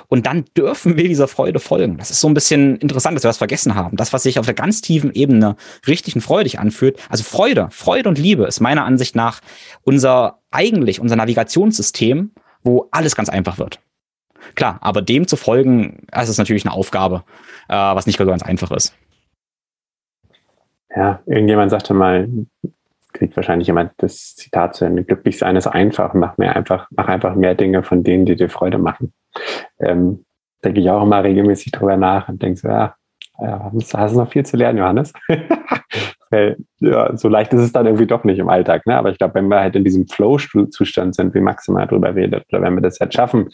und 0.07 0.25
dann 0.25 0.45
dürfen 0.57 0.97
wir 0.97 1.07
dieser 1.07 1.27
Freude 1.27 1.59
folgen. 1.59 1.97
Das 1.97 2.11
ist 2.11 2.21
so 2.21 2.27
ein 2.27 2.34
bisschen 2.34 2.77
interessant, 2.77 3.15
dass 3.15 3.23
wir 3.23 3.29
das 3.29 3.38
vergessen 3.38 3.75
haben. 3.75 3.97
Das, 3.97 4.13
was 4.13 4.23
sich 4.23 4.39
auf 4.39 4.45
der 4.45 4.55
ganz 4.55 4.81
tiefen 4.81 5.11
Ebene 5.13 5.55
richtig 5.88 6.15
und 6.15 6.21
freudig 6.21 6.59
anfühlt. 6.59 6.97
Also 7.09 7.23
Freude, 7.23 7.67
Freude 7.71 8.09
und 8.09 8.17
Liebe 8.17 8.45
ist 8.45 8.59
meiner 8.59 8.86
Ansicht 8.86 9.15
nach 9.15 9.41
unser, 9.84 10.39
eigentlich 10.51 10.99
unser 10.99 11.15
Navigationssystem, 11.15 12.31
wo 12.63 12.88
alles 12.91 13.15
ganz 13.15 13.29
einfach 13.29 13.57
wird. 13.57 13.79
Klar, 14.55 14.77
aber 14.81 15.01
dem 15.01 15.27
zu 15.27 15.38
folgen, 15.38 16.05
das 16.11 16.29
ist 16.29 16.38
natürlich 16.38 16.65
eine 16.65 16.73
Aufgabe, 16.73 17.23
äh, 17.69 17.73
was 17.73 18.05
nicht 18.05 18.17
so 18.17 18.25
ganz 18.25 18.43
einfach 18.43 18.71
ist. 18.71 18.95
Ja, 20.95 21.21
irgendjemand 21.25 21.71
sagte 21.71 21.93
mal, 21.93 22.29
kriegt 23.14 23.36
wahrscheinlich 23.36 23.68
jemand 23.68 23.91
das 23.97 24.36
Zitat 24.36 24.76
zu 24.76 24.86
Ende. 24.86 25.03
Glücklich 25.03 25.38
sein 25.38 25.55
ist 25.55 25.68
einfach. 25.68 26.14
Mach 26.14 26.38
mehr 26.38 26.55
einfach, 26.55 26.88
mach 26.91 27.07
einfach 27.07 27.36
mehr 27.36 27.55
Dinge 27.55 27.84
von 27.84 28.03
denen, 28.03 28.26
die 28.26 28.36
dir 28.36 28.49
Freude 28.49 28.78
machen. 28.78 29.14
Ähm, 29.80 30.26
denke 30.64 30.80
ich 30.80 30.89
auch 30.89 31.03
immer 31.03 31.24
regelmäßig 31.24 31.72
drüber 31.72 31.97
nach 31.97 32.30
und 32.30 32.41
denke 32.41 32.59
so, 32.59 32.68
ja, 32.68 32.95
ja 33.39 33.72
hast 33.93 34.16
du 34.16 34.20
noch 34.20 34.32
viel 34.32 34.45
zu 34.45 34.57
lernen, 34.57 34.80
Johannes. 34.80 35.14
Ja, 36.80 37.16
so 37.16 37.30
leicht 37.30 37.53
ist 37.53 37.61
es 37.61 37.72
dann 37.72 37.86
irgendwie 37.86 38.07
doch 38.07 38.24
nicht 38.24 38.39
im 38.39 38.49
Alltag. 38.49 38.86
Ne? 38.88 38.97
Aber 38.97 39.11
ich 39.11 39.18
glaube, 39.18 39.36
wenn 39.36 39.47
wir 39.49 39.59
halt 39.59 39.76
in 39.76 39.84
diesem 39.84 40.07
Flow-Zustand 40.07 41.16
sind, 41.16 41.34
wie 41.34 41.39
Max 41.39 41.68
mal 41.68 41.86
drüber 41.86 42.16
redet, 42.16 42.45
oder 42.51 42.61
wenn 42.61 42.74
wir 42.74 42.82
das 42.82 42.99
halt 42.99 43.14
schaffen, 43.14 43.49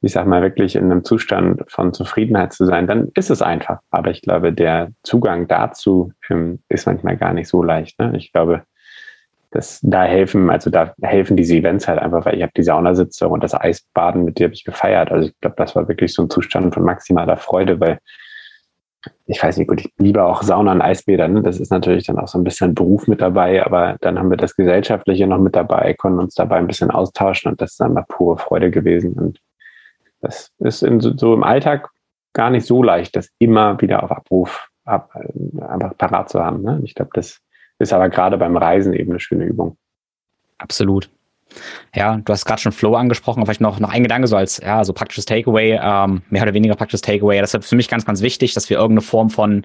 ich 0.00 0.12
sag 0.12 0.26
mal, 0.26 0.42
wirklich 0.42 0.76
in 0.76 0.84
einem 0.84 1.04
Zustand 1.04 1.62
von 1.68 1.92
Zufriedenheit 1.92 2.52
zu 2.52 2.64
sein, 2.64 2.86
dann 2.86 3.10
ist 3.14 3.30
es 3.30 3.42
einfach. 3.42 3.80
Aber 3.90 4.10
ich 4.10 4.22
glaube, 4.22 4.52
der 4.52 4.92
Zugang 5.02 5.48
dazu 5.48 6.12
ähm, 6.28 6.60
ist 6.68 6.86
manchmal 6.86 7.16
gar 7.16 7.32
nicht 7.32 7.48
so 7.48 7.62
leicht. 7.62 7.98
Ne? 7.98 8.12
Ich 8.16 8.32
glaube, 8.32 8.62
das, 9.50 9.80
da 9.82 10.04
helfen, 10.04 10.50
also 10.50 10.70
da 10.70 10.94
helfen 11.02 11.36
diese 11.36 11.54
Events 11.54 11.88
halt 11.88 11.98
einfach, 11.98 12.26
weil 12.26 12.36
ich 12.36 12.42
habe 12.42 12.52
die 12.56 12.62
Saunasitzung 12.62 13.32
und 13.32 13.42
das 13.42 13.54
Eisbaden, 13.54 14.24
mit 14.24 14.38
dir 14.38 14.44
habe 14.44 14.54
ich 14.54 14.64
gefeiert. 14.64 15.10
Also 15.10 15.28
ich 15.28 15.40
glaube, 15.40 15.56
das 15.56 15.74
war 15.76 15.88
wirklich 15.88 16.12
so 16.12 16.22
ein 16.22 16.30
Zustand 16.30 16.74
von 16.74 16.84
maximaler 16.84 17.36
Freude, 17.36 17.80
weil 17.80 17.98
ich 19.26 19.42
weiß 19.42 19.56
nicht, 19.56 19.68
gut, 19.68 19.80
ich 19.80 19.92
liebe 19.98 20.24
auch 20.24 20.42
Sauna 20.42 20.72
und 20.72 20.82
Eisbäder. 20.82 21.28
Ne? 21.28 21.42
Das 21.42 21.60
ist 21.60 21.70
natürlich 21.70 22.06
dann 22.06 22.18
auch 22.18 22.28
so 22.28 22.38
ein 22.38 22.44
bisschen 22.44 22.74
Beruf 22.74 23.06
mit 23.06 23.20
dabei, 23.20 23.64
aber 23.64 23.96
dann 24.00 24.18
haben 24.18 24.30
wir 24.30 24.36
das 24.36 24.56
Gesellschaftliche 24.56 25.26
noch 25.26 25.38
mit 25.38 25.56
dabei, 25.56 25.94
konnten 25.94 26.18
uns 26.18 26.34
dabei 26.34 26.56
ein 26.56 26.66
bisschen 26.66 26.90
austauschen 26.90 27.50
und 27.50 27.60
das 27.60 27.72
ist 27.72 27.80
dann 27.80 27.92
mal 27.92 28.04
pure 28.08 28.38
Freude 28.38 28.70
gewesen. 28.70 29.14
Und 29.14 29.40
das 30.20 30.52
ist 30.58 30.82
in, 30.82 31.00
so 31.00 31.34
im 31.34 31.44
Alltag 31.44 31.90
gar 32.32 32.50
nicht 32.50 32.66
so 32.66 32.82
leicht, 32.82 33.16
das 33.16 33.30
immer 33.38 33.80
wieder 33.80 34.02
auf 34.02 34.10
Abruf 34.10 34.68
ab, 34.84 35.10
einfach 35.60 35.96
parat 35.96 36.28
zu 36.28 36.44
haben. 36.44 36.62
Ne? 36.62 36.80
Ich 36.84 36.94
glaube, 36.94 37.10
das 37.14 37.40
ist 37.78 37.92
aber 37.92 38.08
gerade 38.08 38.38
beim 38.38 38.56
Reisen 38.56 38.92
eben 38.92 39.10
eine 39.10 39.20
schöne 39.20 39.44
Übung. 39.44 39.76
Absolut. 40.58 41.10
Ja, 41.94 42.16
du 42.16 42.32
hast 42.32 42.44
gerade 42.44 42.60
schon 42.60 42.72
Flow 42.72 42.94
angesprochen, 42.94 43.44
vielleicht 43.44 43.60
noch, 43.60 43.78
noch 43.78 43.90
ein 43.90 44.02
Gedanke 44.02 44.26
so 44.26 44.36
als, 44.36 44.58
ja, 44.58 44.84
so 44.84 44.92
praktisches 44.92 45.24
Takeaway, 45.24 45.78
ähm, 45.80 46.22
mehr 46.28 46.42
oder 46.42 46.54
weniger 46.54 46.74
praktisches 46.74 47.02
Takeaway. 47.02 47.40
Das 47.40 47.54
ist 47.54 47.66
für 47.66 47.76
mich 47.76 47.88
ganz, 47.88 48.04
ganz 48.04 48.20
wichtig, 48.20 48.52
dass 48.54 48.68
wir 48.68 48.78
irgendeine 48.78 49.02
Form 49.02 49.30
von 49.30 49.64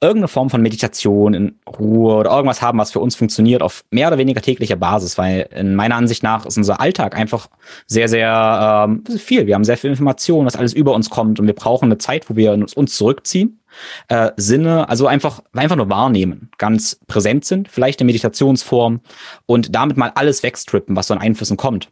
irgendeine 0.00 0.28
Form 0.28 0.48
von 0.48 0.62
Meditation 0.62 1.34
in 1.34 1.58
Ruhe 1.68 2.14
oder 2.14 2.30
irgendwas 2.30 2.62
haben, 2.62 2.78
was 2.78 2.92
für 2.92 3.00
uns 3.00 3.16
funktioniert 3.16 3.62
auf 3.62 3.84
mehr 3.90 4.08
oder 4.08 4.18
weniger 4.18 4.40
täglicher 4.40 4.76
Basis, 4.76 5.18
weil 5.18 5.48
in 5.54 5.74
meiner 5.74 5.96
Ansicht 5.96 6.22
nach 6.22 6.46
ist 6.46 6.56
unser 6.56 6.80
Alltag 6.80 7.16
einfach 7.16 7.48
sehr, 7.86 8.08
sehr 8.08 8.86
ähm, 8.88 9.04
viel. 9.18 9.46
Wir 9.46 9.54
haben 9.54 9.64
sehr 9.64 9.76
viel 9.76 9.90
Information, 9.90 10.46
was 10.46 10.56
alles 10.56 10.72
über 10.72 10.94
uns 10.94 11.10
kommt 11.10 11.38
und 11.38 11.46
wir 11.46 11.54
brauchen 11.54 11.86
eine 11.86 11.98
Zeit, 11.98 12.30
wo 12.30 12.36
wir 12.36 12.52
uns, 12.52 12.72
uns 12.72 12.96
zurückziehen 12.96 13.60
äh, 14.08 14.30
Sinne, 14.36 14.88
also 14.88 15.06
einfach, 15.06 15.42
einfach 15.52 15.76
nur 15.76 15.90
wahrnehmen, 15.90 16.50
ganz 16.58 16.98
präsent 17.06 17.44
sind, 17.44 17.68
vielleicht 17.68 18.00
in 18.00 18.06
Meditationsform 18.06 19.00
und 19.46 19.74
damit 19.74 19.96
mal 19.96 20.12
alles 20.14 20.42
wegstrippen, 20.42 20.96
was 20.96 21.08
so 21.08 21.14
an 21.14 21.20
Einflüssen 21.20 21.56
kommt 21.56 21.90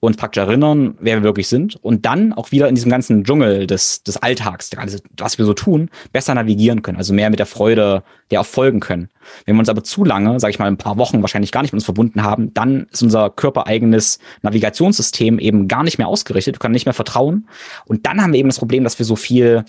und 0.00 0.16
praktisch 0.16 0.40
erinnern, 0.40 0.96
wer 1.00 1.16
wir 1.16 1.22
wirklich 1.22 1.48
sind 1.48 1.76
und 1.82 2.06
dann 2.06 2.32
auch 2.32 2.52
wieder 2.52 2.68
in 2.68 2.74
diesem 2.74 2.90
ganzen 2.90 3.24
Dschungel 3.24 3.66
des, 3.66 4.02
des 4.02 4.16
Alltags, 4.16 4.70
was 5.16 5.38
wir 5.38 5.44
so 5.44 5.54
tun, 5.54 5.90
besser 6.12 6.34
navigieren 6.34 6.82
können, 6.82 6.98
also 6.98 7.12
mehr 7.12 7.30
mit 7.30 7.38
der 7.38 7.46
Freude 7.46 8.02
der 8.30 8.40
auch 8.40 8.46
folgen 8.46 8.80
können. 8.80 9.08
Wenn 9.44 9.56
wir 9.56 9.60
uns 9.60 9.68
aber 9.68 9.82
zu 9.82 10.04
lange, 10.04 10.38
sage 10.38 10.52
ich 10.52 10.58
mal, 10.58 10.66
ein 10.66 10.76
paar 10.76 10.98
Wochen 10.98 11.20
wahrscheinlich 11.20 11.50
gar 11.50 11.62
nicht 11.62 11.72
mit 11.72 11.78
uns 11.78 11.84
verbunden 11.84 12.22
haben, 12.22 12.54
dann 12.54 12.86
ist 12.92 13.02
unser 13.02 13.28
körpereigenes 13.28 14.20
Navigationssystem 14.42 15.38
eben 15.38 15.66
gar 15.66 15.82
nicht 15.82 15.98
mehr 15.98 16.08
ausgerichtet, 16.08 16.54
wir 16.54 16.58
können 16.60 16.74
nicht 16.74 16.86
mehr 16.86 16.94
vertrauen 16.94 17.48
und 17.86 18.06
dann 18.06 18.22
haben 18.22 18.32
wir 18.32 18.38
eben 18.38 18.48
das 18.48 18.58
Problem, 18.58 18.84
dass 18.84 18.98
wir 18.98 19.06
so 19.06 19.16
viel 19.16 19.64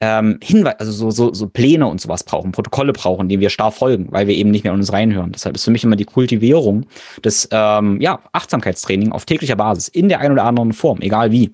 ähm, 0.00 0.38
Hinweise, 0.42 0.80
also 0.80 0.92
so, 0.92 1.10
so, 1.10 1.32
so 1.32 1.48
Pläne 1.48 1.86
und 1.86 2.00
sowas 2.00 2.24
brauchen, 2.24 2.52
Protokolle 2.52 2.92
brauchen, 2.92 3.28
denen 3.28 3.40
wir 3.40 3.50
starr 3.50 3.72
folgen, 3.72 4.08
weil 4.10 4.26
wir 4.26 4.34
eben 4.34 4.50
nicht 4.50 4.64
mehr 4.64 4.72
in 4.72 4.78
uns 4.78 4.92
reinhören. 4.92 5.32
Deshalb 5.32 5.56
ist 5.56 5.64
für 5.64 5.70
mich 5.70 5.84
immer 5.84 5.96
die 5.96 6.04
Kultivierung 6.04 6.86
des 7.24 7.48
ähm, 7.50 8.00
ja, 8.00 8.20
Achtsamkeitstraining 8.32 9.12
auf 9.12 9.24
täglicher 9.24 9.56
Basis 9.56 9.88
in 9.88 10.08
der 10.08 10.20
einen 10.20 10.32
oder 10.32 10.44
anderen 10.44 10.72
Form, 10.72 11.00
egal 11.00 11.32
wie, 11.32 11.52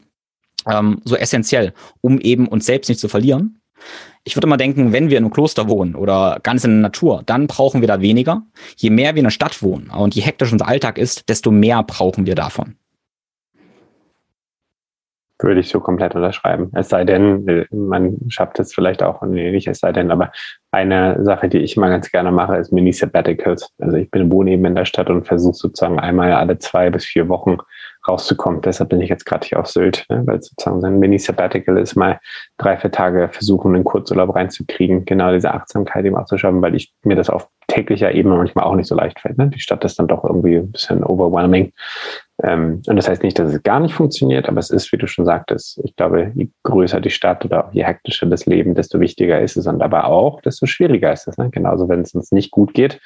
ähm, 0.66 1.00
so 1.04 1.16
essentiell, 1.16 1.72
um 2.00 2.20
eben 2.20 2.48
uns 2.48 2.66
selbst 2.66 2.88
nicht 2.88 3.00
zu 3.00 3.08
verlieren. 3.08 3.58
Ich 4.24 4.36
würde 4.36 4.46
mal 4.46 4.56
denken, 4.56 4.92
wenn 4.92 5.10
wir 5.10 5.18
in 5.18 5.24
einem 5.24 5.32
Kloster 5.32 5.68
wohnen 5.68 5.96
oder 5.96 6.38
ganz 6.42 6.62
in 6.64 6.70
der 6.70 6.80
Natur, 6.80 7.22
dann 7.26 7.48
brauchen 7.48 7.80
wir 7.80 7.88
da 7.88 8.00
weniger. 8.00 8.42
Je 8.76 8.90
mehr 8.90 9.14
wir 9.14 9.20
in 9.20 9.24
der 9.24 9.30
Stadt 9.30 9.62
wohnen 9.62 9.90
und 9.90 10.14
je 10.14 10.22
hektisch 10.22 10.52
unser 10.52 10.68
Alltag 10.68 10.98
ist, 10.98 11.28
desto 11.28 11.50
mehr 11.50 11.82
brauchen 11.82 12.26
wir 12.26 12.36
davon. 12.36 12.76
Würde 15.42 15.60
ich 15.60 15.68
so 15.68 15.80
komplett 15.80 16.14
unterschreiben. 16.14 16.70
Es 16.74 16.88
sei 16.88 17.04
denn, 17.04 17.66
man 17.70 18.16
schafft 18.28 18.60
es 18.60 18.72
vielleicht 18.72 19.02
auch, 19.02 19.22
nee, 19.22 19.50
nicht 19.50 19.66
es 19.66 19.80
sei 19.80 19.92
denn, 19.92 20.10
aber 20.10 20.30
eine 20.70 21.22
Sache, 21.22 21.48
die 21.48 21.58
ich 21.58 21.76
immer 21.76 21.90
ganz 21.90 22.10
gerne 22.10 22.32
mache, 22.32 22.56
ist 22.56 22.72
Mini-Sabbaticals. 22.72 23.68
Also 23.78 23.96
ich 23.96 24.10
bin 24.10 24.32
wohne 24.32 24.52
eben 24.52 24.64
in 24.64 24.74
der 24.74 24.86
Stadt 24.86 25.10
und 25.10 25.26
versuche 25.26 25.54
sozusagen 25.54 25.98
einmal 25.98 26.32
alle 26.32 26.58
zwei 26.58 26.90
bis 26.90 27.04
vier 27.04 27.28
Wochen 27.28 27.58
rauszukommen. 28.08 28.62
Deshalb 28.62 28.88
bin 28.90 29.00
ich 29.00 29.10
jetzt 29.10 29.26
gerade 29.26 29.46
hier 29.46 29.60
auf 29.60 29.66
Sylt, 29.66 30.06
ne? 30.08 30.22
weil 30.26 30.42
sozusagen 30.42 30.80
so 30.80 30.86
ein 30.86 30.98
Mini-Sabbatical 30.98 31.76
ist 31.76 31.94
mal 31.94 32.18
drei, 32.56 32.76
vier 32.76 32.90
Tage 32.90 33.28
versuchen, 33.30 33.74
einen 33.74 33.84
Kurzurlaub 33.84 34.34
reinzukriegen, 34.34 35.04
genau 35.04 35.32
diese 35.32 35.52
Achtsamkeit 35.52 36.04
eben 36.04 36.16
auch 36.16 36.24
zu 36.24 36.38
schaffen, 36.38 36.62
weil 36.62 36.74
ich 36.74 36.92
mir 37.04 37.16
das 37.16 37.30
auf 37.30 37.48
täglicher 37.68 38.12
Ebene 38.12 38.36
manchmal 38.36 38.64
auch 38.64 38.74
nicht 38.74 38.88
so 38.88 38.94
leicht 38.94 39.20
fällt. 39.20 39.38
Ne? 39.38 39.48
Die 39.48 39.60
Stadt 39.60 39.84
ist 39.84 39.98
dann 39.98 40.08
doch 40.08 40.24
irgendwie 40.24 40.56
ein 40.56 40.72
bisschen 40.72 41.04
overwhelming. 41.04 41.72
Ähm, 42.42 42.82
und 42.86 42.96
das 42.96 43.08
heißt 43.08 43.22
nicht, 43.22 43.38
dass 43.38 43.52
es 43.52 43.62
gar 43.62 43.80
nicht 43.80 43.94
funktioniert, 43.94 44.48
aber 44.48 44.58
es 44.58 44.70
ist, 44.70 44.92
wie 44.92 44.96
du 44.96 45.06
schon 45.06 45.24
sagtest, 45.24 45.80
ich 45.84 45.94
glaube, 45.96 46.32
je 46.34 46.48
größer 46.64 47.00
die 47.00 47.10
Stadt 47.10 47.44
oder 47.44 47.66
auch 47.66 47.72
je 47.72 47.84
hektischer 47.84 48.26
das 48.26 48.46
Leben, 48.46 48.74
desto 48.74 49.00
wichtiger 49.00 49.40
ist 49.40 49.56
es 49.56 49.66
und 49.66 49.82
aber 49.82 50.06
auch, 50.06 50.40
desto 50.40 50.66
schwieriger 50.66 51.12
ist 51.12 51.28
es. 51.28 51.38
Ne? 51.38 51.50
Genauso, 51.50 51.88
wenn 51.88 52.00
es 52.00 52.14
uns 52.14 52.32
nicht 52.32 52.50
gut 52.50 52.74
geht, 52.74 53.00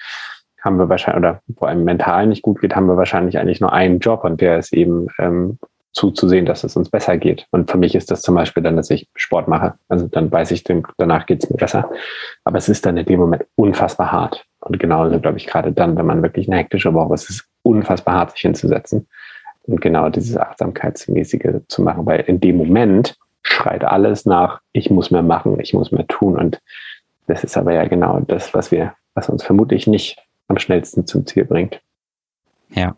haben 0.63 0.79
wir 0.79 0.89
wahrscheinlich, 0.89 1.19
oder 1.19 1.41
vor 1.57 1.69
allem 1.69 1.85
mental 1.85 2.27
nicht 2.27 2.43
gut 2.43 2.61
geht, 2.61 2.75
haben 2.75 2.87
wir 2.87 2.97
wahrscheinlich 2.97 3.39
eigentlich 3.39 3.61
nur 3.61 3.73
einen 3.73 4.01
Job 4.01 4.25
und 4.25 4.41
der 4.41 4.59
ist 4.59 4.73
eben 4.73 5.09
ähm, 5.19 5.59
zuzusehen, 5.93 6.45
dass 6.45 6.63
es 6.63 6.77
uns 6.77 6.91
besser 6.91 7.17
geht. 7.17 7.47
Und 7.51 7.71
für 7.71 7.79
mich 7.79 7.95
ist 7.95 8.11
das 8.11 8.21
zum 8.21 8.35
Beispiel 8.35 8.63
dann, 8.63 8.77
dass 8.77 8.91
ich 8.91 9.09
Sport 9.17 9.49
mache. 9.49 9.75
Also 9.89 10.07
dann 10.07 10.31
weiß 10.31 10.51
ich, 10.51 10.63
danach 10.99 11.25
geht 11.25 11.43
es 11.43 11.51
mir 11.51 11.57
besser. 11.57 11.91
Aber 12.45 12.59
es 12.59 12.69
ist 12.69 12.85
dann 12.85 12.99
in 12.99 13.07
dem 13.07 13.19
Moment 13.19 13.47
unfassbar 13.55 14.13
hart. 14.13 14.45
Und 14.61 14.79
genauso, 14.79 15.19
glaube 15.21 15.39
ich, 15.39 15.47
gerade 15.47 15.73
dann, 15.73 15.97
wenn 15.97 16.05
man 16.05 16.23
wirklich 16.23 16.49
eine 16.49 16.59
hektische 16.59 16.93
Woche 16.93 17.15
ist, 17.15 17.31
ist 17.31 17.49
unfassbar 17.67 18.15
hart, 18.15 18.31
sich 18.33 18.41
hinzusetzen 18.41 19.07
und 19.63 19.81
genau 19.81 20.09
dieses 20.09 20.37
Achtsamkeitsmäßige 20.37 21.63
zu 21.69 21.83
machen. 21.83 22.07
Weil 22.07 22.21
in 22.21 22.41
dem 22.41 22.57
Moment 22.57 23.17
schreit 23.43 23.85
alles 23.85 24.27
nach, 24.27 24.61
ich 24.73 24.91
muss 24.91 25.11
mehr 25.11 25.23
machen, 25.23 25.59
ich 25.61 25.75
muss 25.75 25.93
mehr 25.93 26.07
tun. 26.07 26.37
Und 26.37 26.61
das 27.27 27.45
ist 27.45 27.57
aber 27.57 27.73
ja 27.73 27.87
genau 27.87 28.21
das, 28.21 28.55
was 28.55 28.71
wir, 28.71 28.95
was 29.15 29.29
uns 29.29 29.43
vermutlich 29.43 29.87
nicht 29.87 30.19
am 30.49 30.59
schnellsten 30.59 31.07
zum 31.07 31.27
Ziel 31.27 31.45
bringt. 31.45 31.81
Ja. 32.71 32.97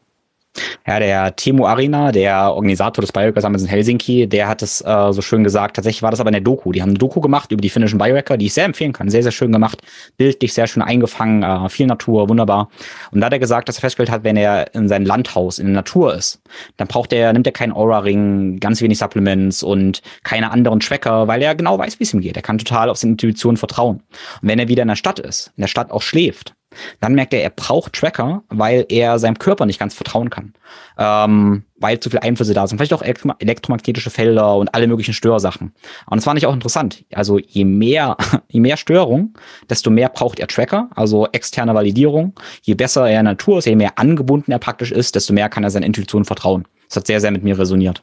Ja, 0.86 0.98
der 0.98 1.36
Timo 1.36 1.66
Arina, 1.66 2.12
der 2.12 2.52
Organisator 2.54 3.02
des 3.02 3.12
Biohacker-Sammels 3.12 3.62
in 3.62 3.68
Helsinki, 3.68 4.26
der 4.26 4.48
hat 4.48 4.62
es 4.62 4.80
äh, 4.80 5.12
so 5.12 5.20
schön 5.20 5.44
gesagt. 5.44 5.76
Tatsächlich 5.76 6.02
war 6.02 6.10
das 6.10 6.18
aber 6.18 6.30
in 6.30 6.32
der 6.32 6.40
Doku. 6.40 6.72
Die 6.72 6.80
haben 6.80 6.88
eine 6.88 6.98
Doku 6.98 7.20
gemacht 7.20 7.52
über 7.52 7.60
die 7.60 7.68
finnischen 7.68 7.98
Biohacker, 7.98 8.38
die 8.38 8.46
ich 8.46 8.54
sehr 8.54 8.64
empfehlen 8.64 8.94
kann. 8.94 9.10
Sehr, 9.10 9.22
sehr 9.22 9.32
schön 9.32 9.52
gemacht. 9.52 9.82
Bildlich 10.16 10.54
sehr 10.54 10.66
schön 10.66 10.82
eingefangen. 10.82 11.42
Äh, 11.42 11.68
viel 11.68 11.86
Natur, 11.86 12.28
wunderbar. 12.28 12.70
Und 13.10 13.20
da 13.20 13.26
hat 13.26 13.32
er 13.34 13.38
gesagt, 13.38 13.68
dass 13.68 13.76
er 13.76 13.82
festgestellt 13.82 14.10
hat, 14.10 14.24
wenn 14.24 14.36
er 14.36 14.74
in 14.74 14.88
seinem 14.88 15.04
Landhaus 15.04 15.58
in 15.58 15.66
der 15.66 15.74
Natur 15.74 16.14
ist, 16.14 16.40
dann 16.78 16.88
braucht 16.88 17.12
er, 17.12 17.32
nimmt 17.32 17.46
er 17.46 17.52
keinen 17.52 17.72
Aura-Ring, 17.72 18.58
ganz 18.58 18.80
wenig 18.80 18.98
Supplements 18.98 19.62
und 19.62 20.00
keine 20.24 20.50
anderen 20.50 20.80
Tracker, 20.80 21.28
weil 21.28 21.42
er 21.42 21.54
genau 21.54 21.78
weiß, 21.78 22.00
wie 22.00 22.04
es 22.04 22.14
ihm 22.14 22.20
geht. 22.20 22.36
Er 22.36 22.42
kann 22.42 22.56
total 22.56 22.88
auf 22.88 22.96
seine 22.96 23.12
Intuition 23.12 23.58
vertrauen. 23.58 24.02
Und 24.40 24.48
wenn 24.48 24.58
er 24.58 24.68
wieder 24.68 24.82
in 24.82 24.88
der 24.88 24.96
Stadt 24.96 25.18
ist, 25.18 25.52
in 25.56 25.60
der 25.60 25.68
Stadt 25.68 25.90
auch 25.90 26.02
schläft, 26.02 26.54
dann 27.00 27.14
merkt 27.14 27.34
er, 27.34 27.42
er 27.42 27.50
braucht 27.50 27.92
Tracker, 27.92 28.42
weil 28.48 28.86
er 28.88 29.18
seinem 29.18 29.38
Körper 29.38 29.66
nicht 29.66 29.78
ganz 29.78 29.94
vertrauen 29.94 30.30
kann. 30.30 30.54
Ähm, 30.98 31.64
weil 31.76 32.00
zu 32.00 32.10
viele 32.10 32.22
Einflüsse 32.22 32.54
da 32.54 32.66
sind. 32.66 32.78
Vielleicht 32.78 32.92
auch 32.92 33.02
elektromagnetische 33.02 34.10
Felder 34.10 34.56
und 34.56 34.74
alle 34.74 34.86
möglichen 34.86 35.14
Störsachen. 35.14 35.72
Und 36.06 36.16
das 36.16 36.24
fand 36.24 36.38
ich 36.38 36.46
auch 36.46 36.54
interessant. 36.54 37.04
Also 37.12 37.38
je 37.38 37.64
mehr, 37.64 38.16
je 38.48 38.60
mehr 38.60 38.76
Störung, 38.76 39.34
desto 39.70 39.90
mehr 39.90 40.08
braucht 40.08 40.40
er 40.40 40.48
Tracker, 40.48 40.90
also 40.94 41.26
externe 41.32 41.74
Validierung. 41.74 42.34
Je 42.62 42.74
besser 42.74 43.02
er 43.02 43.20
in 43.20 43.24
der 43.24 43.34
Natur 43.34 43.58
ist, 43.58 43.66
je 43.66 43.76
mehr 43.76 43.98
angebunden 43.98 44.52
er 44.52 44.58
praktisch 44.58 44.92
ist, 44.92 45.14
desto 45.14 45.32
mehr 45.32 45.48
kann 45.48 45.64
er 45.64 45.70
seiner 45.70 45.86
Intuition 45.86 46.24
vertrauen. 46.24 46.66
Das 46.88 46.96
hat 46.96 47.06
sehr, 47.06 47.20
sehr 47.20 47.30
mit 47.30 47.44
mir 47.44 47.58
resoniert. 47.58 48.02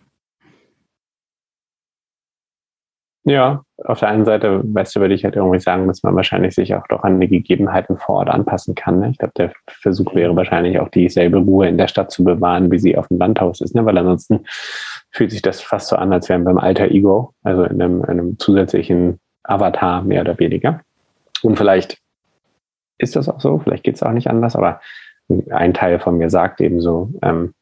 Ja, 3.28 3.64
auf 3.84 4.00
der 4.00 4.10
einen 4.10 4.24
Seite, 4.24 4.62
weißt 4.64 4.96
du, 4.96 5.00
würde 5.00 5.16
ich 5.16 5.24
halt 5.24 5.36
irgendwie 5.36 5.60
sagen, 5.60 5.88
dass 5.88 6.04
man 6.04 6.16
wahrscheinlich 6.16 6.54
sich 6.54 6.76
auch 6.76 6.86
doch 6.88 7.04
an 7.04 7.20
die 7.20 7.28
Gegebenheiten 7.28 7.98
vor 7.98 8.18
Ort 8.18 8.30
anpassen 8.30 8.76
kann. 8.76 9.00
Ne? 9.00 9.10
Ich 9.10 9.18
glaube, 9.18 9.34
der 9.36 9.52
Versuch 9.68 10.14
wäre 10.14 10.36
wahrscheinlich 10.36 10.80
auch 10.80 10.90
dieselbe 10.90 11.40
Ruhe 11.40 11.68
in 11.68 11.80
der 11.80 11.88
Stadt 11.88 12.12
zu 12.12 12.24
bewahren, 12.24 12.72
wie 12.72 12.78
sie 12.78 12.96
auf 12.96 13.08
dem 13.08 13.18
Landhaus 13.18 13.62
ist, 13.62 13.74
ne? 13.74 13.84
weil 13.84 13.98
ansonsten 13.98 14.46
fühlt 15.10 15.32
sich 15.32 15.42
das 15.42 15.60
fast 15.60 15.88
so 15.88 15.96
an, 15.96 16.14
als 16.14 16.30
wären 16.30 16.44
beim 16.44 16.60
Alter 16.60 16.92
Ego, 16.92 17.34
also 17.42 17.64
in 17.64 17.82
einem, 17.82 18.04
in 18.04 18.10
einem 18.10 18.40
zusätzlichen 18.40 19.20
Avatar 19.42 20.04
mehr 20.04 20.22
oder 20.22 20.38
weniger. 20.38 20.82
Und 21.42 21.58
vielleicht 21.58 21.98
ist 23.00 23.16
das 23.16 23.28
auch 23.28 23.42
so, 23.42 23.58
vielleicht 23.58 23.84
geht 23.84 23.96
es 23.96 24.04
auch 24.04 24.12
nicht 24.12 24.30
anders, 24.30 24.56
aber 24.56 24.82
ein 25.50 25.74
Teil 25.74 26.00
von 26.00 26.20
mir 26.20 26.30
sagt 26.30 26.62
eben 26.62 26.80
so, 26.80 27.10
ähm, 27.24 27.56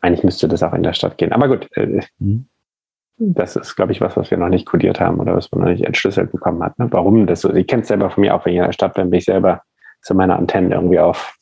eigentlich 0.00 0.22
müsste 0.22 0.46
das 0.46 0.62
auch 0.62 0.74
in 0.74 0.84
der 0.84 0.92
Stadt 0.92 1.18
gehen. 1.18 1.32
Aber 1.32 1.48
gut, 1.48 1.68
äh, 1.76 2.02
mhm 2.20 2.46
das 3.18 3.56
ist, 3.56 3.74
glaube 3.74 3.92
ich, 3.92 4.00
was, 4.00 4.16
was 4.16 4.30
wir 4.30 4.38
noch 4.38 4.48
nicht 4.48 4.66
kodiert 4.66 5.00
haben 5.00 5.18
oder 5.18 5.34
was 5.34 5.50
man 5.50 5.62
noch 5.62 5.68
nicht 5.68 5.84
entschlüsselt 5.84 6.30
bekommen 6.30 6.62
hat. 6.62 6.78
Ne? 6.78 6.86
Warum 6.90 7.26
das 7.26 7.40
so? 7.40 7.52
Ich 7.52 7.66
kenne 7.66 7.82
es 7.82 7.88
selber 7.88 8.10
von 8.10 8.20
mir 8.20 8.34
auch, 8.34 8.44
wenn 8.44 8.52
ich 8.52 8.58
in 8.58 8.64
der 8.64 8.72
Stadt 8.72 8.94
bin, 8.94 9.10
bin 9.10 9.18
ich 9.18 9.24
selber 9.24 9.62
zu 10.02 10.14
meiner 10.14 10.36
Antenne 10.36 10.74
irgendwie 10.74 11.00
auf 11.00 11.34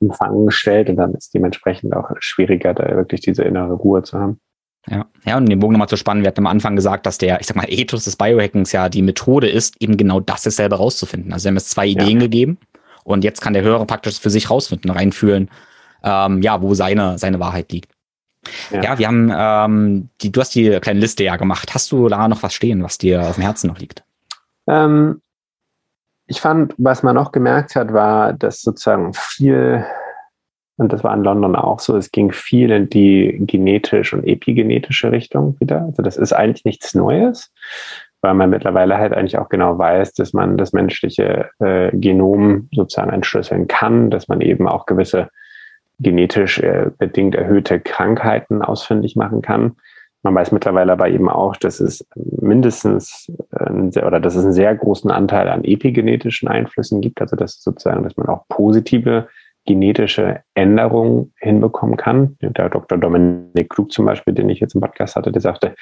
Empfang 0.00 0.46
gestellt 0.46 0.88
und 0.88 0.96
dann 0.96 1.14
ist 1.14 1.34
dementsprechend 1.34 1.94
auch 1.94 2.10
schwieriger, 2.18 2.74
da 2.74 2.84
wirklich 2.96 3.20
diese 3.20 3.44
innere 3.44 3.74
Ruhe 3.74 4.02
zu 4.02 4.18
haben. 4.18 4.40
Ja, 4.88 5.06
ja, 5.24 5.36
und 5.38 5.48
den 5.48 5.58
Bogen 5.60 5.72
nochmal 5.72 5.88
zu 5.88 5.96
spannen, 5.96 6.22
wir 6.22 6.28
hatten 6.28 6.40
am 6.40 6.46
Anfang 6.46 6.76
gesagt, 6.76 7.06
dass 7.06 7.16
der, 7.16 7.40
ich 7.40 7.46
sag 7.46 7.56
mal, 7.56 7.66
Ethos 7.68 8.04
des 8.04 8.16
Biohackings 8.16 8.72
ja 8.72 8.88
die 8.88 9.00
Methode 9.00 9.48
ist, 9.48 9.80
eben 9.80 9.96
genau 9.96 10.20
das 10.20 10.42
selber 10.42 10.76
rauszufinden. 10.76 11.32
Also 11.32 11.44
wir 11.44 11.50
haben 11.50 11.56
es 11.56 11.68
zwei 11.68 11.86
Ideen 11.86 12.18
ja. 12.18 12.26
gegeben 12.26 12.58
und 13.02 13.24
jetzt 13.24 13.40
kann 13.40 13.54
der 13.54 13.62
Hörer 13.62 13.86
praktisch 13.86 14.20
für 14.20 14.30
sich 14.30 14.50
rausfinden, 14.50 14.90
reinfühlen, 14.90 15.50
ähm, 16.02 16.42
ja, 16.42 16.60
wo 16.60 16.74
seine, 16.74 17.18
seine 17.18 17.40
Wahrheit 17.40 17.72
liegt. 17.72 17.93
Ja, 18.70 18.82
ja 18.82 18.98
wir 18.98 19.06
haben, 19.08 19.32
ähm, 19.34 20.08
die, 20.20 20.32
du 20.32 20.40
hast 20.40 20.54
die 20.54 20.78
kleine 20.80 21.00
Liste 21.00 21.24
ja 21.24 21.36
gemacht. 21.36 21.74
Hast 21.74 21.92
du 21.92 22.08
da 22.08 22.28
noch 22.28 22.42
was 22.42 22.54
stehen, 22.54 22.82
was 22.82 22.98
dir 22.98 23.22
auf 23.22 23.34
dem 23.36 23.42
Herzen 23.42 23.68
noch 23.68 23.78
liegt? 23.78 24.04
Ähm, 24.66 25.20
ich 26.26 26.40
fand, 26.40 26.74
was 26.78 27.02
man 27.02 27.18
auch 27.18 27.32
gemerkt 27.32 27.76
hat, 27.76 27.92
war, 27.92 28.32
dass 28.32 28.62
sozusagen 28.62 29.12
viel, 29.14 29.84
und 30.76 30.92
das 30.92 31.04
war 31.04 31.14
in 31.14 31.22
London 31.22 31.54
auch 31.54 31.80
so, 31.80 31.96
es 31.96 32.10
ging 32.10 32.32
viel 32.32 32.70
in 32.70 32.88
die 32.88 33.36
genetische 33.40 34.16
und 34.16 34.24
epigenetische 34.24 35.12
Richtung 35.12 35.56
wieder. 35.60 35.82
Also 35.82 36.02
das 36.02 36.16
ist 36.16 36.32
eigentlich 36.32 36.64
nichts 36.64 36.94
Neues, 36.94 37.52
weil 38.22 38.34
man 38.34 38.50
mittlerweile 38.50 38.96
halt 38.96 39.12
eigentlich 39.12 39.36
auch 39.36 39.50
genau 39.50 39.78
weiß, 39.78 40.14
dass 40.14 40.32
man 40.32 40.56
das 40.56 40.72
menschliche 40.72 41.50
äh, 41.58 41.90
Genom 41.94 42.68
sozusagen 42.74 43.12
entschlüsseln 43.12 43.68
kann, 43.68 44.10
dass 44.10 44.28
man 44.28 44.40
eben 44.40 44.66
auch 44.66 44.86
gewisse 44.86 45.28
genetisch 45.98 46.58
äh, 46.58 46.90
bedingt 46.98 47.34
erhöhte 47.34 47.80
Krankheiten 47.80 48.62
ausfindig 48.62 49.16
machen 49.16 49.42
kann. 49.42 49.76
Man 50.22 50.34
weiß 50.34 50.52
mittlerweile 50.52 50.92
aber 50.92 51.08
eben 51.08 51.28
auch, 51.28 51.54
dass 51.56 51.80
es 51.80 52.06
mindestens 52.14 53.30
äh, 53.52 54.00
oder 54.00 54.20
dass 54.20 54.34
es 54.34 54.44
einen 54.44 54.54
sehr 54.54 54.74
großen 54.74 55.10
Anteil 55.10 55.48
an 55.48 55.64
epigenetischen 55.64 56.48
Einflüssen 56.48 57.00
gibt, 57.00 57.20
also 57.20 57.36
dass 57.36 57.62
sozusagen, 57.62 58.02
dass 58.02 58.16
man 58.16 58.28
auch 58.28 58.48
positive 58.48 59.28
genetische 59.66 60.42
Änderungen 60.54 61.32
hinbekommen 61.38 61.96
kann. 61.96 62.36
Der 62.40 62.68
Dr. 62.68 62.98
Dominik 62.98 63.70
Klug 63.70 63.92
zum 63.92 64.06
Beispiel, 64.06 64.34
den 64.34 64.50
ich 64.50 64.60
jetzt 64.60 64.74
im 64.74 64.80
Podcast 64.80 65.16
hatte, 65.16 65.32
der 65.32 65.40
sagte, 65.40 65.74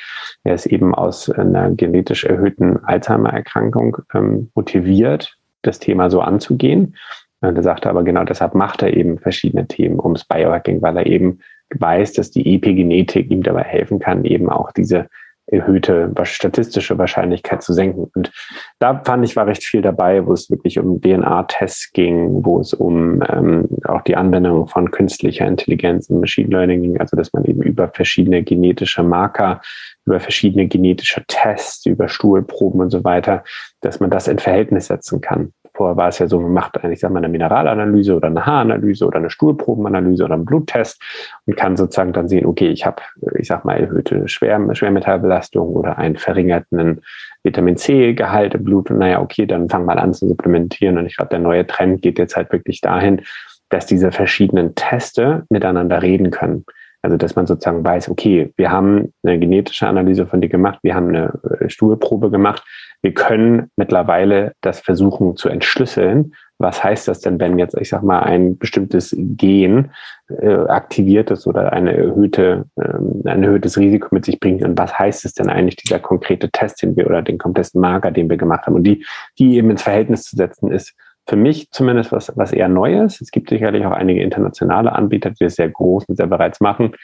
er 0.44 0.54
ist 0.54 0.66
eben 0.66 0.94
aus 0.94 1.30
einer 1.30 1.70
genetisch 1.70 2.24
erhöhten 2.24 2.84
Alzheimer-Erkrankung 2.84 3.98
ähm, 4.14 4.50
motiviert, 4.54 5.36
das 5.62 5.78
Thema 5.78 6.10
so 6.10 6.20
anzugehen. 6.20 6.96
Und 7.42 7.56
er 7.56 7.62
sagte 7.62 7.90
aber 7.90 8.04
genau 8.04 8.24
deshalb 8.24 8.54
macht 8.54 8.82
er 8.82 8.96
eben 8.96 9.18
verschiedene 9.18 9.66
Themen 9.66 10.00
ums 10.00 10.24
Biohacking, 10.24 10.80
weil 10.80 10.96
er 10.96 11.06
eben 11.06 11.40
weiß, 11.74 12.12
dass 12.14 12.30
die 12.30 12.54
Epigenetik 12.54 13.30
ihm 13.30 13.42
dabei 13.42 13.62
helfen 13.62 13.98
kann, 13.98 14.24
eben 14.24 14.48
auch 14.48 14.72
diese 14.72 15.08
erhöhte 15.46 16.12
statistische 16.22 16.96
Wahrscheinlichkeit 16.98 17.62
zu 17.62 17.72
senken. 17.72 18.10
Und 18.14 18.30
da 18.78 19.02
fand 19.04 19.24
ich, 19.24 19.34
war 19.34 19.46
recht 19.46 19.64
viel 19.64 19.82
dabei, 19.82 20.24
wo 20.24 20.32
es 20.32 20.50
wirklich 20.50 20.78
um 20.78 21.00
DNA-Tests 21.00 21.92
ging, 21.92 22.44
wo 22.44 22.60
es 22.60 22.72
um 22.72 23.22
ähm, 23.28 23.68
auch 23.84 24.02
die 24.02 24.16
Anwendung 24.16 24.68
von 24.68 24.90
künstlicher 24.90 25.46
Intelligenz 25.46 26.08
und 26.08 26.20
Machine 26.20 26.48
Learning 26.48 26.82
ging, 26.82 27.00
also 27.00 27.16
dass 27.16 27.32
man 27.32 27.44
eben 27.44 27.62
über 27.62 27.88
verschiedene 27.88 28.42
genetische 28.44 29.02
Marker, 29.02 29.60
über 30.06 30.20
verschiedene 30.20 30.68
genetische 30.68 31.24
Tests, 31.26 31.86
über 31.86 32.08
Stuhlproben 32.08 32.80
und 32.80 32.90
so 32.90 33.02
weiter, 33.04 33.42
dass 33.80 34.00
man 34.00 34.10
das 34.10 34.28
in 34.28 34.38
Verhältnis 34.38 34.86
setzen 34.86 35.20
kann. 35.20 35.52
Vorher 35.82 35.96
war 35.96 36.08
es 36.10 36.20
ja 36.20 36.28
so, 36.28 36.38
man 36.38 36.52
macht 36.52 36.80
eigentlich, 36.84 37.00
sag 37.00 37.10
mal, 37.10 37.18
eine 37.18 37.28
Mineralanalyse 37.28 38.14
oder 38.14 38.28
eine 38.28 38.46
Haaranalyse 38.46 39.04
oder 39.04 39.18
eine 39.18 39.30
Stuhlprobenanalyse 39.30 40.24
oder 40.24 40.34
einen 40.34 40.44
Bluttest 40.44 41.02
und 41.44 41.56
kann 41.56 41.76
sozusagen 41.76 42.12
dann 42.12 42.28
sehen, 42.28 42.46
okay, 42.46 42.68
ich 42.68 42.86
habe, 42.86 43.02
ich 43.36 43.48
sag 43.48 43.64
mal, 43.64 43.80
erhöhte 43.80 44.28
Schwer 44.28 44.60
Schwermetallbelastung 44.76 45.70
oder 45.70 45.98
einen 45.98 46.14
verringerten 46.14 47.00
Vitamin 47.42 47.76
C-Gehalt 47.76 48.54
im 48.54 48.62
Blut. 48.62 48.92
Und 48.92 48.98
naja, 48.98 49.20
okay, 49.20 49.44
dann 49.44 49.68
fang 49.68 49.84
mal 49.84 49.98
an 49.98 50.14
zu 50.14 50.28
supplementieren. 50.28 50.98
Und 50.98 51.06
ich 51.06 51.16
glaube, 51.16 51.30
der 51.30 51.40
neue 51.40 51.66
Trend 51.66 52.00
geht 52.00 52.20
jetzt 52.20 52.36
halt 52.36 52.52
wirklich 52.52 52.80
dahin, 52.80 53.22
dass 53.68 53.84
diese 53.84 54.12
verschiedenen 54.12 54.76
Teste 54.76 55.42
miteinander 55.50 56.00
reden 56.00 56.30
können. 56.30 56.64
Also, 57.04 57.16
dass 57.16 57.34
man 57.34 57.48
sozusagen 57.48 57.84
weiß, 57.84 58.08
okay, 58.08 58.52
wir 58.56 58.70
haben 58.70 59.12
eine 59.24 59.36
genetische 59.36 59.88
Analyse 59.88 60.28
von 60.28 60.40
dir 60.40 60.48
gemacht, 60.48 60.78
wir 60.84 60.94
haben 60.94 61.08
eine 61.08 61.32
äh, 61.58 61.68
Stuhlprobe 61.68 62.30
gemacht, 62.30 62.62
wir 63.02 63.14
können 63.14 63.70
mittlerweile 63.76 64.52
das 64.60 64.80
versuchen 64.80 65.36
zu 65.36 65.48
entschlüsseln. 65.48 66.34
Was 66.58 66.84
heißt 66.84 67.08
das 67.08 67.20
denn, 67.20 67.40
wenn 67.40 67.58
jetzt, 67.58 67.76
ich 67.76 67.88
sag 67.88 68.04
mal, 68.04 68.20
ein 68.20 68.56
bestimmtes 68.56 69.16
Gen 69.18 69.90
äh, 70.28 70.54
aktiviert 70.54 71.32
ist 71.32 71.48
oder 71.48 71.72
eine 71.72 71.96
erhöhte, 71.96 72.66
ähm, 72.80 73.22
ein 73.24 73.42
erhöhtes 73.42 73.76
Risiko 73.76 74.08
mit 74.12 74.24
sich 74.24 74.38
bringt? 74.38 74.62
Und 74.62 74.78
was 74.78 74.96
heißt 74.96 75.24
es 75.24 75.34
denn 75.34 75.50
eigentlich, 75.50 75.76
dieser 75.76 75.98
konkrete 75.98 76.48
Test, 76.50 76.82
den 76.82 76.96
wir 76.96 77.06
oder 77.06 77.22
den 77.22 77.38
kompletten 77.38 77.80
Marker, 77.80 78.12
den 78.12 78.30
wir 78.30 78.36
gemacht 78.36 78.66
haben? 78.66 78.76
Und 78.76 78.84
die, 78.84 79.04
die 79.38 79.56
eben 79.56 79.70
ins 79.70 79.82
Verhältnis 79.82 80.22
zu 80.22 80.36
setzen, 80.36 80.70
ist 80.70 80.94
für 81.28 81.36
mich 81.36 81.70
zumindest 81.70 82.12
was, 82.12 82.32
was 82.36 82.52
eher 82.52 82.68
Neues. 82.68 83.20
Es 83.20 83.32
gibt 83.32 83.48
sicherlich 83.48 83.84
auch 83.84 83.92
einige 83.92 84.22
internationale 84.22 84.92
Anbieter, 84.92 85.30
die 85.30 85.44
das 85.44 85.56
sehr 85.56 85.68
groß 85.68 86.04
und 86.06 86.16
sehr 86.16 86.28
bereits 86.28 86.60
machen. 86.60 86.94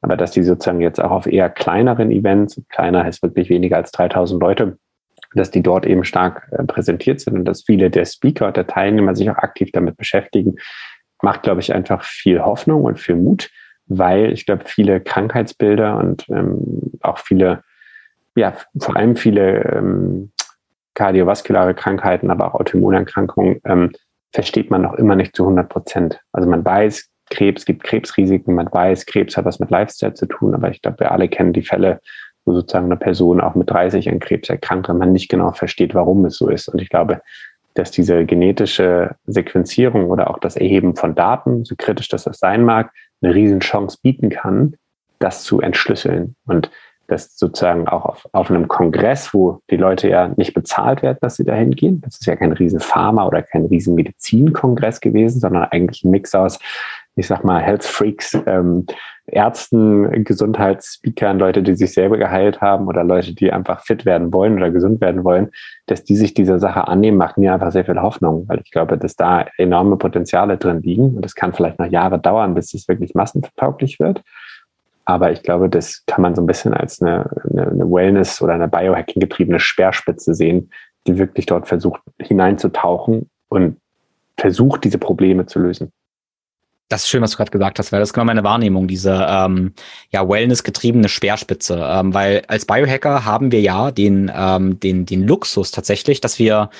Aber 0.00 0.16
dass 0.16 0.30
die 0.30 0.44
sozusagen 0.44 0.80
jetzt 0.80 1.00
auch 1.00 1.10
auf 1.10 1.26
eher 1.26 1.50
kleineren 1.50 2.12
Events, 2.12 2.60
kleiner 2.68 3.02
heißt 3.02 3.22
wirklich 3.22 3.50
weniger 3.50 3.76
als 3.76 3.90
3000 3.90 4.40
Leute, 4.40 4.78
dass 5.34 5.50
die 5.50 5.62
dort 5.62 5.86
eben 5.86 6.04
stark 6.04 6.48
äh, 6.52 6.64
präsentiert 6.64 7.20
sind 7.20 7.38
und 7.38 7.44
dass 7.44 7.64
viele 7.64 7.90
der 7.90 8.04
Speaker, 8.04 8.52
der 8.52 8.66
Teilnehmer 8.66 9.14
sich 9.14 9.30
auch 9.30 9.36
aktiv 9.36 9.70
damit 9.72 9.96
beschäftigen, 9.96 10.56
macht, 11.22 11.42
glaube 11.42 11.60
ich, 11.60 11.74
einfach 11.74 12.04
viel 12.04 12.40
Hoffnung 12.40 12.84
und 12.84 12.98
viel 12.98 13.16
Mut, 13.16 13.50
weil 13.86 14.32
ich 14.32 14.46
glaube, 14.46 14.64
viele 14.66 15.00
Krankheitsbilder 15.00 15.98
und 15.98 16.28
ähm, 16.28 16.92
auch 17.00 17.18
viele, 17.18 17.62
ja, 18.36 18.54
vor 18.78 18.96
allem 18.96 19.16
viele 19.16 19.64
ähm, 19.64 20.32
kardiovaskulare 20.94 21.74
Krankheiten, 21.74 22.30
aber 22.30 22.48
auch 22.48 22.60
Autoimmunerkrankungen, 22.60 23.60
ähm, 23.64 23.92
versteht 24.32 24.70
man 24.70 24.82
noch 24.82 24.94
immer 24.94 25.16
nicht 25.16 25.34
zu 25.34 25.44
100 25.44 25.68
Prozent. 25.68 26.20
Also 26.32 26.48
man 26.48 26.64
weiß, 26.64 27.08
Krebs 27.30 27.64
gibt 27.64 27.84
Krebsrisiken, 27.84 28.54
man 28.54 28.68
weiß, 28.70 29.06
Krebs 29.06 29.36
hat 29.36 29.44
was 29.44 29.58
mit 29.58 29.70
Lifestyle 29.70 30.14
zu 30.14 30.26
tun, 30.26 30.54
aber 30.54 30.70
ich 30.70 30.82
glaube, 30.82 31.00
wir 31.00 31.12
alle 31.12 31.28
kennen 31.28 31.52
die 31.52 31.62
Fälle, 31.62 32.00
wo 32.48 32.54
sozusagen 32.54 32.86
eine 32.86 32.96
Person 32.96 33.40
auch 33.40 33.54
mit 33.54 33.70
30 33.70 34.08
an 34.08 34.18
Krebs 34.18 34.48
erkrankt 34.48 34.88
und 34.88 34.98
man 34.98 35.12
nicht 35.12 35.28
genau 35.28 35.52
versteht, 35.52 35.94
warum 35.94 36.24
es 36.24 36.36
so 36.36 36.48
ist. 36.48 36.68
Und 36.68 36.80
ich 36.80 36.88
glaube, 36.88 37.20
dass 37.74 37.90
diese 37.90 38.24
genetische 38.24 39.14
Sequenzierung 39.26 40.10
oder 40.10 40.30
auch 40.30 40.38
das 40.38 40.56
Erheben 40.56 40.96
von 40.96 41.14
Daten, 41.14 41.64
so 41.64 41.74
kritisch 41.76 42.08
das 42.08 42.24
das 42.24 42.38
sein 42.38 42.64
mag, 42.64 42.90
eine 43.22 43.34
Riesenchance 43.34 43.98
bieten 44.02 44.30
kann, 44.30 44.74
das 45.18 45.44
zu 45.44 45.60
entschlüsseln. 45.60 46.34
Und 46.46 46.70
das 47.08 47.38
sozusagen 47.38 47.88
auch 47.88 48.04
auf, 48.04 48.28
auf 48.32 48.50
einem 48.50 48.68
Kongress, 48.68 49.32
wo 49.32 49.60
die 49.70 49.76
Leute 49.76 50.08
ja 50.08 50.28
nicht 50.36 50.52
bezahlt 50.52 51.02
werden, 51.02 51.18
dass 51.22 51.36
sie 51.36 51.44
da 51.44 51.54
hingehen. 51.54 52.02
Das 52.02 52.20
ist 52.20 52.26
ja 52.26 52.36
kein 52.36 52.52
riesen 52.52 52.80
Pharma 52.80 53.26
oder 53.26 53.42
kein 53.42 53.64
riesen 53.64 53.94
Medizinkongress 53.94 55.00
gewesen, 55.00 55.40
sondern 55.40 55.64
eigentlich 55.64 56.04
ein 56.04 56.10
Mix 56.10 56.34
aus, 56.34 56.58
ich 57.18 57.26
sag 57.26 57.42
mal, 57.42 57.60
Health 57.60 57.84
Freaks, 57.84 58.38
ähm, 58.46 58.86
Ärzten, 59.26 60.24
Gesundheitsspeakern, 60.24 61.38
Leute, 61.38 61.62
die 61.62 61.74
sich 61.74 61.92
selber 61.92 62.16
geheilt 62.16 62.60
haben 62.60 62.86
oder 62.86 63.02
Leute, 63.02 63.34
die 63.34 63.52
einfach 63.52 63.84
fit 63.84 64.06
werden 64.06 64.32
wollen 64.32 64.54
oder 64.54 64.70
gesund 64.70 65.00
werden 65.00 65.24
wollen, 65.24 65.50
dass 65.86 66.04
die 66.04 66.16
sich 66.16 66.32
dieser 66.32 66.60
Sache 66.60 66.86
annehmen, 66.86 67.18
macht 67.18 67.36
mir 67.36 67.52
einfach 67.52 67.72
sehr 67.72 67.84
viel 67.84 68.00
Hoffnung, 68.00 68.44
weil 68.48 68.60
ich 68.62 68.70
glaube, 68.70 68.96
dass 68.96 69.16
da 69.16 69.46
enorme 69.58 69.96
Potenziale 69.96 70.58
drin 70.58 70.80
liegen 70.80 71.16
und 71.16 71.26
es 71.26 71.34
kann 71.34 71.52
vielleicht 71.52 71.80
noch 71.80 71.90
Jahre 71.90 72.20
dauern, 72.20 72.54
bis 72.54 72.72
es 72.72 72.86
wirklich 72.86 73.14
massentauglich 73.14 73.98
wird. 73.98 74.22
Aber 75.04 75.32
ich 75.32 75.42
glaube, 75.42 75.68
das 75.68 76.04
kann 76.06 76.22
man 76.22 76.36
so 76.36 76.42
ein 76.42 76.46
bisschen 76.46 76.72
als 76.72 77.02
eine, 77.02 77.28
eine, 77.50 77.90
Wellness- 77.90 78.40
oder 78.40 78.54
eine 78.54 78.68
Biohacking 78.68 79.20
getriebene 79.20 79.58
Speerspitze 79.58 80.34
sehen, 80.34 80.70
die 81.06 81.18
wirklich 81.18 81.46
dort 81.46 81.66
versucht 81.66 82.00
hineinzutauchen 82.20 83.28
und 83.48 83.80
versucht, 84.36 84.84
diese 84.84 84.98
Probleme 84.98 85.46
zu 85.46 85.58
lösen. 85.58 85.90
Das 86.88 87.02
ist 87.02 87.08
schön, 87.08 87.22
was 87.22 87.32
du 87.32 87.36
gerade 87.36 87.50
gesagt 87.50 87.78
hast, 87.78 87.92
weil 87.92 88.00
das 88.00 88.10
ist 88.10 88.12
genau 88.14 88.24
meine 88.24 88.44
Wahrnehmung, 88.44 88.88
diese 88.88 89.26
ähm, 89.28 89.74
ja, 90.10 90.26
Wellness-getriebene 90.26 91.08
Speerspitze. 91.08 91.78
Ähm, 91.82 92.14
weil 92.14 92.42
als 92.48 92.64
Biohacker 92.64 93.24
haben 93.24 93.52
wir 93.52 93.60
ja 93.60 93.90
den, 93.90 94.32
ähm, 94.34 94.80
den, 94.80 95.04
den 95.04 95.26
Luxus 95.26 95.70
tatsächlich, 95.70 96.20
dass 96.20 96.38
wir 96.38 96.70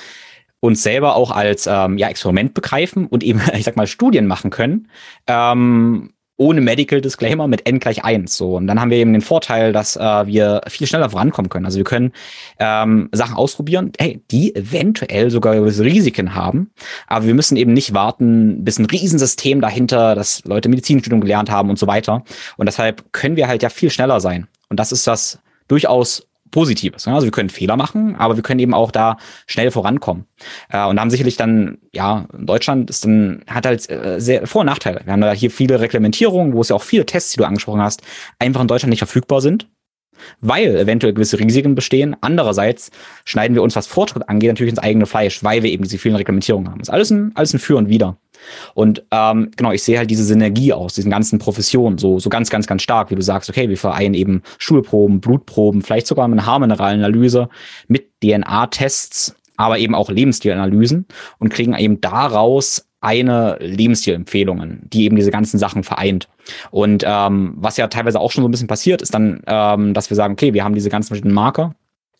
uns 0.61 0.83
selber 0.83 1.15
auch 1.15 1.31
als 1.31 1.67
ähm, 1.67 1.97
ja, 1.97 2.09
Experiment 2.09 2.53
begreifen 2.53 3.05
und 3.05 3.23
eben, 3.23 3.41
ich 3.53 3.63
sag 3.63 3.75
mal, 3.75 3.87
Studien 3.87 4.27
machen 4.27 4.49
können, 4.49 4.89
ähm, 5.27 6.11
ohne 6.39 6.61
Medical 6.61 7.01
Disclaimer 7.01 7.47
mit 7.47 7.67
n 7.67 7.79
gleich 7.79 8.03
eins 8.03 8.37
So. 8.37 8.55
Und 8.55 8.67
dann 8.67 8.79
haben 8.79 8.89
wir 8.89 8.97
eben 8.97 9.11
den 9.11 9.21
Vorteil, 9.21 9.73
dass 9.73 9.97
äh, 9.97 10.25
wir 10.25 10.61
viel 10.67 10.87
schneller 10.87 11.09
vorankommen 11.09 11.49
können. 11.49 11.65
Also 11.65 11.77
wir 11.77 11.83
können 11.83 12.13
ähm, 12.59 13.09
Sachen 13.11 13.35
ausprobieren, 13.35 13.91
hey, 13.99 14.23
die 14.31 14.55
eventuell 14.55 15.29
sogar 15.31 15.55
gewisse 15.55 15.83
Risiken 15.83 16.35
haben. 16.35 16.71
Aber 17.07 17.25
wir 17.25 17.33
müssen 17.33 17.57
eben 17.57 17.73
nicht 17.73 17.93
warten, 17.93 18.63
bis 18.63 18.79
ein 18.79 18.85
Riesensystem 18.85 19.59
dahinter, 19.59 20.15
dass 20.15 20.43
Leute 20.45 20.69
Medizinstudium 20.69 21.19
gelernt 21.19 21.51
haben 21.51 21.69
und 21.69 21.77
so 21.77 21.87
weiter. 21.87 22.23
Und 22.55 22.67
deshalb 22.67 23.11
können 23.11 23.35
wir 23.35 23.47
halt 23.47 23.61
ja 23.61 23.69
viel 23.69 23.89
schneller 23.89 24.21
sein. 24.21 24.47
Und 24.69 24.79
das 24.79 24.93
ist 24.93 25.07
das 25.07 25.39
durchaus 25.67 26.28
Positives. 26.51 27.05
Ne? 27.05 27.13
Also 27.13 27.25
wir 27.25 27.31
können 27.31 27.49
Fehler 27.49 27.77
machen, 27.77 28.15
aber 28.15 28.35
wir 28.35 28.43
können 28.43 28.59
eben 28.59 28.73
auch 28.73 28.91
da 28.91 29.17
schnell 29.47 29.71
vorankommen. 29.71 30.25
Äh, 30.69 30.85
und 30.85 30.99
haben 30.99 31.09
sicherlich 31.09 31.37
dann, 31.37 31.77
ja, 31.93 32.25
Deutschland 32.37 32.89
ist 32.89 33.05
dann, 33.05 33.43
hat 33.47 33.65
halt 33.65 33.89
äh, 33.89 34.19
sehr 34.19 34.47
Vor- 34.47 34.61
und 34.61 34.67
Nachteile. 34.67 35.01
Wir 35.03 35.13
haben 35.13 35.21
da 35.21 35.31
hier 35.31 35.51
viele 35.51 35.79
Reglementierungen, 35.79 36.53
wo 36.53 36.61
es 36.61 36.69
ja 36.69 36.75
auch 36.75 36.83
viele 36.83 37.05
Tests, 37.05 37.31
die 37.31 37.37
du 37.37 37.45
angesprochen 37.45 37.81
hast, 37.81 38.01
einfach 38.39 38.61
in 38.61 38.67
Deutschland 38.67 38.89
nicht 38.89 38.99
verfügbar 38.99 39.41
sind 39.41 39.67
weil 40.41 40.75
eventuell 40.75 41.13
gewisse 41.13 41.39
Risiken 41.39 41.75
bestehen. 41.75 42.15
Andererseits 42.21 42.91
schneiden 43.25 43.55
wir 43.55 43.63
uns, 43.63 43.75
was 43.75 43.87
Fortschritt 43.87 44.27
angeht, 44.29 44.49
natürlich 44.49 44.71
ins 44.71 44.79
eigene 44.79 45.05
Fleisch, 45.05 45.43
weil 45.43 45.63
wir 45.63 45.71
eben 45.71 45.83
diese 45.83 45.97
vielen 45.97 46.15
Reglementierungen 46.15 46.69
haben. 46.69 46.79
Das 46.79 46.89
ist 46.89 46.93
alles 46.93 47.11
ein, 47.11 47.31
alles 47.35 47.53
ein 47.53 47.59
Für 47.59 47.77
und 47.77 47.89
Wider. 47.89 48.17
Und 48.73 49.03
ähm, 49.11 49.51
genau, 49.55 49.71
ich 49.71 49.83
sehe 49.83 49.97
halt 49.97 50.09
diese 50.09 50.23
Synergie 50.23 50.73
aus 50.73 50.93
diesen 50.93 51.11
ganzen 51.11 51.39
Professionen 51.39 51.97
so, 51.97 52.19
so 52.19 52.29
ganz, 52.29 52.49
ganz, 52.49 52.67
ganz 52.67 52.81
stark, 52.81 53.11
wie 53.11 53.15
du 53.15 53.21
sagst, 53.21 53.49
okay, 53.49 53.69
wir 53.69 53.77
vereinen 53.77 54.13
eben 54.13 54.43
Schulproben, 54.57 55.19
Blutproben, 55.19 55.81
vielleicht 55.81 56.07
sogar 56.07 56.25
eine 56.25 56.45
Haarmineralanalyse 56.45 57.49
mit 57.87 58.07
DNA-Tests, 58.23 59.35
aber 59.57 59.77
eben 59.79 59.95
auch 59.95 60.09
Lebensstilanalysen 60.09 61.05
und 61.39 61.49
kriegen 61.49 61.75
eben 61.75 61.99
daraus 62.01 62.85
eine 63.01 63.57
Lebensstilempfehlungen, 63.59 64.81
die 64.91 65.05
eben 65.05 65.15
diese 65.15 65.31
ganzen 65.31 65.57
Sachen 65.57 65.83
vereint. 65.83 66.27
Und 66.71 67.03
ähm, 67.05 67.53
was 67.57 67.77
ja 67.77 67.87
teilweise 67.87 68.19
auch 68.19 68.31
schon 68.31 68.43
so 68.43 68.47
ein 68.47 68.51
bisschen 68.51 68.67
passiert, 68.67 69.01
ist 69.01 69.13
dann, 69.13 69.41
ähm, 69.47 69.93
dass 69.93 70.09
wir 70.09 70.15
sagen, 70.15 70.33
okay, 70.33 70.53
wir 70.53 70.63
haben 70.63 70.75
diese 70.75 70.89
ganzen 70.89 71.33
Marker 71.33 71.75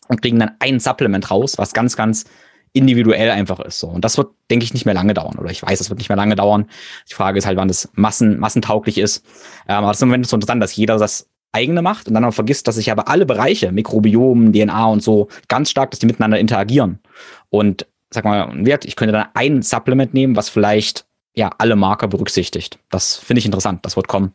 und 0.08 0.22
kriegen 0.22 0.38
dann 0.38 0.52
ein 0.58 0.80
Supplement 0.80 1.30
raus, 1.30 1.58
was 1.58 1.72
ganz, 1.72 1.96
ganz 1.96 2.24
individuell 2.72 3.30
einfach 3.30 3.60
ist. 3.60 3.80
So. 3.80 3.88
Und 3.88 4.04
das 4.04 4.16
wird, 4.16 4.28
denke 4.50 4.64
ich, 4.64 4.74
nicht 4.74 4.84
mehr 4.84 4.94
lange 4.94 5.14
dauern. 5.14 5.36
Oder 5.38 5.50
ich 5.50 5.62
weiß, 5.62 5.80
es 5.80 5.90
wird 5.90 5.98
nicht 5.98 6.08
mehr 6.08 6.16
lange 6.16 6.36
dauern. 6.36 6.66
Die 7.08 7.14
Frage 7.14 7.38
ist 7.38 7.46
halt, 7.46 7.56
wann 7.56 7.68
das 7.68 7.88
massen, 7.94 8.38
massentauglich 8.38 8.98
ist. 8.98 9.24
Ähm, 9.68 9.76
aber 9.76 9.90
es 9.90 9.98
ist 9.98 10.02
im 10.02 10.08
Moment 10.08 10.26
so 10.26 10.36
interessant, 10.36 10.62
dass 10.62 10.76
jeder 10.76 10.96
das 10.96 11.28
eigene 11.52 11.82
macht 11.82 12.06
und 12.06 12.14
dann 12.14 12.24
auch 12.24 12.34
vergisst, 12.34 12.68
dass 12.68 12.76
sich 12.76 12.92
aber 12.92 13.08
alle 13.08 13.26
Bereiche, 13.26 13.72
Mikrobiom, 13.72 14.52
DNA 14.52 14.86
und 14.86 15.02
so, 15.02 15.28
ganz 15.48 15.70
stark, 15.70 15.90
dass 15.90 15.98
die 15.98 16.06
miteinander 16.06 16.38
interagieren. 16.38 17.00
Und 17.48 17.86
sag 18.10 18.24
mal, 18.24 18.52
ich 18.84 18.96
könnte 18.96 19.12
dann 19.12 19.26
ein 19.34 19.62
Supplement 19.62 20.14
nehmen, 20.14 20.36
was 20.36 20.48
vielleicht 20.48 21.06
ja 21.34 21.50
alle 21.58 21.76
Marker 21.76 22.08
berücksichtigt. 22.08 22.78
Das 22.90 23.16
finde 23.16 23.38
ich 23.38 23.46
interessant, 23.46 23.84
das 23.84 23.96
wird 23.96 24.08
kommen. 24.08 24.32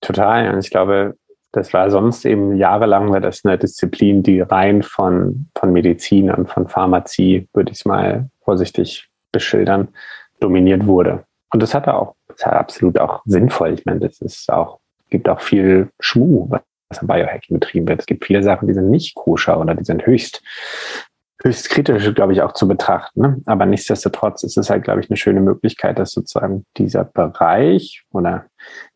Total. 0.00 0.52
Und 0.52 0.60
ich 0.60 0.70
glaube, 0.70 1.16
das 1.52 1.72
war 1.72 1.90
sonst 1.90 2.24
eben 2.24 2.56
jahrelang 2.56 3.10
war 3.10 3.20
das 3.20 3.44
eine 3.44 3.58
Disziplin, 3.58 4.22
die 4.22 4.40
rein 4.40 4.82
von, 4.82 5.48
von 5.58 5.72
Medizin 5.72 6.30
und 6.30 6.48
von 6.48 6.68
Pharmazie, 6.68 7.48
würde 7.52 7.72
ich 7.72 7.78
es 7.78 7.84
mal 7.84 8.28
vorsichtig 8.44 9.08
beschildern, 9.32 9.88
dominiert 10.38 10.86
wurde. 10.86 11.24
Und 11.52 11.62
das 11.62 11.74
hat 11.74 11.88
auch, 11.88 12.14
das 12.28 12.46
hat 12.46 12.54
absolut 12.54 12.98
auch 12.98 13.22
sinnvoll. 13.24 13.74
Ich 13.74 13.84
meine, 13.84 14.00
das 14.00 14.20
ist 14.20 14.50
auch, 14.52 14.78
gibt 15.10 15.28
auch 15.28 15.40
viel 15.40 15.90
Schmuh, 15.98 16.48
was 16.48 17.02
im 17.02 17.08
Biohacking 17.08 17.58
betrieben 17.58 17.88
wird. 17.88 18.00
Es 18.00 18.06
gibt 18.06 18.24
viele 18.24 18.42
Sachen, 18.42 18.68
die 18.68 18.74
sind 18.74 18.90
nicht 18.90 19.14
koscher 19.16 19.58
oder 19.60 19.74
die 19.74 19.84
sind 19.84 20.06
höchst 20.06 20.42
höchst 21.42 21.70
kritisch, 21.70 22.12
glaube 22.14 22.32
ich, 22.32 22.42
auch 22.42 22.52
zu 22.52 22.68
betrachten. 22.68 23.20
Ne? 23.20 23.42
Aber 23.46 23.66
nichtsdestotrotz 23.66 24.42
ist 24.42 24.58
es 24.58 24.70
halt, 24.70 24.84
glaube 24.84 25.00
ich, 25.00 25.10
eine 25.10 25.16
schöne 25.16 25.40
Möglichkeit, 25.40 25.98
dass 25.98 26.12
sozusagen 26.12 26.64
dieser 26.76 27.04
Bereich 27.04 28.04
oder 28.10 28.46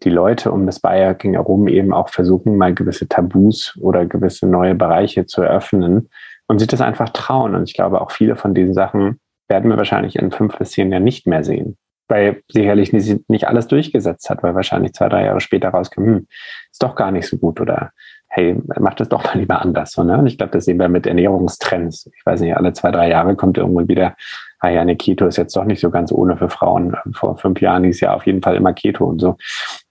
die 0.02 0.10
Leute 0.10 0.52
um 0.52 0.66
das 0.66 0.80
Biohacking 0.80 1.34
herum 1.34 1.68
eben 1.68 1.92
auch 1.92 2.10
versuchen, 2.10 2.56
mal 2.56 2.74
gewisse 2.74 3.08
Tabus 3.08 3.76
oder 3.80 4.04
gewisse 4.04 4.46
neue 4.46 4.74
Bereiche 4.74 5.26
zu 5.26 5.42
eröffnen 5.42 6.10
und 6.46 6.58
sich 6.58 6.68
das 6.68 6.80
einfach 6.80 7.08
trauen. 7.10 7.54
Und 7.54 7.68
ich 7.68 7.74
glaube, 7.74 8.00
auch 8.00 8.10
viele 8.10 8.36
von 8.36 8.54
diesen 8.54 8.74
Sachen 8.74 9.20
werden 9.48 9.70
wir 9.70 9.78
wahrscheinlich 9.78 10.16
in 10.16 10.30
fünf 10.30 10.58
bis 10.58 10.72
zehn 10.72 10.90
Jahren 10.92 11.04
nicht 11.04 11.26
mehr 11.26 11.44
sehen. 11.44 11.76
Weil 12.08 12.42
sicherlich 12.48 12.92
nicht, 12.92 13.30
nicht 13.30 13.48
alles 13.48 13.66
durchgesetzt 13.66 14.28
hat, 14.28 14.42
weil 14.42 14.54
wahrscheinlich 14.54 14.92
zwei, 14.92 15.08
drei 15.08 15.24
Jahre 15.24 15.40
später 15.40 15.70
rauskommt, 15.70 16.06
hm, 16.06 16.26
ist 16.70 16.82
doch 16.82 16.94
gar 16.94 17.10
nicht 17.10 17.26
so 17.26 17.38
gut 17.38 17.60
oder 17.62 17.92
hey, 18.34 18.56
mach 18.80 18.94
das 18.94 19.08
doch 19.08 19.22
mal 19.22 19.38
lieber 19.38 19.62
anders. 19.62 19.92
So, 19.92 20.02
ne? 20.02 20.18
Und 20.18 20.26
ich 20.26 20.36
glaube, 20.36 20.52
das 20.52 20.64
sehen 20.64 20.80
wir 20.80 20.88
mit 20.88 21.06
Ernährungstrends. 21.06 22.10
Ich 22.12 22.26
weiß 22.26 22.40
nicht, 22.40 22.56
alle 22.56 22.72
zwei, 22.72 22.90
drei 22.90 23.08
Jahre 23.08 23.36
kommt 23.36 23.56
irgendwo 23.56 23.86
wieder, 23.86 24.16
ah 24.58 24.70
ja, 24.70 24.80
eine 24.80 24.96
Keto 24.96 25.26
ist 25.26 25.36
jetzt 25.36 25.54
doch 25.54 25.64
nicht 25.64 25.80
so 25.80 25.88
ganz 25.88 26.10
ohne 26.10 26.36
für 26.36 26.48
Frauen. 26.48 26.96
Vor 27.12 27.38
fünf 27.38 27.60
Jahren 27.60 27.84
hieß 27.84 28.00
ja 28.00 28.12
auf 28.12 28.26
jeden 28.26 28.42
Fall 28.42 28.56
immer 28.56 28.72
Keto 28.72 29.04
und 29.04 29.20
so. 29.20 29.36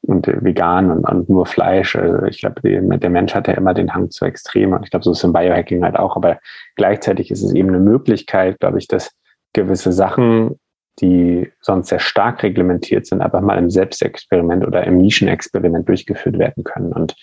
Und 0.02 0.28
äh, 0.28 0.44
vegan 0.44 0.92
und, 0.92 1.06
und, 1.06 1.30
nur 1.30 1.46
Fleisch. 1.46 1.96
Äh, 1.96 2.28
ich 2.30 2.42
glaube, 2.42 2.62
der 2.62 3.10
Mensch 3.10 3.34
hat 3.34 3.48
ja 3.48 3.54
immer 3.54 3.74
den 3.74 3.94
Hang 3.94 4.12
zu 4.12 4.26
Extremen. 4.26 4.74
Und 4.74 4.84
ich 4.84 4.92
glaube, 4.92 5.06
so 5.06 5.12
ist 5.12 5.20
es 5.20 5.24
im 5.24 5.32
Biohacking 5.32 5.82
halt 5.82 5.96
auch. 5.96 6.18
Aber 6.18 6.38
gleichzeitig 6.76 7.32
ist 7.32 7.44
es 7.44 7.56
eben 7.56 7.70
eine 7.70 7.80
Möglichkeit, 7.80 8.60
glaube 8.60 8.78
ich, 8.78 8.90
dass 8.90 9.12
gewisse 9.54 9.94
Sachen 9.94 10.60
die 11.02 11.52
sonst 11.60 11.88
sehr 11.88 12.00
stark 12.00 12.44
reglementiert 12.44 13.08
sind, 13.08 13.22
einfach 13.22 13.42
mal 13.42 13.58
im 13.58 13.72
Selbstexperiment 13.72 14.64
oder 14.64 14.84
im 14.84 14.98
Nischenexperiment 14.98 15.90
durchgeführt 15.90 16.38
werden 16.38 16.64
können. 16.64 16.92
Und 16.92 17.16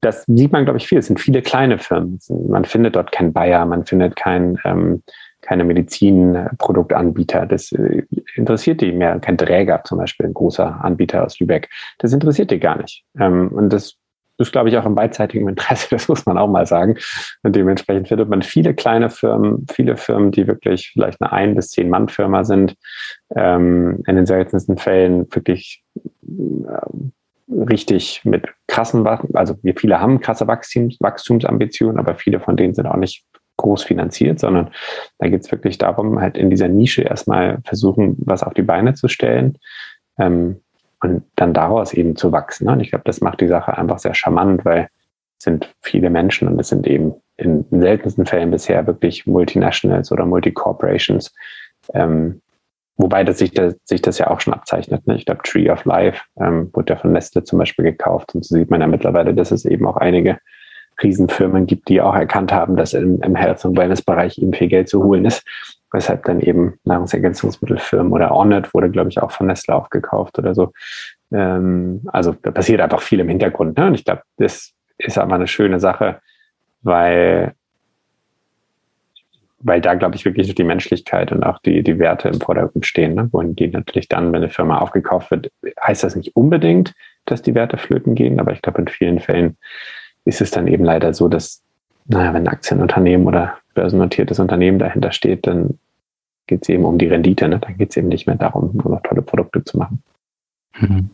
das 0.00 0.24
sieht 0.26 0.52
man, 0.52 0.64
glaube 0.64 0.78
ich, 0.78 0.86
viel. 0.86 0.98
Es 0.98 1.06
sind 1.06 1.20
viele 1.20 1.42
kleine 1.42 1.78
Firmen. 1.78 2.18
Man 2.48 2.64
findet 2.64 2.96
dort 2.96 3.12
kein 3.12 3.32
Bayer, 3.32 3.64
man 3.66 3.84
findet 3.84 4.16
kein, 4.16 4.58
ähm, 4.64 5.02
keine 5.40 5.64
Medizinproduktanbieter. 5.64 7.46
Das 7.46 7.72
äh, 7.72 8.02
interessiert 8.34 8.80
die 8.80 8.92
mehr. 8.92 9.18
Kein 9.20 9.38
Träger 9.38 9.82
zum 9.84 9.98
Beispiel, 9.98 10.26
ein 10.26 10.34
großer 10.34 10.84
Anbieter 10.84 11.24
aus 11.24 11.38
Lübeck. 11.40 11.68
Das 11.98 12.12
interessiert 12.12 12.50
die 12.50 12.60
gar 12.60 12.78
nicht. 12.78 13.04
Ähm, 13.18 13.48
und 13.48 13.72
das 13.72 13.96
ist, 14.38 14.52
glaube 14.52 14.68
ich, 14.68 14.76
auch 14.76 14.86
im 14.86 14.94
beidseitigen 14.94 15.48
Interesse, 15.48 15.88
das 15.90 16.08
muss 16.08 16.24
man 16.26 16.38
auch 16.38 16.48
mal 16.48 16.66
sagen. 16.66 16.96
Und 17.42 17.56
dementsprechend 17.56 18.08
findet 18.08 18.28
man 18.28 18.42
viele 18.42 18.74
kleine 18.74 19.10
Firmen, 19.10 19.66
viele 19.70 19.96
Firmen, 19.96 20.30
die 20.30 20.46
wirklich 20.46 20.90
vielleicht 20.92 21.20
eine 21.20 21.32
ein- 21.32 21.54
bis 21.54 21.70
zehn 21.70 21.90
Mann-Firma 21.90 22.44
sind, 22.44 22.76
ähm, 23.34 24.02
in 24.06 24.16
den 24.16 24.26
seltensten 24.26 24.78
Fällen 24.78 25.26
wirklich 25.34 25.82
äh, 25.96 26.86
richtig 27.50 28.24
mit 28.24 28.46
krassen, 28.66 29.06
also 29.06 29.56
wir 29.62 29.74
viele 29.74 30.00
haben 30.00 30.20
krasse 30.20 30.46
Wachstums, 30.46 30.96
Wachstumsambitionen, 31.00 31.98
aber 31.98 32.14
viele 32.14 32.40
von 32.40 32.56
denen 32.56 32.74
sind 32.74 32.86
auch 32.86 32.96
nicht 32.96 33.24
groß 33.56 33.82
finanziert, 33.84 34.38
sondern 34.38 34.70
da 35.18 35.28
geht 35.28 35.44
es 35.44 35.50
wirklich 35.50 35.78
darum, 35.78 36.20
halt 36.20 36.36
in 36.36 36.50
dieser 36.50 36.68
Nische 36.68 37.02
erstmal 37.02 37.58
versuchen, 37.64 38.16
was 38.20 38.42
auf 38.42 38.54
die 38.54 38.62
Beine 38.62 38.94
zu 38.94 39.08
stellen. 39.08 39.58
Ähm, 40.18 40.60
und 41.00 41.24
dann 41.36 41.54
daraus 41.54 41.94
eben 41.94 42.16
zu 42.16 42.32
wachsen. 42.32 42.66
Ne? 42.66 42.72
Und 42.72 42.80
ich 42.80 42.90
glaube, 42.90 43.04
das 43.04 43.20
macht 43.20 43.40
die 43.40 43.46
Sache 43.46 43.76
einfach 43.76 43.98
sehr 43.98 44.14
charmant, 44.14 44.64
weil 44.64 44.88
es 45.38 45.44
sind 45.44 45.72
viele 45.80 46.10
Menschen 46.10 46.48
und 46.48 46.58
es 46.58 46.68
sind 46.68 46.86
eben 46.86 47.14
in 47.36 47.64
seltensten 47.70 48.26
Fällen 48.26 48.50
bisher 48.50 48.86
wirklich 48.86 49.26
Multinationals 49.26 50.10
oder 50.10 50.26
Multicorporations. 50.26 51.32
Ähm, 51.94 52.40
wobei 52.98 53.24
das 53.24 53.38
sich, 53.38 53.52
das 53.52 53.74
sich 53.84 54.02
das 54.02 54.18
ja 54.18 54.28
auch 54.28 54.40
schon 54.40 54.52
abzeichnet. 54.52 55.06
Ne? 55.06 55.16
Ich 55.16 55.24
glaube, 55.24 55.42
Tree 55.42 55.70
of 55.70 55.84
Life 55.86 56.22
ähm, 56.40 56.70
wurde 56.74 56.92
ja 56.92 56.98
von 56.98 57.12
Nestle 57.12 57.44
zum 57.44 57.58
Beispiel 57.58 57.84
gekauft 57.86 58.34
und 58.34 58.44
so 58.44 58.54
sieht 58.54 58.70
man 58.70 58.80
ja 58.80 58.86
mittlerweile, 58.86 59.34
dass 59.34 59.50
es 59.50 59.64
eben 59.64 59.86
auch 59.86 59.96
einige 59.96 60.38
Riesenfirmen 61.02 61.66
gibt, 61.66 61.88
die 61.88 62.02
auch 62.02 62.14
erkannt 62.14 62.52
haben, 62.52 62.76
dass 62.76 62.92
im, 62.92 63.22
im 63.22 63.36
Health- 63.36 63.64
und 63.64 63.78
Wellness-Bereich 63.78 64.38
eben 64.38 64.52
viel 64.52 64.68
Geld 64.68 64.88
zu 64.88 65.02
holen 65.02 65.24
ist 65.24 65.44
weshalb 65.92 66.24
dann 66.24 66.40
eben 66.40 66.78
Nahrungsergänzungsmittelfirmen 66.84 68.12
oder 68.12 68.32
Ornet 68.32 68.74
wurde, 68.74 68.90
glaube 68.90 69.08
ich, 69.10 69.20
auch 69.20 69.30
von 69.30 69.46
Nestle 69.46 69.74
aufgekauft 69.74 70.38
oder 70.38 70.54
so. 70.54 70.72
Ähm, 71.32 72.02
also 72.06 72.34
da 72.42 72.50
passiert 72.50 72.80
einfach 72.80 73.00
viel 73.00 73.20
im 73.20 73.28
Hintergrund. 73.28 73.78
Ne? 73.78 73.86
Und 73.86 73.94
ich 73.94 74.04
glaube, 74.04 74.22
das 74.36 74.72
ist 74.98 75.18
aber 75.18 75.34
eine 75.34 75.46
schöne 75.46 75.80
Sache, 75.80 76.20
weil, 76.82 77.54
weil 79.60 79.80
da, 79.80 79.94
glaube 79.94 80.16
ich, 80.16 80.24
wirklich 80.24 80.54
die 80.54 80.64
Menschlichkeit 80.64 81.32
und 81.32 81.42
auch 81.42 81.58
die, 81.58 81.82
die 81.82 81.98
Werte 81.98 82.28
im 82.28 82.40
Vordergrund 82.40 82.86
stehen. 82.86 83.14
Ne? 83.14 83.28
Wohin 83.32 83.56
die 83.56 83.68
natürlich 83.68 84.08
dann, 84.08 84.32
wenn 84.32 84.42
eine 84.42 84.50
Firma 84.50 84.78
aufgekauft 84.78 85.30
wird, 85.30 85.50
heißt 85.82 86.04
das 86.04 86.16
nicht 86.16 86.36
unbedingt, 86.36 86.94
dass 87.24 87.42
die 87.42 87.54
Werte 87.54 87.76
flöten 87.76 88.14
gehen, 88.14 88.40
aber 88.40 88.52
ich 88.52 88.62
glaube, 88.62 88.80
in 88.80 88.88
vielen 88.88 89.20
Fällen 89.20 89.56
ist 90.24 90.40
es 90.40 90.50
dann 90.50 90.66
eben 90.66 90.84
leider 90.84 91.12
so, 91.12 91.28
dass, 91.28 91.62
naja, 92.06 92.32
wenn 92.34 92.44
ein 92.44 92.52
Aktienunternehmen 92.52 93.26
oder 93.26 93.58
börsennotiertes 93.74 94.38
Unternehmen 94.38 94.78
dahinter 94.78 95.12
steht, 95.12 95.46
dann 95.46 95.78
geht 96.46 96.62
es 96.62 96.68
eben 96.68 96.84
um 96.84 96.98
die 96.98 97.08
Rendite. 97.08 97.48
Ne? 97.48 97.58
Dann 97.58 97.76
geht 97.76 97.90
es 97.90 97.96
eben 97.96 98.08
nicht 98.08 98.26
mehr 98.26 98.36
darum, 98.36 98.70
nur 98.74 98.90
noch 98.90 99.02
tolle 99.02 99.22
Produkte 99.22 99.64
zu 99.64 99.78
machen. 99.78 100.02
Mhm. 100.78 101.10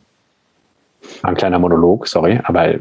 Ein 1.23 1.35
kleiner 1.35 1.59
Monolog, 1.59 2.07
sorry, 2.07 2.41
aber 2.43 2.75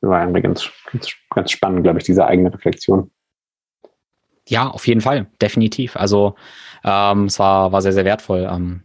war 0.00 0.20
irgendwie 0.20 0.42
ganz, 0.42 0.70
ganz, 0.90 1.14
ganz 1.30 1.50
spannend, 1.50 1.84
glaube 1.84 1.98
ich, 1.98 2.04
diese 2.04 2.26
eigene 2.26 2.52
Reflexion. 2.52 3.10
Ja, 4.48 4.68
auf 4.68 4.86
jeden 4.86 5.00
Fall, 5.00 5.26
definitiv. 5.40 5.96
Also 5.96 6.34
ähm, 6.84 7.24
es 7.24 7.38
war, 7.38 7.72
war 7.72 7.82
sehr, 7.82 7.92
sehr 7.92 8.04
wertvoll. 8.04 8.48
Ähm, 8.50 8.82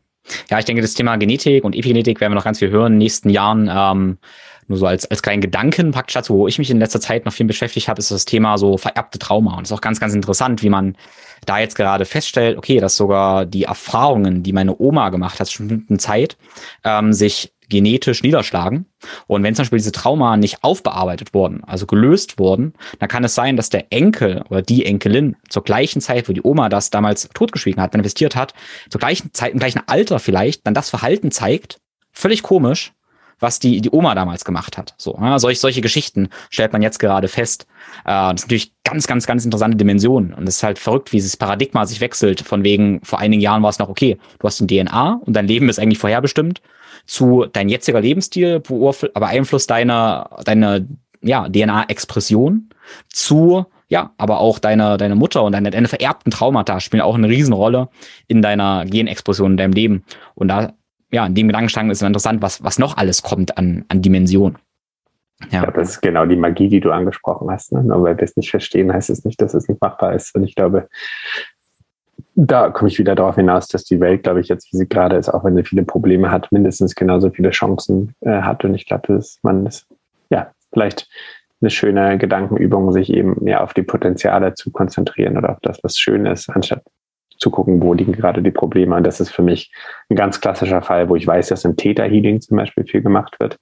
ja, 0.50 0.60
ich 0.60 0.66
denke, 0.66 0.82
das 0.82 0.94
Thema 0.94 1.16
Genetik 1.18 1.64
und 1.64 1.76
Epigenetik 1.76 2.20
werden 2.20 2.32
wir 2.32 2.36
noch 2.36 2.44
ganz 2.44 2.60
viel 2.60 2.70
hören 2.70 2.94
in 2.94 3.00
den 3.00 3.00
nächsten 3.00 3.30
Jahren. 3.30 3.70
Ähm, 3.72 4.18
nur 4.68 4.78
so 4.78 4.86
als, 4.86 5.06
als 5.06 5.22
kleinen 5.22 5.42
Gedanken 5.42 5.92
praktisch 5.92 6.14
dazu, 6.14 6.36
wo 6.36 6.48
ich 6.48 6.58
mich 6.58 6.70
in 6.72 6.80
letzter 6.80 7.02
Zeit 7.02 7.26
noch 7.26 7.34
viel 7.34 7.46
beschäftigt 7.46 7.88
habe, 7.88 8.00
ist 8.00 8.10
das 8.10 8.26
Thema 8.26 8.58
so 8.58 8.78
vererbte 8.78 9.20
Trauma. 9.20 9.56
Und 9.56 9.64
es 9.64 9.72
ist 9.72 9.78
auch 9.78 9.82
ganz, 9.82 10.00
ganz 10.00 10.14
interessant, 10.14 10.64
wie 10.64 10.70
man 10.70 10.96
da 11.46 11.60
jetzt 11.60 11.76
gerade 11.76 12.06
feststellt, 12.06 12.58
okay, 12.58 12.80
dass 12.80 12.96
sogar 12.96 13.46
die 13.46 13.64
Erfahrungen, 13.64 14.44
die 14.44 14.54
meine 14.54 14.76
Oma 14.80 15.10
gemacht 15.10 15.40
hat, 15.40 15.48
zu 15.48 15.64
bestimmten 15.64 16.00
Zeit, 16.00 16.38
ähm, 16.84 17.14
sich 17.14 17.52
genetisch 17.72 18.22
niederschlagen. 18.22 18.86
Und 19.26 19.42
wenn 19.42 19.56
zum 19.56 19.64
Beispiel 19.64 19.80
diese 19.80 19.92
Trauma 19.92 20.38
nicht 20.38 20.64
aufbearbeitet 20.64 21.34
wurden, 21.34 21.64
also 21.64 21.88
gelöst 21.88 22.38
wurden, 22.38 22.74
dann 23.00 23.10
kann 23.10 23.24
es 23.24 23.34
sein, 23.34 23.58
dass 23.58 23.70
der 23.70 23.92
Enkel 23.92 24.44
oder 24.50 24.62
die 24.62 24.86
Enkelin 24.86 25.38
zur 25.50 25.64
gleichen 25.64 26.02
Zeit, 26.02 26.30
wo 26.30 26.34
die 26.34 26.44
Oma 26.44 26.70
das 26.70 26.92
damals 26.92 27.28
totgeschwiegen 27.34 27.82
hat, 27.82 27.94
manifestiert 27.94 28.36
hat, 28.36 28.54
zur 28.90 29.00
gleichen 29.00 29.34
Zeit, 29.34 29.54
im 29.54 29.60
gleichen 29.60 29.82
Alter 29.88 30.20
vielleicht, 30.20 30.68
dann 30.68 30.76
das 30.76 30.92
Verhalten 30.92 31.32
zeigt, 31.32 31.80
völlig 32.12 32.44
komisch, 32.44 32.94
was 33.40 33.58
die, 33.58 33.82
die 33.82 33.90
Oma 33.90 34.14
damals 34.14 34.46
gemacht 34.46 34.78
hat. 34.78 34.94
So, 34.98 35.18
ja, 35.20 35.40
solch, 35.40 35.60
solche 35.60 35.82
Geschichten 35.82 36.30
stellt 36.52 36.74
man 36.74 36.84
jetzt 36.84 37.00
gerade 37.00 37.28
fest. 37.28 37.66
Äh, 38.06 38.12
das 38.12 38.36
ist 38.36 38.44
natürlich 38.44 38.74
ganz, 38.84 39.08
ganz, 39.08 39.26
ganz 39.26 39.44
interessante 39.44 39.78
Dimensionen. 39.78 40.34
Und 40.34 40.48
es 40.48 40.58
ist 40.58 40.64
halt 40.64 40.78
verrückt, 40.78 41.12
wie 41.12 41.18
dieses 41.18 41.38
Paradigma 41.38 41.86
sich 41.86 42.02
wechselt. 42.02 42.42
Von 42.42 42.64
wegen, 42.64 43.02
vor 43.04 43.20
einigen 43.20 43.42
Jahren 43.42 43.64
war 43.64 43.72
es 43.72 43.80
noch 43.80 43.90
okay, 43.90 44.20
du 44.40 44.48
hast 44.48 44.62
ein 44.62 44.68
DNA 44.68 45.22
und 45.26 45.34
dein 45.34 45.48
Leben 45.48 45.70
ist 45.70 45.80
eigentlich 45.80 45.98
vorherbestimmt 45.98 46.62
zu 47.06 47.46
dein 47.52 47.70
jetziger 47.70 48.02
Lebensstil 48.02 48.60
beeinflusst 48.60 49.70
deine, 49.70 50.28
deine 50.46 50.88
ja, 51.22 51.48
DNA-Expression 51.48 52.70
zu 53.10 53.66
ja, 53.88 54.14
aber 54.18 54.40
auch 54.40 54.58
deine, 54.58 54.96
deine 54.96 55.16
Mutter 55.16 55.44
und 55.44 55.52
deine, 55.52 55.70
deine 55.70 55.90
vererbten 55.90 56.32
Traumata 56.32 56.80
spielen 56.80 57.02
auch 57.02 57.16
eine 57.16 57.28
Riesenrolle 57.28 57.90
in 58.30 58.42
deiner 58.42 58.86
Genexpression 58.86 59.52
in 59.52 59.58
deinem 59.58 59.74
Leben. 59.74 60.06
Und 60.34 60.48
da 60.48 60.74
ja, 61.12 61.26
in 61.26 61.36
dem 61.36 61.48
Gedankenstrang 61.48 61.90
ist 61.90 62.02
es 62.02 62.08
interessant, 62.08 62.42
was, 62.42 62.64
was 62.64 62.80
noch 62.80 62.98
alles 62.98 63.22
kommt 63.22 63.58
an, 63.58 63.86
an 63.90 64.02
Dimension. 64.02 64.58
Ja. 65.52 65.68
Ich 65.68 65.74
das 65.74 65.90
ist 65.90 66.02
genau 66.02 66.26
die 66.26 66.36
Magie, 66.36 66.70
die 66.70 66.80
du 66.80 66.92
angesprochen 66.92 67.50
hast. 67.50 67.72
Ne? 67.74 67.84
Nur 67.84 68.04
weil 68.04 68.18
wir 68.18 68.24
es 68.24 68.38
nicht 68.38 68.52
verstehen, 68.52 68.94
heißt 68.94 69.10
es 69.10 69.26
nicht, 69.26 69.42
dass 69.42 69.54
es 69.54 69.68
nicht 69.68 69.82
machbar 69.82 70.14
ist. 70.14 70.34
Und 70.36 70.44
ich 70.44 70.56
glaube, 70.56 70.88
da 72.36 72.70
komme 72.70 72.90
ich 72.90 73.00
wieder 73.00 73.16
darauf 73.16 73.36
hinaus, 73.36 73.68
dass 73.68 73.84
die 73.84 74.00
Welt, 74.00 74.24
glaube 74.24 74.42
ich, 74.42 74.48
jetzt, 74.48 74.72
wie 74.72 74.78
sie 74.78 74.88
gerade 74.88 75.16
ist, 75.16 75.30
auch 75.30 75.44
wenn 75.44 75.56
sie 75.56 75.64
viele 75.64 75.84
Probleme 75.84 76.32
hat, 76.32 76.52
mindestens 76.52 76.96
genauso 76.96 77.30
viele 77.30 77.52
Chancen 77.52 78.16
äh, 78.22 78.42
hat. 78.42 78.64
Und 78.66 78.76
ich 78.76 78.86
glaube, 78.86 79.14
dass 79.14 79.40
man 79.44 79.66
das, 79.66 79.88
ja, 80.30 80.52
vielleicht 80.74 81.10
eine 81.62 81.70
schöne 81.70 82.18
Gedankenübung, 82.18 82.92
sich 82.92 83.12
eben 83.14 83.38
mehr 83.44 83.64
auf 83.64 83.74
die 83.74 83.84
Potenziale 83.84 84.54
zu 84.56 84.72
konzentrieren 84.72 85.38
oder 85.38 85.52
auf 85.52 85.60
das, 85.62 85.80
was 85.84 85.98
schön 85.98 86.26
ist, 86.26 86.50
anstatt 86.50 86.84
zu 87.38 87.50
gucken, 87.50 87.82
wo 87.82 87.94
liegen 87.94 88.14
gerade 88.14 88.42
die 88.42 88.52
Probleme. 88.52 88.96
Und 88.96 89.06
das 89.06 89.20
ist 89.20 89.32
für 89.32 89.42
mich 89.42 89.72
ein 90.10 90.16
ganz 90.16 90.42
klassischer 90.42 90.82
Fall, 90.82 91.10
wo 91.10 91.16
ich 91.16 91.26
weiß, 91.26 91.50
dass 91.50 91.66
im 91.66 91.76
Theta-Healing 91.76 92.42
zum 92.42 92.58
Beispiel 92.58 92.86
viel 92.86 93.02
gemacht 93.02 93.38
wird. 93.40 93.58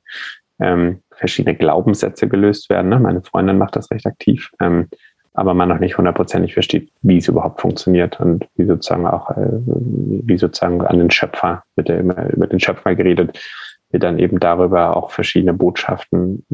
Ähm, 0.62 1.02
verschiedene 1.12 1.56
Glaubenssätze 1.56 2.28
gelöst 2.28 2.70
werden. 2.70 2.90
Ne? 2.90 3.00
Meine 3.00 3.22
Freundin 3.22 3.58
macht 3.58 3.78
das 3.78 3.90
recht 3.92 4.06
aktiv, 4.06 4.52
ähm, 4.62 4.90
aber 5.34 5.54
man 5.54 5.70
noch 5.70 5.80
nicht 5.80 5.98
hundertprozentig 5.98 6.54
versteht, 6.54 6.92
wie 7.02 7.18
es 7.18 7.28
überhaupt 7.28 7.62
funktioniert 7.62 8.20
und 8.20 8.48
wie 8.56 8.66
sozusagen 8.66 9.08
auch, 9.08 9.32
äh, 9.32 9.50
wie 9.66 10.38
sozusagen 10.38 10.82
an 10.82 10.98
den 10.98 11.12
Schöpfer, 11.12 11.64
mit 11.76 11.90
immer 11.90 12.30
über 12.30 12.48
den 12.48 12.60
Schöpfer 12.60 12.96
geredet, 12.96 13.40
wird 13.92 14.04
dann 14.04 14.20
eben 14.20 14.40
darüber 14.40 14.96
auch 14.98 15.12
verschiedene 15.12 15.54
Botschaften 15.54 16.46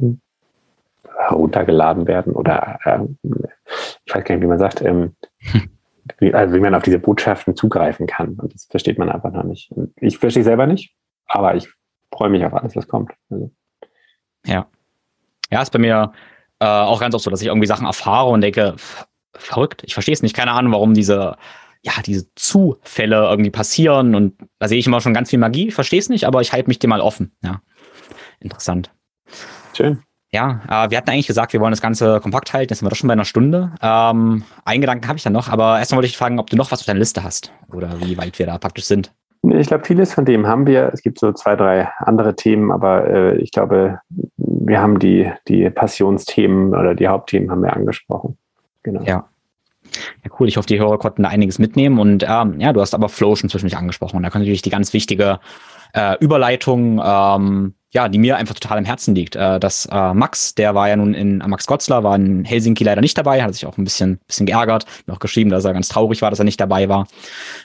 heruntergeladen 1.17 2.07
werden 2.07 2.33
oder 2.33 2.79
äh, 2.83 2.99
ich 4.05 4.13
weiß 4.13 4.23
gar 4.23 4.35
nicht, 4.35 4.43
wie 4.43 4.47
man 4.47 4.59
sagt, 4.59 4.81
ähm, 4.81 5.15
wie, 6.19 6.33
also 6.33 6.55
wie 6.55 6.59
man 6.59 6.75
auf 6.75 6.83
diese 6.83 6.99
Botschaften 6.99 7.55
zugreifen 7.55 8.07
kann. 8.07 8.35
Und 8.35 8.53
das 8.53 8.65
versteht 8.65 8.99
man 8.99 9.09
einfach 9.09 9.31
noch 9.31 9.43
nicht. 9.43 9.73
Ich 9.97 10.17
verstehe 10.17 10.43
selber 10.43 10.67
nicht, 10.67 10.93
aber 11.27 11.55
ich 11.55 11.67
freue 12.11 12.29
mich 12.29 12.45
auf 12.45 12.53
alles, 12.53 12.75
was 12.75 12.87
kommt. 12.87 13.13
Also. 13.29 13.51
Ja. 14.45 14.67
Ja, 15.51 15.61
ist 15.61 15.71
bei 15.71 15.79
mir 15.79 16.11
äh, 16.59 16.65
auch 16.65 16.99
ganz 16.99 17.15
oft 17.15 17.23
so, 17.23 17.31
dass 17.31 17.41
ich 17.41 17.47
irgendwie 17.47 17.67
Sachen 17.67 17.85
erfahre 17.85 18.29
und 18.29 18.41
denke, 18.41 18.75
verrückt, 19.35 19.83
ich 19.85 19.93
verstehe 19.93 20.13
es 20.13 20.21
nicht, 20.21 20.35
keine 20.35 20.51
Ahnung, 20.51 20.71
warum 20.71 20.93
diese, 20.93 21.37
ja, 21.81 21.93
diese 22.05 22.33
Zufälle 22.35 23.27
irgendwie 23.29 23.51
passieren 23.51 24.15
und 24.15 24.35
da 24.59 24.67
sehe 24.67 24.79
ich 24.79 24.87
immer 24.87 25.01
schon 25.01 25.13
ganz 25.13 25.29
viel 25.29 25.39
Magie, 25.39 25.71
verstehe 25.71 25.99
es 25.99 26.09
nicht, 26.09 26.25
aber 26.25 26.41
ich 26.41 26.53
halte 26.53 26.67
mich 26.67 26.79
dem 26.79 26.89
mal 26.89 27.01
offen. 27.01 27.35
Ja. 27.43 27.61
Interessant. 28.39 28.91
Schön. 29.73 30.01
Ja, 30.31 30.61
äh, 30.67 30.89
wir 30.89 30.97
hatten 30.97 31.09
eigentlich 31.09 31.27
gesagt, 31.27 31.53
wir 31.53 31.61
wollen 31.61 31.71
das 31.71 31.81
Ganze 31.81 32.19
kompakt 32.19 32.51
halten. 32.51 32.71
Jetzt 32.71 32.79
sind 32.79 32.85
wir 32.85 32.89
doch 32.89 32.97
schon 32.97 33.07
bei 33.07 33.13
einer 33.13 33.25
Stunde. 33.25 33.73
Ähm, 33.81 34.43
einen 34.65 34.81
Gedanken 34.81 35.07
habe 35.07 35.17
ich 35.17 35.23
dann 35.23 35.33
noch, 35.33 35.47
aber 35.47 35.79
erstmal 35.79 35.97
wollte 35.97 36.07
ich 36.07 36.17
fragen, 36.17 36.39
ob 36.39 36.49
du 36.49 36.57
noch 36.57 36.71
was 36.71 36.81
auf 36.81 36.85
deiner 36.85 36.99
Liste 36.99 37.23
hast 37.23 37.53
oder 37.71 38.01
wie 38.01 38.17
weit 38.17 38.37
wir 38.37 38.45
da 38.45 38.57
praktisch 38.57 38.85
sind. 38.85 39.13
Ich 39.51 39.67
glaube, 39.67 39.85
vieles 39.85 40.13
von 40.13 40.25
dem 40.25 40.47
haben 40.47 40.65
wir. 40.65 40.91
Es 40.93 41.01
gibt 41.01 41.19
so 41.19 41.31
zwei, 41.31 41.55
drei 41.55 41.89
andere 41.99 42.35
Themen, 42.35 42.71
aber 42.71 43.07
äh, 43.07 43.37
ich 43.37 43.51
glaube, 43.51 43.99
wir 44.37 44.81
haben 44.81 44.99
die, 44.99 45.31
die 45.47 45.69
Passionsthemen 45.69 46.73
oder 46.73 46.95
die 46.95 47.07
Hauptthemen 47.07 47.51
haben 47.51 47.61
wir 47.61 47.73
angesprochen. 47.73 48.37
Genau. 48.83 49.03
Ja. 49.03 49.27
Ja, 50.23 50.31
cool. 50.39 50.47
Ich 50.47 50.57
hoffe, 50.57 50.67
die 50.67 50.79
Hörer 50.79 50.97
konnten 50.97 51.23
da 51.23 51.29
einiges 51.29 51.59
mitnehmen. 51.59 51.99
Und 51.99 52.25
ähm, 52.27 52.59
ja, 52.59 52.73
du 52.73 52.81
hast 52.81 52.93
aber 52.93 53.09
Flow 53.09 53.35
schon 53.35 53.49
zwischendurch 53.49 53.77
angesprochen. 53.77 54.21
Da 54.23 54.29
kann 54.29 54.41
natürlich 54.41 54.61
die 54.61 54.69
ganz 54.69 54.93
wichtige 54.93 55.39
äh, 55.93 56.17
Überleitung 56.19 57.01
ähm, 57.03 57.73
ja, 57.95 58.09
die 58.09 58.17
mir 58.17 58.35
einfach 58.35 58.55
total 58.55 58.77
im 58.77 58.83
Herzen 58.83 59.15
liegt. 59.15 59.37
Äh, 59.37 59.57
das 59.57 59.87
äh, 59.89 60.13
Max, 60.13 60.53
der 60.53 60.75
war 60.75 60.89
ja 60.89 60.97
nun 60.97 61.13
in 61.13 61.39
äh, 61.39 61.47
Max 61.47 61.65
Gotzler, 61.65 62.03
war 62.03 62.17
in 62.17 62.43
Helsinki 62.43 62.83
leider 62.83 62.99
nicht 62.99 63.17
dabei, 63.17 63.41
hat 63.41 63.53
sich 63.53 63.65
auch 63.65 63.77
ein 63.77 63.85
bisschen, 63.85 64.19
bisschen 64.27 64.45
geärgert, 64.45 64.85
mir 65.07 65.13
auch 65.13 65.19
geschrieben, 65.19 65.49
dass 65.49 65.63
er 65.63 65.71
ganz 65.71 65.87
traurig 65.87 66.21
war, 66.21 66.29
dass 66.29 66.39
er 66.39 66.45
nicht 66.45 66.59
dabei 66.59 66.89
war. 66.89 67.07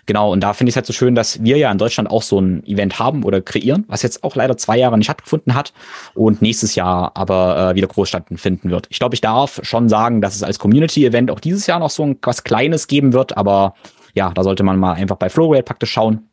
Genau, 0.07 0.31
und 0.31 0.41
da 0.41 0.53
finde 0.53 0.69
ich 0.69 0.75
es 0.75 0.77
halt 0.77 0.87
so 0.87 0.93
schön, 0.93 1.17
dass 1.17 1.43
wir 1.43 1.57
ja 1.57 1.73
in 1.73 1.79
Deutschland 1.79 2.09
auch 2.09 2.23
so 2.23 2.41
ein 2.41 2.65
Event 2.65 3.01
haben 3.01 3.25
oder 3.25 3.41
kreieren, 3.41 3.85
was 3.89 4.03
jetzt 4.03 4.23
auch 4.23 4.37
leider 4.37 4.57
zwei 4.57 4.79
Jahre 4.79 4.97
nicht 4.97 5.07
stattgefunden 5.07 5.55
hat 5.55 5.73
und 6.15 6.41
nächstes 6.43 6.77
Jahr 6.77 7.11
aber 7.17 7.73
äh, 7.73 7.75
wieder 7.75 7.89
groß 7.89 8.09
stattfinden 8.09 8.71
wird. 8.71 8.87
Ich 8.89 9.01
glaube, 9.01 9.17
ich 9.17 9.21
darf 9.21 9.59
schon 9.65 9.89
sagen, 9.89 10.21
dass 10.21 10.37
es 10.37 10.45
als 10.45 10.61
Community-Event 10.61 11.33
auch 11.33 11.41
dieses 11.41 11.67
Jahr 11.67 11.81
noch 11.81 11.91
so 11.91 12.05
ein, 12.05 12.17
was 12.23 12.45
Kleines 12.45 12.87
geben 12.87 13.13
wird, 13.13 13.37
aber 13.37 13.75
ja, 14.15 14.31
da 14.31 14.45
sollte 14.45 14.63
man 14.63 14.79
mal 14.79 14.93
einfach 14.93 15.17
bei 15.17 15.29
Flowrate 15.29 15.65
praktisch 15.65 15.91
schauen 15.91 16.30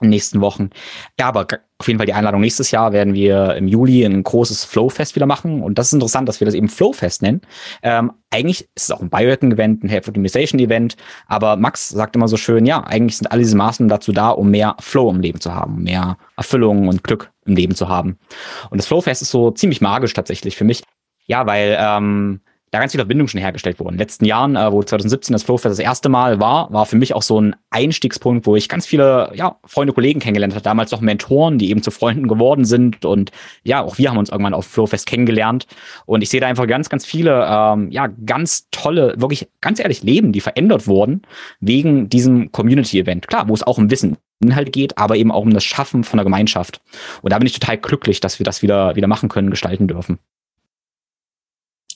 in 0.00 0.06
den 0.06 0.10
nächsten 0.10 0.40
Wochen. 0.40 0.70
Ja, 1.18 1.26
aber 1.26 1.46
auf 1.78 1.86
jeden 1.86 1.98
Fall 1.98 2.06
die 2.06 2.12
Einladung 2.12 2.40
nächstes 2.40 2.70
Jahr 2.70 2.92
werden 2.92 3.14
wir 3.14 3.54
im 3.54 3.68
Juli 3.68 4.04
ein 4.04 4.22
großes 4.22 4.64
Flowfest 4.64 5.14
wieder 5.14 5.26
machen. 5.26 5.62
Und 5.62 5.78
das 5.78 5.88
ist 5.88 5.92
interessant, 5.92 6.28
dass 6.28 6.40
wir 6.40 6.44
das 6.44 6.54
eben 6.54 6.68
Flowfest 6.68 7.22
nennen. 7.22 7.40
Ähm, 7.82 8.12
eigentlich 8.30 8.62
ist 8.74 8.84
es 8.84 8.90
auch 8.90 9.00
ein 9.00 9.10
Biohacking-Event, 9.10 9.84
ein 9.84 9.88
Health 9.88 10.08
Optimization-Event. 10.08 10.96
Aber 11.26 11.56
Max 11.56 11.88
sagt 11.88 12.16
immer 12.16 12.28
so 12.28 12.36
schön, 12.36 12.66
ja, 12.66 12.82
eigentlich 12.84 13.16
sind 13.16 13.30
alle 13.30 13.42
diese 13.42 13.56
Maßnahmen 13.56 13.88
dazu 13.88 14.12
da, 14.12 14.30
um 14.30 14.50
mehr 14.50 14.76
Flow 14.80 15.10
im 15.10 15.20
Leben 15.20 15.40
zu 15.40 15.54
haben, 15.54 15.82
mehr 15.84 16.18
Erfüllung 16.36 16.88
und 16.88 17.04
Glück 17.04 17.30
im 17.46 17.54
Leben 17.54 17.74
zu 17.74 17.88
haben. 17.88 18.18
Und 18.70 18.78
das 18.78 18.86
Flowfest 18.86 19.22
ist 19.22 19.30
so 19.30 19.50
ziemlich 19.52 19.80
magisch 19.80 20.14
tatsächlich 20.14 20.56
für 20.56 20.64
mich. 20.64 20.82
Ja, 21.26 21.46
weil 21.46 21.76
ähm, 21.78 22.40
da 22.70 22.78
ganz 22.78 22.92
viele 22.92 23.02
Verbindungen 23.02 23.28
schon 23.28 23.40
hergestellt 23.40 23.78
wurden. 23.78 23.90
In 23.90 23.94
den 23.94 24.00
letzten 24.00 24.24
Jahren, 24.24 24.56
äh, 24.56 24.72
wo 24.72 24.82
2017 24.82 25.32
das 25.32 25.42
Flowfest 25.42 25.78
das 25.78 25.78
erste 25.78 26.08
Mal 26.08 26.40
war, 26.40 26.72
war 26.72 26.86
für 26.86 26.96
mich 26.96 27.14
auch 27.14 27.22
so 27.22 27.40
ein 27.40 27.56
Einstiegspunkt, 27.70 28.46
wo 28.46 28.56
ich 28.56 28.68
ganz 28.68 28.86
viele 28.86 29.30
ja, 29.34 29.56
Freunde, 29.64 29.92
Kollegen 29.92 30.20
kennengelernt 30.20 30.54
habe, 30.54 30.62
damals 30.62 30.90
noch 30.90 31.00
Mentoren, 31.00 31.58
die 31.58 31.70
eben 31.70 31.82
zu 31.82 31.90
Freunden 31.90 32.28
geworden 32.28 32.64
sind. 32.64 33.04
Und 33.04 33.32
ja, 33.62 33.82
auch 33.82 33.98
wir 33.98 34.10
haben 34.10 34.18
uns 34.18 34.30
irgendwann 34.30 34.54
auf 34.54 34.66
Flowfest 34.66 35.06
kennengelernt. 35.06 35.66
Und 36.06 36.22
ich 36.22 36.28
sehe 36.28 36.40
da 36.40 36.46
einfach 36.46 36.66
ganz, 36.66 36.88
ganz 36.88 37.06
viele, 37.06 37.46
ähm, 37.48 37.90
ja, 37.90 38.08
ganz 38.26 38.68
tolle, 38.70 39.14
wirklich, 39.16 39.48
ganz 39.60 39.80
ehrlich, 39.80 40.02
Leben, 40.02 40.32
die 40.32 40.40
verändert 40.40 40.86
wurden 40.86 41.22
wegen 41.60 42.08
diesem 42.08 42.52
Community-Event. 42.52 43.28
Klar, 43.28 43.48
wo 43.48 43.54
es 43.54 43.62
auch 43.62 43.78
um 43.78 43.90
Wissen 43.90 44.16
Inhalt 44.40 44.72
geht, 44.72 44.96
aber 44.98 45.16
eben 45.16 45.32
auch 45.32 45.42
um 45.42 45.52
das 45.52 45.64
Schaffen 45.64 46.04
von 46.04 46.18
der 46.18 46.24
Gemeinschaft. 46.24 46.80
Und 47.22 47.32
da 47.32 47.38
bin 47.38 47.46
ich 47.46 47.58
total 47.58 47.76
glücklich, 47.76 48.20
dass 48.20 48.38
wir 48.38 48.44
das 48.44 48.62
wieder, 48.62 48.94
wieder 48.94 49.08
machen 49.08 49.28
können, 49.28 49.50
gestalten 49.50 49.88
dürfen 49.88 50.20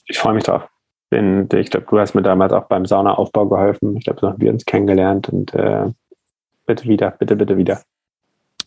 ich 0.07 0.17
freue 0.17 0.33
mich 0.33 0.43
drauf. 0.43 0.67
Bin, 1.09 1.47
ich 1.53 1.69
glaube, 1.69 1.85
du 1.89 1.99
hast 1.99 2.15
mir 2.15 2.23
damals 2.23 2.53
auch 2.53 2.65
beim 2.65 2.85
Saunaaufbau 2.85 3.47
geholfen. 3.47 3.95
Ich 3.97 4.05
glaube, 4.05 4.19
so 4.19 4.29
haben 4.29 4.41
wir 4.41 4.51
uns 4.51 4.65
kennengelernt 4.65 5.29
und 5.29 5.53
äh, 5.53 5.85
bitte 6.65 6.85
wieder, 6.85 7.11
bitte, 7.11 7.35
bitte 7.35 7.57
wieder. 7.57 7.81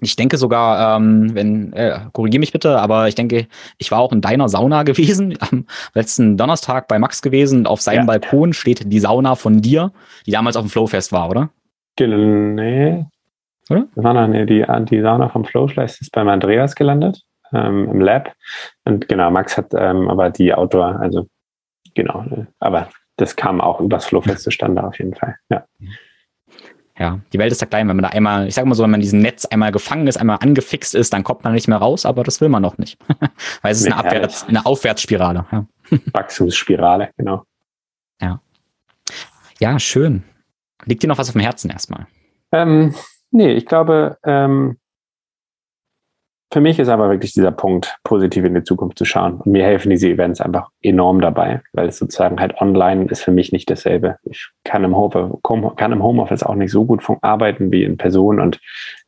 Ich 0.00 0.14
denke 0.14 0.36
sogar, 0.36 0.96
ähm, 0.96 1.34
wenn, 1.34 1.72
äh, 1.72 2.00
korrigiere 2.12 2.40
mich 2.40 2.52
bitte, 2.52 2.78
aber 2.78 3.08
ich 3.08 3.14
denke, 3.14 3.46
ich 3.78 3.90
war 3.90 4.00
auch 4.00 4.12
in 4.12 4.20
deiner 4.20 4.48
Sauna 4.48 4.82
gewesen, 4.84 5.36
am 5.40 5.66
letzten 5.94 6.36
Donnerstag 6.36 6.86
bei 6.86 6.98
Max 6.98 7.22
gewesen. 7.22 7.66
Auf 7.66 7.80
seinem 7.80 8.00
ja. 8.00 8.04
Balkon 8.04 8.52
steht 8.52 8.92
die 8.92 9.00
Sauna 9.00 9.34
von 9.34 9.62
dir, 9.62 9.92
die 10.26 10.32
damals 10.32 10.56
auf 10.56 10.64
dem 10.64 10.70
Flowfest 10.70 11.12
war, 11.12 11.30
oder? 11.30 11.50
Nee. 11.98 13.06
Oder? 13.70 13.86
Das 13.94 14.04
war 14.04 14.14
noch, 14.14 14.28
nee, 14.28 14.44
die, 14.44 14.64
die 14.90 15.00
Sauna 15.00 15.28
vom 15.28 15.44
Flowfest 15.44 16.02
ist 16.02 16.12
beim 16.12 16.28
Andreas 16.28 16.74
gelandet 16.74 17.22
ähm, 17.52 17.88
im 17.90 18.00
Lab. 18.00 18.34
Und 18.84 19.08
genau, 19.08 19.30
Max 19.30 19.56
hat 19.56 19.72
ähm, 19.74 20.08
aber 20.08 20.30
die 20.30 20.54
Outdoor, 20.54 21.00
also 21.00 21.28
genau, 21.94 22.24
aber 22.58 22.88
das 23.16 23.36
kam 23.36 23.60
auch 23.60 23.80
übers 23.80 24.06
Flowfest 24.06 24.44
zustande 24.44 24.82
auf 24.84 24.98
jeden 24.98 25.14
Fall. 25.14 25.36
Ja. 25.48 25.64
Ja, 26.98 27.20
die 27.32 27.38
Welt 27.38 27.52
ist 27.52 27.60
da 27.60 27.66
klein, 27.66 27.88
wenn 27.88 27.96
man 27.96 28.04
da 28.04 28.08
einmal, 28.08 28.48
ich 28.48 28.54
sag 28.54 28.64
mal 28.64 28.74
so, 28.74 28.82
wenn 28.82 28.90
man 28.90 29.00
diesen 29.00 29.20
Netz 29.20 29.44
einmal 29.44 29.70
gefangen 29.70 30.06
ist, 30.06 30.16
einmal 30.16 30.38
angefixt 30.40 30.94
ist, 30.94 31.12
dann 31.12 31.24
kommt 31.24 31.44
man 31.44 31.52
nicht 31.52 31.68
mehr 31.68 31.76
raus, 31.76 32.06
aber 32.06 32.24
das 32.24 32.40
will 32.40 32.48
man 32.48 32.62
noch 32.62 32.78
nicht. 32.78 32.98
Weil 33.62 33.72
es 33.72 33.80
ist 33.80 33.86
eine, 33.86 33.96
Abwärts-, 33.96 34.48
eine 34.48 34.64
Aufwärtsspirale. 34.64 35.44
Ja. 35.52 35.66
Wachstumsspirale, 36.12 37.10
genau. 37.18 37.44
Ja. 38.20 38.40
Ja, 39.60 39.78
schön. 39.78 40.24
Liegt 40.86 41.02
dir 41.02 41.08
noch 41.08 41.18
was 41.18 41.28
auf 41.28 41.34
dem 41.34 41.42
Herzen 41.42 41.70
erstmal? 41.70 42.06
Ähm, 42.52 42.94
nee, 43.30 43.52
ich 43.52 43.66
glaube, 43.66 44.16
ähm, 44.24 44.78
für 46.56 46.62
mich 46.62 46.78
ist 46.78 46.88
aber 46.88 47.10
wirklich 47.10 47.34
dieser 47.34 47.52
Punkt, 47.52 47.98
positiv 48.02 48.46
in 48.46 48.54
die 48.54 48.64
Zukunft 48.64 48.96
zu 48.96 49.04
schauen. 49.04 49.34
Und 49.34 49.52
mir 49.52 49.62
helfen 49.62 49.90
diese 49.90 50.08
Events 50.08 50.40
einfach 50.40 50.70
enorm 50.80 51.20
dabei, 51.20 51.60
weil 51.74 51.86
es 51.86 51.98
sozusagen 51.98 52.40
halt 52.40 52.58
online 52.62 53.10
ist 53.10 53.22
für 53.22 53.30
mich 53.30 53.52
nicht 53.52 53.68
dasselbe. 53.68 54.16
Ich 54.22 54.48
kann 54.64 54.82
im, 54.82 54.96
Homeoffice 54.96 56.42
auch 56.42 56.54
nicht 56.54 56.70
so 56.70 56.86
gut 56.86 57.04
arbeiten 57.20 57.70
wie 57.72 57.84
in 57.84 57.98
Person. 57.98 58.40
Und 58.40 58.58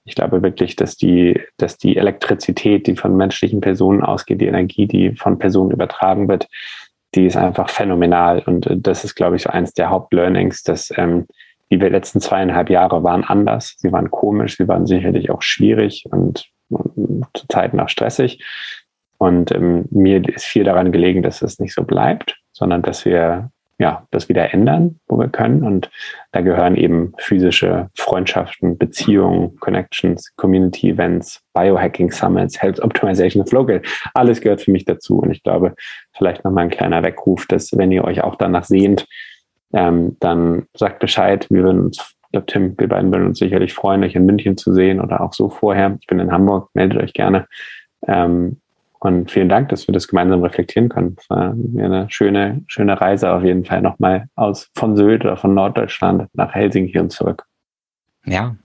ich 0.04 0.14
glaube 0.14 0.42
wirklich, 0.42 0.76
dass 0.76 0.98
die, 0.98 1.40
dass 1.56 1.78
die 1.78 1.96
Elektrizität, 1.96 2.86
die 2.86 2.96
von 2.96 3.16
menschlichen 3.16 3.62
Personen 3.62 4.02
ausgeht, 4.02 4.42
die 4.42 4.46
Energie, 4.48 4.86
die 4.86 5.16
von 5.16 5.38
Personen 5.38 5.70
übertragen 5.70 6.28
wird, 6.28 6.48
die 7.14 7.24
ist 7.24 7.38
einfach 7.38 7.70
phänomenal. 7.70 8.42
Und 8.44 8.68
das 8.70 9.04
ist, 9.04 9.14
glaube 9.14 9.36
ich, 9.36 9.44
so 9.44 9.48
eins 9.48 9.72
der 9.72 9.88
Hauptlearnings, 9.88 10.64
dass 10.64 10.92
ähm, 10.98 11.24
die 11.70 11.76
letzten 11.76 12.20
zweieinhalb 12.20 12.68
Jahre 12.68 13.02
waren 13.04 13.24
anders. 13.24 13.74
Sie 13.78 13.90
waren 13.90 14.10
komisch, 14.10 14.58
sie 14.58 14.68
waren 14.68 14.84
sicherlich 14.84 15.30
auch 15.30 15.40
schwierig 15.40 16.04
und 16.10 16.50
zu 16.70 17.49
Zeiten 17.49 17.81
auch 17.81 17.89
stressig. 17.89 18.45
Und 19.19 19.53
ähm, 19.53 19.86
mir 19.90 20.27
ist 20.28 20.45
viel 20.45 20.65
daran 20.65 20.93
gelegen, 20.93 21.23
dass 21.23 21.43
es 21.43 21.59
nicht 21.59 21.74
so 21.74 21.82
bleibt, 21.82 22.36
sondern 22.53 22.82
dass 22.82 23.05
wir 23.05 23.51
ja 23.78 24.07
das 24.11 24.28
wieder 24.28 24.53
ändern, 24.53 24.99
wo 25.07 25.19
wir 25.19 25.28
können. 25.28 25.62
Und 25.62 25.90
da 26.32 26.40
gehören 26.40 26.77
eben 26.77 27.12
physische 27.19 27.89
Freundschaften, 27.95 28.77
Beziehungen, 28.77 29.57
Connections, 29.61 30.35
Community 30.36 30.90
Events, 30.90 31.40
Biohacking 31.55 32.11
Summits, 32.11 32.61
Health 32.61 32.81
Optimization, 32.81 33.47
Flowgate. 33.47 33.86
Alles 34.15 34.40
gehört 34.40 34.62
für 34.62 34.73
mich 34.73 34.85
dazu. 34.85 35.19
Und 35.20 35.31
ich 35.31 35.43
glaube, 35.43 35.74
vielleicht 36.16 36.45
nochmal 36.45 36.65
ein 36.65 36.70
kleiner 36.70 37.03
Weckruf, 37.03 37.47
dass 37.47 37.77
wenn 37.77 37.93
ihr 37.93 38.05
euch 38.05 38.23
auch 38.23 38.35
danach 38.35 38.65
sehnt, 38.65 39.07
ähm, 39.73 40.16
dann 40.20 40.66
sagt 40.74 40.99
Bescheid. 40.99 41.47
Wir 41.51 41.62
würden 41.62 41.86
uns 41.86 42.15
ich 42.28 42.32
glaube, 42.32 42.46
Tim, 42.46 42.78
wir 42.78 42.88
beiden 42.88 43.10
würden 43.10 43.26
uns 43.26 43.38
sicherlich 43.38 43.72
freuen, 43.72 44.05
euch 44.05 44.14
in 44.14 44.26
München 44.26 44.59
zu 44.59 44.74
sehen 44.74 45.00
oder 45.00 45.22
auch 45.22 45.32
so 45.32 45.48
vorher. 45.48 45.96
Ich 45.98 46.06
bin 46.06 46.20
in 46.20 46.30
Hamburg, 46.30 46.68
meldet 46.74 47.02
euch 47.02 47.14
gerne. 47.14 47.46
Ähm, 48.06 48.60
und 48.98 49.30
vielen 49.30 49.48
Dank, 49.48 49.70
dass 49.70 49.88
wir 49.88 49.94
das 49.94 50.09
gemeinsam 50.09 50.42
reflektieren 50.42 50.90
können. 50.90 51.16
Es 51.18 51.30
war 51.30 51.52
eine 51.52 52.06
schöne, 52.10 52.62
schöne 52.66 53.00
Reise 53.00 53.32
auf 53.32 53.42
jeden 53.44 53.64
Fall 53.64 53.80
nochmal 53.80 54.26
aus 54.34 54.70
von 54.74 54.94
Sylt 54.94 55.24
oder 55.24 55.38
von 55.38 55.55
Norddeutschland 55.55 56.26
nach 56.34 56.55
Helsinki 56.55 56.98
und 56.98 57.12
zurück. 57.12 57.44
Ja, 58.26 58.56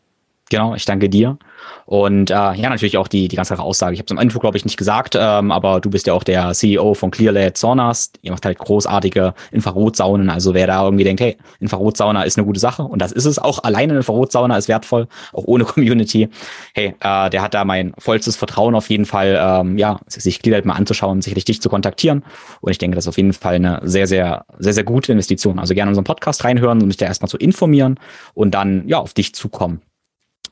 Genau, 0.53 0.75
ich 0.75 0.85
danke 0.85 1.09
dir. 1.09 1.39
Und 1.87 2.29
äh, 2.29 2.33
ja, 2.33 2.69
natürlich 2.69 2.97
auch 2.97 3.07
die, 3.07 3.27
die 3.27 3.35
ganze 3.35 3.57
Aussage. 3.57 3.95
Ich 3.95 3.99
habe 3.99 4.05
es 4.05 4.11
am 4.11 4.19
Info, 4.19 4.37
glaube 4.37 4.55
ich, 4.55 4.65
nicht 4.65 4.77
gesagt, 4.77 5.17
ähm, 5.19 5.51
aber 5.51 5.81
du 5.81 5.89
bist 5.89 6.05
ja 6.05 6.13
auch 6.13 6.23
der 6.23 6.53
CEO 6.53 6.93
von 6.93 7.09
Clearlight 7.09 7.57
Saunas. 7.57 8.11
Ihr 8.21 8.31
macht 8.31 8.45
halt 8.45 8.59
großartige 8.59 9.33
Infrarotsaunen. 9.51 10.29
Also 10.29 10.53
wer 10.53 10.67
da 10.67 10.83
irgendwie 10.83 11.05
denkt, 11.05 11.21
hey, 11.21 11.37
Infrarotsauna 11.59 12.21
ist 12.21 12.37
eine 12.37 12.45
gute 12.45 12.59
Sache 12.59 12.83
und 12.83 13.01
das 13.01 13.11
ist 13.11 13.25
es 13.25 13.39
auch. 13.39 13.63
Alleine 13.63 13.93
eine 13.93 14.01
Infrarotsauna 14.01 14.55
ist 14.55 14.67
wertvoll, 14.67 15.07
auch 15.31 15.45
ohne 15.45 15.63
Community. 15.65 16.29
Hey, 16.75 16.93
äh, 16.99 17.29
der 17.31 17.41
hat 17.41 17.55
da 17.55 17.65
mein 17.65 17.93
vollstes 17.97 18.35
Vertrauen 18.35 18.75
auf 18.75 18.91
jeden 18.91 19.05
Fall, 19.05 19.39
ähm, 19.41 19.79
ja, 19.79 20.01
sich 20.05 20.39
Clearlight 20.39 20.65
mal 20.65 20.75
anzuschauen, 20.75 21.23
sicherlich 21.23 21.45
dich 21.45 21.63
zu 21.63 21.69
kontaktieren. 21.69 22.23
Und 22.61 22.69
ich 22.69 22.77
denke, 22.77 22.93
das 22.93 23.05
ist 23.05 23.09
auf 23.09 23.17
jeden 23.17 23.33
Fall 23.33 23.55
eine 23.55 23.79
sehr, 23.85 24.05
sehr, 24.05 24.45
sehr, 24.59 24.73
sehr 24.73 24.83
gute 24.83 25.11
Investition. 25.11 25.57
Also 25.57 25.73
gerne 25.73 25.89
unseren 25.89 26.03
Podcast 26.05 26.43
reinhören, 26.43 26.79
um 26.79 26.89
dich 26.89 26.97
da 26.97 27.07
erstmal 27.07 27.29
zu 27.29 27.37
informieren 27.37 27.99
und 28.35 28.51
dann 28.51 28.87
ja 28.87 28.99
auf 28.99 29.15
dich 29.15 29.33
zukommen. 29.33 29.81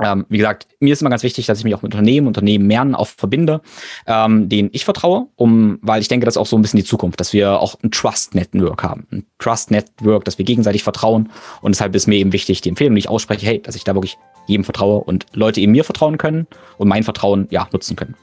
Ähm, 0.03 0.25
wie 0.29 0.37
gesagt, 0.37 0.67
mir 0.79 0.93
ist 0.93 1.01
immer 1.01 1.09
ganz 1.09 1.23
wichtig, 1.23 1.45
dass 1.45 1.59
ich 1.59 1.63
mich 1.63 1.75
auch 1.75 1.81
mit 1.81 1.93
Unternehmen, 1.93 2.27
Unternehmen 2.27 2.67
mehr 2.67 2.81
auch 2.93 3.07
verbinde, 3.07 3.61
ähm, 4.07 4.49
denen 4.49 4.69
ich 4.71 4.83
vertraue, 4.83 5.27
um, 5.35 5.77
weil 5.81 6.01
ich 6.01 6.07
denke, 6.07 6.25
das 6.25 6.33
ist 6.35 6.39
auch 6.39 6.47
so 6.47 6.57
ein 6.57 6.61
bisschen 6.61 6.77
die 6.77 6.83
Zukunft, 6.83 7.19
dass 7.19 7.33
wir 7.33 7.59
auch 7.59 7.75
ein 7.83 7.91
Trust 7.91 8.33
Network 8.33 8.83
haben. 8.83 9.05
Ein 9.11 9.25
Trust 9.37 9.69
Network, 9.69 10.25
dass 10.25 10.37
wir 10.37 10.45
gegenseitig 10.45 10.83
vertrauen. 10.83 11.29
Und 11.61 11.75
deshalb 11.75 11.95
ist 11.95 12.07
mir 12.07 12.15
eben 12.15 12.33
wichtig, 12.33 12.61
die 12.61 12.69
Empfehlung, 12.69 12.95
die 12.95 12.99
ich 12.99 13.09
ausspreche, 13.09 13.45
hey, 13.45 13.61
dass 13.61 13.75
ich 13.75 13.83
da 13.83 13.93
wirklich 13.93 14.17
jedem 14.47 14.63
vertraue 14.63 15.03
und 15.03 15.27
Leute 15.33 15.61
eben 15.61 15.71
mir 15.71 15.83
vertrauen 15.83 16.17
können 16.17 16.47
und 16.77 16.87
mein 16.87 17.03
Vertrauen, 17.03 17.47
ja, 17.51 17.67
nutzen 17.71 17.95
können. 17.95 18.15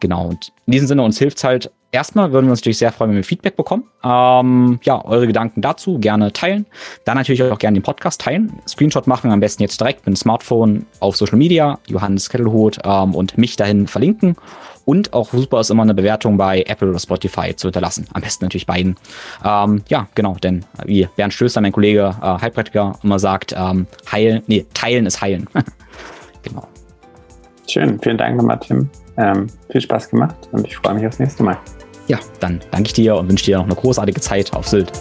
Genau. 0.00 0.26
Und 0.26 0.52
in 0.66 0.72
diesem 0.72 0.88
Sinne, 0.88 1.02
uns 1.02 1.18
hilft 1.18 1.42
halt 1.44 1.70
erstmal, 1.92 2.32
würden 2.32 2.46
wir 2.46 2.50
uns 2.50 2.60
natürlich 2.60 2.78
sehr 2.78 2.92
freuen, 2.92 3.10
wenn 3.10 3.16
wir 3.18 3.24
Feedback 3.24 3.56
bekommen. 3.56 3.84
Ähm, 4.04 4.78
ja, 4.82 5.04
eure 5.04 5.26
Gedanken 5.26 5.60
dazu 5.60 5.98
gerne 5.98 6.32
teilen. 6.32 6.66
Dann 7.04 7.16
natürlich 7.16 7.42
auch 7.42 7.58
gerne 7.58 7.78
den 7.78 7.82
Podcast 7.82 8.20
teilen. 8.20 8.52
Screenshot 8.68 9.06
machen, 9.06 9.30
am 9.30 9.40
besten 9.40 9.62
jetzt 9.62 9.80
direkt 9.80 10.00
mit 10.00 10.14
dem 10.14 10.16
Smartphone 10.16 10.86
auf 11.00 11.16
Social 11.16 11.38
Media, 11.38 11.78
Johannes 11.86 12.28
Kettelhut 12.28 12.78
ähm, 12.84 13.14
und 13.14 13.38
mich 13.38 13.56
dahin 13.56 13.86
verlinken. 13.86 14.36
Und 14.84 15.12
auch 15.12 15.32
super 15.32 15.60
ist 15.60 15.70
immer 15.70 15.82
eine 15.82 15.94
Bewertung 15.94 16.36
bei 16.36 16.62
Apple 16.62 16.88
oder 16.88 17.00
Spotify 17.00 17.54
zu 17.56 17.68
hinterlassen. 17.68 18.06
Am 18.12 18.22
besten 18.22 18.44
natürlich 18.44 18.66
beiden. 18.66 18.96
Ähm, 19.44 19.82
ja, 19.88 20.06
genau, 20.14 20.34
denn 20.34 20.64
wie 20.84 21.08
Bernd 21.16 21.34
Stößer, 21.34 21.60
mein 21.60 21.72
Kollege, 21.72 22.14
äh, 22.22 22.40
Heilpraktiker, 22.40 22.96
immer 23.02 23.18
sagt, 23.18 23.52
ähm, 23.56 23.88
heilen, 24.10 24.42
nee, 24.46 24.64
teilen 24.74 25.06
ist 25.06 25.20
heilen. 25.20 25.48
genau. 26.42 26.68
Schön, 27.68 27.98
vielen 28.00 28.16
Dank 28.16 28.36
nochmal, 28.36 28.60
Tim. 28.60 28.88
Ähm, 29.16 29.48
viel 29.70 29.80
Spaß 29.80 30.10
gemacht 30.10 30.36
und 30.52 30.66
ich 30.66 30.76
freue 30.76 30.94
mich 30.94 31.06
aufs 31.06 31.18
nächste 31.18 31.42
Mal. 31.42 31.58
Ja, 32.08 32.18
dann 32.40 32.60
danke 32.70 32.88
ich 32.88 32.92
dir 32.92 33.16
und 33.16 33.28
wünsche 33.28 33.44
dir 33.44 33.58
noch 33.58 33.64
eine 33.64 33.74
großartige 33.74 34.20
Zeit 34.20 34.52
auf 34.52 34.68
Sylt. 34.68 34.92